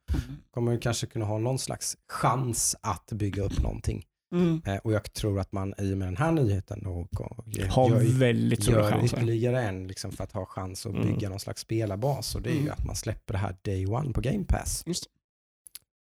Kommer 0.51 0.71
ju 0.71 0.79
kanske 0.79 1.07
kunna 1.07 1.25
ha 1.25 1.37
någon 1.37 1.59
slags 1.59 1.97
chans 2.11 2.75
att 2.81 3.11
bygga 3.11 3.43
upp 3.43 3.61
någonting. 3.63 4.03
Mm. 4.35 4.61
Eh, 4.65 4.75
och 4.77 4.93
jag 4.93 5.13
tror 5.13 5.39
att 5.39 5.51
man 5.51 5.73
i 5.77 5.93
och 5.93 5.97
med 5.97 6.07
den 6.07 6.17
här 6.17 6.31
nyheten 6.31 6.81
då, 6.83 7.07
Har 7.69 7.89
gör, 7.89 8.19
väldigt 8.19 8.63
stora 8.63 8.81
gör 8.81 8.91
chanser. 8.91 9.17
ytterligare 9.17 9.61
en 9.63 9.87
liksom, 9.87 10.11
för 10.11 10.23
att 10.23 10.31
ha 10.31 10.45
chans 10.45 10.85
att 10.85 10.93
Mm. 10.93 11.07
bygga 11.07 11.29
någon 11.29 11.39
slags 11.39 11.61
spelarbas. 11.61 12.35
Och 12.35 12.41
det 12.41 12.49
är 12.49 12.53
ju 12.53 12.59
Mm. 12.59 12.73
att 12.73 12.85
man 12.85 12.95
släpper 12.95 13.33
det 13.33 13.37
här 13.39 13.55
day 13.61 13.87
one 13.87 14.13
på 14.13 14.21
Game 14.21 14.43
Pass. 14.43 14.83
Just 14.85 15.05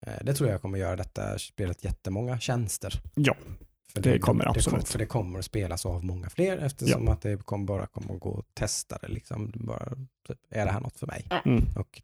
Eh, 0.08 0.14
det 0.24 0.34
tror 0.34 0.50
jag 0.50 0.62
kommer 0.62 0.78
göra 0.78 0.96
detta 0.96 1.40
spelet 1.40 1.84
jättemånga 1.84 2.40
tjänster. 2.40 3.02
Ja, 3.16 3.36
För 3.94 4.02
Det 4.02 4.20
kommer 4.20 4.44
det, 4.44 4.50
absolut. 4.50 4.66
kommer, 4.70 4.84
för 4.84 5.00
det 5.00 5.06
kommer 5.06 5.40
att 5.40 5.46
spelas 5.46 5.86
av 5.86 6.06
många 6.06 6.30
fler 6.30 6.58
eftersom 6.58 7.08
att 7.08 7.22
det 7.22 7.46
kommer 7.46 7.66
bara 7.66 7.88
kommer 7.88 8.14
att 8.14 8.20
gå 8.20 8.40
att 8.40 8.56
testa 8.56 8.98
det. 9.02 9.08
Liksom. 9.08 9.52
Bara, 9.56 9.90
typ, 10.28 10.38
är 10.50 10.66
det 10.66 10.72
här 10.72 10.80
något 10.80 10.98
för 10.98 11.08
mig? 11.08 11.28
Mm. 11.46 11.64
Och 11.76 12.02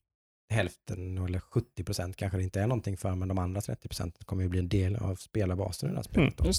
hälften 0.54 1.18
eller 1.18 1.40
70 1.40 1.84
procent 1.84 2.16
kanske 2.16 2.38
det 2.38 2.44
inte 2.44 2.62
är 2.62 2.68
någonting 2.68 2.98
för 2.98 3.16
men 3.16 3.28
de 3.28 3.38
andra 3.38 3.62
30 3.62 3.88
procent 3.88 4.26
kommer 4.26 4.44
ju 4.44 4.50
bli 4.50 4.60
en 4.60 4.70
del 4.70 4.96
av 4.96 5.16
spelarbasen 5.16 5.90
i 5.90 5.92
det 5.92 5.98
här 5.98 6.04
spelet. 6.04 6.40
Mm. 6.40 6.54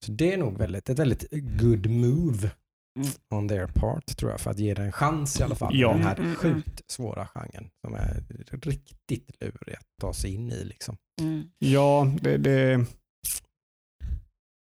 Så 0.00 0.12
det 0.12 0.32
är 0.32 0.38
nog 0.38 0.58
väldigt, 0.58 0.88
ett 0.88 0.98
väldigt 0.98 1.24
good 1.60 1.90
move 1.90 2.50
Mm. 2.98 3.08
on 3.30 3.48
their 3.48 3.66
part 3.66 4.16
tror 4.16 4.30
jag 4.30 4.40
för 4.40 4.50
att 4.50 4.58
ge 4.58 4.74
det 4.74 4.82
en 4.82 4.92
chans 4.92 5.40
i 5.40 5.42
alla 5.42 5.54
fall. 5.54 5.76
Ja. 5.76 5.92
Den 5.92 6.02
här 6.02 6.14
Mm, 6.16 6.24
mm, 6.26 6.36
sjukt 6.36 6.90
svåra 6.90 7.26
genren 7.26 7.70
som 7.80 7.94
är 7.94 8.24
riktigt 8.62 9.30
lurig 9.40 9.74
att 9.78 9.86
ta 10.00 10.12
sig 10.12 10.34
in 10.34 10.52
i. 10.52 10.64
Liksom. 10.64 10.96
Mm. 11.20 11.50
Ja, 11.58 12.12
det, 12.20 12.36
det 12.36 12.86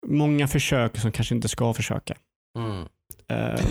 många 0.06 0.48
försök 0.48 0.98
som 0.98 1.12
kanske 1.12 1.36
inte 1.36 1.48
ska 1.48 1.74
försöka. 1.74 2.18
Mm. 2.58 2.82
Eh, 3.28 3.66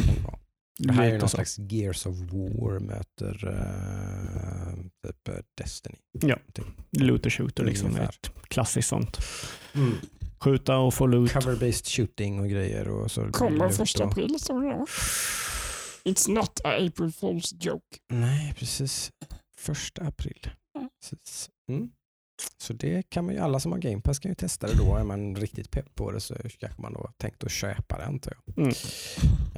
Det 0.79 0.93
här 0.93 1.05
är 1.05 1.11
någon 1.19 1.21
så. 1.21 1.29
slags 1.29 1.59
Gears 1.59 2.07
of 2.07 2.17
War 2.17 2.79
möter 2.81 3.49
uh, 3.49 4.85
typ 5.07 5.29
eh, 5.29 5.35
Destiny. 5.59 5.97
Ja, 6.13 6.37
looter 6.99 7.31
shooter 7.31 7.65
liksom. 7.65 7.87
Ungefär. 7.89 8.09
Ett 8.09 8.31
klassiskt 8.49 8.89
sånt. 8.89 9.19
Mm. 9.75 9.93
Skjuta 10.41 10.77
och 10.77 10.95
få 10.95 11.07
loot. 11.07 11.31
Cover-based 11.33 11.87
shooting 11.97 12.41
och 12.41 12.49
grejer. 12.49 12.89
Och 12.89 13.11
så 13.11 13.29
Kommer 13.33 13.69
första 13.69 14.05
och- 14.05 14.11
april 14.13 14.29
det 14.33 14.49
då. 14.49 14.87
It's 16.05 16.31
not 16.31 16.61
a 16.65 16.69
April 16.77 17.11
Fool's 17.11 17.55
joke. 17.61 17.97
Nej, 18.13 18.55
precis. 18.59 19.11
Första 19.59 20.03
april. 20.03 20.51
Mm. 20.79 20.89
Precis. 21.03 21.51
Mm. 21.71 21.91
Så 22.59 22.73
det 22.73 23.11
kan 23.11 23.25
man 23.25 23.35
ju, 23.35 23.41
alla 23.41 23.61
som 23.61 23.73
har 23.73 23.79
Game 23.79 24.01
Pass 24.01 24.19
kan 24.19 24.31
ju 24.31 24.35
testa 24.35 24.67
det 24.67 24.77
då. 24.79 24.97
Är 24.97 25.05
man 25.05 25.37
riktigt 25.37 25.71
pepp 25.71 25.95
på 25.95 26.11
det 26.11 26.21
så 26.21 26.35
kanske 26.35 26.83
man 26.83 26.93
då 26.93 27.01
har 27.01 27.13
tänkt 27.17 27.45
att 27.45 27.51
köpa 27.51 27.99
det 27.99 28.05
antar 28.05 28.33
jag. 28.47 28.59
Mm. 28.59 28.75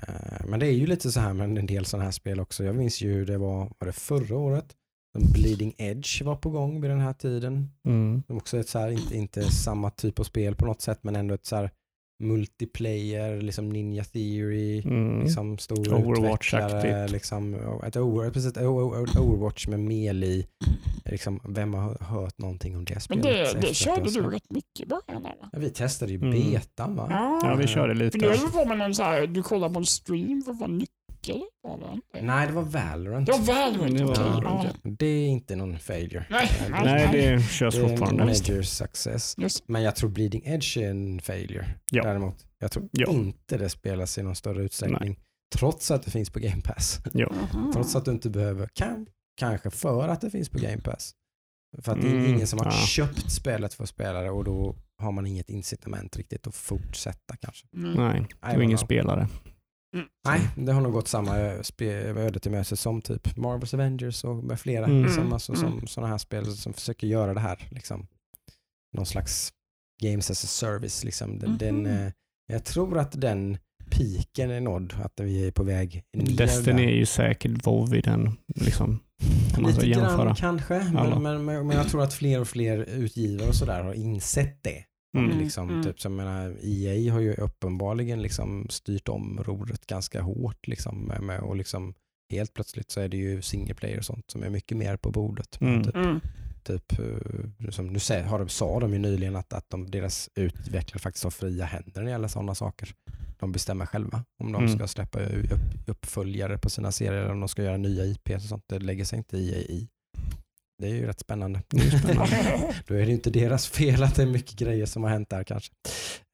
Eh, 0.03 0.47
Men 0.47 0.61
det 0.61 0.66
är 0.66 0.72
ju 0.72 0.87
lite 0.87 1.12
så 1.12 1.20
här 1.20 1.33
med 1.33 1.59
en 1.59 1.66
del 1.66 1.85
sådana 1.85 2.05
här 2.05 2.12
spel 2.12 2.41
också. 2.41 2.64
Jag 2.64 2.74
minns 2.74 3.01
ju 3.01 3.24
det 3.24 3.39
var, 3.39 3.59
var 3.79 3.87
det 3.87 3.93
förra 3.93 4.37
året? 4.37 4.77
Bleeding 5.18 5.74
Edge 5.79 6.22
var 6.22 6.37
på 6.37 6.51
gång 6.51 6.81
vid 6.81 6.91
den 6.91 7.01
här 7.01 7.12
tiden. 7.12 7.70
Mm. 7.85 8.22
Också 8.29 8.59
ett 8.59 8.68
så 8.68 8.79
här, 8.79 8.91
inte, 8.91 9.16
inte 9.16 9.43
samma 9.43 9.91
typ 9.91 10.18
av 10.18 10.24
spel 10.24 10.55
på 10.55 10.66
något 10.66 10.81
sätt 10.81 10.99
men 11.03 11.16
ändå 11.16 11.35
ett 11.35 11.47
så 11.47 11.57
här 11.57 11.70
multiplayer, 12.18 13.40
liksom 13.40 13.68
Ninja 13.68 14.04
Theory, 14.04 14.82
Mm. 14.84 15.20
liksom 15.22 15.58
stor 15.58 15.76
Overwatch-aktigt. 15.94 16.76
utvecklare, 16.78 17.08
liksom, 17.08 17.54
ett, 17.86 17.96
over, 17.96 18.30
precis, 18.30 18.50
ett 18.50 19.16
Overwatch 19.18 19.68
med 19.68 19.80
mel 19.80 20.24
i. 20.24 20.46
Liksom, 21.04 21.40
vem 21.48 21.74
har 21.74 21.96
hört 22.04 22.38
någonting 22.38 22.76
om 22.76 22.84
det 22.84 22.94
Men 22.94 23.00
spelet? 23.00 23.22
det, 23.22 23.42
efter 23.42 23.60
det 23.60 23.68
att 23.68 23.76
körde 23.76 24.10
du 24.10 24.22
rätt 24.22 24.50
mycket 24.50 24.80
i 24.80 24.86
början 24.86 25.22
där 25.22 25.34
va? 25.40 25.48
Ja, 25.52 25.58
vi 25.58 25.70
testade 25.70 26.12
ju 26.12 26.18
Mm. 26.18 26.30
betan 26.52 26.96
va? 26.96 27.06
Ja, 27.42 27.54
vi 27.58 27.66
körde 27.66 27.94
För 27.94 28.04
lite. 28.04 28.18
det 28.18 28.26
är 28.26 28.30
väl 28.30 28.50
på 28.50 28.64
med 28.64 28.78
någon 28.78 28.94
så 28.94 29.02
här, 29.02 29.26
du 29.26 29.42
kollar 29.42 29.68
på 29.68 29.78
en 29.78 29.86
stream 29.86 30.42
för 30.42 30.52
att 30.52 30.58
få 30.58 30.66
nyckel? 30.66 30.92
Var 31.33 31.79
det 31.79 31.93
inte? 31.95 32.22
Nej, 32.22 32.47
det 32.47 32.53
var 32.53 32.62
Valorant. 32.62 33.29
Ja, 33.29 33.37
Valorant. 33.41 33.99
Det 33.99 34.05
var. 34.05 34.14
Valorant, 34.16 34.77
Ja. 34.85 34.91
Det 34.99 35.07
är 35.07 35.27
inte 35.29 35.57
någon 35.57 35.79
failure. 35.79 36.27
Nej, 36.31 36.51
nej, 36.70 36.81
Nej, 36.85 37.09
det 37.12 37.43
körs 37.43 37.74
det 37.74 37.81
är 37.81 37.85
en 37.85 37.89
fortfarande. 37.89 38.24
major 38.24 38.62
success. 38.62 39.35
Just 39.39 39.68
Men 39.68 39.83
jag 39.83 39.97
tror 39.97 40.11
Bleeding 40.11 40.43
Edge 40.47 40.77
är 40.79 40.91
en 40.91 41.20
failure. 41.20 41.66
Ja. 41.93 42.03
Däremot, 42.03 42.47
jag 42.59 42.70
tror 42.70 42.89
Ja. 42.93 43.11
inte 43.11 43.57
det 43.59 43.68
spelas 43.68 44.18
i 44.18 44.22
någon 44.22 44.37
större 44.37 44.62
utsträckning. 44.62 45.18
Trots 45.57 45.91
att 45.91 46.03
det 46.03 46.11
finns 46.11 46.31
på 46.31 46.39
Game 46.39 46.62
Pass. 46.62 47.01
Ja. 47.12 47.33
Trots 47.72 47.97
att 47.97 48.05
du 48.05 48.11
inte 48.11 48.31
behöver, 48.31 48.68
kan, 48.74 49.07
kanske 49.41 49.70
för 49.70 50.09
att 50.09 50.20
det 50.20 50.31
finns 50.31 50.49
på 50.49 50.59
Game 50.59 50.81
Pass. 50.83 51.12
För 51.83 51.93
att 51.93 52.01
det 52.01 52.07
är 52.09 52.12
Mm, 52.12 52.35
ingen 52.35 52.47
som 52.47 52.59
har 52.59 52.66
ja. 52.66 52.72
köpt 52.72 53.31
spelet 53.31 53.74
för 53.74 53.83
att 53.83 53.89
spela 53.89 54.20
det 54.20 54.31
och 54.31 54.45
då 54.45 54.77
har 55.03 55.12
man 55.12 55.27
inget 55.27 55.51
incitament 55.51 56.16
riktigt 56.16 56.47
att 56.47 56.55
fortsätta 56.55 57.37
kanske. 57.41 57.66
Mm. 57.77 57.93
Nej, 57.93 58.27
det 58.51 58.57
var 58.57 58.62
ingen 58.62 58.79
spelare. 58.79 59.29
Nej, 60.26 60.40
det 60.57 60.72
har 60.72 60.80
nog 60.80 60.92
gått 60.92 61.09
samma 61.09 61.32
spe- 61.62 62.18
öde 62.18 62.40
till 62.40 62.51
mötes 62.51 62.80
som 62.80 63.03
typ 63.03 63.26
Marvel's 63.36 63.74
Avengers 63.74 64.24
och 64.24 64.36
med 64.44 64.61
flera 64.61 64.84
Mm. 64.84 65.03
liksom, 65.05 65.32
alltså, 65.32 65.53
Mm. 65.55 65.61
som 65.78 65.86
sådana 65.86 66.11
här 66.12 66.18
spel 66.18 66.47
som 66.57 66.72
försöker 66.72 67.07
göra 67.07 67.34
det 67.34 67.40
här. 67.40 67.68
Liksom. 67.70 68.07
Någon 68.97 69.07
slags 69.07 69.53
games 70.03 70.30
as 70.30 70.44
a 70.44 70.47
service. 70.47 71.05
Liksom. 71.05 71.38
Den, 71.38 71.51
Mhm. 71.51 71.59
den, 71.59 71.86
eh, 71.86 72.12
jag 72.53 72.64
tror 72.64 72.99
att 72.99 73.20
den 73.20 73.59
piken 73.90 74.51
är 74.51 74.61
nådd, 74.61 74.94
att 75.05 75.20
vi 75.20 75.47
är 75.47 75.51
på 75.51 75.62
väg 75.62 76.03
ner 76.16 76.36
Destiny 76.36 76.84
är 76.84 76.97
ju 76.97 77.07
säkert 77.07 77.66
WoW 77.66 77.94
i 77.94 78.01
den, 78.01 78.36
liksom. 78.55 79.01
Om 79.57 79.62
man 79.62 79.72
ska 79.72 79.82
Lite 79.82 80.01
grann 80.01 80.34
kanske, 80.34 80.90
men, 80.92 81.22
men, 81.22 81.44
men 81.66 81.70
jag 81.76 81.88
tror 81.88 82.03
att 82.03 82.14
fler 82.14 82.40
och 82.40 82.49
fler 82.49 82.78
utgivare 82.78 83.49
och 83.49 83.55
sådär 83.55 83.82
har 83.84 83.94
insett 83.94 84.62
det. 84.62 84.84
Mm. 85.24 85.38
Liksom, 85.38 85.70
Mm. 85.70 85.82
typ, 85.84 86.00
som, 86.00 86.18
jag 86.18 86.26
menar, 86.26 86.56
EA 86.62 87.12
har 87.12 87.20
ju 87.20 87.34
uppenbarligen 87.34 88.22
liksom 88.22 88.66
styrt 88.70 89.08
om 89.08 89.40
rodret 89.46 89.86
ganska 89.86 90.20
hårt. 90.22 90.66
Liksom, 90.68 90.98
med, 91.00 91.22
med, 91.22 91.40
och 91.40 91.56
liksom, 91.56 91.94
helt 92.32 92.54
plötsligt 92.54 92.90
så 92.90 93.00
är 93.00 93.08
det 93.08 93.16
ju 93.16 93.42
single 93.42 93.74
player 93.74 93.98
och 93.98 94.04
sånt 94.04 94.30
som 94.30 94.42
är 94.42 94.50
mycket 94.50 94.76
mer 94.78 94.96
på 94.96 95.10
bordet. 95.10 95.60
Mm. 95.60 95.84
Typ, 95.84 95.96
Mm. 95.96 96.20
typ, 96.64 96.98
eh, 96.98 97.70
som 97.70 97.86
nu 97.86 97.98
säger, 97.98 98.24
har 98.24 98.38
de, 98.38 98.48
sa 98.48 98.80
de 98.80 98.92
ju 98.92 98.98
nyligen 98.98 99.36
att, 99.36 99.52
att 99.52 99.70
de, 99.70 99.90
deras 99.90 100.30
utvecklare 100.34 100.98
faktiskt 101.00 101.24
har 101.24 101.30
fria 101.30 101.64
händer 101.64 101.92
när 101.94 102.04
det 102.04 102.10
gäller 102.10 102.28
sådana 102.28 102.54
saker. 102.54 102.94
De 103.38 103.52
bestämmer 103.52 103.86
själva 103.86 104.24
om 104.38 104.52
de 104.52 104.64
Mm. 104.64 104.78
ska 104.78 104.86
släppa 104.88 105.20
upp, 105.20 105.50
uppföljare 105.86 106.58
på 106.58 106.70
sina 106.70 106.92
serier 106.92 107.12
eller 107.22 107.32
om 107.32 107.40
de 107.40 107.48
ska 107.48 107.62
göra 107.62 107.76
nya 107.76 108.04
IP 108.04 108.30
och 108.34 108.42
sånt. 108.42 108.64
Det 108.66 108.78
lägger 108.78 109.04
sig 109.04 109.18
inte 109.18 109.36
EA 109.38 109.58
i. 109.58 109.88
Det 110.79 110.87
är 110.87 110.95
ju 110.95 111.07
rätt 111.07 111.20
spännande. 111.20 111.62
Då 112.87 112.95
är 112.95 113.07
det 113.07 113.12
inte 113.12 113.31
deras 113.31 113.66
fel 113.68 114.03
att 114.03 114.14
det 114.14 114.22
är 114.22 114.27
mycket 114.27 114.59
grejer 114.59 114.87
som 114.87 115.03
har 115.03 115.11
hänt 115.11 115.31
där 115.31 115.45
kanske. 115.45 115.72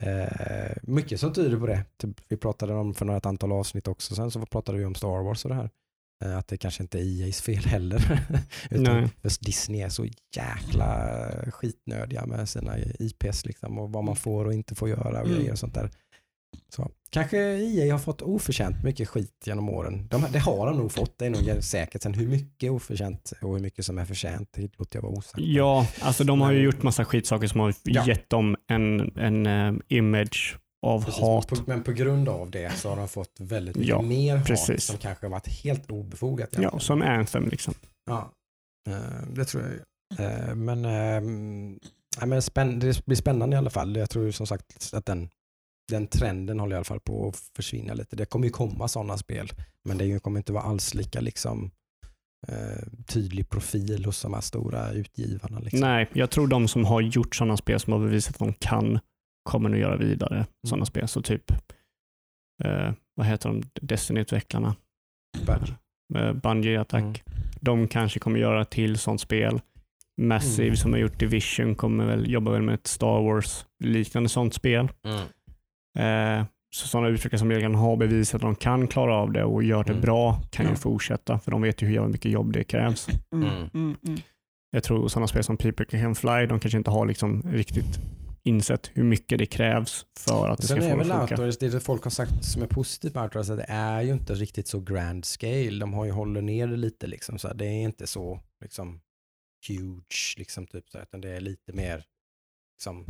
Eh, 0.03 0.73
mycket 0.83 1.21
som 1.21 1.33
tyder 1.33 1.57
på 1.59 1.67
det. 1.67 1.85
Typ, 1.97 2.21
vi 2.29 2.37
pratade 2.37 2.75
om 2.75 2.95
för 2.95 3.05
några 3.05 3.19
ett 3.19 3.27
antal 3.27 3.53
avsnitt 3.53 3.89
också. 3.89 4.15
Sen 4.15 4.31
så 4.31 4.47
pratade 4.47 4.79
vi 4.79 4.85
om 4.85 4.95
Star 4.95 5.23
Wars 5.25 5.45
och 5.45 5.49
det 5.49 5.55
här. 5.55 5.71
Eh, 6.25 6.39
att 6.39 6.49
det 6.49 6.57
kanske 6.57 6.83
inte 6.83 6.99
är 6.99 7.03
EA's 7.03 7.43
fel 7.43 7.65
heller. 7.65 8.27
Utan 8.71 9.11
just 9.23 9.41
Disney 9.41 9.81
är 9.81 9.89
så 9.89 10.07
jäkla 10.37 11.19
skitnödiga 11.51 12.27
med 12.27 12.49
sina 12.49 12.79
IPs 12.79 13.47
liksom, 13.47 13.79
och 13.79 13.93
vad 13.93 14.05
man 14.05 14.17
får 14.17 14.45
och 14.45 14.55
inte 14.55 14.75
får 14.75 14.89
göra 14.89 15.21
och 15.21 15.27
Mm. 15.27 15.39
grejer 15.39 15.53
och 15.53 15.59
sånt 15.59 15.75
där. 15.75 15.91
Så. 16.69 16.91
Kanske 17.11 17.39
EA 17.39 17.95
har 17.95 17.99
fått 17.99 18.23
oförtjänt 18.23 18.85
mycket 18.85 19.09
skit 19.09 19.43
genom 19.45 19.69
åren. 19.69 20.07
De, 20.11 20.25
det 20.33 20.39
har 20.39 20.67
de 20.67 20.79
nog 20.79 20.93
fått, 20.93 21.19
det 21.19 21.27
är 21.27 21.31
nog 21.31 21.65
säkert. 21.65 22.03
Sen 22.03 22.15
hur 22.15 22.29
mycket 22.29 22.71
oförtjänt 22.71 23.33
och 23.43 23.53
hur 23.55 23.61
mycket 23.61 23.85
som 23.87 23.99
är 23.99 24.05
förtjänt, 24.05 24.49
det 24.53 24.79
låter 24.79 24.97
jag 24.97 25.03
vara 25.03 25.13
osagt. 25.13 25.39
Ja, 25.39 25.87
alltså 26.01 26.25
de 26.25 26.41
har 26.41 26.53
ju 26.53 26.63
gjort 26.63 26.83
massa 26.83 27.05
skitsaker 27.05 27.47
som 27.47 27.61
har 27.61 27.75
Ja. 27.85 28.07
gett 28.07 28.31
dem 28.31 28.57
en, 28.69 29.17
en 29.19 29.47
eh, 29.47 29.73
image 29.89 30.59
av 30.87 31.05
Precis, 31.05 31.21
hat. 31.21 31.51
men 31.51 31.59
på- 31.65 31.71
Men 31.71 31.83
på 31.83 31.93
grund 31.93 32.29
av 32.29 32.51
det 32.51 32.73
så 32.77 32.89
har 32.89 32.97
de 32.97 33.09
fått 33.09 33.35
väldigt 33.39 33.77
mycket 33.77 33.89
Ja, 33.91 34.03
mer 34.03 34.37
hat 34.37 34.47
precis. 34.47 34.85
som 34.85 34.97
kanske 34.99 35.27
har 35.27 35.31
varit 35.31 35.49
helt 35.49 35.91
obefogat. 35.91 36.49
Ja, 36.59 36.79
som 36.79 37.03
Anthem 37.03 37.49
liksom. 37.49 37.75
Ja, 38.07 38.33
eh, 38.89 39.27
det 39.35 39.45
tror 39.45 39.63
jag. 39.63 39.73
Eh, 40.49 40.55
Men, 40.55 40.85
ja, 42.21 42.27
men 42.27 42.79
det 42.79 43.05
blir 43.07 43.17
spännande 43.17 43.55
i 43.57 43.59
alla 43.59 43.71
fall. 43.71 43.97
Jag 43.97 44.11
tror 44.11 44.31
som 44.31 44.47
sagt 44.47 44.91
att 44.93 45.07
den, 45.07 45.29
den 45.91 46.07
trenden 46.07 46.61
håller 46.61 46.75
i 46.75 46.77
alla 46.77 46.85
fall 46.85 47.01
på 47.01 47.29
att 47.29 47.37
försvinna 47.57 47.95
lite. 47.95 48.17
Det 48.17 48.25
kommer 48.25 48.47
ju 48.47 48.51
komma 48.53 48.89
sådana 48.89 49.17
spel, 49.19 49.53
men 49.85 49.99
det 49.99 50.23
kommer 50.23 50.41
inte 50.41 50.53
vara 50.53 50.63
alls 50.65 50.95
lika 50.95 51.21
liksom, 51.21 51.71
eh, 52.49 52.83
tydlig 53.07 53.49
profil 53.49 54.05
hos 54.05 54.23
de 54.23 54.35
här 54.35 54.41
stora 54.41 54.93
utgivarna. 54.93 55.59
Liksom. 55.59 55.81
Nej, 55.81 56.09
jag 56.13 56.31
tror 56.31 56.47
de 56.47 56.69
som 56.69 56.85
har 56.85 57.01
gjort 57.01 57.35
sådana 57.35 57.57
spel 57.57 57.81
som 57.81 57.93
har 57.93 58.01
bevisat 58.01 58.33
att 58.35 58.39
de 58.39 58.53
kan 58.53 58.99
kommer 59.51 59.69
nu 59.69 59.79
göra 59.79 59.97
vidare 59.97 60.35
Mm. 60.35 60.47
sådana 60.69 60.85
spel. 60.87 61.09
Så 61.09 61.23
typ, 61.23 61.51
eh, 62.65 62.93
vad 63.15 63.27
heter 63.27 63.49
de, 63.49 63.63
Destiny-utvecklarna? 63.81 64.75
Bungie. 65.47 65.75
Eh, 66.15 66.33
Bungie 66.33 66.81
Attack. 66.81 67.03
Mm. 67.03 67.15
De 67.61 67.89
kanske 67.89 68.19
kommer 68.19 68.41
göra 68.41 68.65
till 68.65 68.99
sånt 68.99 69.21
spel. 69.21 69.61
Massive 70.21 70.67
Mm. 70.67 70.77
som 70.77 70.93
har 70.93 70.99
gjort 71.01 71.19
Division 71.19 71.75
kommer 71.75 72.07
väl 72.07 72.31
jobba 72.31 72.51
väl 72.51 72.63
med 72.63 72.75
ett 72.75 72.87
Star 72.87 73.23
Wars 73.23 73.67
liknande 73.85 74.29
sånt 74.29 74.55
spel. 74.55 74.89
Eh, 75.99 76.45
så 76.75 76.89
sådana 76.89 77.09
utvecklare 77.09 77.39
som 77.39 77.51
redan 77.51 77.75
har 77.75 77.97
bevisat 77.97 78.35
att 78.35 78.41
de 78.41 78.55
kan 78.55 78.89
klara 78.89 79.15
av 79.15 79.33
det 79.33 79.45
och 79.45 79.63
gör 79.63 79.85
det 79.85 79.91
Mm. 79.91 80.01
bra 80.03 80.43
kan 80.51 80.69
ju 80.69 80.77
fortsätta 80.77 81.39
för 81.39 81.51
de 81.51 81.63
vet 81.63 81.83
ju 81.83 81.87
hur 81.87 82.09
mycket 82.09 82.31
jobb 82.31 82.53
det 82.53 82.65
krävs. 82.65 83.09
Mm. 83.33 83.49
Mm. 83.49 83.71
Mm. 83.75 83.97
Mm. 84.07 84.21
Jag 84.71 84.83
tror 84.85 85.09
sådana 85.09 85.27
spel 85.27 85.45
som 85.45 85.57
People 85.57 85.85
Can 85.85 86.15
Fly, 86.15 86.47
de 86.47 86.61
kanske 86.61 86.79
inte 86.79 86.91
har 86.91 87.07
liksom 87.07 87.43
riktigt 87.43 88.01
insett 88.45 88.91
hur 88.95 89.05
mycket 89.05 89.39
det 89.39 89.47
krävs 89.47 90.07
för 90.19 90.49
att 90.49 90.59
det 90.59 90.67
ska 90.67 90.77
få 90.77 90.83
är 90.83 90.97
det 90.97 91.05
funka. 91.05 91.21
Outdoors, 91.21 91.59
det 91.59 91.69
det 91.69 91.81
folk 91.81 92.05
har 92.05 92.11
sagt 92.11 92.45
som 92.45 92.63
är 92.63 92.67
positivt 92.67 93.15
med 93.15 93.23
Outdoors, 93.23 93.51
att 93.51 93.57
det 93.57 93.67
är 93.69 94.03
ju 94.03 94.13
inte 94.13 94.35
riktigt 94.35 94.69
så 94.69 94.81
grand 94.81 95.25
scale. 95.25 95.79
De 95.81 95.93
har 95.95 96.05
ju 96.05 96.11
hållit 96.11 96.45
ner 96.45 96.67
det 96.67 96.77
lite 96.77 97.07
liksom, 97.07 97.39
så 97.39 97.49
här. 97.49 97.55
det 97.55 97.65
är 97.67 97.83
inte 97.83 98.07
så 98.07 98.41
liksom 98.61 99.01
huge, 99.69 100.35
liksom 100.37 100.67
typ 100.67 100.91
så 100.91 100.99
utan 100.99 101.21
det 101.21 101.31
är 101.31 101.41
lite 101.41 101.73
mer 101.73 102.05
liksom 102.77 103.07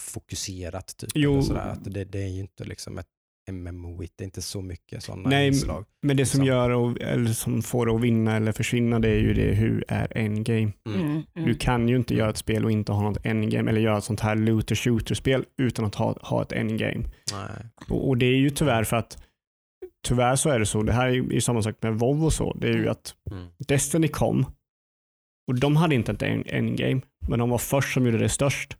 fokuserat 0.00 0.96
typ. 0.96 1.10
Jo. 1.14 1.32
eller 1.32 1.42
Så 1.42 1.52
där. 1.54 1.60
Att 1.68 1.84
det, 1.94 2.04
det 2.04 2.22
är 2.22 2.28
ju 2.28 2.40
inte 2.40 2.64
liksom 2.64 2.98
ett 2.98 3.06
MMO, 3.52 3.98
det 4.16 4.22
är 4.22 4.24
inte 4.24 4.42
så 4.42 4.62
mycket 4.62 5.02
sådana 5.02 5.28
Nej, 5.28 5.46
inslag. 5.46 5.84
Men 6.02 6.16
det 6.16 6.26
som 6.26 6.40
liksom. 6.40 6.44
gör 6.44 6.70
och, 6.70 7.00
eller 7.00 7.32
som 7.32 7.62
får 7.62 7.86
det 7.86 7.92
att 7.92 8.00
vinna 8.00 8.36
eller 8.36 8.52
försvinna 8.52 8.98
det 8.98 9.08
är 9.08 9.18
ju 9.18 9.34
det 9.34 9.54
hur 9.54 9.84
är 9.88 10.16
endgame. 10.18 10.72
Mm. 10.88 11.00
Mm. 11.00 11.22
Du 11.34 11.40
Mm. 11.42 11.54
kan 11.54 11.88
ju 11.88 11.96
inte 11.96 12.14
göra 12.14 12.30
ett 12.30 12.36
spel 12.36 12.64
och 12.64 12.70
inte 12.70 12.92
ha 12.92 13.02
något 13.02 13.26
endgame 13.26 13.70
eller 13.70 13.80
göra 13.80 13.98
ett 13.98 14.04
sånt 14.04 14.20
här 14.20 14.36
looter 14.36 14.74
shooter 14.74 15.14
spel 15.14 15.44
utan 15.62 15.84
att 15.84 15.94
ha, 15.94 16.16
ha 16.22 16.42
ett 16.42 16.52
endgame. 16.52 17.04
Nej. 17.32 17.66
Och, 17.88 18.08
och 18.08 18.16
det 18.16 18.26
är 18.26 18.36
ju 18.36 18.50
tyvärr 18.50 18.84
för 18.84 18.96
att 18.96 19.22
tyvärr 20.08 20.36
så 20.36 20.50
är 20.50 20.58
det 20.58 20.66
så, 20.66 20.82
det 20.82 20.92
här 20.92 21.06
är 21.08 21.12
ju 21.12 21.40
samma 21.40 21.62
sak 21.62 21.74
med 21.82 21.98
WoW 21.98 22.24
och 22.24 22.32
så, 22.32 22.56
det 22.60 22.68
är 22.68 22.72
ju 22.76 22.88
att 22.88 23.14
Mm. 23.30 23.46
Destiny 23.68 24.08
kom 24.08 24.46
och 25.48 25.54
de 25.60 25.76
hade 25.76 25.94
inte 25.94 26.12
ett 26.12 26.22
en- 26.22 26.44
endgame, 26.46 27.00
men 27.28 27.38
de 27.38 27.50
var 27.50 27.58
först 27.58 27.94
som 27.94 28.06
gjorde 28.06 28.18
det 28.18 28.28
störst. 28.28 28.76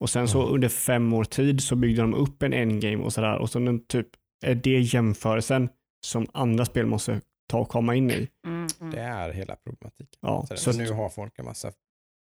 Och 0.00 0.10
sen 0.10 0.28
så 0.28 0.40
Mm. 0.42 0.54
under 0.54 0.68
fem 0.68 1.12
år 1.12 1.24
tid 1.24 1.62
så 1.62 1.76
byggde 1.76 2.02
de 2.02 2.14
upp 2.14 2.42
en 2.42 2.52
endgame 2.52 3.04
och 3.04 3.12
sådär 3.12 3.38
och 3.38 3.50
så 3.50 3.58
den 3.58 3.86
typ 3.86 4.06
är 4.46 4.54
det 4.54 4.80
jämförelsen 4.80 5.68
som 6.06 6.26
andra 6.32 6.64
spel 6.64 6.86
måste 6.86 7.20
ta 7.50 7.58
och 7.58 7.68
komma 7.68 7.94
in 7.94 8.10
i. 8.10 8.28
Mm. 8.46 8.66
Mm. 8.80 8.90
Det 8.94 9.00
är 9.00 9.32
hela 9.32 9.56
problematiken. 9.56 10.18
Ja, 10.20 10.46
Så, 10.48 10.56
så 10.56 10.72
nu 10.78 10.90
har 10.90 11.08
folk 11.08 11.38
en 11.38 11.44
massa 11.44 11.72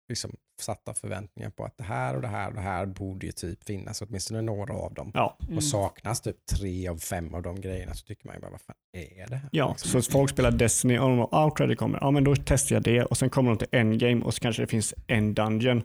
liksom, 0.09 0.31
satta 0.61 0.95
förväntningar 0.95 1.51
på 1.51 1.65
att 1.65 1.77
det 1.77 1.85
här 1.85 2.15
och 2.17 2.23
det 2.23 2.29
här 2.29 2.49
och 2.49 2.55
det 2.55 2.61
här 2.61 2.87
borde 2.87 3.27
ju 3.27 3.33
typ 3.33 3.65
finnas, 3.65 4.03
åtminstone 4.03 4.43
några 4.43 4.75
av 4.75 4.95
dem. 4.95 5.11
ja, 5.15 5.39
Mm. 5.43 5.57
Och 5.57 5.65
saknas 5.65 6.21
typ 6.21 6.37
tre 6.59 6.89
av 6.89 6.97
fem 6.97 7.35
av 7.35 7.43
de 7.43 7.61
grejerna 7.61 7.95
så 7.95 8.05
tycker 8.07 8.27
man 8.27 8.35
ju 8.37 8.41
bara, 8.41 8.51
vad 8.51 8.61
fan 8.61 8.77
är 8.93 9.27
det 9.29 9.37
här? 9.37 9.49
ja. 9.53 9.69
Liksom. 9.71 10.03
så 10.03 10.11
folk 10.13 10.31
spelar 10.31 10.51
Destiny 10.51 10.99
och 10.99 11.09
de 11.09 11.19
har 11.19 11.45
Outrider 11.45 11.75
kommer, 11.75 11.99
ja 12.01 12.11
men 12.11 12.25
då 12.25 12.35
testar 12.47 12.77
jag 12.77 12.83
det 12.83 13.03
och 13.05 13.17
sen 13.17 13.31
kommer 13.31 13.51
de 13.51 13.59
till 13.59 13.69
endgame 13.73 14.25
och 14.25 14.35
så 14.35 14.41
kanske 14.41 14.63
det 14.63 14.67
finns 14.67 14.95
en 15.07 15.35
dungeon. 15.35 15.83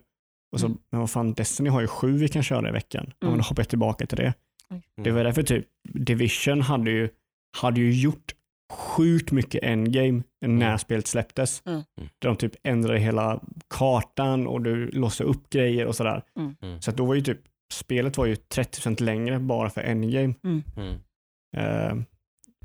Och 0.52 0.60
så, 0.60 0.66
Mm. 0.66 0.78
men 0.92 1.00
vad 1.00 1.10
fan, 1.10 1.34
Destiny 1.34 1.70
har 1.70 1.82
ju 1.82 1.88
sju 1.88 2.12
vi 2.18 2.28
kan 2.28 2.44
köra 2.44 2.70
i 2.70 2.72
veckan. 2.72 3.04
Ja, 3.08 3.14
men 3.20 3.28
Mm. 3.30 3.38
då 3.38 3.44
hoppar 3.44 3.62
jag 3.62 3.70
tillbaka 3.70 4.06
till 4.06 4.18
det. 4.18 4.34
Mm. 4.70 4.82
Det 5.04 5.12
var 5.12 5.24
därför 5.24 5.44
typ 5.44 5.66
Division 5.94 6.62
hade 6.62 6.92
ju, 6.92 7.10
hade 7.58 7.80
ju 7.82 7.92
gjort 8.02 8.36
sjukt 8.74 9.32
mycket 9.32 9.64
endgame 9.64 10.24
när 10.46 10.66
Mm. 10.68 10.78
spelet 10.80 11.08
släpptes. 11.08 11.62
Mm. 11.66 11.82
Där 12.20 12.30
de 12.30 12.36
typ 12.36 12.56
ändrade 12.64 13.00
hela 13.00 13.40
kartan 13.70 14.48
och 14.48 14.62
du 14.62 14.88
låste 14.92 15.24
upp 15.24 15.50
grejer 15.50 15.86
och 15.86 15.96
sådär. 15.96 16.24
Mm. 16.40 16.56
Mm. 16.62 16.82
Så 16.82 16.92
att 16.92 16.98
då 16.98 17.06
var 17.06 17.16
ju 17.16 17.22
typ, 17.22 17.40
spelet 17.74 18.18
var 18.18 18.26
ju 18.26 18.36
30% 18.36 19.02
längre 19.02 19.40
bara 19.40 19.70
för 19.70 19.82
endgame. 19.82 20.34
Mm. 20.44 20.64
Mm. 20.78 22.06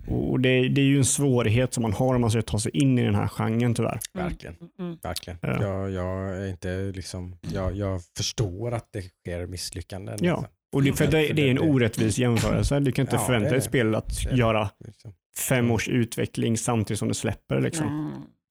Och 0.09 0.41
det, 0.41 0.69
det 0.69 0.81
är 0.81 0.85
ju 0.85 0.99
en 0.99 1.05
svårighet 1.05 1.75
som 1.75 1.83
man 1.83 1.93
har 1.93 2.15
om 2.15 2.21
man 2.21 2.31
ska 2.31 2.43
ta 2.43 2.59
sig 2.59 2.77
in 2.77 2.99
i 2.99 3.05
den 3.05 3.15
här 3.15 3.29
genren 3.29 3.75
tyvärr. 3.75 4.01
Verkligen. 4.13 4.57
Mm. 4.79 4.99
Verkligen. 5.03 5.39
Ja. 5.43 5.63
Jag, 5.63 5.91
jag 5.91 6.37
är 6.37 6.49
inte 6.51 6.93
liksom, 6.95 7.37
jag, 7.53 7.77
jag 7.77 8.01
förstår 8.17 8.73
att 8.75 8.89
det 8.93 9.03
sker 9.03 9.47
misslyckanden. 9.47 10.19
Ja. 10.21 10.33
Liksom. 10.37 10.47
Och 10.73 10.83
det, 10.83 10.93
för 10.93 11.05
Mm. 11.05 11.13
det, 11.21 11.33
det 11.33 11.43
är 11.47 11.51
en 11.51 11.59
orättvis 11.59 12.19
jämförelse. 12.19 12.81
Du 12.81 12.93
kan 12.93 13.03
inte 13.03 13.17
Ja, 13.17 13.21
förvänta 13.27 13.49
dig 13.49 13.59
ett 13.59 13.65
spel 13.65 13.95
att 13.95 14.25
göra 14.33 14.71
Liksom. 14.85 15.13
fem 15.49 15.71
års 15.71 15.89
utveckling 15.89 16.57
samtidigt 16.57 16.99
som 16.99 17.09
det 17.09 17.15
släpper. 17.15 17.61
Liksom. 17.61 17.87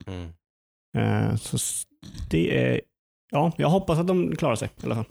Mm. 0.06 0.28
Mm. 0.94 1.30
Eh, 1.30 1.36
så 1.36 1.58
det 2.30 2.58
är, 2.58 2.80
ja, 3.30 3.52
jag 3.58 3.68
hoppas 3.68 3.98
att 3.98 4.06
de 4.06 4.36
klarar 4.36 4.56
sig 4.56 4.68
i 4.82 4.84
alla 4.86 4.94
fall. 4.94 5.04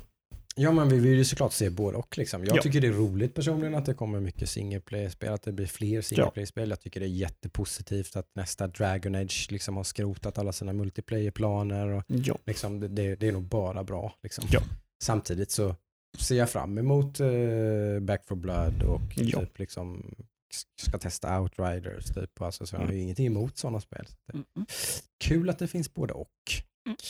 Ja, 0.57 0.71
men 0.71 0.89
vi 0.89 0.99
vill 0.99 1.17
ju 1.17 1.25
såklart 1.25 1.53
se 1.53 1.69
både 1.69 1.97
och. 1.97 2.17
Liksom. 2.17 2.45
Jag 2.45 2.57
Ja. 2.57 2.61
tycker 2.61 2.81
det 2.81 2.87
är 2.87 2.91
roligt 2.91 3.33
personligen 3.33 3.75
att 3.75 3.85
det 3.85 3.93
kommer 3.93 4.19
mycket 4.19 4.49
single 4.49 4.79
play-spel, 4.79 5.33
att 5.33 5.43
det 5.43 5.51
blir 5.51 5.65
fler 5.65 6.01
single 6.01 6.31
play-spel. 6.31 6.69
Jag 6.69 6.81
tycker 6.81 6.99
det 6.99 7.05
är 7.05 7.07
jättepositivt 7.09 8.15
att 8.15 8.27
nästa 8.35 8.67
Dragon 8.67 9.15
Age 9.15 9.47
liksom 9.51 9.77
har 9.77 9.83
skrotat 9.83 10.37
alla 10.37 10.51
sina 10.51 10.73
multiplayer-planer. 10.73 11.87
Och 11.87 12.03
Ja. 12.07 12.37
liksom, 12.45 12.79
det- 12.95 13.15
det, 13.15 13.27
är 13.27 13.31
nog 13.31 13.43
bara 13.43 13.83
bra. 13.83 14.13
Liksom. 14.23 14.45
Ja. 14.51 14.61
Samtidigt 15.03 15.51
så 15.51 15.75
ser 16.19 16.35
jag 16.35 16.49
fram 16.49 16.77
emot 16.77 17.19
eh, 17.19 17.99
Back 18.01 18.25
for 18.25 18.35
Blood 18.35 18.83
och 18.83 19.01
typ 19.15 19.59
liksom 19.59 20.15
ska 20.81 20.97
testa 20.97 21.41
Outriders. 21.41 22.05
Typ. 22.05 22.41
Alltså, 22.41 22.65
så 22.65 22.75
jag 22.75 22.79
har 22.79 22.85
Mm. 22.85 22.95
ju 22.97 23.01
ingenting 23.03 23.25
emot 23.27 23.57
sådana 23.57 23.79
spel. 23.81 24.05
Så 24.07 24.15
det- 24.27 24.33
Mm. 24.33 24.45
Mm. 24.55 24.65
Kul 25.23 25.49
att 25.49 25.59
det 25.59 25.67
finns 25.67 25.93
både 25.93 26.13
och. 26.13 26.29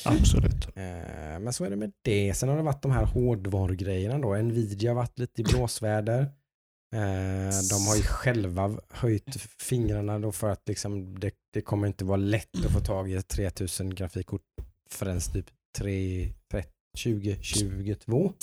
Absolut. 0.06 0.68
Eh, 0.76 1.39
Men 1.39 1.53
så 1.53 1.64
är 1.65 1.69
det 1.69 1.76
med 1.76 1.91
det. 2.02 2.34
Sen 2.34 2.49
har 2.49 2.57
det 2.57 2.64
varit 2.64 2.81
de 2.81 2.91
här 2.91 3.06
hårdvarugrejerna 3.06 4.19
då. 4.19 4.35
Nvidia 4.35 4.89
har 4.91 4.95
varit 4.95 5.19
lite 5.19 5.41
i 5.41 5.43
blåsväder. 5.43 6.22
Eh, 6.95 7.60
De 7.69 7.88
har 7.88 7.95
ju 7.95 8.02
själva 8.02 8.80
höjt 8.89 9.41
fingrarna 9.60 10.19
då 10.19 10.31
för 10.31 10.49
att 10.49 10.68
liksom 10.68 11.19
det, 11.19 11.31
det 11.53 11.61
kommer 11.61 11.88
inte 11.88 12.06
vara 12.06 12.18
lätt 12.18 12.65
att 12.65 12.72
få 12.72 12.80
tag 12.80 13.11
i 13.11 13.14
ett 13.15 13.27
3000 13.27 13.95
grafikkort 13.95 14.41
förrän 14.89 15.19
typ 15.19 15.45
3, 15.77 16.34
30, 16.52 16.69
2022. 17.03 18.34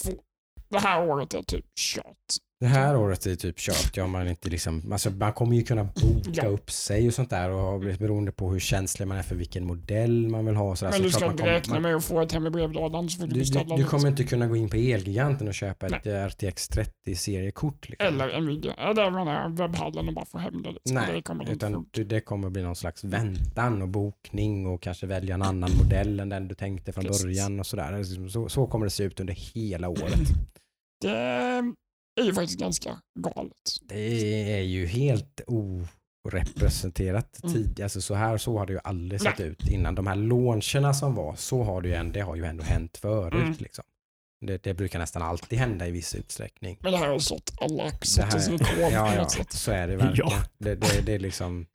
Det 0.69 0.79
här 0.79 1.09
året 1.09 1.35
är 1.35 1.43
typ 1.43 1.65
kört. 1.81 2.37
Det 2.63 2.69
här 2.69 2.97
året 2.97 3.27
är 3.27 3.35
typ 3.35 3.59
kört. 3.59 3.97
Ja, 3.97 4.07
man, 4.07 4.29
inte 4.29 4.49
liksom, 4.51 4.93
alltså 4.93 5.11
man 5.11 5.33
kommer 5.33 5.57
ju 5.57 5.63
kunna 5.63 5.85
boka 5.85 6.31
Ja. 6.33 6.47
upp 6.49 6.71
sig 6.71 7.07
och 7.09 7.15
sånt 7.15 7.31
där 7.31 7.51
och 7.51 7.81
beroende 7.81 8.33
på 8.33 8.51
hur 8.51 8.59
känslig 8.61 9.09
man 9.09 9.19
är 9.19 9.23
för 9.23 9.35
vilken 9.35 9.67
modell 9.67 10.29
man 10.29 10.47
vill 10.47 10.55
ha. 10.57 10.77
Så 10.77 10.85
Men 10.85 10.93
så 10.95 11.03
du 11.03 11.11
ska 11.11 11.25
inte 11.25 11.37
kommer- 11.39 11.53
räkna 11.53 11.81
med 11.81 11.97
att 11.97 12.05
få 12.05 12.21
ett 12.21 12.33
hem 12.33 12.47
i 12.47 12.51
brevlådan 12.51 13.09
så 13.11 13.21
får 13.21 13.27
du 13.27 13.35
Du, 13.35 13.65
du, 13.65 13.77
du 13.77 13.85
kommer 13.85 14.09
inte 14.09 14.25
kunna 14.25 14.47
gå 14.47 14.57
in 14.57 14.69
på 14.69 14.77
Elgiganten 14.77 15.49
och 15.49 15.55
köpa 15.55 15.87
ett 15.87 16.07
eh, 16.07 16.13
RTX 16.27 16.69
30 16.69 17.15
seriekort. 17.15 17.89
Liksom. 17.89 18.07
Eller 18.09 18.41
Nvidia. 18.41 18.75
Jag 18.79 19.57
webbhallen 19.59 20.09
och 20.09 20.15
bara 20.15 20.25
få 20.27 20.39
hem 20.39 20.63
det. 20.63 20.73
Liksom. 20.73 20.95
Nej, 20.95 21.13
det 21.15 21.23
kommer 21.23 21.51
utan 21.51 21.87
det 21.93 22.21
kommer 22.21 22.51
bli 22.51 22.63
någon 22.63 22.77
slags 22.77 23.05
väntan 23.05 23.83
och 23.83 23.89
bokning 23.89 24.67
och 24.67 24.83
kanske 24.83 25.07
välja 25.07 25.35
en 25.35 25.43
annan 25.43 25.71
modell 25.83 26.21
än 26.21 26.29
den 26.29 26.49
du 26.49 26.55
tänkte 26.55 26.93
från 26.93 27.05
Precis. 27.05 27.23
början 27.23 27.61
och 27.61 27.67
sådär. 27.67 28.29
Så, 28.29 28.49
så 28.49 28.67
kommer 28.67 28.87
det 28.87 28.91
se 28.91 29.05
ut 29.05 29.21
under 29.21 29.35
hela 29.55 29.89
året. 29.89 30.29
Det 31.01 31.75
är 32.21 32.25
ju 32.25 32.35
faktiskt 32.35 32.61
ganska 32.61 33.01
galet. 33.19 33.53
Det 33.83 34.53
är 34.59 34.63
ju 34.63 34.87
helt 34.87 35.41
orepresenterat 35.47 37.41
Mm. 37.43 37.55
tidigare. 37.55 37.85
Alltså 37.85 38.01
så 38.01 38.15
här 38.15 38.39
så 38.39 38.59
har 38.59 38.67
det 38.67 38.73
ju 38.73 38.79
aldrig 38.85 39.21
sett 39.21 39.39
Nej. 39.39 39.49
ut 39.49 39.69
innan. 39.69 39.95
De 39.95 40.07
här 40.07 40.17
launcherna 40.17 40.95
som 40.95 41.15
var, 41.15 41.35
så 41.37 41.63
har 41.63 41.83
det 41.83 41.89
ju 41.89 41.95
ändå, 41.95 42.13
det 42.13 42.21
har 42.21 42.37
ju 42.37 42.45
ändå 42.45 42.65
hänt 42.65 42.97
förut. 42.97 43.35
Mm. 43.35 43.55
Liksom. 43.59 43.85
Det, 44.47 44.63
det 44.63 44.75
brukar 44.75 44.99
nästan 44.99 45.23
alltid 45.23 45.59
hända 45.59 45.87
i 45.89 45.91
viss 45.91 46.15
utsträckning. 46.15 46.79
Men 46.81 46.93
det 46.93 46.99
här 46.99 47.09
har 47.09 47.19
slått 47.19 47.53
alla 47.61 47.85
Det 47.85 48.07
sorters 48.07 48.47
här, 48.49 48.53
rekord 48.53 48.67
på 48.77 48.81
ja, 48.81 49.15
ja, 49.15 49.29
så 49.51 49.71
är 49.71 49.89
det 49.89 49.97
verkligen. 50.05 50.31
Ja. 50.31 50.45
Det, 50.59 50.75
det, 50.75 51.01
det 51.07 51.15
är 51.15 51.19
liksom, 51.19 51.67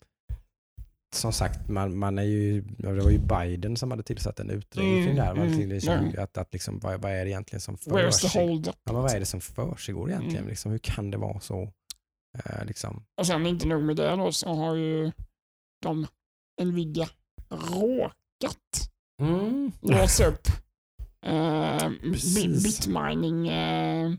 som 1.15 1.33
sagt, 1.33 1.69
man, 1.69 1.97
man 1.97 2.17
är 2.17 2.23
ju, 2.23 2.61
det 2.61 3.03
var 3.03 3.09
ju 3.09 3.19
Biden 3.19 3.77
som 3.77 3.91
hade 3.91 4.03
tillsatt 4.03 4.39
en 4.39 4.49
utredning 4.49 5.05
kring 5.05 5.15
det 5.15 5.21
här. 5.21 5.31
Mm, 5.35 5.53
mm, 5.53 5.69
liksom, 5.69 6.11
ja. 6.15 6.23
att, 6.23 6.37
att 6.37 6.53
liksom, 6.53 6.79
vad, 6.79 7.01
vad 7.01 7.11
är 7.11 7.25
det 7.25 7.29
egentligen 7.31 7.61
som 7.61 7.77
försiggår? 7.77 8.73
Ja, 8.83 8.93
vad 8.93 9.11
är 9.15 9.19
det 9.19 9.25
som 9.25 9.41
försiggår 9.41 10.09
egentligen? 10.09 10.37
Mm. 10.37 10.49
Liksom, 10.49 10.71
hur 10.71 10.79
kan 10.79 11.11
det 11.11 11.17
vara 11.17 11.39
så? 11.39 11.73
Eh, 12.37 12.65
liksom. 12.65 13.05
Och 13.17 13.27
sen 13.27 13.45
inte 13.45 13.67
nog 13.67 13.83
med 13.83 13.95
det 13.95 14.15
då 14.15 14.31
så 14.31 14.53
har 14.53 14.75
ju 14.75 15.11
de 15.81 16.07
Nvidia 16.61 17.09
råkat 17.49 18.89
Mm. 19.21 19.71
låsa 19.81 20.25
upp 20.25 20.47
eh, 21.25 21.89
bitmining 22.63 23.47
eh, 23.47 24.13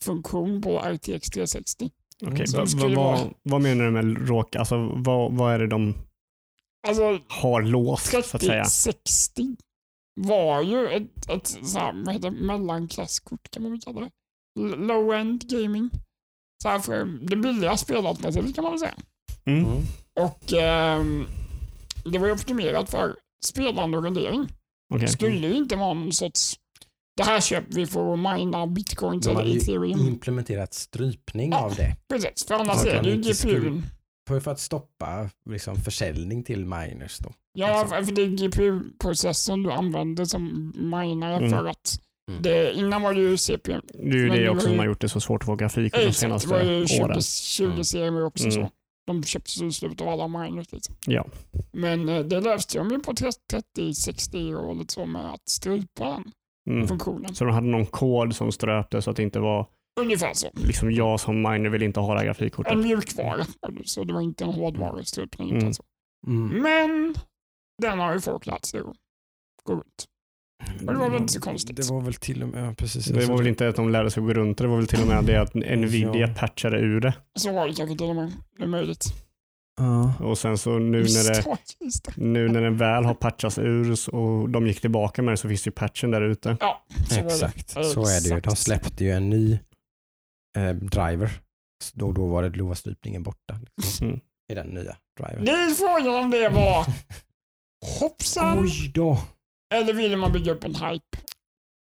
funktion 0.00 0.62
på 0.62 0.78
RTX 0.78 1.30
360. 1.30 1.90
Okej, 2.26 2.46
Så 2.46 2.56
va- 2.56 2.62
det 2.64 2.70
skulle 2.70 2.96
va- 2.96 3.02
vara- 3.02 3.16
vad, 3.18 3.30
vad 3.42 3.60
menar 3.62 3.84
du 3.84 3.90
med 3.90 4.28
råk? 4.28 4.56
Alltså, 4.56 4.90
vad, 4.94 5.32
vad 5.32 5.54
är 5.54 5.58
det 5.58 5.66
de 5.66 5.94
Alltså 6.88 7.18
har 7.28 7.62
låst 7.62 8.06
så 8.10 8.18
att 8.18 8.26
säga? 8.26 8.40
3060 8.64 9.56
var 10.20 10.62
ju 10.62 10.88
ett, 10.88 11.30
ett 11.30 11.46
så 11.46 11.78
här, 11.78 12.04
vad 12.04 12.14
heter 12.14 12.30
det, 12.30 12.36
mellanklasskort 12.46 13.50
kan 13.50 13.62
man 13.62 13.72
väl 13.72 13.80
kalla 13.80 14.00
det. 14.00 14.10
Low-end 14.76 15.48
gaming. 15.50 15.90
Så 16.62 16.68
här 16.68 16.78
för 16.78 17.04
det 17.04 17.36
billiga 17.36 17.76
spelalternativet 17.76 18.54
kan 18.54 18.64
man 18.64 18.72
väl 18.72 18.80
säga. 18.80 18.94
Mm. 19.44 19.64
Mm. 19.64 19.82
Och 20.20 20.52
ehm, 20.52 21.26
det 22.04 22.18
var 22.18 22.26
ju 22.26 22.32
optimerat 22.32 22.90
för 22.90 23.16
spelande 23.46 23.98
och 23.98 24.04
rendering. 24.04 24.48
Okej. 24.94 25.06
Det 25.06 25.12
skulle 25.12 25.48
ju 25.48 25.54
inte 25.54 25.76
vara 25.76 25.94
någon 25.94 26.12
sorts 26.12 26.58
det 27.16 27.22
här 27.22 27.40
köper 27.40 27.74
vi 27.74 27.86
för 27.86 28.12
att 28.12 28.18
mina 28.38 28.66
bitcoins 28.66 29.24
De 29.24 29.30
eller 29.30 29.40
hade 29.40 29.50
ju 29.52 29.58
ethereum. 29.58 30.00
implementerat 30.08 30.74
strypning 30.74 31.50
Ja. 31.50 31.58
av 31.64 31.74
det. 31.74 31.96
Precis, 32.08 32.46
för 32.46 32.54
annars 32.54 32.84
är 32.86 33.02
de 33.02 33.10
det 33.10 33.28
ju 33.28 33.32
GPUn. 33.32 33.82
För, 34.28 34.48
att 34.50 34.60
stoppa 34.60 35.30
liksom, 35.50 35.76
försäljning 35.76 36.44
till 36.44 36.64
miners. 36.64 37.18
Då. 37.18 37.32
Ja, 37.54 37.82
liksom. 37.82 38.06
för 38.06 38.12
det 38.14 38.22
är 38.22 38.26
GPU-processorn 38.26 39.62
du 39.62 39.72
använder 39.72 40.24
som 40.24 40.72
minare 40.76 41.36
Mm. 41.36 41.50
för 41.50 41.66
att 41.66 42.00
Mm. 42.30 42.42
det, 42.42 42.72
innan 42.72 43.02
var 43.02 43.14
det 43.14 43.20
ju 43.20 43.36
CPU. 43.36 43.80
Det 43.94 43.98
är 43.98 44.14
ju 44.14 44.28
Men 44.28 44.38
det 44.38 44.48
också 44.48 44.66
som 44.66 44.78
har 44.78 44.86
gjort 44.86 45.00
det 45.00 45.08
så 45.08 45.20
svårt 45.20 45.42
att 45.42 45.46
få 45.46 45.56
grafik 45.56 45.92
de 45.92 45.98
Exakt, 45.98 46.16
senaste 46.16 46.48
det 46.48 46.54
var 46.54 46.72
ju 46.72 46.86
20, 46.86 47.02
åren. 47.04 47.22
20 47.22 47.84
serier 47.84 48.24
också 48.24 48.44
Mm. 48.44 48.52
så. 48.54 48.70
De 49.06 49.22
köptes 49.24 49.62
i 49.62 49.72
slutet 49.72 50.00
av 50.00 50.08
alla 50.08 50.28
miners 50.28 50.72
liksom. 50.72 50.94
Ja. 51.06 51.26
Men 51.72 52.08
eh, 52.08 52.20
det 52.20 52.40
löste 52.40 52.78
de 52.78 52.90
ju 52.90 52.98
på 53.00 53.12
30-60 53.12 54.54
och 54.54 54.76
lite 54.76 54.94
så 54.94 55.06
med 55.06 55.32
att 55.34 55.48
strypa 55.48 56.04
den 56.04 56.32
Mm. 56.70 56.88
funktionen. 56.88 57.34
Så 57.34 57.44
de 57.44 57.54
hade 57.54 57.66
någon 57.66 57.86
kod 57.86 58.34
som 58.36 58.52
ströpte 58.52 59.02
så 59.02 59.10
att 59.10 59.16
det 59.16 59.22
inte 59.22 59.40
var 59.40 59.68
Ungefär 60.00 60.34
så. 60.34 60.48
liksom 60.54 60.92
jag 60.92 61.20
som 61.20 61.42
miner 61.42 61.70
vill 61.70 61.82
inte 61.82 62.00
ha 62.00 62.12
det 62.12 62.18
här 62.18 62.26
grafikkortet. 62.26 62.72
En 62.72 62.80
mjukvara, 62.82 63.44
så 63.84 64.04
det 64.04 64.12
var 64.14 64.20
inte 64.20 64.44
en 64.44 64.50
hårdvarustrupning. 64.50 65.48
utan 65.48 65.60
Mm. 65.60 65.74
så. 65.74 65.82
Mm. 66.26 66.62
Men 66.62 67.14
den 67.82 67.98
har 67.98 68.14
ju 68.14 68.20
folk 68.20 68.46
lärt 68.46 68.64
sig 68.64 68.80
att 68.80 68.86
gå 69.64 69.72
runt. 69.72 70.04
det 70.80 70.84
var 70.94 71.10
väl 71.10 71.20
inte 71.20 71.32
så 71.32 71.40
konstigt. 71.40 71.76
Det 71.76 71.90
var 71.90 72.00
väl 72.00 72.14
till 72.14 72.42
och 72.42 72.48
med, 72.48 72.66
ja, 72.68 72.74
precis. 72.74 73.04
Det 73.06 73.26
var 73.26 73.38
väl 73.38 73.46
inte 73.46 73.68
att 73.68 73.76
de 73.76 73.90
lärde 73.90 74.10
sig 74.10 74.20
att 74.20 74.26
gå 74.26 74.34
runt 74.34 74.58
det, 74.58 74.64
det 74.64 74.68
var 74.68 74.76
väl 74.76 74.86
till 74.86 75.00
och 75.02 75.08
med 75.08 75.24
det 75.24 75.40
att 75.40 75.54
Nvidia 75.54 76.14
Ja. 76.16 76.34
patchade 76.38 76.78
ur 76.78 77.00
det. 77.00 77.14
Så 77.34 77.52
var 77.52 77.68
det 77.68 77.74
kanske 77.74 77.96
till 77.98 78.08
och 78.10 78.16
med. 78.16 78.32
Det 78.58 78.62
är 78.62 78.68
möjligt. 78.68 79.04
Ja. 79.82 80.26
Och 80.26 80.38
sen 80.38 80.58
så 80.58 80.78
nu 80.78 81.02
när 81.02 81.34
det, 81.34 81.58
nu 82.16 82.48
när 82.48 82.60
den 82.62 82.76
väl 82.76 83.04
har 83.04 83.14
patchats 83.14 83.58
ur 83.58 84.14
och 84.14 84.48
de 84.50 84.66
gick 84.66 84.80
tillbaka 84.80 85.22
med 85.22 85.32
det 85.32 85.36
så 85.36 85.48
finns 85.48 85.66
ju 85.66 85.70
patchen 85.70 86.10
där 86.10 86.22
ute. 86.22 86.56
Ja, 86.60 86.84
så. 87.08 87.20
Exakt, 87.20 87.70
så 87.70 88.00
är 88.06 88.22
det 88.28 88.34
ju. 88.34 88.40
De 88.40 88.56
släppte 88.56 89.04
ju 89.04 89.10
en 89.10 89.30
ny 89.30 89.58
eh, 90.58 90.70
driver. 90.74 91.30
Då, 91.94 92.12
då 92.12 92.26
var 92.26 92.42
det 92.42 92.62
var 92.62 92.74
strypningen 92.74 93.22
borta 93.22 93.58
liksom, 93.76 94.06
Mm. 94.06 94.20
i 94.52 94.54
den 94.54 94.66
nya 94.66 94.96
drivern. 95.20 95.44
Det 95.44 95.50
är 95.52 95.70
frågan 95.74 96.24
om 96.24 96.30
det 96.30 96.48
var 96.48 96.86
hoppsan 98.00 98.58
Oj 98.58 98.90
då! 98.94 99.18
eller 99.74 99.92
ville 99.94 100.16
man 100.16 100.32
bygga 100.32 100.52
upp 100.52 100.64
en 100.64 100.74
hype? 100.74 101.18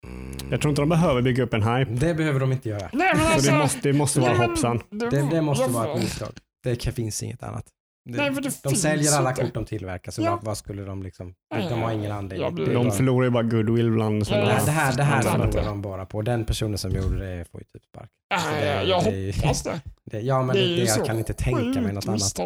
Mm. 0.06 0.50
Jag 0.50 0.60
tror 0.60 0.70
inte 0.70 0.82
de 0.82 0.88
behöver 0.88 1.22
bygga 1.22 1.42
upp 1.44 1.54
en 1.54 1.62
hype. 1.62 1.90
Det 1.90 2.14
behöver 2.14 2.40
de 2.40 2.52
inte 2.52 2.68
göra. 2.68 2.90
Nej 2.92 3.12
men 3.16 3.26
Så 3.26 3.32
alltså. 3.32 3.50
det 3.52 3.58
måste, 3.58 3.80
det 3.80 3.92
måste 3.92 4.20
vara 4.20 4.36
hoppsan. 4.36 4.82
Det, 4.90 5.10
Det, 5.30 5.42
måste 5.42 5.70
vara 5.70 5.92
ett 5.94 6.00
misstag. 6.02 6.28
Det 6.62 6.76
kan- 6.76 6.92
finns 6.92 7.22
inget 7.22 7.42
annat. 7.42 7.64
Det, 8.04 8.16
Nej, 8.16 8.34
för 8.34 8.40
det 8.42 8.62
de 8.62 8.74
säljer 8.74 9.12
alla 9.18 9.30
inte. 9.30 9.42
kort 9.42 9.54
de 9.54 9.64
tillverkar, 9.64 10.12
så 10.12 10.22
Ja. 10.22 10.30
vad, 10.30 10.44
vad 10.44 10.58
skulle 10.58 10.82
de 10.82 11.02
liksom... 11.02 11.34
Nej, 11.54 11.68
De 11.68 11.82
har 11.82 11.92
ingen 11.92 12.12
anledning. 12.12 12.54
Det 12.56 12.62
är 12.62 12.74
De 12.74 12.84
bara- 12.84 12.90
förlorar 12.90 13.24
ju 13.24 13.30
bara 13.30 13.42
goodwill 13.42 13.90
bland 13.90 14.20
Ja, 14.20 14.24
sina... 14.24 14.38
ja. 14.38 14.44
Nej, 14.46 14.62
det 14.64 14.70
här, 14.70 14.96
det 14.96 15.02
här 15.02 15.22
Ja, 15.24 15.30
förlorar 15.30 15.52
det- 15.52 15.64
de 15.68 15.82
bara 15.82 16.06
på. 16.06 16.22
Den 16.22 16.44
personen 16.44 16.78
som 16.78 16.90
gjorde 16.90 17.18
det 17.36 17.44
får 17.44 17.60
ju 17.60 17.64
typ 17.64 17.84
spark. 17.84 18.10
Ja, 18.34 18.50
det- 18.60 18.82
jag, 18.82 19.04
det 19.04 19.36
hoppas 19.36 19.62
det. 19.62 19.80
Det, 20.10 20.20
ja, 20.20 20.42
men 20.42 20.56
Det 20.56 20.62
det 20.76 20.84
jag 20.84 21.06
kan 21.06 21.18
inte 21.18 21.32
tänka 21.32 21.80
mig 21.80 21.92
något 21.92 22.08
annat. 22.08 22.38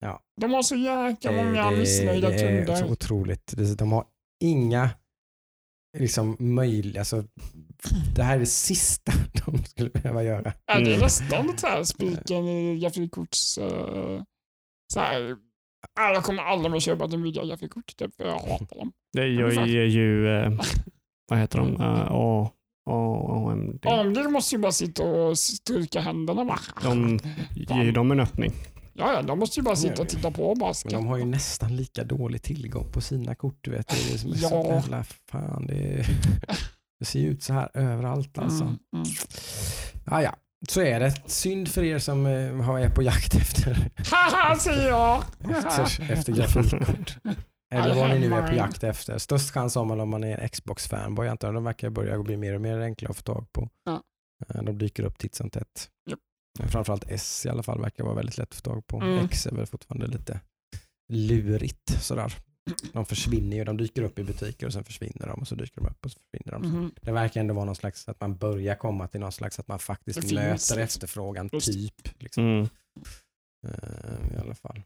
Ja. 0.00 0.20
De 0.40 0.52
har 0.52 0.62
så 0.62 0.76
jäkla 0.76 1.32
Det, 1.32 1.44
många 1.44 1.70
det, 1.70 1.76
missnöjda 1.76 2.28
det 2.28 2.34
är 2.34 2.56
kunder. 2.66 2.76
så 2.76 2.92
otroligt. 2.92 3.52
Det- 3.56 3.74
De 3.78 3.92
har 3.92 4.04
inga 4.44 4.90
liksom 5.98 6.36
möjliga... 6.38 7.00
Alltså, 7.00 7.24
det 8.16 8.22
här 8.22 8.36
är 8.36 8.40
det 8.40 8.46
sista 8.46 9.12
de 9.46 9.64
skulle 9.64 9.90
behöva 9.90 10.22
göra. 10.22 10.52
Ja, 10.66 10.74
det 10.74 10.80
är 10.80 10.86
Mm. 10.86 11.00
nästan 11.00 11.58
så 11.58 11.66
här 11.66 11.84
spiken 11.84 12.48
i 12.48 12.78
grafikkorts... 12.78 13.58
Uh, 13.58 14.22
så 14.94 15.00
här, 15.00 15.36
ja, 15.96 16.12
jag 16.14 16.24
kommer 16.24 16.42
aldrig 16.42 16.72
mer 16.72 16.80
köpa 16.80 17.04
ett 17.04 17.18
Nvidia 17.18 17.44
grafikkort 17.44 17.96
typ, 17.96 18.16
för 18.16 18.24
jag 18.24 18.38
hatar 18.38 18.78
dem. 18.78 18.92
Det 19.12 19.26
gör 19.26 19.66
ju... 19.66 20.28
Eh, 20.28 20.52
vad 21.28 21.38
heter 21.38 21.58
de? 21.58 21.68
Uh, 21.80 22.06
A, 22.10 22.50
A, 22.90 23.50
AMD. 23.50 23.86
AMD 23.86 24.18
måste 24.30 24.54
ju 24.54 24.60
bara 24.60 24.72
sitta 24.72 25.02
och 25.04 25.38
stryka 25.38 26.00
händerna 26.00 26.44
va? 26.44 26.58
De 26.82 27.18
ger 27.54 27.92
dem 27.92 28.10
en 28.10 28.20
öppning. 28.20 28.52
Ja, 28.96 29.12
ja, 29.12 29.22
de 29.22 29.38
måste 29.38 29.60
ju 29.60 29.64
bara 29.64 29.76
sitta 29.76 30.02
och 30.02 30.08
titta 30.08 30.30
på 30.30 30.54
bara 30.54 30.74
Men 30.84 30.92
de 30.92 31.06
har 31.06 31.18
ju 31.18 31.24
nästan 31.24 31.76
lika 31.76 32.04
dålig 32.04 32.42
tillgång 32.42 32.92
på 32.92 33.00
sina 33.00 33.34
kort. 33.34 33.58
Du 33.60 33.70
vet. 33.70 33.88
Det, 33.88 34.14
är 34.14 34.18
som 34.18 34.32
är 34.32 34.36
så 34.36 34.48
Ja. 34.50 34.74
jävla 34.74 35.04
fan. 35.04 35.66
Det, 35.66 35.74
är, 35.74 36.06
det 36.98 37.04
ser 37.04 37.20
ju 37.20 37.28
ut 37.28 37.42
så 37.42 37.52
här 37.52 37.70
överallt 37.74 38.38
alltså. 38.38 38.64
Mm, 38.64 38.78
mm. 38.94 39.06
Ja, 40.06 40.22
ja. 40.22 40.36
Så 40.68 40.80
är 40.80 41.00
det. 41.00 41.14
Synd 41.30 41.68
för 41.68 41.82
er 41.84 41.98
som 41.98 42.26
eh, 42.26 42.54
har- 42.56 42.78
är 42.78 42.90
på 42.90 43.02
jakt 43.02 43.34
efter, 43.34 43.90
Haha, 44.10 44.56
säger 44.56 44.88
jag! 44.88 45.24
efter, 45.50 46.12
efter 46.12 46.32
grafikkort. 46.32 47.16
Eller 47.74 47.94
vad 47.94 48.10
ni 48.10 48.18
nu 48.28 48.34
är 48.34 48.48
på 48.48 48.54
jakt 48.54 48.84
efter. 48.84 49.18
Störst 49.18 49.50
chans 49.50 49.74
har 49.74 49.84
man 49.84 50.00
om 50.00 50.08
man 50.08 50.24
är 50.24 50.38
en 50.38 50.48
Xbox-fanboy. 50.48 51.28
antar 51.28 51.48
jag. 51.48 51.54
De 51.54 51.64
verkar 51.64 51.90
börja 51.90 52.22
bli 52.22 52.36
mer 52.36 52.54
och 52.54 52.60
mer 52.60 52.78
enkla 52.78 53.08
att 53.08 53.16
få 53.16 53.22
tag 53.22 53.46
på. 53.52 53.68
Ja. 53.84 54.02
Eh, 54.54 54.62
De 54.62 54.78
dyker 54.78 55.02
upp 55.04 55.18
titt 55.18 55.34
som 55.34 55.50
tätt. 55.50 55.88
Eh, 56.60 56.66
Framförallt 56.66 57.04
S 57.08 57.46
i 57.46 57.48
alla 57.48 57.62
fall 57.62 57.80
verkar 57.80 58.04
vara 58.04 58.14
väldigt 58.14 58.38
lätt 58.38 58.48
att 58.48 58.54
få 58.54 58.60
tag 58.62 58.86
på. 58.86 59.00
Mm. 59.00 59.24
X 59.24 59.46
är 59.46 59.54
väl 59.54 59.66
fortfarande 59.66 60.06
lite 60.06 60.40
lurigt 61.12 62.02
sådär. 62.02 62.32
De 62.92 63.06
försvinner 63.06 63.56
ju, 63.56 63.64
de 63.64 63.76
dyker 63.76 64.02
upp 64.02 64.18
i 64.18 64.24
butiker 64.24 64.66
och 64.66 64.72
sen 64.72 64.84
försvinner 64.84 65.26
de 65.26 65.40
och 65.40 65.48
så 65.48 65.54
dyker 65.54 65.80
de 65.80 65.86
upp 65.86 66.04
och 66.04 66.10
så 66.10 66.18
försvinner 66.18 66.52
de. 66.58 66.68
Mhm. 66.68 66.92
Det 67.02 67.12
verkar 67.12 67.40
ändå 67.40 67.54
vara 67.54 67.64
någon 67.64 67.76
slags, 67.76 68.08
att 68.08 68.20
man 68.20 68.36
börjar 68.36 68.74
komma 68.74 69.08
till 69.08 69.20
någon 69.20 69.32
slags 69.32 69.58
att 69.58 69.68
man 69.68 69.78
faktiskt 69.78 70.32
möter 70.32 70.78
efterfrågan, 70.78 71.50
Just. 71.52 71.72
typ. 71.72 72.22
Liksom. 72.22 72.44
Mm. 72.44 72.68
Eh, 73.66 74.34
I 74.34 74.40
alla 74.40 74.54
fall. 74.54 74.82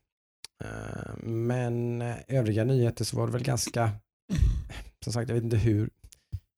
Eh, 0.64 1.16
men 1.22 2.02
eh, 2.02 2.16
övriga 2.28 2.64
nyheter 2.64 3.04
så 3.04 3.16
var 3.16 3.26
det 3.26 3.32
väl 3.32 3.42
ganska, 3.44 3.90
som 5.04 5.12
sagt 5.12 5.28
jag 5.28 5.34
vet 5.34 5.44
inte 5.44 5.56
hur, 5.56 5.90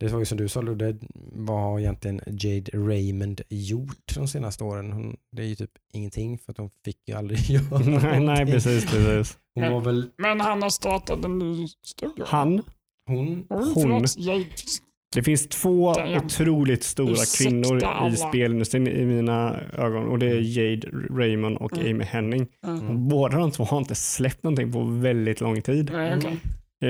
det 0.00 0.08
var 0.08 0.18
ju 0.18 0.24
som 0.24 0.38
du 0.38 0.48
sa 0.48 0.60
Ludde, 0.60 0.96
vad 1.32 1.60
har 1.60 1.80
egentligen 1.80 2.20
Jade 2.26 2.70
Raymond 2.74 3.40
gjort 3.48 4.14
de 4.14 4.28
senaste 4.28 4.64
åren? 4.64 4.92
Hon, 4.92 5.16
det 5.36 5.42
är 5.42 5.46
ju 5.46 5.54
typ 5.54 5.70
ingenting 5.92 6.38
för 6.38 6.52
att 6.52 6.58
hon 6.58 6.70
fick 6.84 6.96
ju 7.08 7.14
aldrig 7.14 7.38
göra 7.50 7.78
nej, 7.78 8.00
nej, 8.00 8.20
någonting. 8.20 8.46
precis, 8.46 8.90
precis. 8.90 9.38
Hon 9.54 9.72
var 9.72 9.80
väl, 9.80 10.10
Men 10.18 10.40
han 10.40 10.62
har 10.62 10.70
startat 10.70 11.24
en 11.24 11.38
ny 11.38 11.66
studio. 11.86 12.24
Han, 12.26 12.62
hon, 13.06 13.46
Hon, 13.48 13.90
hon. 13.90 14.04
det 15.14 15.22
finns 15.22 15.48
två 15.48 15.92
Damn. 15.94 16.24
otroligt 16.24 16.82
stora 16.84 17.12
Ursäkta 17.12 17.44
kvinnor 17.50 17.82
i 17.82 17.84
alla. 17.84 18.16
spelindustrin 18.16 18.86
i 18.88 19.04
mina 19.04 19.60
ögon 19.72 20.08
och 20.08 20.18
det 20.18 20.26
är 20.26 20.40
Jade 20.58 20.88
Raymond 21.10 21.56
och 21.56 21.72
Mm. 21.78 21.90
Amy 21.94 22.04
Henning. 22.04 22.46
mm. 22.66 23.08
Båda 23.08 23.38
de 23.38 23.50
två 23.50 23.64
har 23.64 23.78
inte 23.78 23.94
släppt 23.94 24.42
någonting 24.42 24.72
på 24.72 24.82
väldigt 24.84 25.40
lång 25.40 25.62
tid. 25.62 25.90
Nej, 25.92 26.14
okej. 26.18 26.36
Eh, 26.82 26.88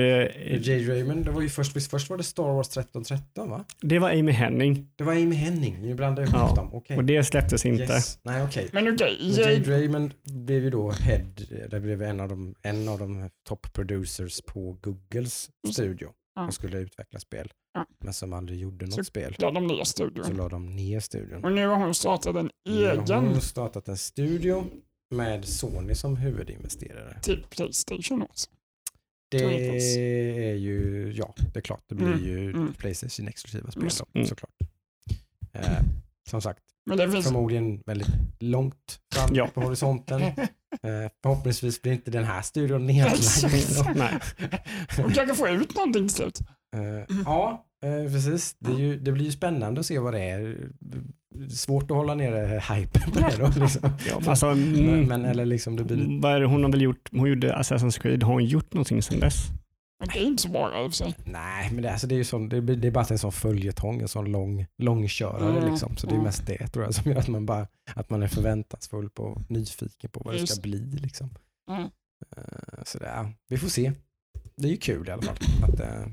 Jade 0.61 0.87
Raymond, 0.93 1.25
det 1.25 1.31
var 1.31 1.41
ju 1.41 1.49
först, 1.49 1.89
först 1.89 2.09
var 2.09 2.17
det 2.17 2.23
Star 2.23 2.43
Wars 2.43 2.67
1313 2.67 3.49
va? 3.49 3.65
det 3.81 3.99
var 3.99 4.09
Amy 4.11 4.31
Henning 4.31 4.87
Det 4.95 5.03
var 5.03 5.13
Amy 5.13 5.35
Henning, 5.35 5.81
nu 5.81 5.93
blandade 5.95 6.27
jag 6.27 6.35
ihop 6.37 6.49
Ja, 6.49 6.55
dem. 6.55 6.73
Okej. 6.73 6.97
och 6.97 7.03
det 7.05 7.23
släpptes 7.23 7.65
inte. 7.65 7.83
Yes. 7.83 8.19
Nej 8.23 8.43
okej. 8.43 8.69
Men 8.73 8.93
okej, 8.93 9.17
Jade 9.21 9.53
Jade, 9.53 9.71
Raymond 9.71 10.13
blev 10.23 10.63
ju 10.63 10.69
då 10.69 10.91
head, 10.91 11.25
det 11.71 11.79
blev 11.79 12.01
en 12.01 12.19
av 12.19 12.29
de, 12.29 12.55
en 12.61 12.87
av 12.89 12.99
de 12.99 13.29
top 13.47 13.73
producers 13.73 14.41
på 14.41 14.77
Googles 14.81 15.49
Just. 15.63 15.73
studio. 15.77 16.09
Ja. 16.35 16.41
De 16.41 16.51
skulle 16.51 16.77
utveckla 16.77 17.19
spel. 17.19 17.51
Ja. 17.73 17.85
Men 18.03 18.13
som 18.13 18.33
aldrig 18.33 18.59
gjorde 18.59 18.85
något 18.85 18.93
Så- 18.95 19.03
spel. 19.03 19.35
ja, 19.39 19.51
de 19.51 19.69
Så 19.69 19.85
studion. 19.85 20.37
la 20.37 20.49
de 20.49 20.75
ner 20.75 20.99
studion. 20.99 21.43
Och 21.43 21.51
nu 21.51 21.67
har 21.67 21.75
hon 21.75 21.95
startat 21.95 22.35
en 22.35 22.49
Nu 22.65 22.85
har 22.85 22.91
egen 22.93 23.25
hon 23.25 23.41
startat 23.41 23.87
en 23.87 23.97
studio 23.97 24.63
med 25.15 25.45
Sony 25.45 25.95
som 25.95 26.15
huvudinvesterare. 26.17 27.19
till 27.21 27.45
Playstation 27.49 28.21
också. 28.21 28.49
Det 29.31 29.43
är 30.51 30.55
ju, 30.55 31.11
ja 31.15 31.35
det 31.53 31.59
är 31.59 31.61
klart, 31.61 31.83
det 31.87 31.95
blir 31.95 32.07
Mm, 32.07 32.23
ju 32.25 32.49
mm. 32.49 32.73
Playstation 32.73 33.27
exklusiva 33.27 33.71
spel 33.71 33.89
då, 33.99 34.05
Mm. 34.19 34.27
såklart. 34.27 34.53
Eh, 35.53 35.79
som 36.29 36.41
sagt, 36.41 36.63
Men 36.85 36.97
det 36.97 37.11
finns... 37.11 37.25
förmodligen 37.25 37.81
väldigt 37.85 38.07
långt 38.39 38.99
fram 39.15 39.29
Ja. 39.35 39.47
på 39.47 39.61
horisonten. 39.61 40.21
Eh, 40.83 41.11
förhoppningsvis 41.23 41.81
blir 41.81 41.91
inte 41.91 42.11
den 42.11 42.23
här 42.23 42.41
studion 42.41 42.85
nedlagd. 42.87 43.17
Och 45.05 45.13
kanske 45.13 45.35
få 45.35 45.47
ut 45.47 45.75
någonting 45.75 46.07
till 46.07 46.15
slut. 46.15 46.39
Eh, 46.75 47.15
ja, 47.25 47.65
eh, 47.81 48.11
precis. 48.11 48.55
Det, 48.59 48.71
ju, 48.71 48.99
det 48.99 49.11
blir 49.11 49.25
ju 49.25 49.31
spännande 49.31 49.79
att 49.79 49.85
se 49.85 49.99
vad 49.99 50.13
det 50.13 50.19
är. 50.19 50.57
Svårt 51.49 51.91
att 51.91 51.97
hålla 51.97 52.15
nere 52.15 52.61
hypen 52.75 53.11
på 53.11 53.19
det 53.19 53.37
då. 53.39 53.59
Liksom. 53.59 53.89
Ja, 54.09 54.21
alltså, 54.29 54.55
Men, 54.55 55.07
men 55.07 55.25
eller 55.25 55.45
liksom 55.45 55.75
det 55.75 55.83
blir 55.83 56.21
vad 56.21 56.31
är 56.35 56.39
det 56.39 56.45
hon 56.45 56.63
har 56.63 56.71
väl 56.71 56.81
gjort? 56.81 57.09
Hon 57.11 57.29
gjorde 57.29 57.55
Assassin's 57.55 58.01
Creed. 58.01 58.23
Har 58.23 58.33
hon 58.33 58.45
gjort 58.45 58.73
någonting 58.73 59.01
sedan 59.01 59.19
dess? 59.19 59.47
Men 59.99 60.09
det 60.13 60.19
är 60.19 60.23
inte 60.23 60.43
så 60.43 60.49
bra 60.49 60.83
i 60.83 60.87
och 60.87 60.91
för 60.91 60.97
sig. 60.97 61.15
Nej, 61.25 61.69
men 61.71 61.83
det, 61.83 61.91
alltså, 61.91 62.07
det 62.07 62.15
är 62.15 62.17
ju 62.17 62.23
sån, 62.23 62.49
det, 62.49 62.61
det 62.61 62.87
är 62.87 62.91
bara 62.91 63.05
en 63.05 63.17
sån 63.17 63.31
följetong, 63.31 64.01
en 64.01 64.07
sån 64.07 64.31
lång, 64.31 64.65
långkörare 64.77 65.57
Mm, 65.57 65.71
liksom. 65.71 65.97
Så 65.97 66.07
det 66.07 66.11
är 66.11 66.15
mm. 66.15 66.23
mest 66.25 66.45
det 66.45 66.67
tror 66.67 66.85
jag 66.85 66.93
som 66.95 67.11
gör 67.11 67.19
att 67.19 67.27
man 67.27 67.45
bara 67.45 67.67
att 67.95 68.09
man 68.09 68.23
är 68.23 68.27
förväntansfull 68.27 69.09
på 69.09 69.41
nyfiken 69.49 70.09
på 70.09 70.21
vad 70.25 70.33
det 70.33 70.39
Just. 70.39 70.53
ska 70.53 70.61
bli 70.61 70.79
liksom. 70.79 71.29
Mm. 71.69 71.81
Eh, 72.37 72.83
Så 72.85 72.97
det, 72.97 73.33
vi 73.49 73.57
får 73.57 73.67
se. 73.67 73.91
Det 74.55 74.67
är 74.67 74.71
ju 74.71 74.77
kul 74.77 75.07
i 75.07 75.11
alla 75.11 75.21
fall 75.21 75.37
att 75.63 75.79
eh, 75.79 76.05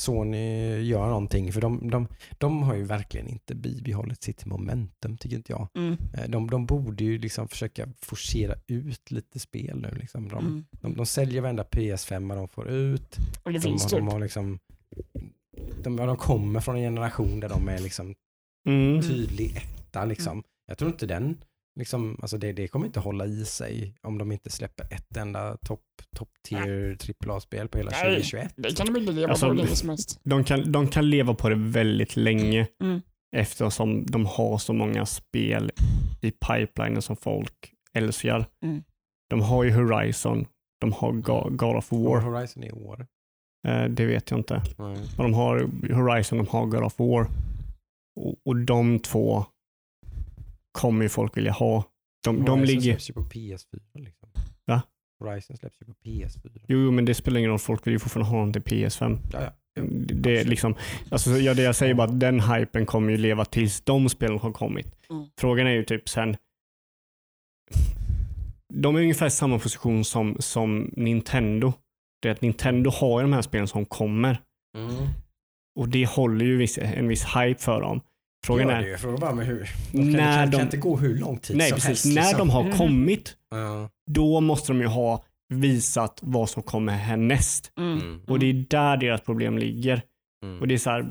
Sony 0.00 0.78
gör 0.82 1.06
någonting 1.08 1.52
för 1.52 1.60
de, 1.60 1.90
de, 1.90 2.08
de 2.38 2.62
har 2.62 2.74
ju 2.74 2.82
verkligen 2.84 3.28
inte 3.28 3.54
bibehållit 3.54 4.22
sitt 4.22 4.46
momentum 4.46 5.16
tycker 5.16 5.36
inte 5.36 5.52
jag. 5.52 5.68
Mm. 5.74 5.96
Eh, 6.14 6.28
De, 6.30 6.50
de 6.50 6.66
borde 6.66 7.04
ju 7.04 7.18
liksom 7.18 7.48
försöka 7.48 7.88
forcera 8.02 8.54
ut 8.66 9.10
lite 9.10 9.38
spel 9.38 9.80
nu. 9.80 9.98
Liksom. 10.00 10.28
De, 10.28 10.38
Mm. 10.46 10.64
de, 10.70 10.94
de 10.96 11.06
säljer 11.06 11.40
varenda 11.42 11.62
PS5 11.64 12.34
de 12.36 12.48
får 12.48 12.68
ut. 12.68 13.16
Och 13.42 13.52
det 13.52 13.58
De, 13.58 13.62
finns 13.62 13.82
har- 13.82 13.90
typ. 13.90 13.98
de, 13.98 14.08
har 14.08 14.20
liksom, 14.20 14.58
de, 15.82 15.96
de 15.96 16.16
kommer 16.16 16.60
från 16.60 16.76
en 16.76 16.82
generation 16.82 17.40
där 17.40 17.48
de 17.48 17.68
är 17.68 17.78
liksom 17.78 18.14
Mm. 18.66 19.02
tydlig 19.02 19.56
etta. 19.56 20.04
Liksom. 20.04 20.42
Jag 20.66 20.78
tror 20.78 20.90
inte 20.90 21.06
den, 21.06 21.36
liksom, 21.78 22.18
alltså 22.22 22.38
det, 22.38 22.52
det 22.52 22.68
kommer 22.68 22.86
inte 22.86 23.00
hålla 23.00 23.26
i 23.26 23.44
sig 23.44 23.94
om 24.02 24.18
de 24.18 24.32
inte 24.32 24.50
släpper 24.50 24.84
ett 24.94 25.16
enda 25.16 25.56
topp 25.56 25.82
top 26.16 26.28
tier 26.48 26.96
AAA-spel 27.26 27.68
på 27.68 27.78
hela 27.78 27.90
Nej. 27.90 28.00
2021. 28.02 28.52
Det 28.56 28.76
kan 28.76 28.86
de 28.86 28.96
inte 29.00 29.12
leva 29.12 29.28
Alltså, 29.30 29.46
på 29.48 29.52
länge 29.52 29.68
som 29.76 29.88
helst. 29.88 30.20
De, 30.24 30.44
kan, 30.44 30.72
de 30.72 30.88
kan 30.88 31.10
leva 31.10 31.34
på 31.34 31.48
det 31.48 31.54
väldigt 31.56 32.16
länge 32.16 32.66
Mm. 32.82 33.00
eftersom 33.36 34.06
de 34.06 34.26
har 34.26 34.58
så 34.58 34.72
många 34.72 35.06
spel 35.06 35.70
i 36.20 36.30
pipelinen 36.30 37.02
som 37.02 37.16
folk 37.16 37.74
älskar. 37.94 38.44
Mm. 38.64 38.82
De 39.30 39.40
har 39.40 39.64
ju 39.64 39.70
Horizon, 39.70 40.46
de 40.80 40.92
har 40.92 41.12
Ga- 41.12 41.50
God 41.50 41.76
of 41.76 41.92
War 41.92 42.00
War, 42.00 42.20
Horizon 42.20 42.64
i 42.64 42.72
år. 42.72 43.06
eh, 43.68 43.84
det 43.84 44.06
vet 44.06 44.30
jag 44.30 44.40
inte. 44.40 44.62
Nej. 44.78 44.96
Och 45.16 45.22
de 45.22 45.34
har 45.34 45.58
Horizon, 45.94 46.38
de 46.38 46.46
har 46.46 46.66
God 46.66 46.82
of 46.84 46.98
War. 46.98 47.26
Och, 48.20 48.34
och 48.44 48.56
de 48.56 48.98
två 48.98 49.44
kommer 50.72 51.02
ju 51.02 51.08
folk 51.08 51.36
vilja 51.36 51.52
ha. 51.52 51.84
De, 52.24 52.44
de 52.44 52.50
Horizon 52.50 52.66
ligger... 52.66 52.80
släpps 52.98 53.10
ju 53.10 53.14
på 53.14 53.20
PS4. 53.20 53.80
Liksom. 53.94 54.28
Va? 54.64 54.82
Horizon 55.20 55.56
släpps 55.56 55.82
ju 55.82 55.86
på 55.86 55.92
PS4. 55.92 56.60
Jo, 56.68 56.78
jo, 56.78 56.90
men 56.90 57.04
det 57.04 57.14
spelar 57.14 57.38
ingen 57.38 57.50
roll. 57.50 57.58
Folk 57.58 57.86
vill 57.86 57.92
ju 57.92 57.98
fortfarande 57.98 58.30
ha 58.30 58.38
dem 58.40 58.52
till 58.52 58.62
PS5. 58.62 59.18
Ja, 59.32 59.42
ja. 59.42 59.50
Det, 59.82 60.14
det 60.14 60.40
är 60.40 60.44
liksom, 60.44 60.74
alltså, 61.10 61.30
ja, 61.30 61.54
det 61.54 61.62
jag 61.62 61.76
säger 61.76 61.94
bara 61.94 62.08
att 62.08 62.20
den 62.20 62.40
hypen 62.40 62.86
kommer 62.86 63.10
ju 63.10 63.16
leva 63.16 63.44
tills 63.44 63.80
de 63.80 64.08
spelen 64.08 64.38
har 64.38 64.52
kommit. 64.52 64.86
Mm. 65.10 65.26
Frågan 65.40 65.66
är 65.66 65.70
ju 65.70 65.84
typ 65.84 66.08
sen, 66.08 66.36
de 68.74 68.96
är 68.96 69.00
ungefär 69.00 69.26
i 69.26 69.30
samma 69.30 69.58
position 69.58 70.04
som, 70.04 70.36
som 70.38 70.90
Nintendo. 70.96 71.72
Det 72.22 72.28
är 72.28 72.32
att 72.32 72.40
Nintendo 72.42 72.90
har 72.90 73.20
ju 73.20 73.24
de 73.26 73.32
här 73.32 73.42
spelen 73.42 73.68
som 73.68 73.86
kommer 73.86 74.40
Mm. 74.76 75.06
och 75.78 75.88
det 75.88 76.06
håller 76.08 76.44
ju 76.44 76.56
viss, 76.56 76.78
en 76.78 77.08
viss 77.08 77.24
hype 77.24 77.60
för 77.60 77.80
dem. 77.80 78.00
Frågan 78.46 78.68
Gör 78.68 78.74
det 78.80 78.86
är, 78.86 78.88
ju. 78.90 78.96
Frågan 78.96 79.20
bara 79.20 79.34
med 79.34 79.46
hur. 79.46 79.68
De 79.92 79.98
kan, 79.98 80.10
när 80.12 80.46
de, 80.46 80.52
kan 80.52 80.60
inte 80.60 80.76
gå 80.76 80.96
hur 80.96 81.18
lång 81.18 81.38
tid 81.38 81.56
nej 81.56 81.68
som 81.68 81.74
precis, 81.76 81.88
helst. 81.88 82.06
när 82.06 82.22
liksom. 82.22 82.38
de 82.38 82.50
har 82.50 82.60
Mm. 82.64 82.76
kommit, 82.78 83.36
Ja. 83.50 83.88
då 84.10 84.40
måste 84.40 84.72
de 84.72 84.80
ju 84.80 84.86
ha 84.86 85.24
visat 85.48 86.18
vad 86.22 86.50
som 86.50 86.62
kommer 86.62 86.92
härnäst. 86.92 87.72
Mm. 87.78 87.98
Mm. 87.98 88.20
Och 88.26 88.38
det 88.38 88.46
är 88.46 88.52
där 88.68 88.96
deras 88.96 89.20
problem 89.20 89.58
ligger. 89.58 90.02
Mm. 90.44 90.60
Och 90.60 90.68
det 90.68 90.74
är 90.74 90.78
så 90.78 90.90
här, 90.90 91.06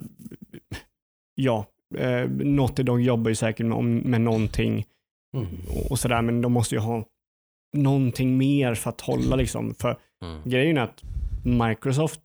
ja, 1.35 1.65
eh, 1.97 2.29
Naughty 2.29 2.83
Dog 2.83 3.01
jobbar 3.01 3.29
ju 3.29 3.35
säkert 3.35 3.65
med, 3.65 3.77
om- 3.77 3.97
med 3.97 4.21
någonting 4.21 4.85
Mm. 5.37 5.47
och, 5.69 5.91
och 5.91 5.99
sådär, 5.99 6.21
men 6.21 6.41
de 6.41 6.51
måste 6.53 6.75
ju 6.75 6.81
ha 6.81 7.03
någonting 7.77 8.37
mer 8.37 8.75
för 8.75 8.89
att 8.89 9.01
hålla 9.01 9.35
liksom. 9.35 9.73
För 9.73 9.97
Mm. 10.23 10.41
grejen 10.49 10.77
är 10.77 10.81
att 10.81 11.03
Microsoft, 11.45 12.21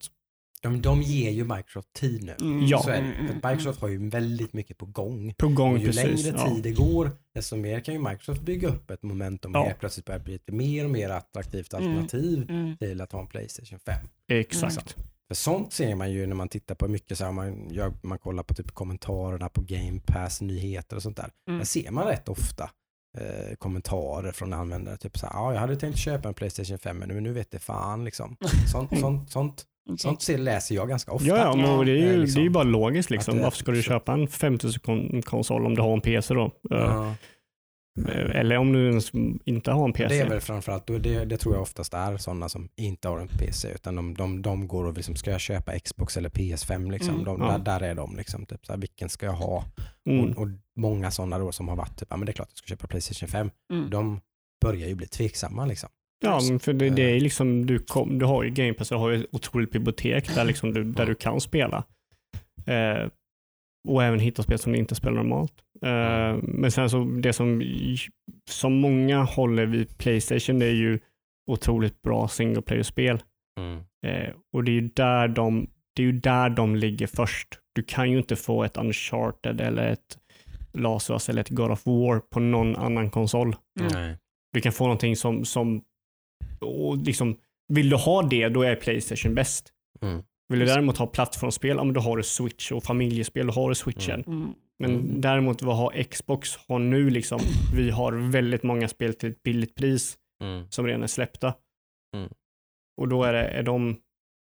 De, 0.65 0.83
de 0.83 1.03
ger 1.03 1.31
ju 1.31 1.45
Microsoft 1.45 1.93
tid 1.93 2.25
nu. 2.25 2.37
Mm. 2.41 2.67
Ja. 2.67 2.91
Mm, 2.91 3.13
mm, 3.13 3.27
att 3.27 3.51
Microsoft 3.51 3.81
har 3.81 3.89
ju 3.89 4.09
väldigt 4.09 4.53
mycket 4.53 4.79
på 4.79 4.87
gång. 4.87 5.35
på 5.39 5.49
gång 5.49 5.73
Och 5.73 5.79
ju 5.79 5.87
precis. 5.87 6.25
längre 6.25 6.39
ja. 6.39 6.55
tid 6.55 6.63
det 6.63 6.71
går, 6.73 7.11
desto 7.35 7.57
mer 7.57 7.81
kan 7.81 7.95
ju 7.95 8.01
Microsoft 8.01 8.41
bygga 8.43 8.69
upp 8.69 8.91
ett 8.91 9.03
momentum 9.03 9.51
Ja. 9.55 9.65
helt 9.65 9.79
plötsligt 9.81 10.07
börja 10.07 10.19
bli 10.21 10.35
ett 10.35 10.49
mer 10.49 10.85
och 10.85 10.91
mer 10.91 11.11
attraktivt 11.11 11.75
alternativ 11.75 12.47
Mm. 12.51 12.77
till 12.77 13.01
att 13.01 13.13
ha 13.13 13.21
en 13.21 13.27
Playstation 13.27 13.79
5. 13.79 13.95
Exakt. 14.29 14.97
För 15.29 15.35
sånt 15.35 15.73
ser 15.73 15.95
man 15.95 16.13
ju 16.13 16.27
när 16.27 16.35
man 16.35 16.49
tittar 16.49 16.75
på 16.75 16.89
mycket 16.89 17.19
så 17.19 17.25
här, 17.25 17.33
man, 17.33 17.71
gör, 17.71 17.93
man 18.03 18.19
kollar 18.19 18.43
på 18.43 18.55
typ 18.55 18.71
kommentarerna 18.71 19.49
på 19.49 19.61
Game 19.61 20.01
Pass, 20.07 20.41
nyheter 20.41 20.97
och 20.97 21.03
sånt 21.03 21.17
där. 21.17 21.31
Mm. 21.49 21.59
Där 21.59 21.67
ser 21.67 21.91
man 21.91 22.07
rätt 22.07 22.29
ofta 22.29 22.71
eh, 23.19 23.55
kommentarer 23.57 24.33
från 24.33 24.53
användare. 24.53 24.97
Typ 24.97 25.19
så 25.19 25.27
här, 25.27 25.33
ja 25.35 25.53
jag 25.53 25.61
hade 25.61 25.77
tänkt 25.77 25.99
köpa 25.99 26.29
en 26.29 26.35
Playstation 26.35 26.79
5 26.79 26.97
men 26.99 27.09
nu, 27.09 27.21
nu 27.21 27.33
vet 27.33 27.51
det 27.51 27.59
fan 27.59 28.05
liksom. 28.05 28.37
Sånt, 28.73 28.99
sånt, 29.01 29.31
sånt, 29.31 29.65
sånt 29.99 30.23
ser, 30.23 30.39
läser 30.39 30.75
jag 30.75 30.89
ganska 30.89 31.13
ofta. 31.13 31.29
Ja, 31.29 31.37
ja, 31.37 31.57
men 31.57 31.87
det 31.87 31.93
är 31.93 31.97
ju, 31.97 32.13
Eh, 32.13 32.19
liksom. 32.19 32.35
det 32.35 32.41
är 32.43 32.45
ju 32.45 32.51
bara 32.51 32.65
logiskt 32.65 33.11
liksom. 33.11 33.37
Det- 33.37 33.43
Varför 33.43 33.59
ska 33.59 33.73
du 33.73 33.83
köpa 33.83 34.13
en 34.13 34.29
5000-konsol 34.29 35.67
om 35.67 35.75
du 35.75 35.83
har 35.83 35.93
en 35.93 36.01
PC 36.01 36.35
då? 36.35 36.45
Eh, 36.45 36.51
Ja. 36.79 37.15
Eller 38.13 38.57
om 38.57 38.73
du 38.73 39.01
inte 39.45 39.71
har 39.73 39.85
en 39.85 39.93
PC. 39.93 40.15
Det 40.15 40.21
är 40.21 40.29
väl 40.29 40.41
framförallt, 40.41 40.87
det, 40.87 41.25
det 41.25 41.37
tror 41.37 41.55
jag 41.55 41.63
oftast 41.63 41.95
är 41.95 42.17
sådana 42.17 42.49
som 42.49 42.69
inte 42.77 43.09
har 43.09 43.19
en 43.19 43.29
PC 43.29 43.69
utan 43.75 43.95
de, 43.97 44.15
de, 44.15 44.43
de 44.43 44.69
går 44.69 44.85
och 44.85 44.95
liksom, 44.95 45.17
ska 45.17 45.31
jag 45.31 45.41
köpa 45.41 45.79
Xbox 45.79 46.17
eller 46.17 46.29
PS5 46.29 46.91
liksom? 46.91 47.15
Mm, 47.15 47.25
de, 47.25 47.41
ja. 47.41 47.59
där, 47.59 47.59
där 47.79 47.81
är 47.89 47.95
de 47.95 48.17
liksom, 48.17 48.47
typ, 48.47 48.67
så 48.67 48.73
här, 48.73 48.79
vilken 48.81 49.09
ska 49.09 49.27
jag 49.27 49.33
ha? 49.33 49.65
Mm. 50.11 50.25
Och, 50.33 50.43
och 50.43 50.49
många 50.77 51.11
sådana 51.11 51.39
då 51.39 51.53
som 51.53 51.69
har 51.69 51.77
varit 51.77 51.99
typ, 51.99 52.09
ja 52.11 52.17
men 52.17 52.27
det 52.27 52.33
är 52.33 52.35
klart 52.35 52.49
jag 52.51 52.57
ska 52.59 52.67
köpa 52.67 52.87
Playstation 52.87 53.29
5, 53.29 53.51
Mm. 53.73 53.91
de 53.91 54.21
börjar 54.65 54.89
ju 54.89 54.95
bli 54.95 55.07
tveksamma 55.07 55.67
liksom. 55.67 55.91
Ja, 56.25 56.41
men 56.51 56.61
för 56.61 56.73
det, 56.73 56.91
det 56.91 57.03
är 57.03 57.21
liksom, 57.21 57.67
du, 57.67 57.79
kom, 57.79 58.19
du 58.19 58.25
har 58.27 58.45
ju 58.45 58.51
Game 58.51 58.75
Pass, 58.75 58.89
du 58.89 58.95
har 58.95 59.11
ju 59.11 59.21
ett 59.21 59.35
otroligt 59.35 59.71
bibliotek 59.71 60.35
där, 60.35 60.45
liksom 60.45 60.75
du, 60.75 60.85
där 60.85 61.07
du 61.07 61.15
kan 61.15 61.41
spela. 61.41 61.85
Eh, 62.67 63.09
och 63.89 64.05
även 64.05 64.21
hitta 64.21 64.43
spel 64.43 64.59
som 64.59 64.73
du 64.73 64.79
inte 64.79 64.95
spelar 64.95 65.17
normalt. 65.17 65.53
Eh, 65.83 66.43
men 66.43 66.71
sen 66.71 66.91
så 66.91 67.05
det 67.05 67.33
som, 67.33 67.63
som 68.51 68.73
många 68.73 69.23
håller 69.23 69.67
vid 69.67 69.99
Playstation, 69.99 70.59
det 70.59 70.67
är 70.67 70.75
ju 70.75 70.99
otroligt 71.51 72.03
bra 72.03 72.29
single 72.29 72.63
player-spel. 72.63 73.23
Eh, 74.07 74.35
och 74.53 74.65
det 74.65 74.71
är 74.71 74.75
ju 74.75 74.89
där 74.89 75.29
de, 75.29 75.67
det 75.97 76.03
är 76.03 76.07
ju 76.07 76.21
där 76.21 76.51
de 76.51 76.77
ligger 76.77 77.07
först. 77.07 77.49
Du 77.75 77.83
kan 77.83 78.11
ju 78.11 78.19
inte 78.19 78.37
få 78.37 78.65
ett 78.65 78.77
Uncharted 78.77 79.61
eller 79.61 79.87
ett 79.89 80.19
Last 80.73 81.11
Us 81.11 81.29
eller 81.29 81.41
ett 81.41 81.49
God 81.49 81.71
of 81.71 81.87
War 81.87 82.19
på 82.19 82.41
någon 82.41 82.77
annan 82.77 83.11
konsol. 83.11 83.57
Mm. 83.81 84.17
Du 84.53 84.61
kan 84.61 84.73
få 84.73 84.85
någonting 84.85 85.17
som, 85.17 85.45
som 85.45 85.83
och 86.65 86.97
liksom, 86.97 87.37
vill 87.69 87.91
du 87.91 87.97
ha 87.97 88.23
det, 88.23 88.49
då 88.49 88.63
är 88.63 88.77
Playstation 88.77 89.35
bäst. 89.35 89.73
Mm. 90.03 90.23
Vill 90.49 90.59
du 90.59 90.67
däremot 90.67 90.97
ha 90.99 91.07
plattformsspel, 91.07 91.77
ja, 91.77 91.85
men 91.85 91.95
då 91.95 92.01
har 92.01 92.17
du 92.17 92.23
Switch 92.23 92.73
och 92.73 92.85
familjespel, 92.85 93.47
då 93.47 93.53
har 93.53 93.69
du 93.69 93.75
Switchen. 93.75 94.25
Mm. 94.27 94.55
Men 94.79 94.91
Mm. 94.91 95.21
däremot 95.21 95.63
vad 95.63 95.77
har 95.77 96.03
Xbox 96.03 96.57
har 96.69 96.79
nu 96.79 97.11
liksom, 97.11 97.41
vi 97.75 97.91
har 97.91 98.13
väldigt 98.13 98.63
många 98.63 98.89
spel 98.89 99.15
till 99.15 99.31
ett 99.31 99.43
billigt 99.43 99.75
pris 99.75 100.17
Mm. 100.43 100.67
som 100.71 100.87
redan 100.87 101.03
är 101.03 101.07
släppta. 101.07 101.55
Mm. 102.17 102.29
Och 103.01 103.09
då 103.09 103.25
är 103.25 103.33
det, 103.33 103.45
är 103.49 103.63
de, 103.63 103.97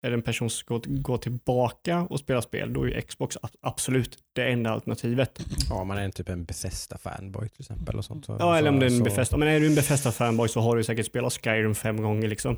är 0.03 0.11
det 0.11 0.15
en 0.17 0.23
person 0.23 0.51
som 0.51 0.57
ska 0.59 0.81
gå, 0.87 1.19
tillbaka 1.19 2.01
och 2.11 2.19
spela 2.21 2.43
spel, 2.43 2.73
då 2.73 2.83
är 2.83 2.89
ju 2.89 3.01
Xbox 3.01 3.37
absolut 3.61 4.19
det 4.35 4.45
enda 4.53 4.71
alternativet. 4.71 5.41
Ja, 5.71 5.85
man 5.85 5.99
är 5.99 6.03
en 6.05 6.13
typ 6.13 6.29
en 6.29 6.45
Bethesda-fanboy 6.47 7.49
till 7.49 7.61
exempel. 7.61 7.97
Och 7.99 8.05
sånt, 8.05 8.25
så, 8.27 8.37
Ja, 8.41 8.59
eller 8.59 8.71
om 8.71 8.79
det 8.81 8.87
är 8.87 8.91
en 8.91 8.99
så- 8.99 9.05
Bethesda. 9.05 9.37
Men 9.37 9.49
är 9.49 9.61
du 9.61 9.67
en 9.67 9.75
Bethesda-fanboy 9.75 10.47
så 10.47 10.61
har 10.61 10.77
du 10.77 10.85
säkert 10.85 11.07
spelat 11.07 11.33
Skyrim 11.45 11.75
fem 11.75 12.03
gånger 12.03 12.29
liksom. 12.29 12.57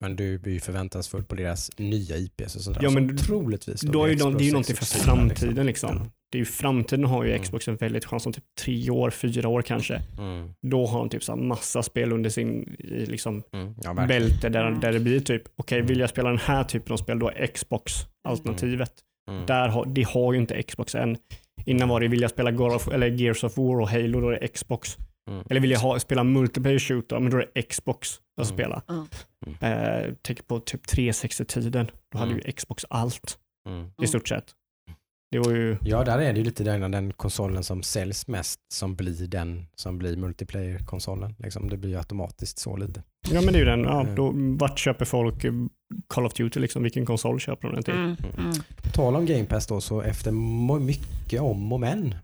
Men 0.00 0.16
du 0.16 0.38
blir 0.38 0.52
ju 0.52 0.60
förväntansfull 0.60 1.24
på 1.24 1.34
deras 1.34 1.70
nya 1.78 2.16
IPs 2.16 2.56
och 2.56 2.60
sånt 2.62 2.76
där. 2.76 2.84
Ja, 2.84 2.90
men 2.90 3.08
som 3.08 3.26
troligtvis 3.26 3.80
Då 3.80 4.04
är 4.04 4.08
ju 4.08 4.14
de, 4.14 4.34
det 4.36 4.44
är 4.44 4.46
ju 4.46 4.52
någonting 4.52 4.76
för 4.76 4.84
framtiden 4.84 5.66
liksom. 5.66 5.96
Ja. 5.96 6.10
Det 6.32 6.38
är 6.38 6.40
ju 6.40 6.44
framtiden 6.44 7.04
har 7.04 7.24
ju 7.24 7.30
Mm. 7.30 7.42
Xbox 7.42 7.68
en 7.68 7.76
väldigt 7.76 8.04
chans 8.04 8.26
om 8.26 8.32
typ 8.32 8.44
tre 8.60 8.90
år, 8.90 9.10
fyra 9.10 9.48
år 9.48 9.62
kanske. 9.62 10.02
Mm. 10.18 10.50
Då 10.62 10.86
har 10.86 10.98
de 10.98 11.08
typ 11.08 11.22
så 11.24 11.36
massa 11.36 11.82
spel 11.82 12.12
under 12.12 12.30
sin 12.30 12.76
i 12.78 13.06
liksom 13.06 13.42
Mm. 13.52 13.74
Ja, 13.82 13.94
bälte 13.94 14.48
där, 14.48 14.70
där 14.70 14.92
det 14.92 15.00
blir 15.00 15.20
typ, 15.20 15.42
okej 15.56 15.82
vill 15.82 16.00
jag 16.00 16.10
spela 16.10 16.28
den 16.28 16.38
här 16.38 16.64
typen 16.64 16.92
av 16.92 16.96
spel 16.96 17.18
då 17.18 17.28
är 17.30 17.46
Xbox 17.46 17.92
alternativet. 18.28 18.92
Mm. 19.30 19.46
Där 19.46 19.68
har, 19.68 19.84
det 19.86 20.02
har 20.02 20.32
ju 20.32 20.38
inte 20.38 20.62
Xbox 20.62 20.94
än. 20.94 21.16
Innan 21.66 21.88
var 21.88 22.00
det, 22.00 22.08
vill 22.08 22.20
jag 22.20 22.30
spela 22.30 22.50
God 22.50 22.72
of, 22.74 22.88
eller 22.88 23.06
Gears 23.06 23.44
of 23.44 23.56
War 23.58 23.80
och 23.80 23.88
Halo, 23.88 24.20
då 24.20 24.28
är 24.28 24.40
det 24.40 24.48
Xbox. 24.48 24.96
Mm. 25.30 25.44
Eller 25.50 25.60
vill 25.60 25.70
jag 25.70 25.78
ha, 25.80 25.98
spela 25.98 26.24
multiplayer 26.24 26.78
shooter, 26.78 27.20
men 27.20 27.30
då 27.30 27.36
är 27.36 27.48
det 27.54 27.62
Xbox 27.62 28.20
att 28.40 28.46
Mm. 28.50 28.56
spela. 28.56 28.82
Mm. 28.88 30.06
Eh, 30.06 30.14
tänk 30.22 30.46
på 30.48 30.60
typ 30.60 30.86
360-tiden, 30.86 31.90
då 32.12 32.18
hade 32.18 32.30
Mm. 32.32 32.42
ju 32.46 32.52
Xbox 32.52 32.84
allt 32.90 33.38
Mm. 33.68 33.90
i 34.02 34.06
stort 34.06 34.28
sett. 34.28 34.44
Det 35.30 35.38
var 35.38 35.50
ju, 35.52 35.76
Ja, 35.82 36.04
där 36.04 36.18
är 36.18 36.32
det 36.32 36.38
ju 36.38 36.44
lite 36.44 36.64
den, 36.64 36.90
den 36.90 37.12
konsolen 37.12 37.64
som 37.64 37.82
säljs 37.82 38.26
mest 38.28 38.60
som 38.72 38.96
blir 38.96 39.26
den 39.26 39.66
som 39.74 39.98
blir 39.98 40.16
multiplayer-konsolen. 40.16 41.34
Liksom, 41.38 41.68
det 41.68 41.76
blir 41.76 41.90
ju 41.90 41.96
automatiskt 41.96 42.58
så 42.58 42.76
lite. 42.76 43.02
ja 43.30 43.40
men 43.40 43.52
det 43.52 43.58
är 43.58 43.60
ju 43.60 43.64
den. 43.64 43.80
Ja, 43.84 44.00
Mm. 44.02 44.14
då, 44.14 44.32
vart 44.66 44.78
köper 44.78 45.04
folk 45.04 45.44
eh, 45.44 45.52
Call 46.06 46.26
of 46.26 46.34
Duty 46.34 46.60
liksom? 46.60 46.82
Vilken 46.82 47.06
konsol 47.06 47.40
köper 47.40 47.68
de 47.68 47.74
den 47.74 47.82
till? 47.84 47.94
Mm, 47.94 48.16
mm. 48.38 48.52
På 48.82 48.88
tal 48.90 49.16
om 49.16 49.26
Game 49.26 49.44
Pass 49.44 49.66
då, 49.66 49.80
så 49.80 50.00
efter 50.02 50.32
mycket 50.80 51.40
om 51.40 51.72
och 51.72 51.80
men 51.80 52.14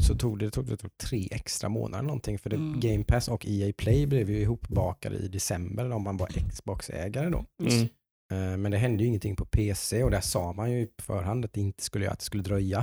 så 0.00 0.14
tog 0.14 0.38
det, 0.38 0.50
tog 0.50 0.66
det 0.66 0.76
tog 0.76 0.90
tre 0.96 1.28
extra 1.30 1.68
månader 1.68 2.02
någonting 2.04 2.38
för 2.38 2.50
det, 2.50 2.56
Mm. 2.56 2.80
Game 2.80 3.04
Pass 3.04 3.28
och 3.28 3.46
EA 3.48 3.72
Play 3.78 4.06
blev 4.06 4.30
ju 4.30 4.40
ihopbakade 4.40 5.16
i 5.16 5.28
december 5.28 5.90
om 5.92 6.02
man 6.02 6.16
var 6.16 6.26
Xbox-ägare 6.50 7.30
då. 7.30 7.44
Mm. 7.62 7.88
Eh, 8.30 8.56
Men 8.56 8.70
det 8.70 8.78
hände 8.78 9.02
ju 9.02 9.08
ingenting 9.08 9.36
på 9.36 9.44
PC 9.44 10.02
och 10.04 10.10
där 10.10 10.20
sa 10.20 10.52
man 10.52 10.70
ju 10.72 10.86
på 10.86 11.02
förhand 11.02 11.44
att 11.44 11.52
det 11.52 11.60
inte 11.60 11.82
skulle, 11.82 12.10
att 12.10 12.18
det 12.18 12.24
skulle 12.24 12.42
dröja. 12.42 12.78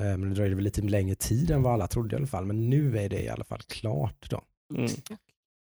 Eh, 0.00 0.04
Men 0.04 0.20
det 0.28 0.34
dröjde 0.34 0.54
väl 0.54 0.64
lite 0.64 0.82
längre 0.82 1.14
tid 1.14 1.50
än 1.50 1.62
vad 1.62 1.72
alla 1.72 1.86
trodde 1.86 2.14
i 2.14 2.18
alla 2.18 2.26
fall. 2.26 2.46
Men 2.46 2.70
nu 2.70 2.98
är 2.98 3.08
det 3.08 3.22
i 3.22 3.28
alla 3.28 3.44
fall 3.44 3.60
klart 3.62 4.30
då. 4.30 4.42
Mm. 4.74 4.90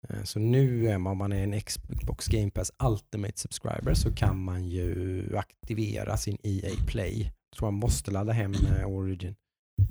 Eh, 0.09 0.23
Så 0.25 0.39
nu 0.39 0.89
är 0.89 0.99
man, 0.99 1.11
om 1.11 1.19
man 1.19 1.33
är 1.33 1.43
en 1.43 1.61
Xbox 1.61 2.27
Game 2.27 2.51
Pass 2.51 2.73
Ultimate 2.83 3.39
Subscriber 3.39 3.95
så 3.95 4.13
kan 4.15 4.39
man 4.45 4.69
ju 4.69 5.37
aktivera 5.37 6.17
sin 6.17 6.39
EA 6.43 6.71
Play. 6.87 7.23
Jag 7.51 7.59
tror 7.59 7.71
man 7.71 7.81
måste 7.81 8.11
ladda 8.11 8.33
hem 8.33 8.55
Origin. 8.87 9.35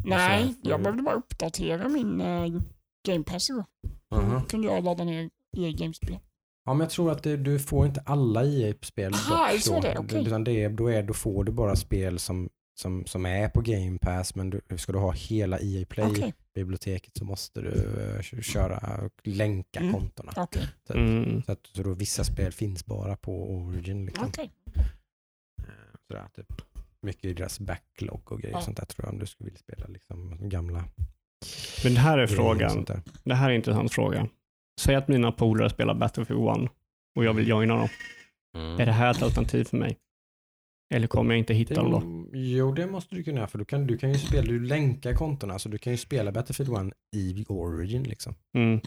Nej, 0.05 0.43
får 0.43 0.71
jag 0.71 0.81
behövde 0.81 1.03
bara 1.03 1.15
uppdatera 1.15 1.89
min 1.89 2.21
uh, 2.21 2.61
Game 3.07 3.23
Pass 3.23 3.49
igår. 3.49 3.65
Aha. 4.11 4.33
Då 4.39 4.45
kunde 4.45 4.67
jag 4.67 4.83
ladda 4.83 5.03
ner 5.03 5.29
EA 5.57 5.71
Games-spel. 5.71 6.19
Ja, 6.67 6.73
men 6.73 6.79
jag 6.79 6.89
tror 6.89 7.11
att 7.11 7.23
det, 7.23 7.37
du 7.37 7.59
får 7.59 7.85
inte 7.85 8.01
alla 8.05 8.45
EA-spel. 8.45 9.13
Aha, 9.13 9.51
dock 9.51 9.61
så 9.61 9.73
då. 9.73 9.81
det 9.81 9.97
okej. 9.97 10.21
Utan 10.27 10.43
det 10.43 10.63
är, 10.63 10.69
då, 10.69 10.87
är, 10.91 11.03
då 11.03 11.13
får 11.13 11.43
du 11.43 11.51
bara 11.51 11.75
spel 11.75 12.19
som, 12.19 12.49
som, 12.79 13.05
som 13.05 13.25
är 13.25 13.49
på 13.49 13.61
Game 13.61 13.97
Pass 14.01 14.35
men 14.35 14.49
du, 14.49 14.61
ska 14.77 14.91
du 14.91 14.97
ha 14.99 15.11
hela 15.11 15.59
EA 15.59 15.85
Play-biblioteket 15.85 17.17
så 17.17 17.25
måste 17.25 17.61
du 17.61 17.69
eh, 18.15 18.41
köra, 18.41 19.09
länka 19.23 19.79
Mm. 19.79 19.93
kontona. 19.93 20.31
okej, 20.35 20.67
Typ. 20.87 20.95
Mm. 20.95 21.43
Så 21.43 21.51
att 21.51 21.59
så 21.75 21.83
då 21.83 21.93
vissa 21.93 22.23
spel 22.23 22.51
finns 22.51 22.85
bara 22.85 23.15
på 23.15 23.51
Origin. 23.55 24.05
Liksom. 24.05 24.27
okej. 24.27 24.51
Eh, 25.59 25.63
Sådär, 26.07 26.27
typ. 26.35 26.61
Mycket 27.01 27.25
i 27.25 27.33
deras 27.33 27.59
backlog 27.59 28.31
och 28.31 28.41
grejer. 28.41 28.55
Ja. 28.55 28.61
Sånt 28.61 28.77
där 28.77 28.85
tror 28.85 29.05
jag 29.05 29.13
om 29.13 29.19
du 29.19 29.25
skulle 29.25 29.45
vilja 29.45 29.59
spela 29.59 29.87
liksom, 29.87 30.37
gamla 30.49 30.83
Men 31.83 31.93
det 31.93 31.99
här 31.99 32.17
är 32.17 32.27
frågan. 32.27 32.85
Det 33.23 33.35
här 33.35 33.45
är 33.45 33.49
en 33.49 33.55
intressant 33.55 33.93
fråga. 33.93 34.27
Säg 34.79 34.95
att 34.95 35.07
mina 35.07 35.31
polare 35.31 35.69
spelar 35.69 35.93
Battlefield 35.93 36.63
1 36.63 36.71
och 37.15 37.25
jag 37.25 37.33
vill 37.33 37.47
joina 37.47 37.75
dem. 37.75 37.89
Är 38.79 38.85
det 38.85 38.91
här 38.91 39.11
ett 39.11 39.23
alternativ 39.23 39.63
för 39.63 39.77
mig? 39.77 39.97
Eller 40.93 41.07
kommer 41.07 41.33
jag 41.33 41.39
inte 41.39 41.53
hitta 41.53 41.73
dem 41.73 41.91
då? 41.91 41.99
Det, 41.99 42.39
jo, 42.39 42.71
det 42.71 42.87
måste 42.87 43.15
du 43.15 43.23
kunna 43.23 43.37
göra 43.37 43.47
för 43.47 43.57
du 43.57 43.65
kan, 43.65 43.87
du 43.87 43.97
kan 43.97 44.13
ju 44.13 44.19
spela, 44.19 44.43
du 44.43 44.59
länkar 44.59 45.13
kontona 45.13 45.59
så 45.59 45.69
du 45.69 45.77
kan 45.77 45.93
ju 45.93 45.97
spela 45.97 46.31
Battlefield 46.31 46.87
1 46.87 46.93
i 47.15 47.45
Origin 47.47 48.03
liksom. 48.03 48.35
Mm. 48.57 48.79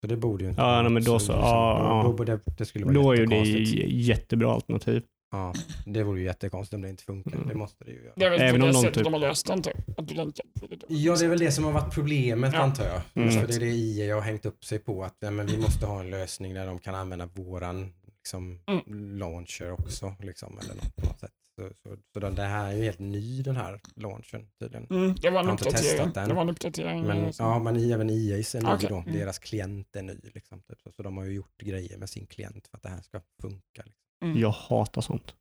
Så 0.00 0.06
det 0.06 0.16
borde 0.16 0.44
ju 0.44 0.50
inte 0.50 0.62
Ja, 0.62 0.82
nej, 0.82 0.92
men 0.92 1.04
då 1.04 1.18
så. 1.18 1.32
Ja, 1.32 1.38
då, 1.38 1.84
ja. 1.84 2.02
då 2.02 2.12
borde 2.12 2.40
det 2.58 2.64
skulle 2.64 2.84
vara 2.84 2.94
Då 2.94 3.12
är 3.12 3.16
ju 3.16 3.26
det 3.26 3.42
jättebra 3.88 4.52
alternativ. 4.52 5.02
Ja, 5.32 5.54
det 5.86 6.02
vore 6.02 6.20
ju 6.20 6.26
jättekonstigt 6.26 6.74
om 6.74 6.82
det 6.82 6.88
inte 6.88 7.04
funkar. 7.04 7.36
Mm. 7.36 7.48
Det 7.48 7.54
måste 7.54 7.84
det 7.84 7.90
ju 7.90 8.02
göra. 8.04 8.12
Det 8.16 8.24
är 8.24 8.30
väl 8.30 8.40
Även 8.40 8.60
på 8.60 8.66
om 8.66 8.72
det 8.72 8.78
sättet 8.78 8.94
typ- 8.94 9.04
de 9.04 9.12
har 9.12 9.20
löst? 9.20 9.50
Att 9.50 9.62
du 10.08 10.14
länkar 10.14 10.44
det 10.68 10.76
då. 10.76 10.86
Ja, 10.88 11.16
det 11.16 11.24
är 11.24 11.28
väl 11.28 11.38
det 11.38 11.52
som 11.52 11.64
har 11.64 11.72
varit 11.72 11.94
problemet 11.94 12.52
Ja. 12.54 12.60
antar 12.60 12.84
jag. 12.84 13.00
Mm. 13.14 13.30
För 13.40 13.46
det 13.46 13.54
är 13.54 13.60
det 13.60 13.66
EA 14.00 14.14
har 14.14 14.22
hängt 14.22 14.46
upp 14.46 14.64
sig 14.64 14.78
på 14.78 15.04
att 15.04 15.16
ja, 15.20 15.30
men 15.30 15.46
vi 15.46 15.58
måste 15.58 15.86
ha 15.86 16.00
en 16.00 16.10
lösning 16.10 16.54
där 16.54 16.66
de 16.66 16.78
kan 16.78 16.94
använda 16.94 17.26
våran 17.26 17.92
liksom, 18.16 18.60
Mm. 18.68 19.18
launcher 19.18 19.72
också. 19.72 20.14
Liksom, 20.20 20.58
eller 20.58 20.74
något, 20.74 20.96
på 20.96 21.06
något 21.06 21.20
sätt. 21.20 21.30
Så, 21.58 21.68
så, 21.82 21.96
så 22.12 22.20
den, 22.20 22.34
det 22.34 22.42
här 22.42 22.68
är 22.72 22.76
ju 22.76 22.82
helt 22.84 22.98
ny 22.98 23.42
den 23.42 23.56
här 23.56 23.80
launchen 23.96 24.48
tydligen. 24.60 24.86
Mm, 24.90 25.14
det 25.14 25.30
var 25.30 25.40
en 25.40 25.44
Jag 25.44 25.44
har 25.44 25.52
inte 25.52 25.64
uppdatering. 25.68 25.90
testat 25.98 26.14
den. 26.14 26.28
Det 26.28 26.34
var 26.34 26.42
en 26.42 26.48
uppdatering. 26.50 27.02
Men, 27.06 27.32
som- 27.32 27.46
ja, 27.46 27.58
men 27.58 27.76
även 27.92 28.10
EA's 28.10 28.56
är 28.56 28.60
ny 28.62 28.68
Okej. 28.68 28.88
då. 28.88 28.96
Mm. 28.96 29.12
Deras 29.12 29.38
klient 29.38 29.96
är 29.96 30.02
ny. 30.02 30.20
Liksom, 30.34 30.62
typ. 30.62 30.80
så, 30.80 30.92
så 30.92 31.02
de 31.02 31.16
har 31.16 31.24
ju 31.24 31.32
gjort 31.32 31.56
grejer 31.62 31.98
med 31.98 32.10
sin 32.10 32.26
klient 32.26 32.66
för 32.66 32.76
att 32.76 32.82
det 32.82 32.88
här 32.88 33.00
ska 33.02 33.20
funka. 33.42 33.82
Liksom, 33.84 34.00
Mm. 34.24 34.38
Jag 34.40 34.50
hatar 34.50 35.00
sånt. 35.02 35.34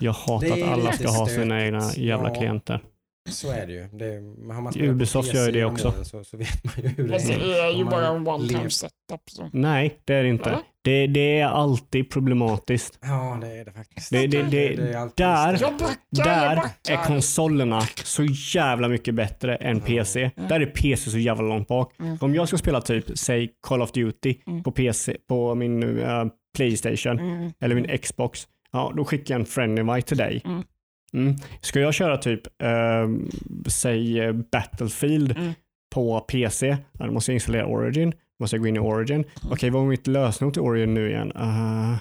Jag 0.00 0.12
hatar 0.12 0.46
Det 0.56 0.62
att 0.62 0.68
alla 0.68 0.92
ska 0.92 1.08
ha 1.10 1.26
sina 1.26 1.64
egna 1.64 1.92
jävla 1.96 2.28
Ja. 2.28 2.34
klienter. 2.34 2.80
Så 3.30 3.50
är 3.50 3.66
det 3.66 3.72
ju. 3.72 3.88
Det, 3.92 4.20
men 4.20 4.56
har 4.56 4.62
man 4.62 4.72
Ubisoft 4.80 5.34
gör 5.34 5.46
ju 5.46 5.52
det 5.52 5.64
också. 5.64 5.92
Så, 6.04 6.24
så 6.24 6.36
vet 6.36 6.64
man 6.64 6.74
ju 6.84 6.88
hur 6.88 7.08
det 7.08 7.14
är. 7.16 7.38
det 7.38 7.58
är 7.60 7.76
ju 7.78 7.84
bara 7.84 8.06
en 8.06 8.28
one 8.28 8.44
lever- 8.44 8.58
time 8.58 8.70
setup. 8.70 9.20
Så. 9.30 9.50
Nej, 9.52 9.98
det 10.04 10.14
är 10.14 10.22
det 10.22 10.28
inte. 10.28 10.58
Det, 10.84 11.06
det 11.06 11.38
är 11.38 11.46
alltid 11.46 12.10
problematiskt. 12.10 12.98
Ja, 13.02 13.38
det 13.40 13.46
är 13.48 13.64
det 13.64 13.72
faktiskt. 13.72 14.10
Det- 14.10 14.26
det- 14.26 14.42
det- 14.42 14.74
är 14.92 14.96
alltid 14.96 15.26
där- 15.26 15.52
backar, 15.52 15.94
Där 16.10 16.62
är 16.92 16.96
konsolerna 17.06 17.80
så 18.04 18.24
jävla 18.54 18.88
mycket 18.88 19.14
bättre 19.14 19.56
än 19.56 19.78
Ja. 19.78 19.84
PC. 19.86 20.30
Mm. 20.36 20.48
Där 20.48 20.60
är 20.60 20.66
PC 20.66 21.10
så 21.10 21.18
jävla 21.18 21.42
långt 21.42 21.68
bak. 21.68 21.92
Mm. 22.00 22.18
Om 22.20 22.34
jag 22.34 22.48
ska 22.48 22.58
spela 22.58 22.80
typ, 22.80 23.18
säg 23.18 23.50
Call 23.66 23.82
of 23.82 23.92
Duty 23.92 24.34
Mm. 24.46 24.62
på 24.62 24.72
PC, 24.72 25.16
på 25.28 25.54
min 25.54 25.98
eh, 25.98 26.24
Playstation 26.56 27.18
Mm. 27.18 27.52
eller 27.60 27.74
min 27.74 27.98
Xbox, 27.98 28.46
ja 28.72 28.92
då 28.96 29.04
skickar 29.04 29.34
jag 29.34 29.40
en 29.40 29.46
friend 29.46 29.78
invite 29.78 30.08
till 30.08 30.16
dig. 30.16 30.42
Mm. 31.14 31.26
Mm. 31.26 31.38
Ska 31.60 31.80
jag 31.80 31.94
köra 31.94 32.16
typ, 32.16 32.46
eh, 32.62 33.08
säg 33.66 34.32
Battlefield 34.32 35.36
Mm. 35.38 35.52
på 35.94 36.20
PC, 36.20 36.76
då 36.92 37.12
måste 37.12 37.30
jag 37.32 37.36
installera 37.36 37.66
Origin, 37.66 38.12
måste 38.40 38.56
jag 38.56 38.62
gå 38.62 38.68
in 38.68 38.76
i 38.76 38.78
Origin. 38.78 39.24
Okej, 39.50 39.70
vad 39.70 39.82
var 39.82 39.88
mitt 39.88 40.06
lösenord 40.06 40.52
till 40.52 40.62
Origin 40.62 40.94
nu 40.94 41.10
igen? 41.10 41.32
Uh, 41.36 41.96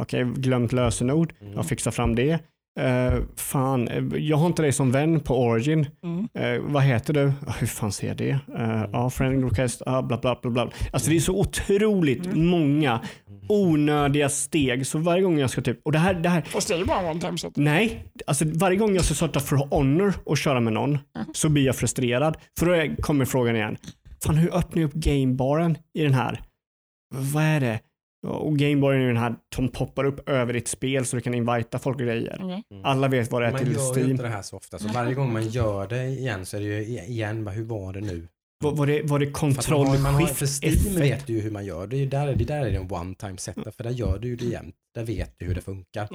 Okej, 0.00 0.24
glömt 0.36 0.72
lösenord. 0.72 1.32
Mm. 1.40 1.52
Jag 1.52 1.66
fixar 1.66 1.90
fram 1.90 2.14
det. 2.14 2.38
Eh, 2.80 3.14
fan, 3.36 3.88
eh, 3.88 4.04
jag 4.16 4.36
har 4.36 4.46
inte 4.46 4.62
dig 4.62 4.72
som 4.72 4.92
vän 4.92 5.20
på 5.20 5.36
Origin. 5.42 5.86
Mm. 6.02 6.28
Eh, 6.34 6.60
vad 6.72 6.82
heter 6.82 7.14
du? 7.14 7.32
Ah, 7.46 7.52
hur 7.60 7.66
fan 7.66 7.92
ser 7.92 8.08
jag 8.08 8.16
det? 8.16 8.38
Uh, 8.58 8.84
ja, 8.92 9.10
friend 9.10 9.44
request, 9.44 9.82
ah, 9.86 10.02
bla 10.02 10.18
bla 10.18 10.38
bla 10.42 10.50
bla. 10.50 10.70
Alltså 10.92 11.10
det 11.10 11.16
är 11.16 11.20
så 11.20 11.40
otroligt 11.40 12.26
Mm. 12.26 12.46
många 12.46 13.00
onödiga 13.52 14.28
steg. 14.28 14.86
Så 14.86 14.98
varje 14.98 15.22
gång 15.22 15.38
jag 15.38 15.50
ska 15.50 15.60
typ, 15.62 15.80
och 15.84 15.92
det 15.92 15.98
här, 15.98 16.14
det 16.14 16.28
här 16.28 16.42
Fast 16.42 16.68
det 16.68 16.74
är 16.74 16.78
ju 16.78 16.84
bara 16.84 17.10
one 17.10 17.20
time 17.20 17.38
setup. 17.38 17.56
Nej, 17.56 18.04
alltså 18.26 18.44
varje 18.54 18.76
gång 18.76 18.94
jag 18.94 19.04
ska 19.04 19.14
starta 19.14 19.40
For 19.40 19.56
Honor 19.56 20.14
och 20.24 20.38
köra 20.38 20.60
med 20.60 20.72
någon 20.72 20.98
så 21.32 21.48
blir 21.48 21.66
jag 21.66 21.76
frustrerad. 21.76 22.36
För 22.58 22.66
då 22.66 23.02
kommer 23.02 23.24
frågan 23.24 23.56
igen. 23.56 23.76
Fan 24.24 24.36
hur 24.36 24.54
öppnar 24.54 24.82
jag 24.82 24.88
upp 24.88 24.94
gamebaren 24.94 25.78
i 25.98 26.02
den 26.02 26.14
här? 26.14 26.40
Vad 27.14 27.42
är 27.42 27.60
det? 27.60 27.80
Och 28.26 28.58
gamebaren 28.58 29.02
är 29.02 29.06
den 29.06 29.16
här 29.16 29.34
som 29.54 29.68
poppar 29.68 30.04
upp 30.04 30.28
över 30.28 30.52
ditt 30.52 30.68
spel 30.68 31.06
så 31.06 31.16
du 31.16 31.22
kan 31.22 31.34
invita 31.34 31.78
folk 31.78 31.96
och 31.96 32.02
grejer. 32.02 32.38
Okej. 32.42 32.62
Alla 32.84 33.08
vet 33.08 33.30
vad 33.30 33.42
det 33.42 33.46
är 33.46 33.52
Man 33.52 33.60
till 33.60 33.72
gör 33.72 33.80
ju 33.80 33.92
Steam. 33.92 34.10
inte 34.10 34.22
det 34.22 34.28
här 34.28 34.42
så 34.42 34.56
ofta. 34.56 34.78
Så 34.78 34.88
varje 34.88 35.14
gång 35.14 35.32
man 35.32 35.48
gör 35.48 35.86
det 35.86 36.04
igen 36.06 36.46
så 36.46 36.56
är 36.56 36.60
det 36.60 36.66
ju 36.66 36.82
igen, 36.82 37.44
bara, 37.44 37.50
hur 37.50 37.64
var 37.64 37.92
det 37.92 38.00
nu? 38.00 38.28
Var, 38.62 38.72
var, 38.76 38.86
det, 38.86 39.02
var 39.02 39.18
det 39.18 39.30
kontroll, 39.30 39.86
man 39.86 39.96
har, 39.96 40.02
man 40.02 40.14
har, 40.14 40.20
skift, 40.26 40.38
för 40.38 40.46
Steam 40.46 40.76
F1? 40.96 40.98
vet 41.00 41.26
du 41.26 41.32
ju 41.32 41.40
hur 41.40 41.50
man 41.50 41.64
gör. 41.64 41.86
Det 41.86 41.96
är 41.96 41.98
ju 42.00 42.06
där, 42.06 42.34
det 42.34 42.44
där 42.44 42.66
är 42.66 42.70
det 42.70 42.76
en 42.76 42.92
one 42.92 43.14
time 43.14 43.38
setup. 43.38 43.74
För 43.76 43.84
där 43.84 43.90
gör 43.90 44.18
du 44.18 44.28
ju 44.28 44.36
det 44.36 44.44
jämt. 44.44 44.74
Där 44.94 45.04
vet 45.04 45.34
du 45.38 45.46
hur 45.46 45.54
det 45.54 45.60
funkar. 45.60 46.08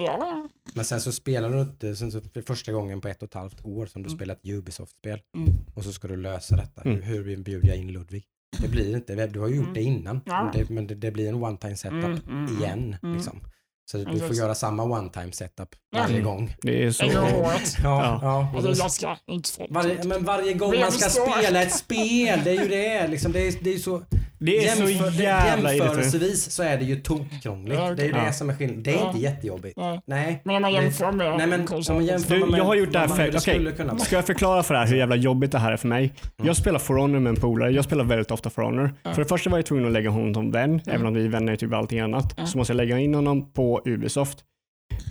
Men 0.74 0.86
sen 0.86 1.02
så 1.02 1.12
spelar 1.12 1.50
du 1.50 1.62
inte, 1.62 1.96
sen 1.96 2.12
så 2.12 2.22
för 2.34 2.42
första 2.42 2.72
gången 2.72 3.02
på 3.02 3.08
ett 3.08 3.22
och 3.24 3.28
ett 3.28 3.34
halvt 3.34 3.66
år 3.66 3.86
som 3.86 4.04
du 4.04 4.08
Mm. 4.10 4.18
spelar 4.18 4.34
ett 4.36 4.46
Ubisoft-spel. 4.46 5.20
Mm. 5.38 5.50
Och 5.76 5.84
så 5.84 5.94
ska 5.94 6.08
du 6.08 6.18
lösa 6.18 6.56
detta. 6.56 6.82
Mm. 6.82 7.02
Hur, 7.02 7.24
hur 7.24 7.38
bjuder 7.38 7.68
jag 7.68 7.78
in 7.78 7.92
Ludvig? 7.92 8.24
Det 8.62 8.68
blir 8.68 8.96
inte, 8.96 9.28
du 9.28 9.40
har 9.40 9.48
ju 9.48 9.56
gjort 9.56 9.64
Mm. 9.64 9.74
det 9.74 9.82
innan. 9.84 10.22
Ja. 10.26 10.52
Det, 10.54 10.70
men 10.70 10.88
det, 10.88 10.96
det 10.96 11.12
blir 11.12 11.30
en 11.30 11.44
one 11.44 11.58
time 11.58 11.76
setup 11.76 11.94
Mm, 12.04 12.20
mm, 12.30 12.58
igen. 12.58 12.96
mm. 13.04 13.16
Liksom. 13.16 13.40
Så 13.92 13.98
Ja, 13.98 14.04
du 14.12 14.20
får 14.20 14.28
just. 14.28 14.40
göra 14.42 14.56
samma 14.56 14.84
one 14.84 15.10
time 15.10 15.32
setup 15.32 15.70
Ja. 15.92 16.00
varje 16.00 16.14
Mm. 16.14 16.26
gång. 16.26 16.56
Det 16.62 16.84
är 16.84 16.92
så... 16.92 17.06
En 17.06 17.14
gång 17.16 17.24
om 17.34 17.46
året. 17.46 17.78
Ja, 17.84 18.20
ja. 18.22 18.48
Och 18.56 18.64
det 18.64 18.70
är 18.70 18.76
ganska 18.76 19.18
inte 19.28 19.50
så 19.50 19.66
Varje, 19.70 20.04
men 20.04 20.24
varje 20.24 20.54
gång 20.54 20.80
man 20.80 20.92
ska 20.92 21.10
spela 21.10 21.62
ett 21.64 21.74
spel, 21.76 22.40
det 22.44 22.50
är 22.50 22.62
ju 22.64 22.68
det. 22.68 23.08
Liksom, 23.08 23.32
det, 23.32 23.48
är, 23.48 23.54
det 23.62 23.74
är 23.74 23.78
så, 23.78 24.02
Det 24.40 24.58
är 24.68 24.76
så 24.76 24.84
jämför- 24.90 25.12
jävla 25.22 25.74
irriterande. 25.74 25.76
jämförelsevis 25.76 26.52
så 26.52 26.64
är 26.64 26.78
det 26.78 26.84
ju 26.86 26.96
tokkrångligt. 27.02 27.80
Ja, 27.80 27.94
Det 27.94 28.04
är 28.04 28.08
ju 28.08 28.12
ja. 28.16 28.24
det 28.26 28.34
som 28.34 28.50
är 28.50 28.54
skillnaden. 28.54 28.84
Det 28.84 28.92
är 28.92 28.96
Ja. 28.96 29.08
inte 29.08 29.20
jättejobbigt. 29.22 29.78
Nej. 30.06 30.42
Men 30.46 30.56
om 30.56 30.62
man 30.62 30.72
Det- 30.74 30.82
jämför 30.82 31.12
med 31.12 31.38
Nej 31.38 31.48
men 31.48 31.68
om 31.68 31.84
man 31.90 32.06
jämför 32.06 32.36
Du, 32.36 32.46
med 32.46 32.60
jag 32.60 32.64
har 32.66 32.76
gjort 32.76 32.92
det 32.94 33.00
här 33.00 33.08
för- 33.08 33.28
okej. 33.30 33.40
skulle 33.40 33.72
kunna 33.72 33.94
vara. 33.94 34.04
Ska 34.06 34.16
jag 34.16 34.26
förklara 34.26 34.64
för 34.64 34.74
det 34.74 34.80
här 34.80 34.88
hur 34.88 34.98
jävla 34.98 35.16
jobbigt 35.16 35.52
det 35.52 35.60
här 35.60 35.72
är 35.72 35.78
för 35.78 35.88
mig? 35.88 36.04
Mm. 36.38 36.48
Jag 36.48 36.56
spelar 36.56 36.80
For 36.80 36.96
Honor 36.98 37.20
med 37.20 37.30
en 37.30 37.36
polare. 37.36 37.72
Jag 37.72 37.86
spelar 37.86 38.04
väldigt 38.04 38.32
ofta 38.32 38.50
For 38.50 38.62
Honor. 38.62 38.94
Ja. 39.04 39.14
För 39.14 39.22
det 39.22 39.28
första 39.28 39.50
var 39.50 39.58
jag 39.58 39.66
tvungen 39.66 39.86
att 39.86 39.92
lägga 39.92 40.10
honom 40.10 40.34
som 40.34 40.52
vän, 40.52 40.82
även 40.88 41.06
om 41.06 41.14
vi 41.14 41.26
är 41.26 41.30
vänner 41.30 41.54
i 41.54 41.58
typ 41.58 41.74
allting 41.74 42.00
annat. 42.00 42.34
Ja. 42.38 42.46
Så 42.46 42.58
måste 42.58 42.74
jag 42.74 42.78
lägga 42.78 43.00
in 43.00 43.14
honom 43.16 43.52
på 43.54 43.77
Ubisoft. 43.86 44.44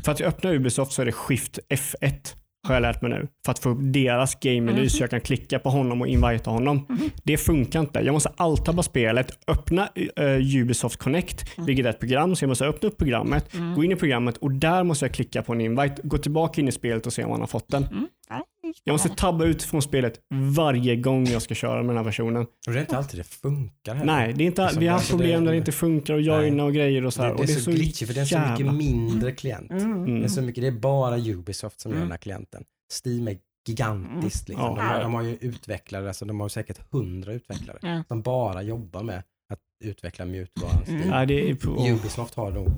För 0.04 0.12
att 0.12 0.20
öppna 0.20 0.50
Ubisoft 0.52 0.92
så 0.92 1.02
är 1.02 1.06
det 1.06 1.12
Shift 1.12 1.58
F1 1.68 2.34
har 2.66 2.74
jag 2.74 2.80
lärt 2.80 3.02
mig 3.02 3.10
nu. 3.10 3.28
För 3.44 3.52
att 3.52 3.58
få 3.58 3.70
upp 3.70 3.78
deras 3.80 4.34
game-meny 4.40 4.80
Mhm. 4.80 4.88
så 4.90 5.02
jag 5.02 5.10
kan 5.10 5.20
klicka 5.20 5.58
på 5.58 5.70
honom 5.70 6.00
och 6.00 6.06
invita 6.08 6.50
honom. 6.50 6.86
Mhm. 6.88 7.10
Det 7.24 7.36
funkar 7.36 7.80
inte. 7.80 8.00
Jag 8.00 8.12
måste 8.12 8.32
alltaba 8.36 8.82
spelet, 8.82 9.38
öppna 9.48 9.88
uh, 10.20 10.56
Ubisoft 10.62 10.96
Connect, 10.96 11.44
Mm. 11.56 11.66
vilket 11.66 11.86
är 11.86 11.90
ett 11.90 12.00
program. 12.00 12.36
Så 12.36 12.44
jag 12.44 12.48
måste 12.48 12.66
öppna 12.66 12.88
upp 12.88 12.98
programmet, 12.98 13.54
Mm. 13.54 13.74
gå 13.74 13.84
in 13.84 13.92
i 13.92 13.96
programmet 13.96 14.36
och 14.36 14.52
där 14.52 14.84
måste 14.84 15.04
jag 15.04 15.14
klicka 15.14 15.42
på 15.42 15.52
en 15.52 15.60
invite, 15.60 15.94
gå 16.02 16.18
tillbaka 16.18 16.60
in 16.60 16.68
i 16.68 16.72
spelet 16.72 17.06
och 17.06 17.12
se 17.12 17.24
om 17.24 17.30
han 17.30 17.40
har 17.40 17.46
fått 17.46 17.68
den. 17.68 17.86
Mm. 18.66 18.74
Ja, 18.76 18.80
Jag 18.84 18.94
måste 18.94 19.08
tabba 19.08 19.44
ut 19.44 19.62
från 19.62 19.82
spelet 19.82 20.20
varje 20.56 20.96
gång 20.96 21.26
jag 21.26 21.42
ska 21.42 21.54
köra 21.54 21.76
med 21.76 21.86
den 21.88 21.96
här 21.96 22.04
versionen. 22.04 22.42
Och 22.66 22.72
det 22.72 22.78
är 22.78 22.80
inte 22.80 22.96
alltid 22.98 23.20
det 23.20 23.24
funkar 23.24 23.94
heller. 23.94 24.12
Nej, 24.12 24.32
det 24.32 24.44
är 24.44 24.46
inte, 24.46 24.62
Liksom, 24.62 24.80
vi 24.80 24.86
har 24.86 24.94
haft 24.94 25.10
problem 25.10 25.40
det- 25.40 25.46
där 25.46 25.52
det 25.52 25.58
inte 25.58 25.72
funkar 25.72 26.14
och 26.14 26.20
joina 26.22 26.64
och 26.64 26.74
grejer 26.74 27.04
och 27.06 27.14
så 27.14 27.22
det, 27.22 27.28
här. 27.28 27.34
det, 27.34 27.42
och 27.42 27.48
är 27.50 27.54
så 27.54 27.70
glitchy 27.70 28.06
för 28.06 28.14
det 28.14 28.20
är 28.20 28.22
en 28.22 28.26
så 28.26 28.50
mycket 28.64 28.74
mindre 28.74 29.32
klient. 29.32 29.70
Mm. 29.70 30.18
Det, 30.20 30.24
är 30.26 30.28
så 30.28 30.42
mycket, 30.42 30.62
det 30.62 30.68
är 30.68 30.72
bara 30.80 31.18
Ubisoft 31.18 31.80
som 31.80 31.90
gör 31.90 31.96
Mm. 31.96 32.08
den 32.08 32.12
här 32.12 32.18
klienten. 32.18 32.64
Steam 33.04 33.28
är 33.28 33.38
gigantiskt. 33.68 34.48
Liksom. 34.48 34.64
Ja. 34.64 34.74
De, 34.76 34.80
har, 34.86 35.00
de 35.00 35.14
har 35.14 35.22
ju 35.22 35.36
utvecklare, 35.40 36.08
alltså 36.08 36.24
de 36.24 36.40
har 36.40 36.48
säkert 36.48 36.78
hundra 36.92 37.32
utvecklare 37.32 37.78
Ja. 37.82 38.02
som 38.08 38.22
bara 38.22 38.62
jobbar 38.62 39.02
med 39.02 39.22
att 39.52 39.58
utveckla 39.84 40.24
mjukvaran. 40.24 40.82
Mm. 40.88 41.08
Ja, 41.08 41.26
det 41.26 41.50
är 41.50 41.54
på, 41.54 41.70
Ubisoft 41.88 42.34
har 42.34 42.50
nog 42.50 42.68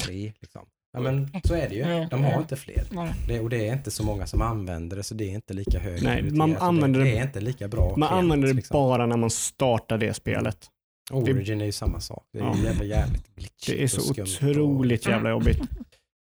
tre. 0.00 0.32
Liksom. 0.40 0.66
Ja, 0.92 1.00
men 1.00 1.30
så 1.44 1.54
är 1.54 1.68
det 1.68 1.74
ju. 1.74 1.80
Ja, 1.80 2.06
De 2.10 2.24
har 2.24 2.32
ja. 2.32 2.38
inte 2.38 2.56
fler. 2.56 2.84
Det, 3.28 3.40
och 3.40 3.50
det 3.50 3.68
är 3.68 3.72
inte 3.72 3.90
så 3.90 4.04
många 4.04 4.26
som 4.26 4.42
använder 4.42 4.96
det 4.96 5.02
så 5.02 5.14
det 5.14 5.24
är 5.24 5.34
inte 5.34 5.54
lika 5.54 5.78
hög 5.78 6.02
Nej, 6.02 6.22
man 6.30 6.56
använder 6.56 7.00
det, 7.00 7.06
det- 7.06 7.18
är 7.18 7.22
inte 7.22 7.40
lika 7.40 7.68
bra 7.68 7.82
man 7.96 8.08
klient, 8.08 8.12
använder 8.12 8.48
det 8.48 8.54
liksom. 8.54 8.74
bara 8.74 9.06
när 9.06 9.16
man 9.16 9.30
startar 9.30 9.98
det 9.98 10.14
spelet. 10.14 10.66
Origin 11.12 11.60
är 11.60 11.64
ju 11.64 11.72
samma 11.72 12.00
sak. 12.00 12.24
Det 12.32 12.38
är 12.38 12.42
Ja. 12.42 12.56
jävla 12.64 12.84
jävligt 12.84 13.34
glitchigt 13.34 13.66
Det 13.78 13.82
är 13.82 13.86
så 13.88 14.10
otroligt 14.10 15.06
jävla 15.06 15.30
jobbigt. 15.30 15.60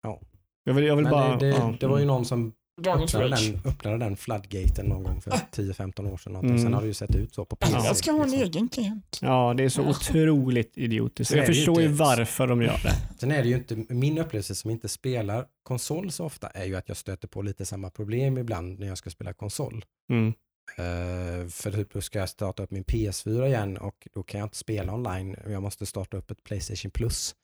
Ja. 0.04 0.22
Jag 0.64 0.74
vill, 0.74 0.86
jag 0.86 0.96
vill 0.96 1.06
bara... 1.06 1.38
det, 1.38 1.46
det, 1.52 1.58
ja. 1.58 1.74
det 1.80 1.88
var 1.88 2.00
ju 2.00 2.06
någon 2.06 2.26
som 2.26 2.54
Dagens 2.82 3.16
öppnade 3.16 3.36
Rage. 3.36 3.52
den, 3.52 3.62
öppnade 3.72 3.98
den 3.98 4.18
floodgaten 4.18 4.86
någon 4.86 5.04
gång 5.04 5.22
för 5.22 5.32
10-15 5.32 6.14
år 6.14 6.18
sedan. 6.18 6.36
Mm. 6.36 6.60
Sen 6.60 6.74
har 6.74 6.82
det 6.82 6.88
ju 6.88 6.94
sett 6.94 7.16
ut 7.16 7.34
så 7.36 7.46
på 7.46 7.56
PC. 7.56 7.74
Jag 7.74 7.98
ska 7.98 8.12
ha 8.12 8.24
en 8.24 8.34
egen 8.34 8.70
klient. 8.70 9.20
Ja, 9.22 9.54
det 9.58 9.64
är 9.64 9.70
så 9.70 9.82
otroligt 9.90 10.78
idiotiskt. 10.78 11.32
Så 11.32 11.38
Jag 11.38 11.46
förstår 11.46 11.82
ju 11.82 11.88
inte. 11.88 12.00
varför 12.04 12.48
de 12.48 12.62
gör 12.62 12.80
det. 12.84 12.94
Sen 13.20 13.32
är 13.32 13.44
det 13.44 13.50
ju 13.50 13.56
inte, 13.56 13.76
min 13.94 14.18
upplevelse 14.18 14.56
som 14.56 14.72
inte 14.72 14.88
spelar 14.88 15.46
konsol 15.64 16.12
så 16.12 16.26
ofta 16.26 16.48
är 16.48 16.66
ju 16.66 16.76
att 16.76 16.88
jag 16.88 16.98
stöter 16.98 17.28
på 17.28 17.42
lite 17.42 17.66
samma 17.66 17.90
problem 17.90 18.38
ibland 18.38 18.80
när 18.80 18.88
jag 18.88 18.98
ska 18.98 19.10
spela 19.10 19.34
konsol. 19.34 19.86
Mm. 20.12 20.34
Uh, 20.80 21.48
för 21.50 21.72
typ 21.72 21.94
då 21.94 22.02
ska 22.02 22.20
jag 22.20 22.30
starta 22.30 22.64
upp 22.64 22.72
min 22.72 22.84
PS4 22.84 23.46
igen 23.48 23.78
och 23.78 24.08
då 24.14 24.24
kan 24.24 24.40
jag 24.40 24.46
inte 24.46 24.58
spela 24.58 24.94
online. 24.94 25.36
Jag 25.50 25.62
måste 25.64 25.86
starta 25.86 26.18
upp 26.18 26.32
ett 26.32 26.44
Playstation 26.44 26.92
Plus. 26.92 27.36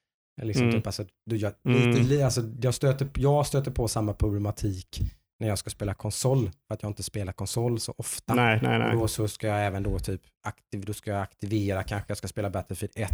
Liksom 0.41 0.63
Mm. 0.63 0.75
typ, 0.75 0.87
alltså, 0.87 1.05
jag, 1.25 1.53
Mm. 1.65 1.89
lite, 1.89 2.01
li- 2.09 2.21
alltså, 2.23 2.41
jag, 2.61 2.73
stöter, 2.73 3.09
jag 3.15 3.47
stöter 3.47 3.71
på 3.71 3.87
samma 3.87 4.13
problematik 4.13 4.99
när 5.41 5.47
jag 5.47 5.57
ska 5.57 5.69
spela 5.69 5.93
konsol. 5.93 6.51
För 6.67 6.73
att 6.73 6.83
jag 6.83 6.89
inte 6.89 7.03
spelar 7.03 7.33
konsol 7.33 7.79
så 7.79 7.93
ofta. 7.97 8.35
Nej, 8.35 8.59
nej, 8.63 8.73
Och 8.73 8.79
nej. 8.79 8.95
då 8.95 9.07
så 9.07 9.27
ska 9.27 9.47
jag 9.47 9.65
även 9.65 9.83
då 9.83 9.99
typ 9.99 10.21
aktiv, 10.43 10.85
då 10.85 10.93
ska 10.93 11.11
jag 11.11 11.21
aktivera, 11.21 11.83
kanske 11.83 12.11
jag 12.11 12.17
ska 12.17 12.27
spela 12.27 12.49
Battlefield 12.49 12.93
1. 12.95 13.09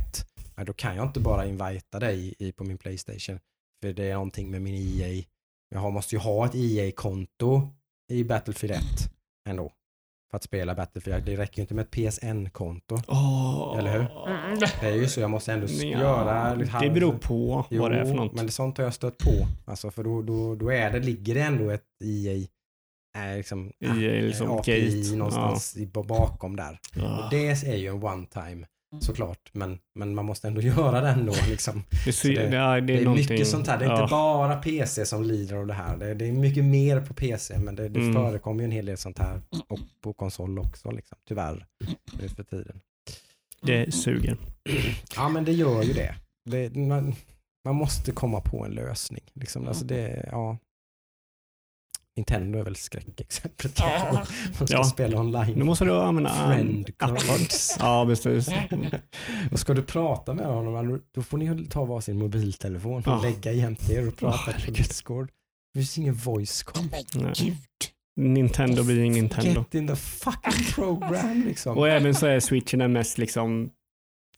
Ja, 0.56 0.64
då 0.64 0.74
kan 0.74 0.96
jag 0.96 1.06
inte 1.08 1.20
bara 1.20 1.46
invita 1.46 2.00
dig 2.00 2.36
i, 2.40 2.52
på 2.52 2.64
min 2.64 2.78
Playstation. 2.78 3.40
För 3.82 3.94
det 3.94 4.04
är 4.10 4.14
någonting 4.14 4.52
med 4.52 4.62
min 4.62 4.76
EA. 4.76 5.24
Jag 5.70 5.80
har, 5.80 5.92
måste 5.92 6.16
ju 6.16 6.20
ha 6.20 6.46
ett 6.46 6.56
EA-konto 6.56 7.68
i 8.12 8.24
Battlefield 8.24 8.74
1 8.76 8.84
ändå. 9.50 9.72
För 10.32 10.38
att 10.38 10.44
spela 10.44 10.76
Battlefield. 10.76 11.26
Det 11.26 11.36
räcker 11.38 11.58
ju 11.58 11.62
inte 11.62 11.74
med 11.74 11.86
ett 11.86 11.92
PSN-konto. 11.92 12.98
Åh. 13.08 13.76
Eller 13.80 13.92
hur? 13.92 14.28
Mm. 14.28 14.60
Det 14.60 14.88
är 14.88 14.96
ju 14.96 15.08
så, 15.08 15.20
jag 15.20 15.30
måste 15.30 15.54
ändå 15.54 15.68
Ja, 15.70 15.86
göra... 15.86 16.56
Det 16.82 16.90
beror 16.90 17.14
på 17.14 17.66
Jo, 17.70 17.82
vad 17.82 17.92
det 17.92 18.00
är 18.00 18.06
för 18.06 18.14
något. 18.14 18.34
men 18.34 18.46
det, 18.46 18.52
sånt 18.52 18.78
har 18.78 18.86
jag 18.86 18.94
stött 18.94 19.18
på. 19.18 19.48
Alltså 19.66 19.92
för 19.92 20.04
då, 20.04 20.22
då, 20.22 20.56
då 20.56 20.72
är 20.72 20.92
det, 20.92 21.00
ligger 21.00 21.34
det 21.36 21.42
ändå 21.42 21.70
ett 21.70 21.84
EA, 22.04 22.48
äh, 23.32 23.38
liksom, 23.38 23.72
EA 23.80 24.22
liksom 24.22 24.52
API 24.52 25.02
gate. 25.04 25.16
någonstans 25.16 25.78
i, 25.78 25.86
bakom 25.88 26.56
där. 26.56 26.80
Ja. 26.96 27.24
Och 27.24 27.30
det 27.32 27.48
är 27.50 27.76
ju 27.76 27.88
en 27.88 28.04
one 28.04 28.26
time 28.34 28.68
såklart, 29.02 29.50
men, 29.54 29.80
men 29.96 30.16
man 30.16 30.26
måste 30.26 30.48
ändå 30.48 30.62
göra 30.78 31.02
den 31.02 31.26
då. 31.26 31.34
Liksom. 31.50 31.84
Det, 32.06 32.12
så, 32.14 32.28
det- 32.28 32.34
det, 32.34 32.56
ja, 32.56 32.72
det 32.72 32.78
är 32.78 32.82
Det 32.82 32.94
är 33.04 33.10
mycket 33.16 33.48
sånt 33.48 33.68
här, 33.68 33.78
det 33.80 33.86
är 33.86 33.90
ja. 33.90 34.02
inte 34.04 34.12
bara 34.12 34.56
PC 34.56 35.06
som 35.06 35.24
lider 35.24 35.56
av 35.56 35.68
det 35.68 35.74
här. 35.74 35.98
Det, 35.98 36.14
det 36.14 36.28
är 36.28 36.32
mycket 36.32 36.66
mer 36.66 37.02
på 37.02 37.14
PC, 37.14 37.60
men 37.60 37.76
det, 37.76 37.90
det 37.90 38.00
Mm. 38.00 38.14
förekommer 38.14 38.60
ju 38.62 38.66
en 38.66 38.72
hel 38.72 38.86
del 38.86 38.98
sånt 38.98 39.20
här 39.20 39.42
och 39.68 39.80
på 40.02 40.14
konsol 40.14 40.60
också, 40.60 40.92
liksom, 40.92 41.18
tyvärr, 41.28 41.66
nu 42.22 42.30
för 42.30 42.44
tiden. 42.44 42.80
Det 43.62 43.94
suger. 43.94 44.38
Ja, 45.16 45.30
men 45.30 45.46
det 45.46 45.52
gör 45.54 45.84
ju 45.84 45.94
det. 45.94 46.16
det 46.46 46.76
man, 46.76 47.16
man 47.66 47.76
måste 47.76 48.12
komma 48.12 48.42
på 48.42 48.66
en 48.66 48.72
lösning. 48.72 49.24
Liksom. 49.34 49.68
Alltså 49.68 49.86
det, 49.86 50.30
ja. 50.32 50.58
Nintendo 52.18 52.60
är 52.60 52.64
väl 52.64 52.76
skräckexemplet. 52.76 53.80
Ja. 53.80 54.26
Man 54.60 54.68
ska 54.68 54.78
Ja. 54.78 54.84
spela 54.84 55.20
online. 55.20 55.54
Nu 55.56 55.64
måste 55.64 55.86
du 55.86 55.92
använda 55.92 56.30
Friend 56.30 56.98
cards. 56.98 57.76
Ja, 57.80 58.06
precis. 58.06 58.50
Och 59.52 59.60
ska 59.60 59.74
du 59.74 59.82
prata 59.84 60.34
med 60.34 60.46
honom, 60.46 61.02
då 61.16 61.22
får 61.22 61.38
ni 61.38 61.66
ta 61.68 61.86
varsin 61.86 62.18
mobiltelefon 62.20 62.94
och 62.98 63.04
Ja. 63.06 63.22
lägga 63.22 63.52
jämte 63.52 63.94
er 63.94 64.08
och 64.08 64.18
prata 64.18 64.40
Ja, 64.52 64.54
på. 64.66 64.72
Discord. 64.72 65.30
Det 65.74 65.80
finns 65.80 65.98
ingen 65.98 66.14
voice 66.14 66.64
com. 66.64 66.90
Men 67.14 67.24
Nej. 67.24 67.34
gud. 67.38 67.56
Nintendo 68.20 68.84
blir 68.84 69.04
ju 69.04 69.10
Nintendo. 69.10 69.60
Get 69.60 69.76
in 69.76 69.88
the 69.88 69.96
fucking 69.96 70.66
program 70.76 71.44
liksom. 71.48 71.78
Och 71.78 71.90
även 71.90 72.16
så 72.16 72.26
är 72.28 72.40
switchen 72.40 72.80
den 72.80 72.94
mest 72.94 73.18
liksom 73.18 73.70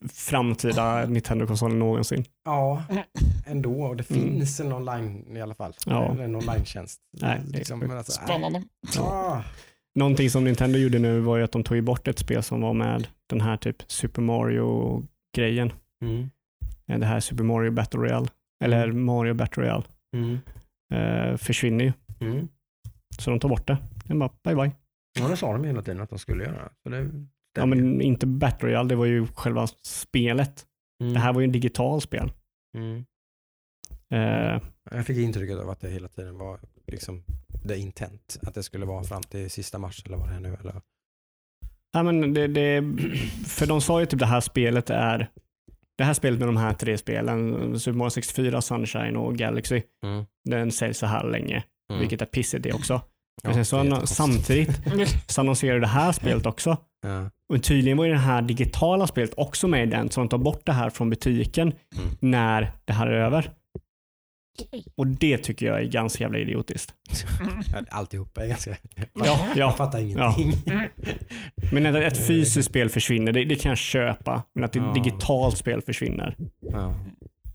framtida 0.09 1.05
Nintendo-konsolen 1.05 1.79
någonsin. 1.79 2.25
Ja, 2.45 2.83
ändå. 3.47 3.83
Och 3.83 3.95
det 3.95 4.09
Mm. 4.11 4.23
finns 4.23 4.59
en 4.59 4.73
online 4.73 5.37
i 5.37 5.41
alla 5.41 5.55
fall. 5.55 5.73
Ja. 5.85 6.11
Eller 6.11 6.23
en 6.23 6.35
online-tjänst. 6.35 6.99
Nej, 7.21 7.41
liksom, 7.47 7.91
alltså, 7.91 8.11
Spännande. 8.11 8.63
Ah. 8.99 9.41
Någonting 9.99 10.29
som 10.29 10.43
Nintendo 10.43 10.77
gjorde 10.79 10.99
nu 10.99 11.19
var 11.19 11.37
ju 11.37 11.43
att 11.43 11.51
de 11.51 11.63
tog 11.63 11.83
bort 11.83 12.07
ett 12.07 12.19
spel 12.19 12.43
som 12.43 12.61
var 12.61 12.73
med 12.73 13.07
den 13.29 13.41
här 13.41 13.57
typ 13.57 13.75
Super 13.91 14.21
Mario-grejen. 14.21 15.71
Mm. 16.05 16.29
Det 16.99 17.05
här 17.05 17.19
Super 17.19 17.43
Mario 17.43 17.71
Battle 17.71 17.99
Royale. 17.99 18.27
Eller 18.63 18.91
Mario 18.91 19.33
Battle 19.33 19.63
Royale. 19.63 19.83
Mm. 20.15 20.37
Eh, 20.93 21.37
försvinner 21.37 21.85
ju. 21.85 21.93
Mm. 22.27 22.47
Så 23.19 23.29
de 23.29 23.39
tar 23.39 23.49
bort 23.49 23.67
det. 23.67 23.77
Den 24.05 24.19
bara 24.19 24.29
bye 24.43 24.55
bye. 24.55 24.71
Ja, 25.19 25.27
det 25.27 25.37
sa 25.37 25.53
de 25.53 25.63
hela 25.63 25.81
tiden 25.81 26.01
att 26.01 26.09
de 26.09 26.19
skulle 26.19 26.43
göra. 26.43 26.69
Så 26.83 26.89
det 26.89 27.09
Ja, 27.59 27.65
men 27.65 28.01
inte 28.01 28.27
Battle 28.27 28.67
Royale, 28.69 28.89
det 28.89 28.95
var 28.95 29.05
ju 29.05 29.27
själva 29.27 29.67
spelet. 29.83 30.65
mm. 31.01 31.13
Det 31.13 31.19
här 31.19 31.33
var 31.33 31.41
ju 31.41 31.45
en 31.45 31.51
digital 31.51 32.01
spel. 32.01 32.31
Mm. 32.77 33.05
Eh, 34.13 34.61
Jag 34.91 35.05
fick 35.05 35.17
intrycket 35.17 35.57
av 35.57 35.69
att 35.69 35.79
det 35.81 35.89
hela 35.89 36.07
tiden 36.07 36.37
var 36.37 36.59
liksom 36.87 37.23
the 37.67 37.77
intent. 37.77 38.39
Att 38.41 38.53
det 38.53 38.63
skulle 38.63 38.85
vara 38.85 39.03
fram 39.03 39.23
till 39.23 39.49
sista 39.51 39.77
mars 39.77 40.03
eller 40.05 40.17
vad 40.17 40.29
det 40.29 40.35
är 40.35 40.39
nu. 40.39 40.57
Eller? 40.59 40.81
ja, 41.91 42.03
men 42.03 42.33
det, 42.33 42.47
det, 42.47 42.81
för 43.47 43.67
de 43.67 43.81
sa 43.81 43.99
ju 43.99 44.05
typ 44.05 44.19
det 44.19 44.25
här 44.25 44.41
spelet 44.41 44.89
är 44.89 45.29
det 45.97 46.03
här 46.03 46.13
spelet 46.13 46.39
med 46.39 46.47
de 46.47 46.57
här 46.57 46.73
tre 46.73 46.97
spelen, 46.97 47.79
Super 47.79 47.97
Mario 47.97 48.09
64, 48.09 48.61
Sunshine 48.61 49.15
och 49.17 49.35
Galaxy, 49.37 49.81
Mm. 50.03 50.25
den 50.49 50.71
säljs 50.71 50.97
så 50.97 51.05
här 51.05 51.23
länge, 51.29 51.63
Mm. 51.89 51.99
vilket 51.99 52.21
är 52.21 52.25
pissigt 52.25 52.63
det 52.63 52.73
också. 52.73 53.01
Ja, 53.43 53.53
sen 53.53 53.65
så 53.65 54.07
samtidigt 54.07 54.81
så 55.27 55.41
annonserar 55.41 55.79
det 55.79 55.87
här 55.87 56.11
spelet 56.11 56.45
också. 56.45 56.77
Ja. 57.01 57.29
Och 57.53 57.63
tydligen 57.63 57.97
var 57.97 58.05
ju 58.05 58.11
det 58.11 58.17
här 58.17 58.41
digitala 58.41 59.07
spelet 59.07 59.33
också 59.37 59.67
med 59.67 59.87
i 59.87 59.91
den, 59.91 60.09
så 60.11 60.19
de 60.21 60.29
tar 60.29 60.37
bort 60.37 60.61
det 60.65 60.71
här 60.73 60.89
från 60.89 61.09
butiken 61.09 61.73
Mm. 61.97 62.09
när 62.19 62.71
det 62.85 62.93
här 62.93 63.07
är 63.07 63.11
över. 63.25 63.51
Och 64.95 65.07
det 65.07 65.37
tycker 65.37 65.65
jag 65.65 65.79
är 65.81 65.85
ganska 65.85 66.23
jävla 66.23 66.39
idiotiskt. 66.39 66.93
Ja, 67.73 67.81
Alltihopa 67.89 68.43
är 68.43 68.47
ganska... 68.47 68.75
Ja, 68.95 69.05
Jag 69.15 69.57
ja. 69.57 69.71
fattar 69.71 69.99
ingenting. 69.99 70.53
Men 71.71 71.85
att 71.85 71.95
ett 71.95 72.27
fysiskt 72.27 72.69
spel 72.69 72.89
försvinner, 72.89 73.31
det, 73.31 73.45
det 73.45 73.55
kan 73.55 73.69
jag 73.69 73.77
köpa. 73.77 74.43
Men 74.55 74.63
att 74.63 74.75
ett 74.75 74.81
Ja. 74.85 74.93
digitalt 74.93 75.57
spel 75.57 75.81
försvinner. 75.81 76.35
Ja. 76.71 76.95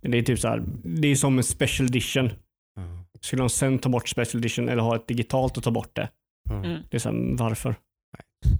Det 0.02 0.19
är 0.19 0.23
typ 0.23 0.39
så 0.39 0.48
här, 0.48 0.62
det 0.85 1.09
är 1.09 1.16
som 1.16 1.39
en 1.39 1.44
special 1.44 1.89
edition. 1.89 2.31
Skulle 3.24 3.42
de 3.42 3.51
sen 3.51 3.78
ta 3.78 3.88
bort 3.88 4.09
special 4.09 4.40
edition 4.40 4.68
eller 4.68 4.82
ha 4.82 4.96
ett 4.96 5.09
digitalt 5.09 5.56
och 5.56 5.62
ta 5.64 5.70
bort 5.70 5.96
det? 5.96 6.09
Mm. 6.51 6.80
Det 6.90 6.96
är 6.96 6.98
så 6.98 7.09
här, 7.09 7.36
varför? 7.36 7.74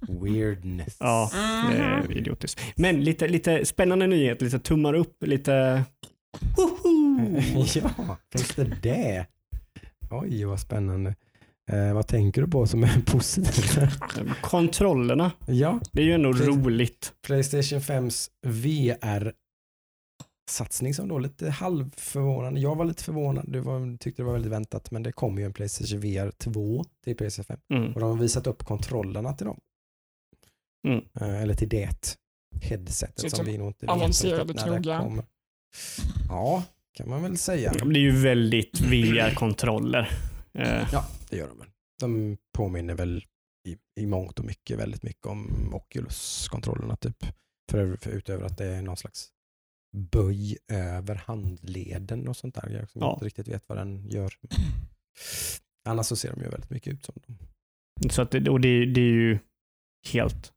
Weirdness. 0.09 0.97
Ja, 1.01 1.31
det 1.71 1.77
är 1.77 2.17
idiotiskt. 2.17 2.61
Men 2.77 3.05
lite, 3.05 3.29
lite 3.29 3.65
spännande 3.65 4.07
nyhet, 4.07 4.43
lite 4.43 4.59
tummar 4.59 4.95
upp, 4.95 5.23
lite... 5.23 5.85
Woho! 6.57 7.41
ja, 7.75 8.17
finns 8.33 8.55
det 8.55 8.65
det? 8.83 9.27
Oj, 10.11 10.45
vad 10.45 10.61
spännande. 10.61 11.15
Eh, 11.73 11.95
vad 11.95 12.07
tänker 12.07 12.43
du 12.43 12.49
på 12.49 12.67
som 12.67 12.85
är 12.85 13.01
positivt? 13.07 13.79
Kontrollerna, 14.41 15.33
ja, 15.47 15.81
det 15.93 16.03
är 16.03 16.07
ju 16.07 16.13
ändå 16.13 16.33
Precis. 16.33 16.49
roligt. 16.49 17.13
Playstation 17.27 17.81
5s 17.81 18.29
VR-satsning 20.49 20.95
som 20.95 21.09
då 21.09 21.19
lite 21.19 21.51
halvförvånande. 21.51 22.61
Jag 22.61 22.77
var 22.77 22.85
lite 22.85 23.05
förvånad, 23.05 23.45
det 23.53 23.61
var, 23.61 23.97
tyckte 23.99 24.23
det 24.23 24.27
var 24.27 24.33
väldigt 24.33 24.53
väntat, 24.53 24.91
men 24.91 25.03
det 25.03 25.13
kommer 25.13 25.41
ju 25.41 25.47
en 25.47 25.53
Playstation 25.53 26.01
VR 26.01 26.31
2 26.31 26.85
till 27.05 27.17
PS5 27.17 27.59
Mm. 27.75 27.93
och 27.93 28.01
de 28.01 28.11
har 28.11 28.17
visat 28.17 28.47
upp 28.47 28.65
kontrollerna 28.65 29.33
till 29.33 29.47
dem. 29.47 29.61
Mm. 30.89 31.05
Eh, 31.21 31.43
eller 31.43 31.55
till 31.55 31.69
det 31.69 31.89
headsetet 32.63 33.25
ut 33.25 33.37
som 33.37 33.47
vi 33.47 33.59
nog 33.59 33.69
inte 33.69 33.87
avancerade 33.87 34.53
riktigt 34.53 34.67
när 34.67 34.81
det 34.81 34.99
kommer. 34.99 35.25
Ja, 36.29 36.63
kan 36.93 37.09
man 37.09 37.23
väl 37.23 37.39
säga. 37.39 37.73
Det 37.73 37.99
är 37.99 38.03
ju 38.03 38.23
väldigt 38.23 38.81
VR-kontroller. 38.81 40.11
Eh, 40.59 40.89
Ja, 40.93 41.05
det 41.31 41.37
gör 41.37 41.49
de. 41.49 41.65
De 42.01 42.37
påminner 42.57 42.95
väl 42.95 43.25
i, 43.69 43.77
i 44.03 44.07
mångt 44.07 44.39
och 44.39 44.45
mycket 44.45 44.79
väldigt 44.79 45.03
mycket 45.03 45.27
om 45.27 45.71
Oculus-kontrollerna 45.75 46.97
typ. 46.97 47.27
För, 47.71 47.97
för 47.97 48.11
utöver 48.11 48.45
att 48.47 48.59
det 48.59 48.67
är 48.67 48.83
någon 48.83 48.97
slags 48.97 49.29
böj 49.95 50.57
över 50.73 51.15
handleden 51.15 52.29
och 52.29 52.37
sånt 52.37 52.55
där. 52.55 52.69
Jag 52.71 52.91
som 52.91 53.01
Ja. 53.01 53.13
inte 53.15 53.25
riktigt 53.25 53.49
vet 53.49 53.69
vad 53.69 53.79
den 53.79 54.09
gör. 54.09 54.33
Annars 55.89 56.07
så 56.07 56.17
ser 56.17 56.31
de 56.31 56.41
ju 56.43 56.49
väldigt 56.49 56.71
mycket 56.71 56.93
ut 56.93 57.05
som 57.05 57.15
dem. 57.27 57.39
Så 58.11 58.23
att 58.23 58.35
och 58.35 58.61
det, 58.61 58.87
det 58.87 59.01
är 59.01 59.13
ju 59.13 59.39
helt, 60.13 60.53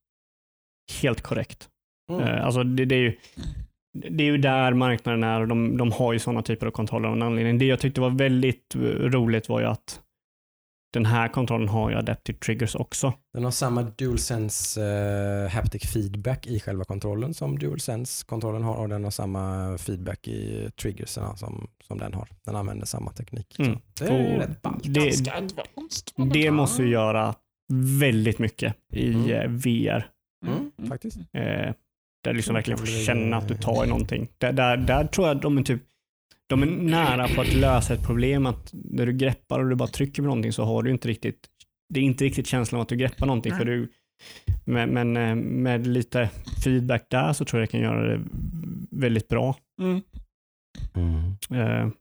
helt 1.01 1.21
korrekt. 1.21 1.69
Mm. 2.11 2.21
Eh, 2.23 2.45
Alltså 2.45 2.63
det, 2.63 2.85
det, 2.85 2.95
är 2.95 2.99
ju, 2.99 3.17
det 3.93 4.23
är 4.23 4.31
ju 4.31 4.37
där 4.37 4.73
marknaden 4.73 5.23
är 5.23 5.41
och 5.41 5.47
de, 5.47 5.77
de 5.77 5.91
har 5.91 6.13
ju 6.13 6.19
sådana 6.19 6.41
typer 6.41 6.67
av 6.67 6.71
kontroller 6.71 7.07
av 7.07 7.15
en 7.15 7.21
anledning. 7.21 7.57
Det 7.57 7.65
jag 7.65 7.79
tyckte 7.79 8.01
var 8.01 8.09
väldigt 8.09 8.75
eh, 8.75 8.79
roligt 8.81 9.49
var 9.49 9.59
ju 9.59 9.65
att 9.65 10.01
den 10.93 11.05
här 11.05 11.27
kontrollen 11.27 11.67
har 11.67 11.89
ju 11.89 11.95
adaptive 11.95 12.39
triggers 12.39 12.75
också. 12.75 13.13
Den 13.33 13.43
har 13.43 13.51
samma 13.51 13.81
DualSense 13.83 14.81
uh, 14.81 15.49
haptic 15.49 15.83
feedback 15.93 16.47
i 16.47 16.59
själva 16.59 16.83
kontrollen 16.83 17.33
som 17.33 17.59
DualSense-kontrollen 17.59 18.63
har 18.63 18.75
och 18.75 18.89
den 18.89 19.03
har 19.03 19.11
samma 19.11 19.77
feedback 19.77 20.27
i 20.27 20.69
triggerserna 20.81 21.35
som, 21.35 21.67
som 21.83 21.97
den 21.97 22.13
har. 22.13 22.27
Den 22.45 22.55
använder 22.55 22.85
samma 22.85 23.11
teknik. 23.11 23.59
Mm. 23.59 23.77
Så 23.99 24.03
det 24.05 24.09
är 24.11 24.33
Och 24.35 24.39
rätt 24.41 24.61
ballt. 24.61 24.83
det, 24.83 25.25
det 26.33 26.43
kan- 26.43 26.55
måste 26.55 26.83
ju 26.83 26.89
göra 26.89 27.35
väldigt 27.99 28.39
mycket 28.39 28.75
i 28.93 29.13
Mm. 29.13 29.31
eh, 29.31 29.47
VR. 29.49 30.09
Mm, 30.47 30.71
faktiskt. 30.89 31.17
Eh, 31.17 31.23
där 31.33 31.73
du 32.23 32.33
liksom 32.33 32.55
verkligen 32.55 32.77
får 32.77 32.85
det- 32.85 32.91
känna 33.05 33.37
att 33.37 33.47
du 33.47 33.55
tar 33.57 33.85
i 33.85 33.87
någonting. 33.87 34.27
Där, 34.37 34.53
där, 34.53 34.77
där 34.77 35.05
tror 35.07 35.27
jag 35.27 35.41
de 35.41 35.57
är 35.57 35.63
typ 35.63 35.81
de 36.49 36.61
är 36.63 36.65
nära 36.65 37.27
på 37.27 37.41
att 37.41 37.53
lösa 37.53 37.93
ett 37.93 38.03
problem 38.03 38.45
att 38.45 38.69
när 38.73 39.05
du 39.05 39.13
greppar 39.13 39.59
och 39.59 39.69
du 39.69 39.75
bara 39.75 39.87
trycker 39.87 40.21
på 40.21 40.27
någonting 40.27 40.53
så 40.53 40.63
har 40.63 40.83
du 40.83 40.91
inte 40.91 41.07
riktigt 41.07 41.47
det 41.93 41.99
är 41.99 42.03
inte 42.03 42.23
riktigt 42.23 42.47
känslan 42.47 42.79
av 42.79 42.81
att 42.81 42.89
du 42.89 42.95
greppar 42.95 43.25
någonting 43.25 43.53
för 43.55 43.65
du 43.65 43.91
men, 44.65 44.89
men 44.89 45.17
eh, 45.17 45.35
med 45.35 45.87
lite 45.87 46.29
feedback 46.63 47.05
där 47.09 47.33
så 47.33 47.45
tror 47.45 47.59
jag 47.61 47.67
det 47.67 47.71
kan 47.71 47.81
göra 47.81 48.07
det 48.17 48.23
väldigt 48.91 49.27
bra. 49.27 49.55
Mm. 49.81 50.01
Mm. 50.95 51.91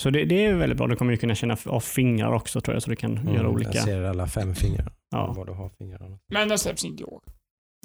Så 0.00 0.10
det, 0.10 0.24
det 0.24 0.44
är 0.44 0.54
väldigt 0.54 0.78
bra. 0.78 0.86
Du 0.86 0.96
kommer 0.96 1.12
ju 1.12 1.18
kunna 1.18 1.34
känna 1.34 1.56
av 1.66 1.80
fingrar 1.80 2.32
också 2.32 2.60
tror 2.60 2.74
jag 2.74 2.82
så 2.82 2.90
du 2.90 2.96
kan 2.96 3.12
göra 3.14 3.40
Mm, 3.40 3.46
olika. 3.46 3.70
Jag 3.74 3.84
ser 3.84 4.02
alla 4.02 4.26
fem 4.26 4.54
fingrar. 4.54 4.92
Ja, 5.10 5.34
Vad 5.36 5.46
du 5.46 5.52
har 5.52 5.68
fingrarna. 5.68 6.18
Men 6.32 6.48
den 6.48 6.58
släpps 6.58 6.84
inte 6.84 7.02
i 7.02 7.06
år. 7.06 7.22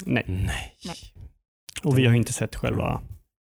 nej. 0.05 0.23
Nej. 0.27 1.13
Och 1.83 1.97
vi 1.97 2.05
har 2.05 2.13
inte 2.13 2.33
sett 2.33 2.55
själva 2.55 3.01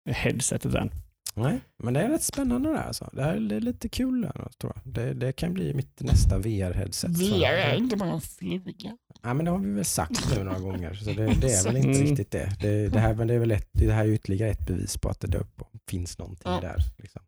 headsetet 0.10 0.76
än. 0.76 0.92
Nej, 1.36 1.60
men 1.84 1.94
det 1.94 2.02
är 2.02 2.10
rätt 2.10 2.24
spännande 2.24 2.70
det 2.72 2.78
här. 2.78 2.88
Alltså. 2.88 3.10
Det, 3.14 3.24
här 3.24 3.40
det 3.40 3.56
är 3.56 3.60
lite 3.60 3.90
kul 3.90 4.30
tror 4.58 4.74
jag. 4.76 4.94
Det, 4.94 5.14
det 5.14 5.32
kan 5.34 5.54
bli 5.54 5.74
mitt 5.74 6.00
nästa 6.02 6.38
VR-headset. 6.40 7.10
VR 7.12 7.46
är 7.46 7.76
inte 7.76 7.96
bara 7.98 8.10
en 8.10 8.22
fluga. 8.22 8.98
Ja, 9.24 9.34
men 9.34 9.46
det 9.46 9.52
har 9.52 9.58
vi 9.60 9.72
väl 9.72 9.86
sagt 9.86 10.36
nu 10.38 10.44
några 10.44 10.60
gånger. 10.70 10.94
Så 10.94 11.06
det, 11.06 11.14
det 11.14 11.54
är 11.54 11.64
väl 11.64 11.78
inte 11.78 11.90
Mm. 11.90 12.02
riktigt 12.02 12.32
det. 12.32 12.58
Det, 12.62 12.90
det, 12.90 13.00
här, 13.00 13.14
men 13.16 13.28
det, 13.28 13.34
är 13.34 13.40
väl 13.40 13.52
ett, 13.52 13.70
det 13.72 13.92
här 13.94 14.06
är 14.06 14.10
ytterligare 14.10 14.52
ett 14.52 14.66
bevis 14.68 14.98
på 14.98 15.10
att 15.10 15.20
det 15.20 15.28
där 15.28 15.46
finns 15.90 16.18
någonting 16.20 16.52
Ja. 16.52 16.60
där. 16.62 16.78
Liksom. 16.98 17.22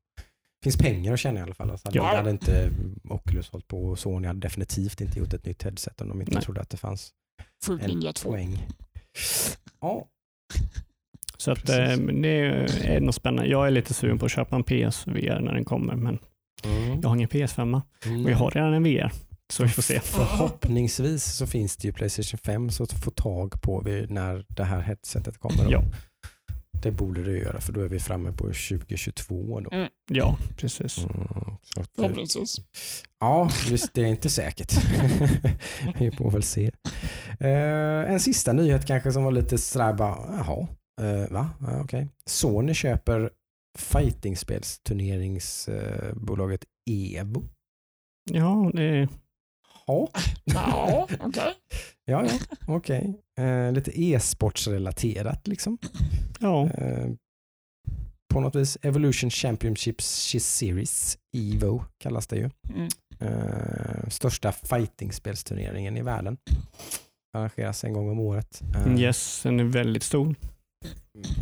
Det 0.61 0.63
finns 0.63 0.77
pengar 0.77 1.13
att 1.13 1.19
tjäna 1.19 1.39
i 1.39 1.43
alla 1.43 1.53
fall. 1.53 1.71
Alltså, 1.71 1.89
Ja. 1.93 2.15
hade, 2.15 2.29
inte 2.29 2.69
Oculus 3.09 3.49
hållit 3.49 3.67
på 3.67 3.85
och 3.85 3.99
Sony 3.99 4.27
hade 4.27 4.39
definitivt 4.39 5.01
inte 5.01 5.19
gjort 5.19 5.33
ett 5.33 5.45
nytt 5.45 5.63
headset 5.63 6.01
om 6.01 6.09
de 6.09 6.21
inte 6.21 6.33
Nej. 6.33 6.43
trodde 6.43 6.61
att 6.61 6.69
det 6.69 6.77
fanns 6.77 7.11
Fruit 7.65 7.81
en 7.83 7.89
Ninja 7.89 8.13
2. 8.13 8.29
poäng. 8.29 8.67
Ja, 9.81 10.07
Så 11.43 11.51
att, 11.51 11.69
eh, 11.69 11.97
det 11.97 12.29
är 12.83 12.99
något 12.99 13.15
spännande. 13.15 13.51
Jag 13.51 13.67
är 13.67 13.71
lite 13.71 13.93
sugen 13.93 14.19
på 14.19 14.25
att 14.25 14.31
köpa 14.31 14.55
en 14.55 14.63
PSVR 14.63 15.39
när 15.39 15.53
den 15.53 15.65
kommer, 15.65 15.95
men 15.95 16.19
mm. 16.65 17.01
jag 17.01 17.09
har 17.09 17.15
ingen 17.15 17.29
PS5 17.29 17.81
och 18.23 18.31
jag 18.31 18.37
har 18.37 18.51
redan 18.51 18.73
en 18.73 18.83
VR. 18.83 19.11
Så 19.53 19.63
vi 19.63 19.69
får 19.69 19.81
se. 19.81 19.99
Förhoppningsvis 19.99 21.23
så 21.23 21.47
finns 21.47 21.77
det 21.77 21.87
ju 21.87 21.93
Playstation 21.93 22.37
5 22.37 22.69
så 22.69 22.83
att 22.83 23.03
få 23.03 23.11
tag 23.11 23.61
på 23.61 23.81
när 24.09 24.45
det 24.47 24.63
här 24.63 24.81
headsetet 24.81 25.37
kommer. 25.37 25.71
Ja. 25.71 25.83
Det 26.83 26.91
borde 26.91 27.23
det 27.23 27.37
göra 27.37 27.61
för 27.61 27.73
då 27.73 27.81
är 27.81 27.87
vi 27.87 27.99
framme 27.99 28.31
på 28.31 28.43
2022. 28.43 29.59
Då. 29.59 29.87
Ja, 30.11 30.37
precis. 30.57 30.97
Mm, 30.97 31.27
eh, 31.77 31.83
Förhoppningsvis. 31.95 32.57
Ja, 33.19 33.49
visst 33.69 33.93
det 33.93 34.01
är 34.01 34.07
inte 34.07 34.29
säkert. 34.29 34.73
Vi 35.99 36.11
får 36.11 36.31
väl 36.31 36.43
se. 36.43 36.71
Eh, 37.39 38.11
en 38.11 38.19
sista 38.19 38.53
nyhet 38.53 38.85
kanske 38.85 39.11
som 39.11 39.23
var 39.23 39.31
lite 39.31 39.57
sådär 39.57 39.93
bara, 39.93 40.17
jaha, 40.37 40.67
eh, 41.01 41.31
va? 41.31 41.49
Ja, 41.61 41.81
okej. 41.83 42.07
Sony 42.25 42.73
köper 42.73 43.29
fightingspelsturneringsbolaget 43.77 46.65
Evo. 46.89 47.43
Ja, 48.31 48.71
det, 48.73 49.07
Ja, 49.87 50.07
Ja, 50.45 51.07
okej. 51.19 51.53
ja, 52.05 52.25
ja 52.25 52.39
okej. 52.67 53.19
Eh, 53.39 53.71
lite 53.71 54.01
e-sportsrelaterat 54.01 55.47
liksom. 55.47 55.77
ja. 56.39 56.69
Eh, 56.69 57.07
på 58.33 58.39
något 58.39 58.55
vis 58.55 58.77
Evolution 58.81 59.29
Championship 59.29 60.01
Series, 60.01 61.17
Evo 61.37 61.83
kallas 61.97 62.27
det 62.27 62.37
ju. 62.37 62.49
Mm. 62.69 62.87
Eh, 63.19 64.09
största 64.09 64.51
fightingspelsturneringen 64.51 65.97
i 65.97 66.01
världen. 66.01 66.37
Arrangeras 67.37 67.83
en 67.83 67.93
gång 67.93 68.09
om 68.09 68.19
året. 68.19 68.61
Eh, 68.75 68.99
yes, 68.99 69.41
den 69.43 69.59
är 69.59 69.63
väldigt 69.63 70.03
stor. 70.03 70.35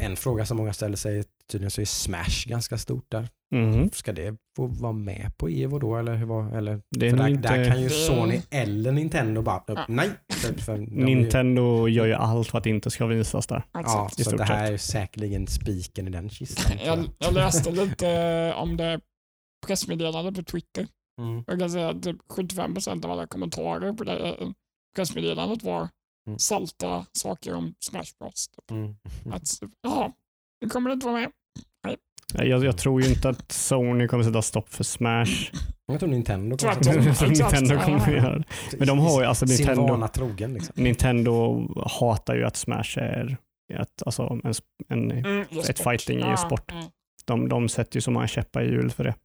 En 0.02 0.16
fråga 0.16 0.46
som 0.46 0.58
många 0.58 0.74
ställer 0.74 0.98
sig 0.98 1.18
är 1.20 1.26
tydligen 1.52 1.72
så 1.72 1.82
är 1.82 1.86
Smash 1.86 2.46
ganska 2.48 2.78
stort 2.78 3.06
där. 3.12 3.30
Mhm. 3.56 3.90
Ska 3.92 4.14
det 4.14 4.36
få 4.56 4.66
vara 4.68 4.94
med 4.94 5.32
på 5.38 5.48
Evo 5.50 5.80
då? 5.80 5.98
Eller, 5.98 6.16
hur 6.16 6.56
eller, 6.56 6.82
Det 6.92 7.08
är 7.08 7.18
där, 7.18 7.28
inte... 7.28 7.50
där 7.56 7.66
kan 7.70 7.82
ju 7.82 7.88
Det- 7.88 7.94
Sony 7.94 8.42
eller 8.50 8.92
Nintendo 8.92 9.42
bara, 9.42 9.64
Ja. 9.68 9.86
nej. 9.88 10.10
För, 10.34 10.54
för 10.54 10.78
de 10.78 10.84
är 10.84 10.98
ju- 11.00 11.06
Nintendo 11.06 11.88
gör 11.88 12.06
ju 12.06 12.14
allt 12.14 12.48
för 12.48 12.58
att 12.58 12.64
det 12.64 12.70
inte 12.70 12.92
ska 12.92 13.06
visas 13.06 13.48
där. 13.48 13.64
Ja, 13.72 13.80
Exakt. 13.80 14.16
så 14.16 14.24
stort 14.24 14.38
det 14.38 14.44
här 14.44 14.72
är 14.72 14.78
säkerligen 14.78 15.48
spiken 15.48 16.08
i 16.08 16.12
den 16.12 16.30
kistan. 16.30 16.78
Jag, 16.86 17.06
jag. 17.20 17.34
läste 17.34 17.72
lite 17.72 18.54
om 18.58 18.78
det 18.78 19.00
pressmeddelande 19.68 20.32
på 20.34 20.44
Twitter. 20.44 20.88
Mm. 21.22 21.44
Jag 21.48 21.60
kan 21.60 21.70
säga 21.70 21.90
att 21.90 22.04
typ 22.04 22.18
75% 22.34 23.06
av 23.06 23.12
alla 23.12 23.28
kommentarer 23.28 23.94
på 23.94 24.04
det 24.04 24.18
eh, 24.18 24.48
pressmeddelandet 24.96 25.64
var 25.64 25.88
Mm. 26.28 26.40
salta 26.40 27.06
saker 27.12 27.54
om 27.56 27.74
Smash 27.80 28.04
Bros. 28.20 28.48
Typ. 28.48 28.72
Mm. 28.72 28.96
Att, 29.34 29.44
ja, 29.82 30.14
det 30.62 30.70
kommer 30.70 30.92
inte 30.92 31.06
vara 31.08 31.20
med. 31.20 31.32
Jag, 32.34 32.66
jag 32.66 32.78
tror 32.78 33.02
ju 33.02 33.10
inte 33.10 33.30
att 33.30 33.52
Sony 33.52 34.08
kommer 34.08 34.24
sätta 34.24 34.42
stopp 34.42 34.70
för 34.70 34.84
Smash. 34.84 35.52
Jag 35.86 36.00
tror 36.00 36.10
Nintendo 36.10 36.58
kommer. 36.58 37.28
Nintendo 37.30 37.80
kommer 37.80 37.98
att 38.02 38.08
göra 38.14 38.38
det. 38.38 38.46
Men 38.78 38.88
de 38.88 39.00
har 39.00 39.22
ju, 39.22 39.28
alltså 39.28 39.48
Sin 39.48 39.56
Nintendo, 39.58 39.88
vana 39.88 40.08
trogen 40.08 40.54
liksom. 40.54 40.84
Nintendo 40.84 41.68
hatar 42.00 42.36
ju 42.36 42.46
att 42.46 42.56
Smash 42.56 42.98
är 42.98 43.38
ett, 43.74 44.04
alltså 44.06 44.40
en, 44.44 44.56
en, 44.90 45.12
Mm, 45.12 45.46
ett 45.70 45.80
fighting 45.80 46.18
i 46.18 46.22
Ja, 46.22 46.38
sport. 46.38 46.72
mm. 46.72 46.84
de, 47.26 47.50
de 47.50 47.70
sätter 47.70 47.98
ju 47.98 48.02
så 48.02 48.12
många 48.12 48.28
käppar 48.28 48.62
i 48.62 48.66
hjulet 48.66 48.94
för 48.94 49.04
det. 49.04 49.16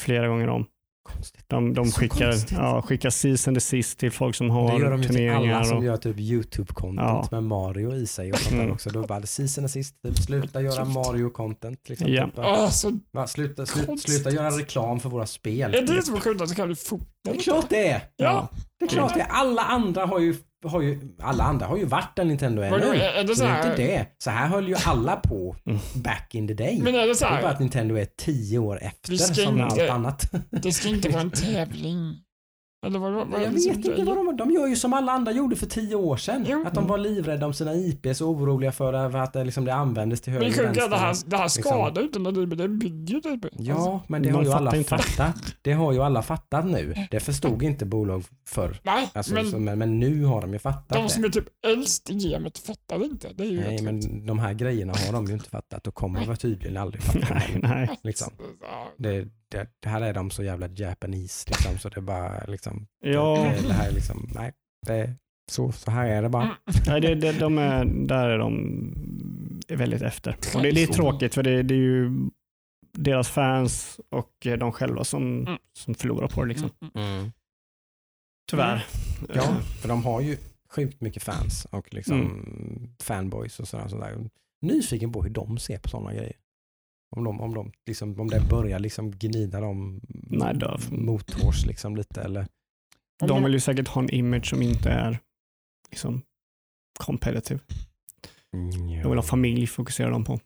flera 0.00 0.28
gånger 0.28 0.48
om. 0.48 0.66
Konstigt. 1.14 1.44
De, 1.46 1.74
de 1.74 1.92
skickar, 1.92 2.30
konstigt. 2.30 2.58
ja, 2.58 2.82
skickar 2.82 3.10
season 3.10 3.54
desist 3.54 3.98
till 3.98 4.10
folk 4.12 4.34
som 4.34 4.50
har 4.50 4.72
Det 4.72 4.78
gör 4.82 4.90
de 4.90 5.02
ju 5.02 5.06
till 5.08 5.16
turneringar. 5.16 5.54
alla 5.56 5.64
som 5.64 5.78
och, 5.78 5.84
gör 5.84 5.96
typ 5.96 6.16
YouTube-content 6.16 7.28
med 7.30 7.42
Mario 7.42 7.94
i 7.94 8.06
sig 8.06 8.32
och 8.32 8.38
sånt 8.38 8.54
Mm. 8.54 8.70
också. 8.72 8.90
Då 8.90 9.02
bara 9.06 9.22
season 9.22 9.64
assist, 9.64 9.94
typ, 10.06 10.18
sluta 10.18 10.62
göra 10.62 10.84
Mario-content. 10.84 11.76
Liksom, 11.88 12.08
Ja. 12.12 12.26
typ, 12.66 12.72
så, 12.74 12.98
bara, 13.12 13.26
sluta, 13.26 13.66
sluta, 13.66 13.96
sluta 13.96 14.30
göra 14.30 14.50
reklam 14.50 15.00
för 15.00 15.08
våra 15.08 15.26
spel. 15.26 15.74
är 15.74 15.82
det 15.96 16.02
som 16.02 16.14
är 16.14 16.20
sjukt 16.20 16.40
att 16.40 16.48
det 16.48 16.54
kan 16.54 16.66
bli 16.66 16.74
Det 16.74 16.80
fotboll? 16.88 17.06
är 17.36 17.38
klart 17.40 17.66
det 17.68 17.88
är. 17.88 18.00
Ja. 18.16 18.48
Det 18.78 18.84
är 18.84 18.88
klart 18.88 19.14
det 19.14 19.20
är. 19.20 19.26
Alla 19.28 19.62
andra 19.62 20.06
har 20.06 20.18
ju, 20.20 20.34
har 20.64 20.80
ju, 20.82 21.00
alla 21.22 21.44
andra 21.44 21.66
har 21.66 21.76
ju 21.76 21.84
varit 21.84 22.16
där 22.16 22.24
Nintendo 22.24 22.62
är 22.62 22.70
Vadå, 22.70 22.84
nu. 22.92 22.98
är 23.00 23.22
det 23.22 23.28
Så 23.28 23.34
så 23.34 23.42
det 23.42 23.48
är 23.48 23.52
här? 23.52 23.70
inte 23.70 23.82
det. 23.82 24.06
Så 24.18 24.30
här 24.30 24.46
höll 24.48 24.68
ju 24.68 24.74
alla 24.86 25.16
på 25.16 25.56
Mm. 25.66 25.78
back 25.94 26.34
in 26.34 26.48
the 26.48 26.54
day. 26.54 26.80
Men 26.82 26.94
är 26.94 27.06
det 27.08 27.14
så 27.14 27.24
Det 27.24 27.30
är 27.30 27.34
bara 27.42 27.46
här? 27.46 27.54
att 27.54 27.60
Nintendo 27.60 27.94
är 27.94 28.06
tio 28.18 28.58
år 28.58 28.82
efter 28.82 29.14
som 29.16 29.58
inte- 29.58 29.64
allt 29.64 29.90
annat. 29.90 30.30
Det 30.50 30.72
ska 30.72 30.88
inte 30.88 31.08
vara 31.08 31.20
en 31.20 31.30
tävling. 31.30 32.14
Eller 32.86 32.98
vad, 32.98 33.12
vad, 33.12 33.42
Jag 33.42 33.50
vet 33.50 33.66
inte 33.66 34.04
vad 34.04 34.16
de, 34.16 34.36
de 34.36 34.50
gör 34.50 34.66
ju 34.66 34.76
som 34.76 34.92
alla 34.92 35.12
andra 35.12 35.32
gjorde 35.32 35.56
för 35.56 35.66
tio 35.66 35.94
år 35.96 36.16
sedan. 36.16 36.44
Jo. 36.48 36.64
Att 36.66 36.74
de 36.74 36.86
var 36.86 36.98
livrädda 36.98 37.46
om 37.46 37.54
sina 37.54 37.74
IPs 37.74 38.20
och 38.20 38.28
oroliga 38.28 38.72
för 38.72 38.92
att 39.16 39.32
det, 39.32 39.44
liksom, 39.44 39.64
det 39.64 39.74
användes 39.74 40.20
till 40.20 40.32
höger 40.32 40.46
och 40.64 40.68
att 40.68 40.90
det 40.90 40.96
här, 40.96 41.06
vänster. 41.06 41.30
det 41.30 41.36
här 41.36 41.44
liksom. 41.44 41.62
skadar 41.62 42.00
ju 42.02 42.06
inte 42.06 42.18
när 42.18 42.56
det, 42.56 42.68
bygger 42.68 43.20
typ. 43.20 43.46
Ja, 43.52 44.02
men 44.08 44.22
det 44.22 44.28
De 44.28 44.34
har 44.34 44.42
ju 44.44 44.52
alla 44.52 44.76
inte. 44.76 44.88
fattat. 44.98 45.34
Det 45.62 45.72
har 45.72 45.92
ju 45.92 46.02
alla 46.02 46.22
fattat 46.22 46.66
nu. 46.66 46.94
Det 47.10 47.20
förstod 47.20 47.62
inte 47.62 47.84
bolag 47.86 48.24
förr. 48.48 48.80
Nej, 48.82 49.10
Alltså, 49.14 49.34
men 49.34 49.50
så, 49.50 49.58
men, 49.58 49.78
men 49.78 49.98
nu 50.00 50.24
har 50.24 50.40
de 50.40 50.52
ju 50.52 50.58
fattat 50.58 50.98
de 50.98 51.08
som 51.08 51.24
är 51.24 51.28
typ 51.28 51.46
äldst 51.66 52.10
i 52.10 52.14
gamet 52.14 52.58
fattar 52.58 53.04
inte. 53.04 53.28
Det 53.34 53.42
är 53.42 53.50
ju 53.50 53.60
Nej, 53.60 53.82
men 53.82 54.26
de 54.26 54.38
här 54.38 54.52
grejerna 54.52 54.92
har 55.06 55.12
de 55.12 55.26
ju 55.26 55.32
inte 55.32 55.50
fattat 55.50 55.86
och 55.86 55.94
kommer 55.94 56.26
väl 56.26 56.36
tydligen 56.36 56.76
aldrig 56.76 57.02
fatta. 57.02 57.26
nej, 57.34 57.58
nej. 57.62 57.98
Liksom. 58.02 58.32
Ja, 58.60 58.88
Det, 58.98 59.28
det, 59.50 59.68
det 59.80 59.88
här 59.88 60.00
är 60.00 60.14
de 60.14 60.30
så 60.30 60.42
jävla 60.42 60.68
Japanese 60.68 61.48
liksom, 61.50 61.78
så 61.78 61.88
det 61.88 61.96
är 61.96 62.02
bara 62.02 62.44
liksom, 62.44 62.86
Ja, 63.04 63.52
det, 63.62 63.68
det 63.68 63.74
här 63.74 63.88
är 63.88 63.92
liksom, 63.94 64.28
nej, 64.34 64.52
det, 64.86 65.14
så, 65.50 65.72
så 65.72 65.90
här 65.90 66.06
är 66.08 66.22
det 66.22 66.28
bara. 66.28 66.42
Mm. 66.42 66.56
nej 66.86 67.00
det, 67.00 67.14
det, 67.14 67.32
de 67.32 67.58
är, 67.58 67.84
där 67.84 68.28
är 68.28 68.38
de 68.38 68.92
väldigt 69.68 70.02
efter. 70.02 70.36
Och 70.54 70.62
det, 70.62 70.70
det 70.70 70.82
är 70.82 70.86
tråkigt 70.86 71.34
för 71.34 71.42
det, 71.42 71.62
det 71.62 71.74
är 71.74 71.78
ju 71.78 72.10
deras 72.92 73.28
fans 73.28 74.00
och 74.08 74.32
de 74.58 74.72
själva 74.72 75.04
som, 75.04 75.40
Mm. 75.46 75.58
som 75.72 75.94
förlorar 75.94 76.28
på 76.28 76.42
det. 76.44 76.48
Liksom. 76.48 76.70
Mm, 76.80 76.92
mm. 77.06 77.18
Mm. 77.18 77.32
Tyvärr. 78.50 78.86
Ja, 79.34 79.56
för 79.80 79.88
de 79.88 80.04
har 80.04 80.20
ju 80.20 80.36
sjukt 80.70 81.00
mycket 81.00 81.22
fans 81.22 81.64
och 81.70 81.94
liksom 81.94 82.20
Mm. 82.20 82.90
fanboys 83.02 83.60
och 83.60 83.68
sådär. 83.68 83.88
sådär. 83.88 84.30
Nyfiken 84.62 85.12
på 85.12 85.22
hur 85.22 85.30
de 85.30 85.58
ser 85.58 85.78
på 85.78 85.88
sådana 85.88 86.14
grejer. 86.14 86.36
Om, 87.16 87.24
de, 87.24 87.40
om, 87.40 87.54
de, 87.54 87.72
liksom, 87.86 88.20
om 88.20 88.28
det 88.28 88.40
börjar 88.50 88.78
liksom 88.78 89.10
gnida 89.10 89.60
dem 89.60 90.00
Nej, 90.10 90.54
då- 90.54 90.78
mothårs 90.90 91.66
liksom 91.66 91.96
lite 91.96 92.22
eller 92.22 92.46
De 93.26 93.44
vill 93.44 93.52
ju 93.52 93.60
säkert 93.60 93.88
ha 93.88 94.02
en 94.02 94.10
image 94.10 94.46
som 94.46 94.62
inte 94.62 94.90
är 94.90 95.18
liksom 95.90 96.22
competitive. 97.04 97.60
De 99.02 99.08
vill 99.08 99.18
ha 99.18 99.22
familj, 99.22 99.66
fokuserar 99.66 100.10
de 100.10 100.24
på. 100.24 100.40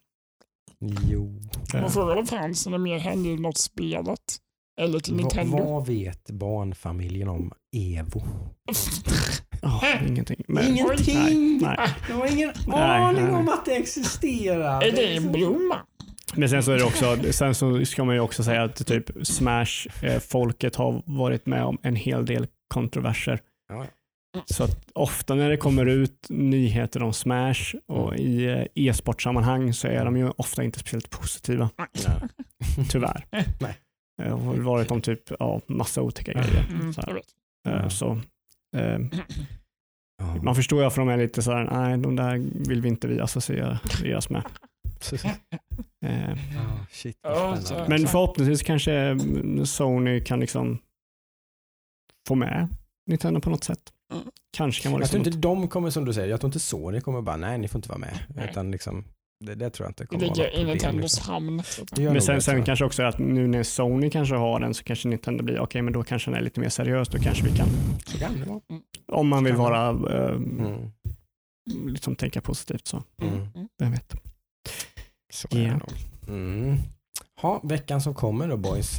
Jo. 1.09 1.41
Eh, 1.73 1.81
Man 1.81 1.91
frågar 1.91 2.15
om 2.15 2.25
fansen 2.25 2.73
är 2.73 2.77
mer 2.77 2.99
hängivna 2.99 3.47
åt 3.49 3.57
spelet 3.57 4.19
eller 4.81 4.99
till 4.99 5.13
Va, 5.13 5.17
Nintendo. 5.19 5.57
vad 5.57 5.87
vet 5.87 6.31
barnfamiljen 6.31 7.29
om 7.29 7.51
Evo? 7.75 8.23
ja, 9.61 9.81
ingenting. 10.07 10.43
Men, 10.47 10.63
Ingenting! 10.67 11.59
Nej, 11.61 11.75
nej. 11.77 11.89
De 12.07 12.13
har 12.13 12.27
ingen 12.33 12.51
Nej, 12.67 12.79
aning 13.01 13.23
nej. 13.25 13.33
om 13.33 13.49
att 13.49 13.65
det 13.65 13.75
existerar. 13.75 14.81
Är 14.83 14.91
det 14.91 15.15
en 15.15 15.31
blomma? 15.31 15.85
Men 16.37 16.49
sen 16.49 16.63
så 16.63 16.71
är 16.71 16.77
det 16.77 16.83
också, 16.83 17.17
sen 17.33 17.55
så 17.55 17.85
ska 17.85 18.03
man 18.03 18.15
ju 18.15 18.21
också 18.21 18.43
säga 18.43 18.63
att 18.63 18.87
typ 18.87 19.09
Smash, 19.23 19.87
eh, 20.01 20.19
folket 20.19 20.75
har 20.75 21.01
varit 21.05 21.45
med 21.45 21.63
om 21.63 21.77
en 21.81 21.95
hel 21.95 22.25
del 22.25 22.47
kontroverser. 22.73 23.39
Ja. 23.73 23.85
Så 24.45 24.63
att 24.63 24.77
ofta 24.93 25.35
när 25.35 25.49
det 25.49 25.57
kommer 25.57 25.85
ut 25.85 26.25
nyheter 26.29 27.03
om 27.03 27.13
Smash 27.13 27.75
och 27.87 28.15
i 28.15 28.45
eh, 28.45 28.65
e-sportsammanhang 28.75 29.73
så 29.73 29.87
är 29.87 30.05
de 30.05 30.17
ju 30.17 30.29
ofta 30.37 30.63
inte 30.63 30.79
speciellt 30.79 31.09
positiva, 31.09 31.69
Ja. 32.05 32.27
tyvärr. 32.89 33.25
Nej. 33.59 33.77
Det 34.23 34.29
har 34.29 34.53
varit 34.55 34.91
om 34.91 35.01
typ 35.01 35.19
ja, 35.39 35.61
massa 35.67 36.01
otäcka 36.01 36.31
grejer. 36.33 36.65
Mm, 36.71 36.93
Så, 36.93 37.01
här. 37.01 37.07
jag 37.07 37.15
vet. 37.15 37.83
Eh, 37.83 37.87
så 37.89 38.11
eh, 38.77 38.99
Ja. 40.17 40.35
man 40.43 40.55
förstår 40.55 40.79
ju 40.79 40.83
varför 40.83 41.01
de 41.01 41.09
är 41.09 41.17
lite 41.17 41.41
så 41.41 41.51
här, 41.51 41.69
nej 41.71 41.97
de 41.97 42.15
där 42.15 42.41
vill 42.69 42.81
vi 42.81 42.87
inte 42.89 43.07
vi 43.07 43.19
associeras 43.19 44.29
med. 44.29 44.43
Eh, 46.03 46.29
Ja, 46.55 46.85
shit, 46.91 47.17
spännande. 47.19 47.85
Men 47.89 48.07
förhoppningsvis 48.07 48.61
kanske 48.63 48.93
mm, 48.93 49.65
Sony 49.65 50.21
kan 50.23 50.39
liksom 50.39 50.79
få 52.27 52.35
med 52.35 52.67
Nintendo 53.07 53.39
på 53.41 53.49
något 53.49 53.63
sätt. 53.63 53.79
Mm. 54.13 54.23
Kanske 54.57 54.83
kan 54.83 54.91
vara 54.91 55.01
Jag 55.01 55.09
tror 55.09 55.19
liksom 55.19 55.33
inte 55.33 55.47
de 55.47 55.67
kommer, 55.67 55.89
som 55.89 56.05
du 56.05 56.13
säger, 56.13 56.27
jag 56.27 56.39
tror 56.41 56.47
inte 56.47 56.59
Sony 56.59 57.01
kommer 57.01 57.21
bara, 57.21 57.37
nej 57.37 57.57
ni 57.57 57.67
får 57.67 57.79
inte 57.79 57.89
vara 57.89 57.99
med. 57.99 58.19
Nej. 58.35 58.49
Utan 58.51 58.71
liksom, 58.71 59.05
det, 59.45 59.55
det 59.55 59.69
tror 59.69 59.85
jag 59.85 59.89
inte 59.89 60.05
kommer 60.05 60.25
vara 60.27 60.33
ligger 60.33 60.49
något 60.51 60.59
i. 60.59 60.63
Nintendos 60.63 61.01
Liksom. 61.17 61.33
hamn. 61.33 61.63
men 61.97 62.21
sen, 62.21 62.41
sen 62.41 62.63
kanske 62.63 62.85
också 62.85 63.03
att 63.03 63.19
nu 63.19 63.47
när 63.47 63.63
Sony 63.63 64.09
kanske 64.09 64.35
har 64.35 64.59
den 64.59 64.73
så 64.73 64.83
kanske 64.83 65.07
Nintendo 65.07 65.43
blir, 65.43 65.59
okej 65.59 65.81
men 65.81 65.93
då 65.93 66.03
kanske 66.03 66.31
den 66.31 66.39
är 66.39 66.43
lite 66.43 66.59
mer 66.59 66.69
seriös, 66.69 67.07
då 67.09 67.17
kanske 67.19 67.43
vi 67.43 67.57
kan, 67.57 67.67
Så 68.05 68.17
kan 68.19 68.39
det 68.39 68.45
vara. 68.49 68.61
om 69.07 69.27
man 69.27 69.43
vill 69.43 69.55
vara, 69.55 69.89
eh, 69.89 70.35
Mm. 70.35 70.91
liksom 71.87 72.15
tänka 72.15 72.41
positivt 72.41 72.87
så, 72.87 73.03
Mm. 73.21 73.33
Mm. 73.55 73.67
vem 73.79 73.91
vet. 73.91 74.13
Så 75.33 75.47
är 75.51 75.55
det 75.55 75.63
Ja. 75.63 75.77
nog. 75.77 75.91
Mm. 76.27 76.77
Ha, 77.41 77.61
veckan 77.63 78.01
som 78.01 78.13
kommer 78.13 78.47
då 78.47 78.57
boys. 78.57 78.97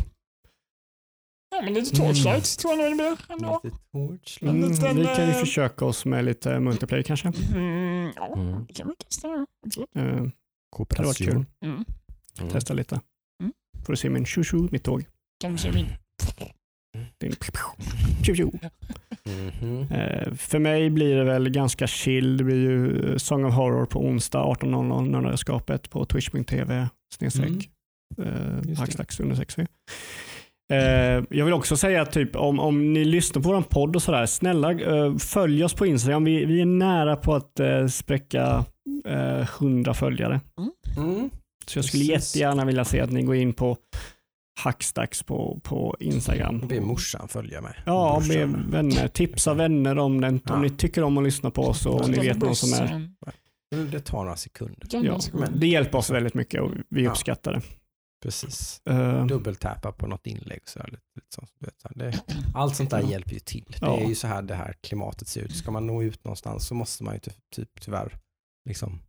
Ja, 1.56 1.62
men 1.62 1.74
lite 1.74 1.96
Torchlight 1.96 2.58
tror 2.58 2.72
jag 2.74 2.78
nog 2.78 2.90
det 2.90 3.16
blir 3.26 3.32
ändå. 3.36 3.60
Mm, 4.42 4.70
liten, 4.70 4.96
vi 4.96 5.04
kan 5.04 5.26
ju 5.26 5.30
eh, 5.32 5.36
försöka 5.38 5.84
oss 5.84 6.04
med 6.04 6.24
lite 6.24 6.60
multiplayer 6.60 7.02
kanske. 7.02 7.32
Mm, 7.54 8.12
ja, 8.16 8.32
Mm. 8.36 8.64
det 8.66 8.72
kan 8.74 8.88
vi 8.88 8.94
testa. 9.04 9.28
Eh, 9.28 9.44
det 9.94 10.10
var 10.20 10.30
Kooperation. 10.76 11.14
kul. 11.14 11.44
Mm. 11.64 11.84
Mm. 12.40 12.50
Testa 12.50 12.74
lite. 12.74 13.00
Mm. 13.42 13.52
Får 13.86 13.92
du 13.92 13.96
se 13.96 14.10
min 14.10 14.26
tjo 14.26 14.68
mitt 14.72 14.84
tåg. 14.84 15.04
Kan 15.40 15.52
vi 15.52 15.58
se 15.58 15.72
min. 15.72 15.86
Din 17.18 17.32
tjo 18.22 18.50
Mhm. 19.28 19.86
Eh, 19.90 20.32
för 20.34 20.58
mig 20.58 20.90
blir 20.90 21.16
det 21.16 21.24
väl 21.24 21.50
ganska 21.50 21.86
chill. 21.86 22.36
Det 22.36 22.44
blir 22.44 22.56
ju 22.56 23.10
eh, 23.12 23.16
Song 23.16 23.44
of 23.44 23.54
Horror 23.54 23.86
på 23.86 24.00
onsdag 24.04 24.44
18.00 24.44 25.10
Nördarskapet 25.10 25.90
på 25.90 26.04
twitch.tv 26.04 26.88
snedstreck 27.18 27.48
Mm. 28.18 28.32
eh, 28.34 28.62
det. 28.62 28.74
hackstacks 28.78 29.20
under 29.20 29.36
60. 29.36 29.66
Eh, 30.72 30.78
jag 31.30 31.44
vill 31.44 31.52
också 31.54 31.76
säga 31.76 32.02
att 32.02 32.12
typ, 32.12 32.36
om, 32.36 32.60
om 32.60 32.92
ni 32.92 33.04
lyssnar 33.04 33.42
på 33.42 33.48
vår 33.52 33.62
podd 33.62 33.96
och 33.96 34.02
sådär, 34.02 34.26
snälla 34.26 34.74
följ 35.18 35.64
oss 35.64 35.74
på 35.74 35.86
Instagram. 35.86 36.24
Vi, 36.24 36.44
vi 36.44 36.60
är 36.60 36.66
nära 36.66 37.16
på 37.16 37.34
att 37.34 37.60
eh, 37.60 37.86
spräcka 37.86 38.64
eh, 39.08 39.40
100 39.60 39.94
följare. 39.94 40.40
Mm. 40.96 41.30
Så 41.66 41.78
jag 41.78 41.84
skulle 41.84 42.04
Precis. 42.14 42.36
jättegärna 42.36 42.64
vilja 42.64 42.84
se 42.84 43.00
att 43.00 43.10
ni 43.12 43.22
går 43.22 43.34
in 43.36 43.52
på 43.52 43.76
Hackstacks 44.56 45.22
på, 45.22 45.60
på 45.62 45.96
Instagram. 46.00 46.60
Be 46.68 46.80
morsan 46.80 47.28
följa 47.28 47.60
med. 47.60 47.74
Ja, 47.86 48.22
med 48.28 48.48
vänner. 48.48 49.08
Tipsa 49.08 49.54
vänner 49.54 49.98
om 49.98 50.20
det. 50.20 50.28
Om 50.28 50.40
Ja. 50.44 50.58
ni 50.58 50.70
tycker 50.70 51.02
om 51.02 51.18
att 51.18 51.24
lyssna 51.24 51.50
på 51.50 51.62
oss 51.62 51.86
och 51.86 52.08
ni 52.10 52.18
vet 52.18 52.38
någon 52.38 52.56
som 52.56 52.72
är... 52.72 53.10
Det 53.90 54.00
tar 54.00 54.24
några 54.24 54.36
sekunder. 54.36 54.88
Ja, 54.90 55.18
Men- 55.32 55.60
det 55.60 55.66
hjälper 55.66 55.98
oss 55.98 56.10
väldigt 56.10 56.34
mycket 56.34 56.60
och 56.62 56.70
vi 56.88 57.02
Ja. 57.04 57.10
uppskattar 57.10 57.52
det. 57.52 57.62
Precis. 58.22 58.80
Eh, 58.90 59.26
Dubbeltappa 59.26 59.92
på 59.92 60.06
något 60.06 60.26
inlägg. 60.26 60.60
Så 60.64 60.78
här, 60.78 60.98
lite, 61.96 62.18
allt 62.54 62.76
sånt 62.76 62.90
där 62.90 63.00
Ja. 63.02 63.10
hjälper 63.10 63.32
ju 63.32 63.38
till. 63.38 63.64
Det 63.68 63.86
Ja. 63.86 64.00
är 64.00 64.08
ju 64.08 64.14
så 64.14 64.26
här 64.26 64.42
det 64.42 64.54
här 64.54 64.74
klimatet 64.80 65.28
ser 65.28 65.40
ut. 65.40 65.56
Ska 65.56 65.70
man 65.70 65.86
nå 65.86 66.02
ut 66.02 66.24
någonstans 66.24 66.66
så 66.66 66.74
måste 66.74 67.04
man 67.04 67.14
ju 67.14 67.20
typ, 67.20 67.34
typ 67.56 67.80
tyvärr 67.80 68.16
liksom, 68.68 69.00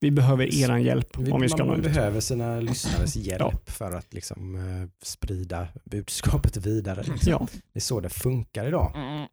vi 0.00 0.10
behöver 0.10 0.54
eran 0.54 0.82
hjälp 0.82 1.18
vi, 1.18 1.32
om 1.32 1.40
vi 1.40 1.48
ska 1.48 1.58
nå 1.58 1.64
man 1.66 1.76
ut. 1.78 1.84
behöver 1.84 2.20
sina 2.20 2.60
lyssnares 2.60 3.16
hjälp 3.16 3.40
Ja. 3.40 3.52
för 3.66 3.92
att 3.92 4.14
liksom, 4.14 4.54
eh, 4.54 4.88
sprida 5.02 5.68
budskapet 5.84 6.56
vidare. 6.56 7.02
Liksom. 7.02 7.32
Ja. 7.32 7.46
Det 7.72 7.78
är 7.78 7.80
så 7.80 8.00
det 8.00 8.08
funkar 8.08 8.66
idag. 8.66 8.92
Mm. 8.96 9.28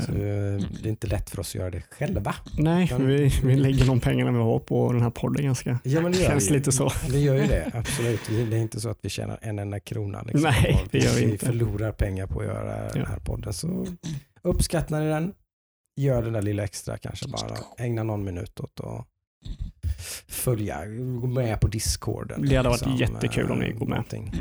Så, 0.00 0.12
eh, 0.12 0.70
det 0.82 0.88
är 0.88 0.90
inte 0.90 1.06
lätt 1.06 1.30
för 1.30 1.40
oss 1.40 1.48
att 1.50 1.54
göra 1.54 1.70
det 1.70 1.82
själva. 1.90 2.34
nej, 2.58 2.88
kan- 2.88 3.06
vi, 3.06 3.32
vi 3.44 3.56
lägger 3.56 3.86
de 3.86 4.00
pengarna 4.00 4.30
vi 4.32 4.38
har 4.38 4.58
på 4.58 4.92
den 4.92 5.02
här 5.02 5.10
podden 5.10 5.44
ganska. 5.44 5.78
Ja, 5.84 6.00
men 6.00 6.12
det 6.12 6.18
gör 6.18 6.28
Känns 6.30 6.50
vi. 6.50 6.54
lite 6.54 6.72
så. 6.72 6.90
Vi 7.10 7.20
gör 7.22 7.34
ju 7.34 7.46
det, 7.46 7.70
absolut. 7.74 8.20
Vi- 8.30 8.44
Det 8.44 8.56
är 8.56 8.60
inte 8.60 8.80
så 8.80 8.88
att 8.88 8.98
vi 9.02 9.08
tjänar 9.08 9.38
en 9.42 9.58
enda 9.58 9.80
krona. 9.80 10.22
Liksom, 10.22 10.42
Nej, 10.42 10.84
det 10.90 10.98
gör 10.98 11.14
vi 11.14 11.24
vi 11.26 11.32
inte. 11.32 11.46
förlorar 11.46 11.92
pengar 11.92 12.26
på 12.26 12.40
att 12.40 12.46
göra 12.46 12.92
den 12.92 13.06
här 13.06 13.18
podden. 13.18 13.52
Så 13.52 13.86
uppskattar 14.42 15.00
ni 15.00 15.06
den, 15.08 15.32
gör 15.96 16.22
den 16.22 16.32
där 16.32 16.42
lilla 16.42 16.64
extra 16.64 16.98
kanske 16.98 17.28
bara. 17.28 17.56
Ägna 17.78 18.02
någon 18.02 18.24
minut 18.24 18.60
åt 18.60 18.80
att 18.80 19.06
följa, 20.28 20.86
gå 21.20 21.26
med 21.26 21.60
på 21.60 21.68
discorden. 21.68 22.42
Det 22.48 22.56
hade 22.56 22.68
varit 22.68 22.86
liksom, 22.86 22.96
jättekul 22.96 23.50
om 23.50 23.58
ni 23.58 23.68
eh, 23.70 23.76
går 23.76 23.86
med. 23.86 23.96
någonting. 23.96 24.32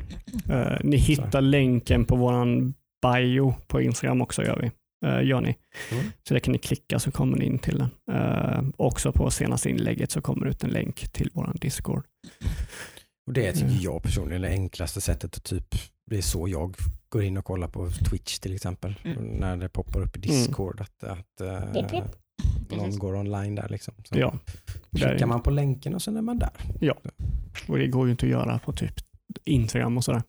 Eh, 0.49 0.77
ni 0.83 0.97
hittar 0.97 1.41
länken 1.41 2.05
på 2.05 2.15
våran 2.15 2.73
bio 3.01 3.55
på 3.67 3.81
Instagram 3.81 4.21
också 4.21 4.43
gör 4.43 4.59
vi. 4.61 4.71
Eh, 5.07 5.23
gör 5.27 5.41
ni. 5.41 5.55
Mm. 5.91 6.05
Så 6.27 6.33
där 6.33 6.39
kan 6.39 6.51
ni 6.51 6.57
klicka 6.57 6.99
så 6.99 7.11
kommer 7.11 7.37
ni 7.37 7.45
in 7.45 7.59
till 7.59 7.77
den. 7.77 7.89
Eh, 8.17 8.63
också 8.77 9.11
på 9.11 9.31
senaste 9.31 9.69
inlägget 9.69 10.11
så 10.11 10.21
kommer 10.21 10.45
det 10.45 10.51
ut 10.51 10.63
en 10.63 10.69
länk 10.69 10.95
till 11.11 11.29
våran 11.33 11.57
Discord. 11.61 12.05
Och 13.27 13.33
det 13.33 13.51
tycker 13.51 13.67
Mm. 13.67 13.81
jag 13.81 14.03
personligen 14.03 14.43
är 14.43 14.47
det 14.47 14.53
enklaste 14.53 15.01
sättet 15.01 15.37
att 15.37 15.43
typ, 15.43 15.75
det 16.09 16.17
är 16.17 16.21
så 16.21 16.47
jag 16.47 16.75
går 17.09 17.23
in 17.23 17.37
och 17.37 17.45
kollar 17.45 17.67
på 17.67 17.89
Twitch 17.89 18.39
till 18.39 18.55
exempel. 18.55 18.95
Mm. 19.03 19.23
När 19.23 19.57
det 19.57 19.69
poppar 19.69 20.01
upp 20.01 20.17
i 20.17 20.19
Discord 20.19 20.81
att, 20.81 21.03
att 21.03 21.73
Pop, 21.73 21.89
pop. 21.91 22.15
Någon 22.69 22.79
Precis. 22.79 22.99
går 22.99 23.15
online 23.15 23.55
där 23.55 23.69
liksom. 23.69 23.93
Så 24.03 24.19
Ja, 24.19 24.33
klickar 24.95 25.25
man 25.25 25.41
på 25.41 25.49
länken 25.51 25.95
och 25.95 26.01
sen 26.01 26.17
är 26.17 26.21
man 26.21 26.39
där. 26.39 26.49
och 27.67 27.77
det 27.77 27.87
går 27.87 28.05
ju 28.05 28.11
inte 28.11 28.25
att 28.25 28.29
göra 28.31 28.59
på 28.59 28.73
typ 28.73 28.93
Instagram 29.45 29.97
och 29.97 30.03
sådär. 30.03 30.23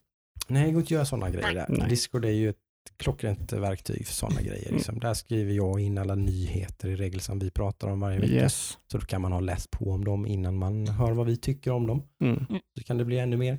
Nej, 0.48 0.66
det 0.66 0.72
går 0.72 0.80
inte 0.80 0.86
att 0.86 0.90
göra 0.90 1.04
sådana 1.04 1.30
grejer 1.30 1.54
där. 1.54 1.66
Nej. 1.68 1.88
Discord 1.88 2.24
är 2.24 2.30
ju 2.30 2.48
ett 2.50 2.56
klockrent 2.96 3.52
verktyg 3.52 4.06
för 4.06 4.14
sådana 4.14 4.40
grejer. 4.42 4.62
Mm. 4.66 4.74
Liksom. 4.74 4.98
Där 5.00 5.14
skriver 5.14 5.52
jag 5.52 5.80
in 5.80 5.98
alla 5.98 6.14
nyheter 6.14 6.88
i 6.88 6.96
regel 6.96 7.20
som 7.20 7.38
vi 7.38 7.50
pratar 7.50 7.88
om 7.88 8.00
varje 8.00 8.18
vecka. 8.20 8.32
Yes. 8.32 8.78
Så 8.92 8.98
då 8.98 9.06
kan 9.06 9.20
man 9.22 9.32
ha 9.32 9.40
läst 9.40 9.70
på 9.70 9.90
om 9.92 10.04
dem 10.04 10.26
innan 10.26 10.56
man 10.56 10.88
hör 10.88 11.12
vad 11.12 11.26
vi 11.26 11.36
tycker 11.36 11.70
om 11.70 11.86
dem. 11.86 12.02
Mm, 12.24 12.44
Så 12.78 12.84
kan 12.86 12.98
det 12.98 13.04
bli 13.04 13.18
ännu 13.18 13.36
mer 13.36 13.58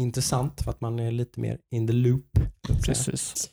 intressant 0.00 0.60
för 0.62 0.70
att 0.70 0.80
man 0.80 0.98
är 0.98 1.10
lite 1.12 1.40
mer 1.40 1.58
in 1.74 1.86
the 1.86 1.92
loop. 1.92 2.26
precis. 2.84 3.50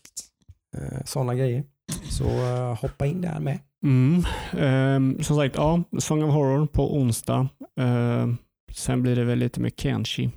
Eh, 0.77 1.03
Sådana 1.05 1.35
grejer. 1.35 1.63
Så 2.09 2.25
eh, 2.29 2.75
hoppa 2.81 3.05
in 3.05 3.21
där 3.21 3.39
med. 3.39 3.59
Mm. 3.85 4.23
ehm, 4.51 5.23
som 5.23 5.35
sagt, 5.35 5.55
ja, 5.55 5.83
Song 5.99 6.23
of 6.23 6.33
Horror 6.33 6.65
på 6.67 6.95
onsdag. 6.97 7.49
Ehm, 7.79 8.37
sen 8.71 9.01
blir 9.01 9.15
det 9.15 9.23
väl 9.23 9.39
lite 9.39 9.59
med 9.61 9.71
Kenshi. 9.77 10.29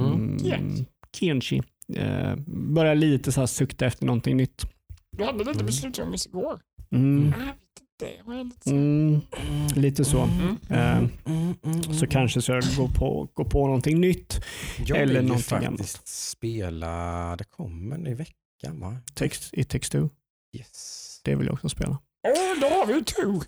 Mm, 0.00 0.38
Kenshi. 0.38 0.84
Kenshi. 1.20 1.62
Uh, 1.98 2.36
börjar 2.46 2.94
lite 2.94 3.32
så 3.32 3.40
här 3.40 3.46
sukta 3.46 3.86
efter 3.86 4.06
någonting 4.06 4.36
nytt. 4.36 4.66
Du 5.16 5.24
hade 5.24 5.38
lite 5.38 5.60
Mm. 6.02 6.14
igår. 6.26 6.60
Mm. 6.90 7.26
Inte. 7.26 8.16
Jag 8.18 8.24
var 8.24 8.44
lite 8.44 8.60
så- 8.68 8.70
Mm, 8.70 9.20
lite 9.74 10.04
så. 10.04 10.22
Mm. 10.70 11.08
Mm, 11.26 11.82
så 11.94 12.06
kanske 12.06 12.42
så 12.42 12.52
jag 12.52 12.62
går 12.76 12.88
på, 12.88 13.28
går 13.34 13.44
på 13.44 13.66
någonting 13.66 14.00
nytt. 14.00 14.40
jag 14.86 14.98
eller 14.98 15.06
vill 15.14 15.22
ju 15.22 15.28
någonting 15.28 15.42
faktiskt 15.58 15.96
annat. 15.98 16.08
spela, 16.08 17.36
det 17.36 17.44
kommer 17.44 18.08
i 18.08 18.14
veckan 18.14 18.80
va? 18.80 18.96
Text, 19.14 19.50
I 19.54 19.64
Takes 19.64 19.90
Two. 19.90 20.08
Yes. 20.56 21.20
Det 21.24 21.34
vill 21.34 21.46
jag 21.46 21.54
också 21.54 21.68
spela. 21.68 21.98
Åh, 22.26 22.60
då 22.60 22.66
har 22.66 22.86
vi 22.86 23.04
two. 23.04 23.40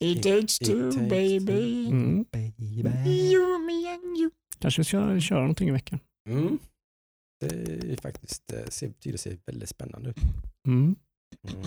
It 0.00 0.22
takes 0.22 0.60
It 0.60 0.66
two, 0.66 0.90
takes 0.92 0.96
baby. 1.08 1.86
Mm. 1.86 2.24
Baby. 2.32 3.10
You, 3.32 3.58
me 3.58 3.88
and 3.94 4.16
you. 4.18 4.30
Kanske 4.58 4.80
vi 4.80 4.84
ska 4.84 5.20
köra 5.20 5.40
någonting 5.40 5.68
i 5.68 5.72
veckan. 5.72 5.98
Mm. 6.28 6.58
Det 7.40 7.46
är 7.92 7.96
faktiskt, 8.02 8.42
det 8.46 8.70
ser, 8.72 8.88
betyder 8.88 9.18
sig 9.18 9.38
väldigt 9.46 9.68
spännande 9.68 10.10
ut. 10.10 10.16
Mm. 10.68 10.96
Mm. 11.48 11.66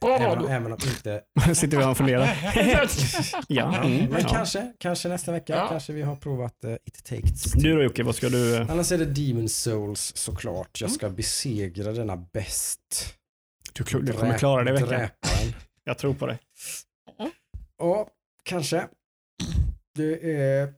Bra 0.00 0.18
Även, 0.48 0.66
om 0.72 0.78
inte... 0.88 1.22
Sitter 1.54 1.76
vi 1.78 1.84
och 1.84 1.96
funderar. 1.96 2.38
ja. 2.54 2.86
Ja, 3.48 3.84
Mm, 3.84 4.10
men 4.10 4.20
ja. 4.22 4.28
kanske, 4.28 4.72
kanske 4.78 5.08
nästa 5.08 5.32
vecka 5.32 5.56
Ja. 5.56 5.68
kanske 5.68 5.92
vi 5.92 6.02
har 6.02 6.16
provat 6.16 6.64
uh, 6.64 6.74
It 6.84 7.04
Takes 7.04 7.42
Two. 7.42 7.58
Du 7.60 7.74
då 7.76 7.82
Jocke, 7.82 8.02
vad 8.02 8.14
ska 8.16 8.28
du... 8.28 8.56
eh, 8.56 8.70
Annars 8.70 8.92
är 8.92 8.98
det 8.98 9.04
Demon 9.04 9.48
Souls 9.48 10.12
såklart. 10.16 10.80
Mm. 10.80 10.88
Jag 10.88 10.90
ska 10.90 11.10
besegra 11.10 11.92
denna 11.92 12.16
bäst. 12.16 13.14
Du, 13.74 14.00
du 14.00 14.12
kommer 14.12 14.38
klara 14.38 14.64
det 14.64 14.70
i 14.70 14.82
veckan. 14.82 15.08
Jag 15.84 15.98
tror 15.98 16.14
på 16.14 16.26
dig. 16.26 16.38
Ja, 17.78 18.08
kanske. 18.42 18.88
Det 19.94 20.36
är... 20.36 20.74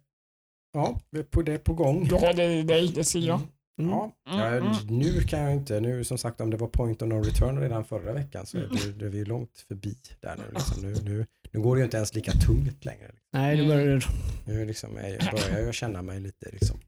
Ja, 0.73 1.01
det 1.11 1.19
är 1.19 1.23
på, 1.23 1.43
det 1.43 1.53
är 1.53 1.59
på 1.59 1.75
gång. 1.75 2.11
Har 2.11 2.33
det 2.35 2.45
i 2.45 2.63
dig, 2.63 2.93
det 2.95 3.05
ser 3.05 3.21
jag. 3.21 3.41
Mm. 3.81 3.91
Ja, 3.91 4.13
Mm, 4.29 4.41
jag, 4.41 4.57
mm. 4.57 4.73
nu 4.87 5.21
kan 5.21 5.41
jag 5.41 5.53
inte. 5.53 5.81
Nu 5.81 6.05
som 6.05 6.19
sagt 6.19 6.41
om 6.41 6.51
det 6.51 6.57
var 6.57 6.69
point 6.69 7.03
of 7.03 7.09
no 7.09 7.15
return 7.15 7.61
redan 7.61 7.85
förra 7.85 8.13
veckan 8.13 8.47
så 8.47 8.59
är 8.59 8.69
det, 8.69 8.93
det 8.93 9.07
är 9.07 9.11
vi 9.11 9.25
långt 9.25 9.65
förbi 9.69 9.97
där 10.21 10.37
nu. 10.37 10.45
Liksom. 10.55 10.83
Nu, 10.83 10.95
nu. 11.03 11.27
nu 11.51 11.61
går 11.61 11.77
det 11.77 11.81
ju 11.81 11.85
inte 11.85 11.97
ens 11.97 12.15
lika 12.15 12.33
tungt 12.33 12.85
längre. 12.85 13.11
Nej, 13.33 13.57
du 13.57 13.67
börjar... 13.67 14.05
Nu 14.45 14.65
liksom 14.65 14.97
är, 14.97 15.09
jag 15.09 15.33
börjar 15.33 15.67
jag 15.67 15.75
känna 15.75 16.03
mig 16.03 16.21
lite 16.21 16.51
liksom 16.53 16.81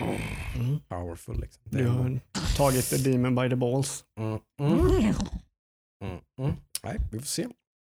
Mm. 0.00 0.80
powerful. 0.88 1.40
Liksom. 1.40 1.62
Du 1.64 1.86
har 1.88 2.20
tagit 2.56 2.90
the 2.90 2.96
demon 2.96 3.34
by 3.34 3.48
the 3.48 3.56
balls. 3.56 4.04
mm, 4.20 4.38
mm, 4.60 5.14
Mm. 6.04 6.20
mm. 6.40 6.52
Nej, 6.82 6.96
vi 7.12 7.18
får 7.18 7.26
se. 7.26 7.46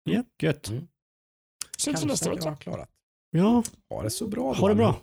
Ja, 0.03 0.23
gött. 0.41 0.69
Mm. 0.69 0.87
Syns 1.77 2.05
nästa 2.05 2.29
jag 2.29 2.35
vecka. 2.35 2.49
har 2.49 2.55
klarat. 2.55 2.89
Ja, 3.31 3.63
Ha 3.89 4.03
det 4.03 4.09
så 4.09 4.27
bra. 4.27 4.53
ha 4.53 4.67
det 4.69 4.75
bra. 4.75 4.95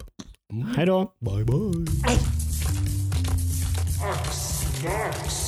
Mm. 0.52 0.66
Hej 0.76 0.86
då. 0.86 1.12
Bye 1.20 1.44
bye. 1.44 1.86
Snacks. 4.32 5.47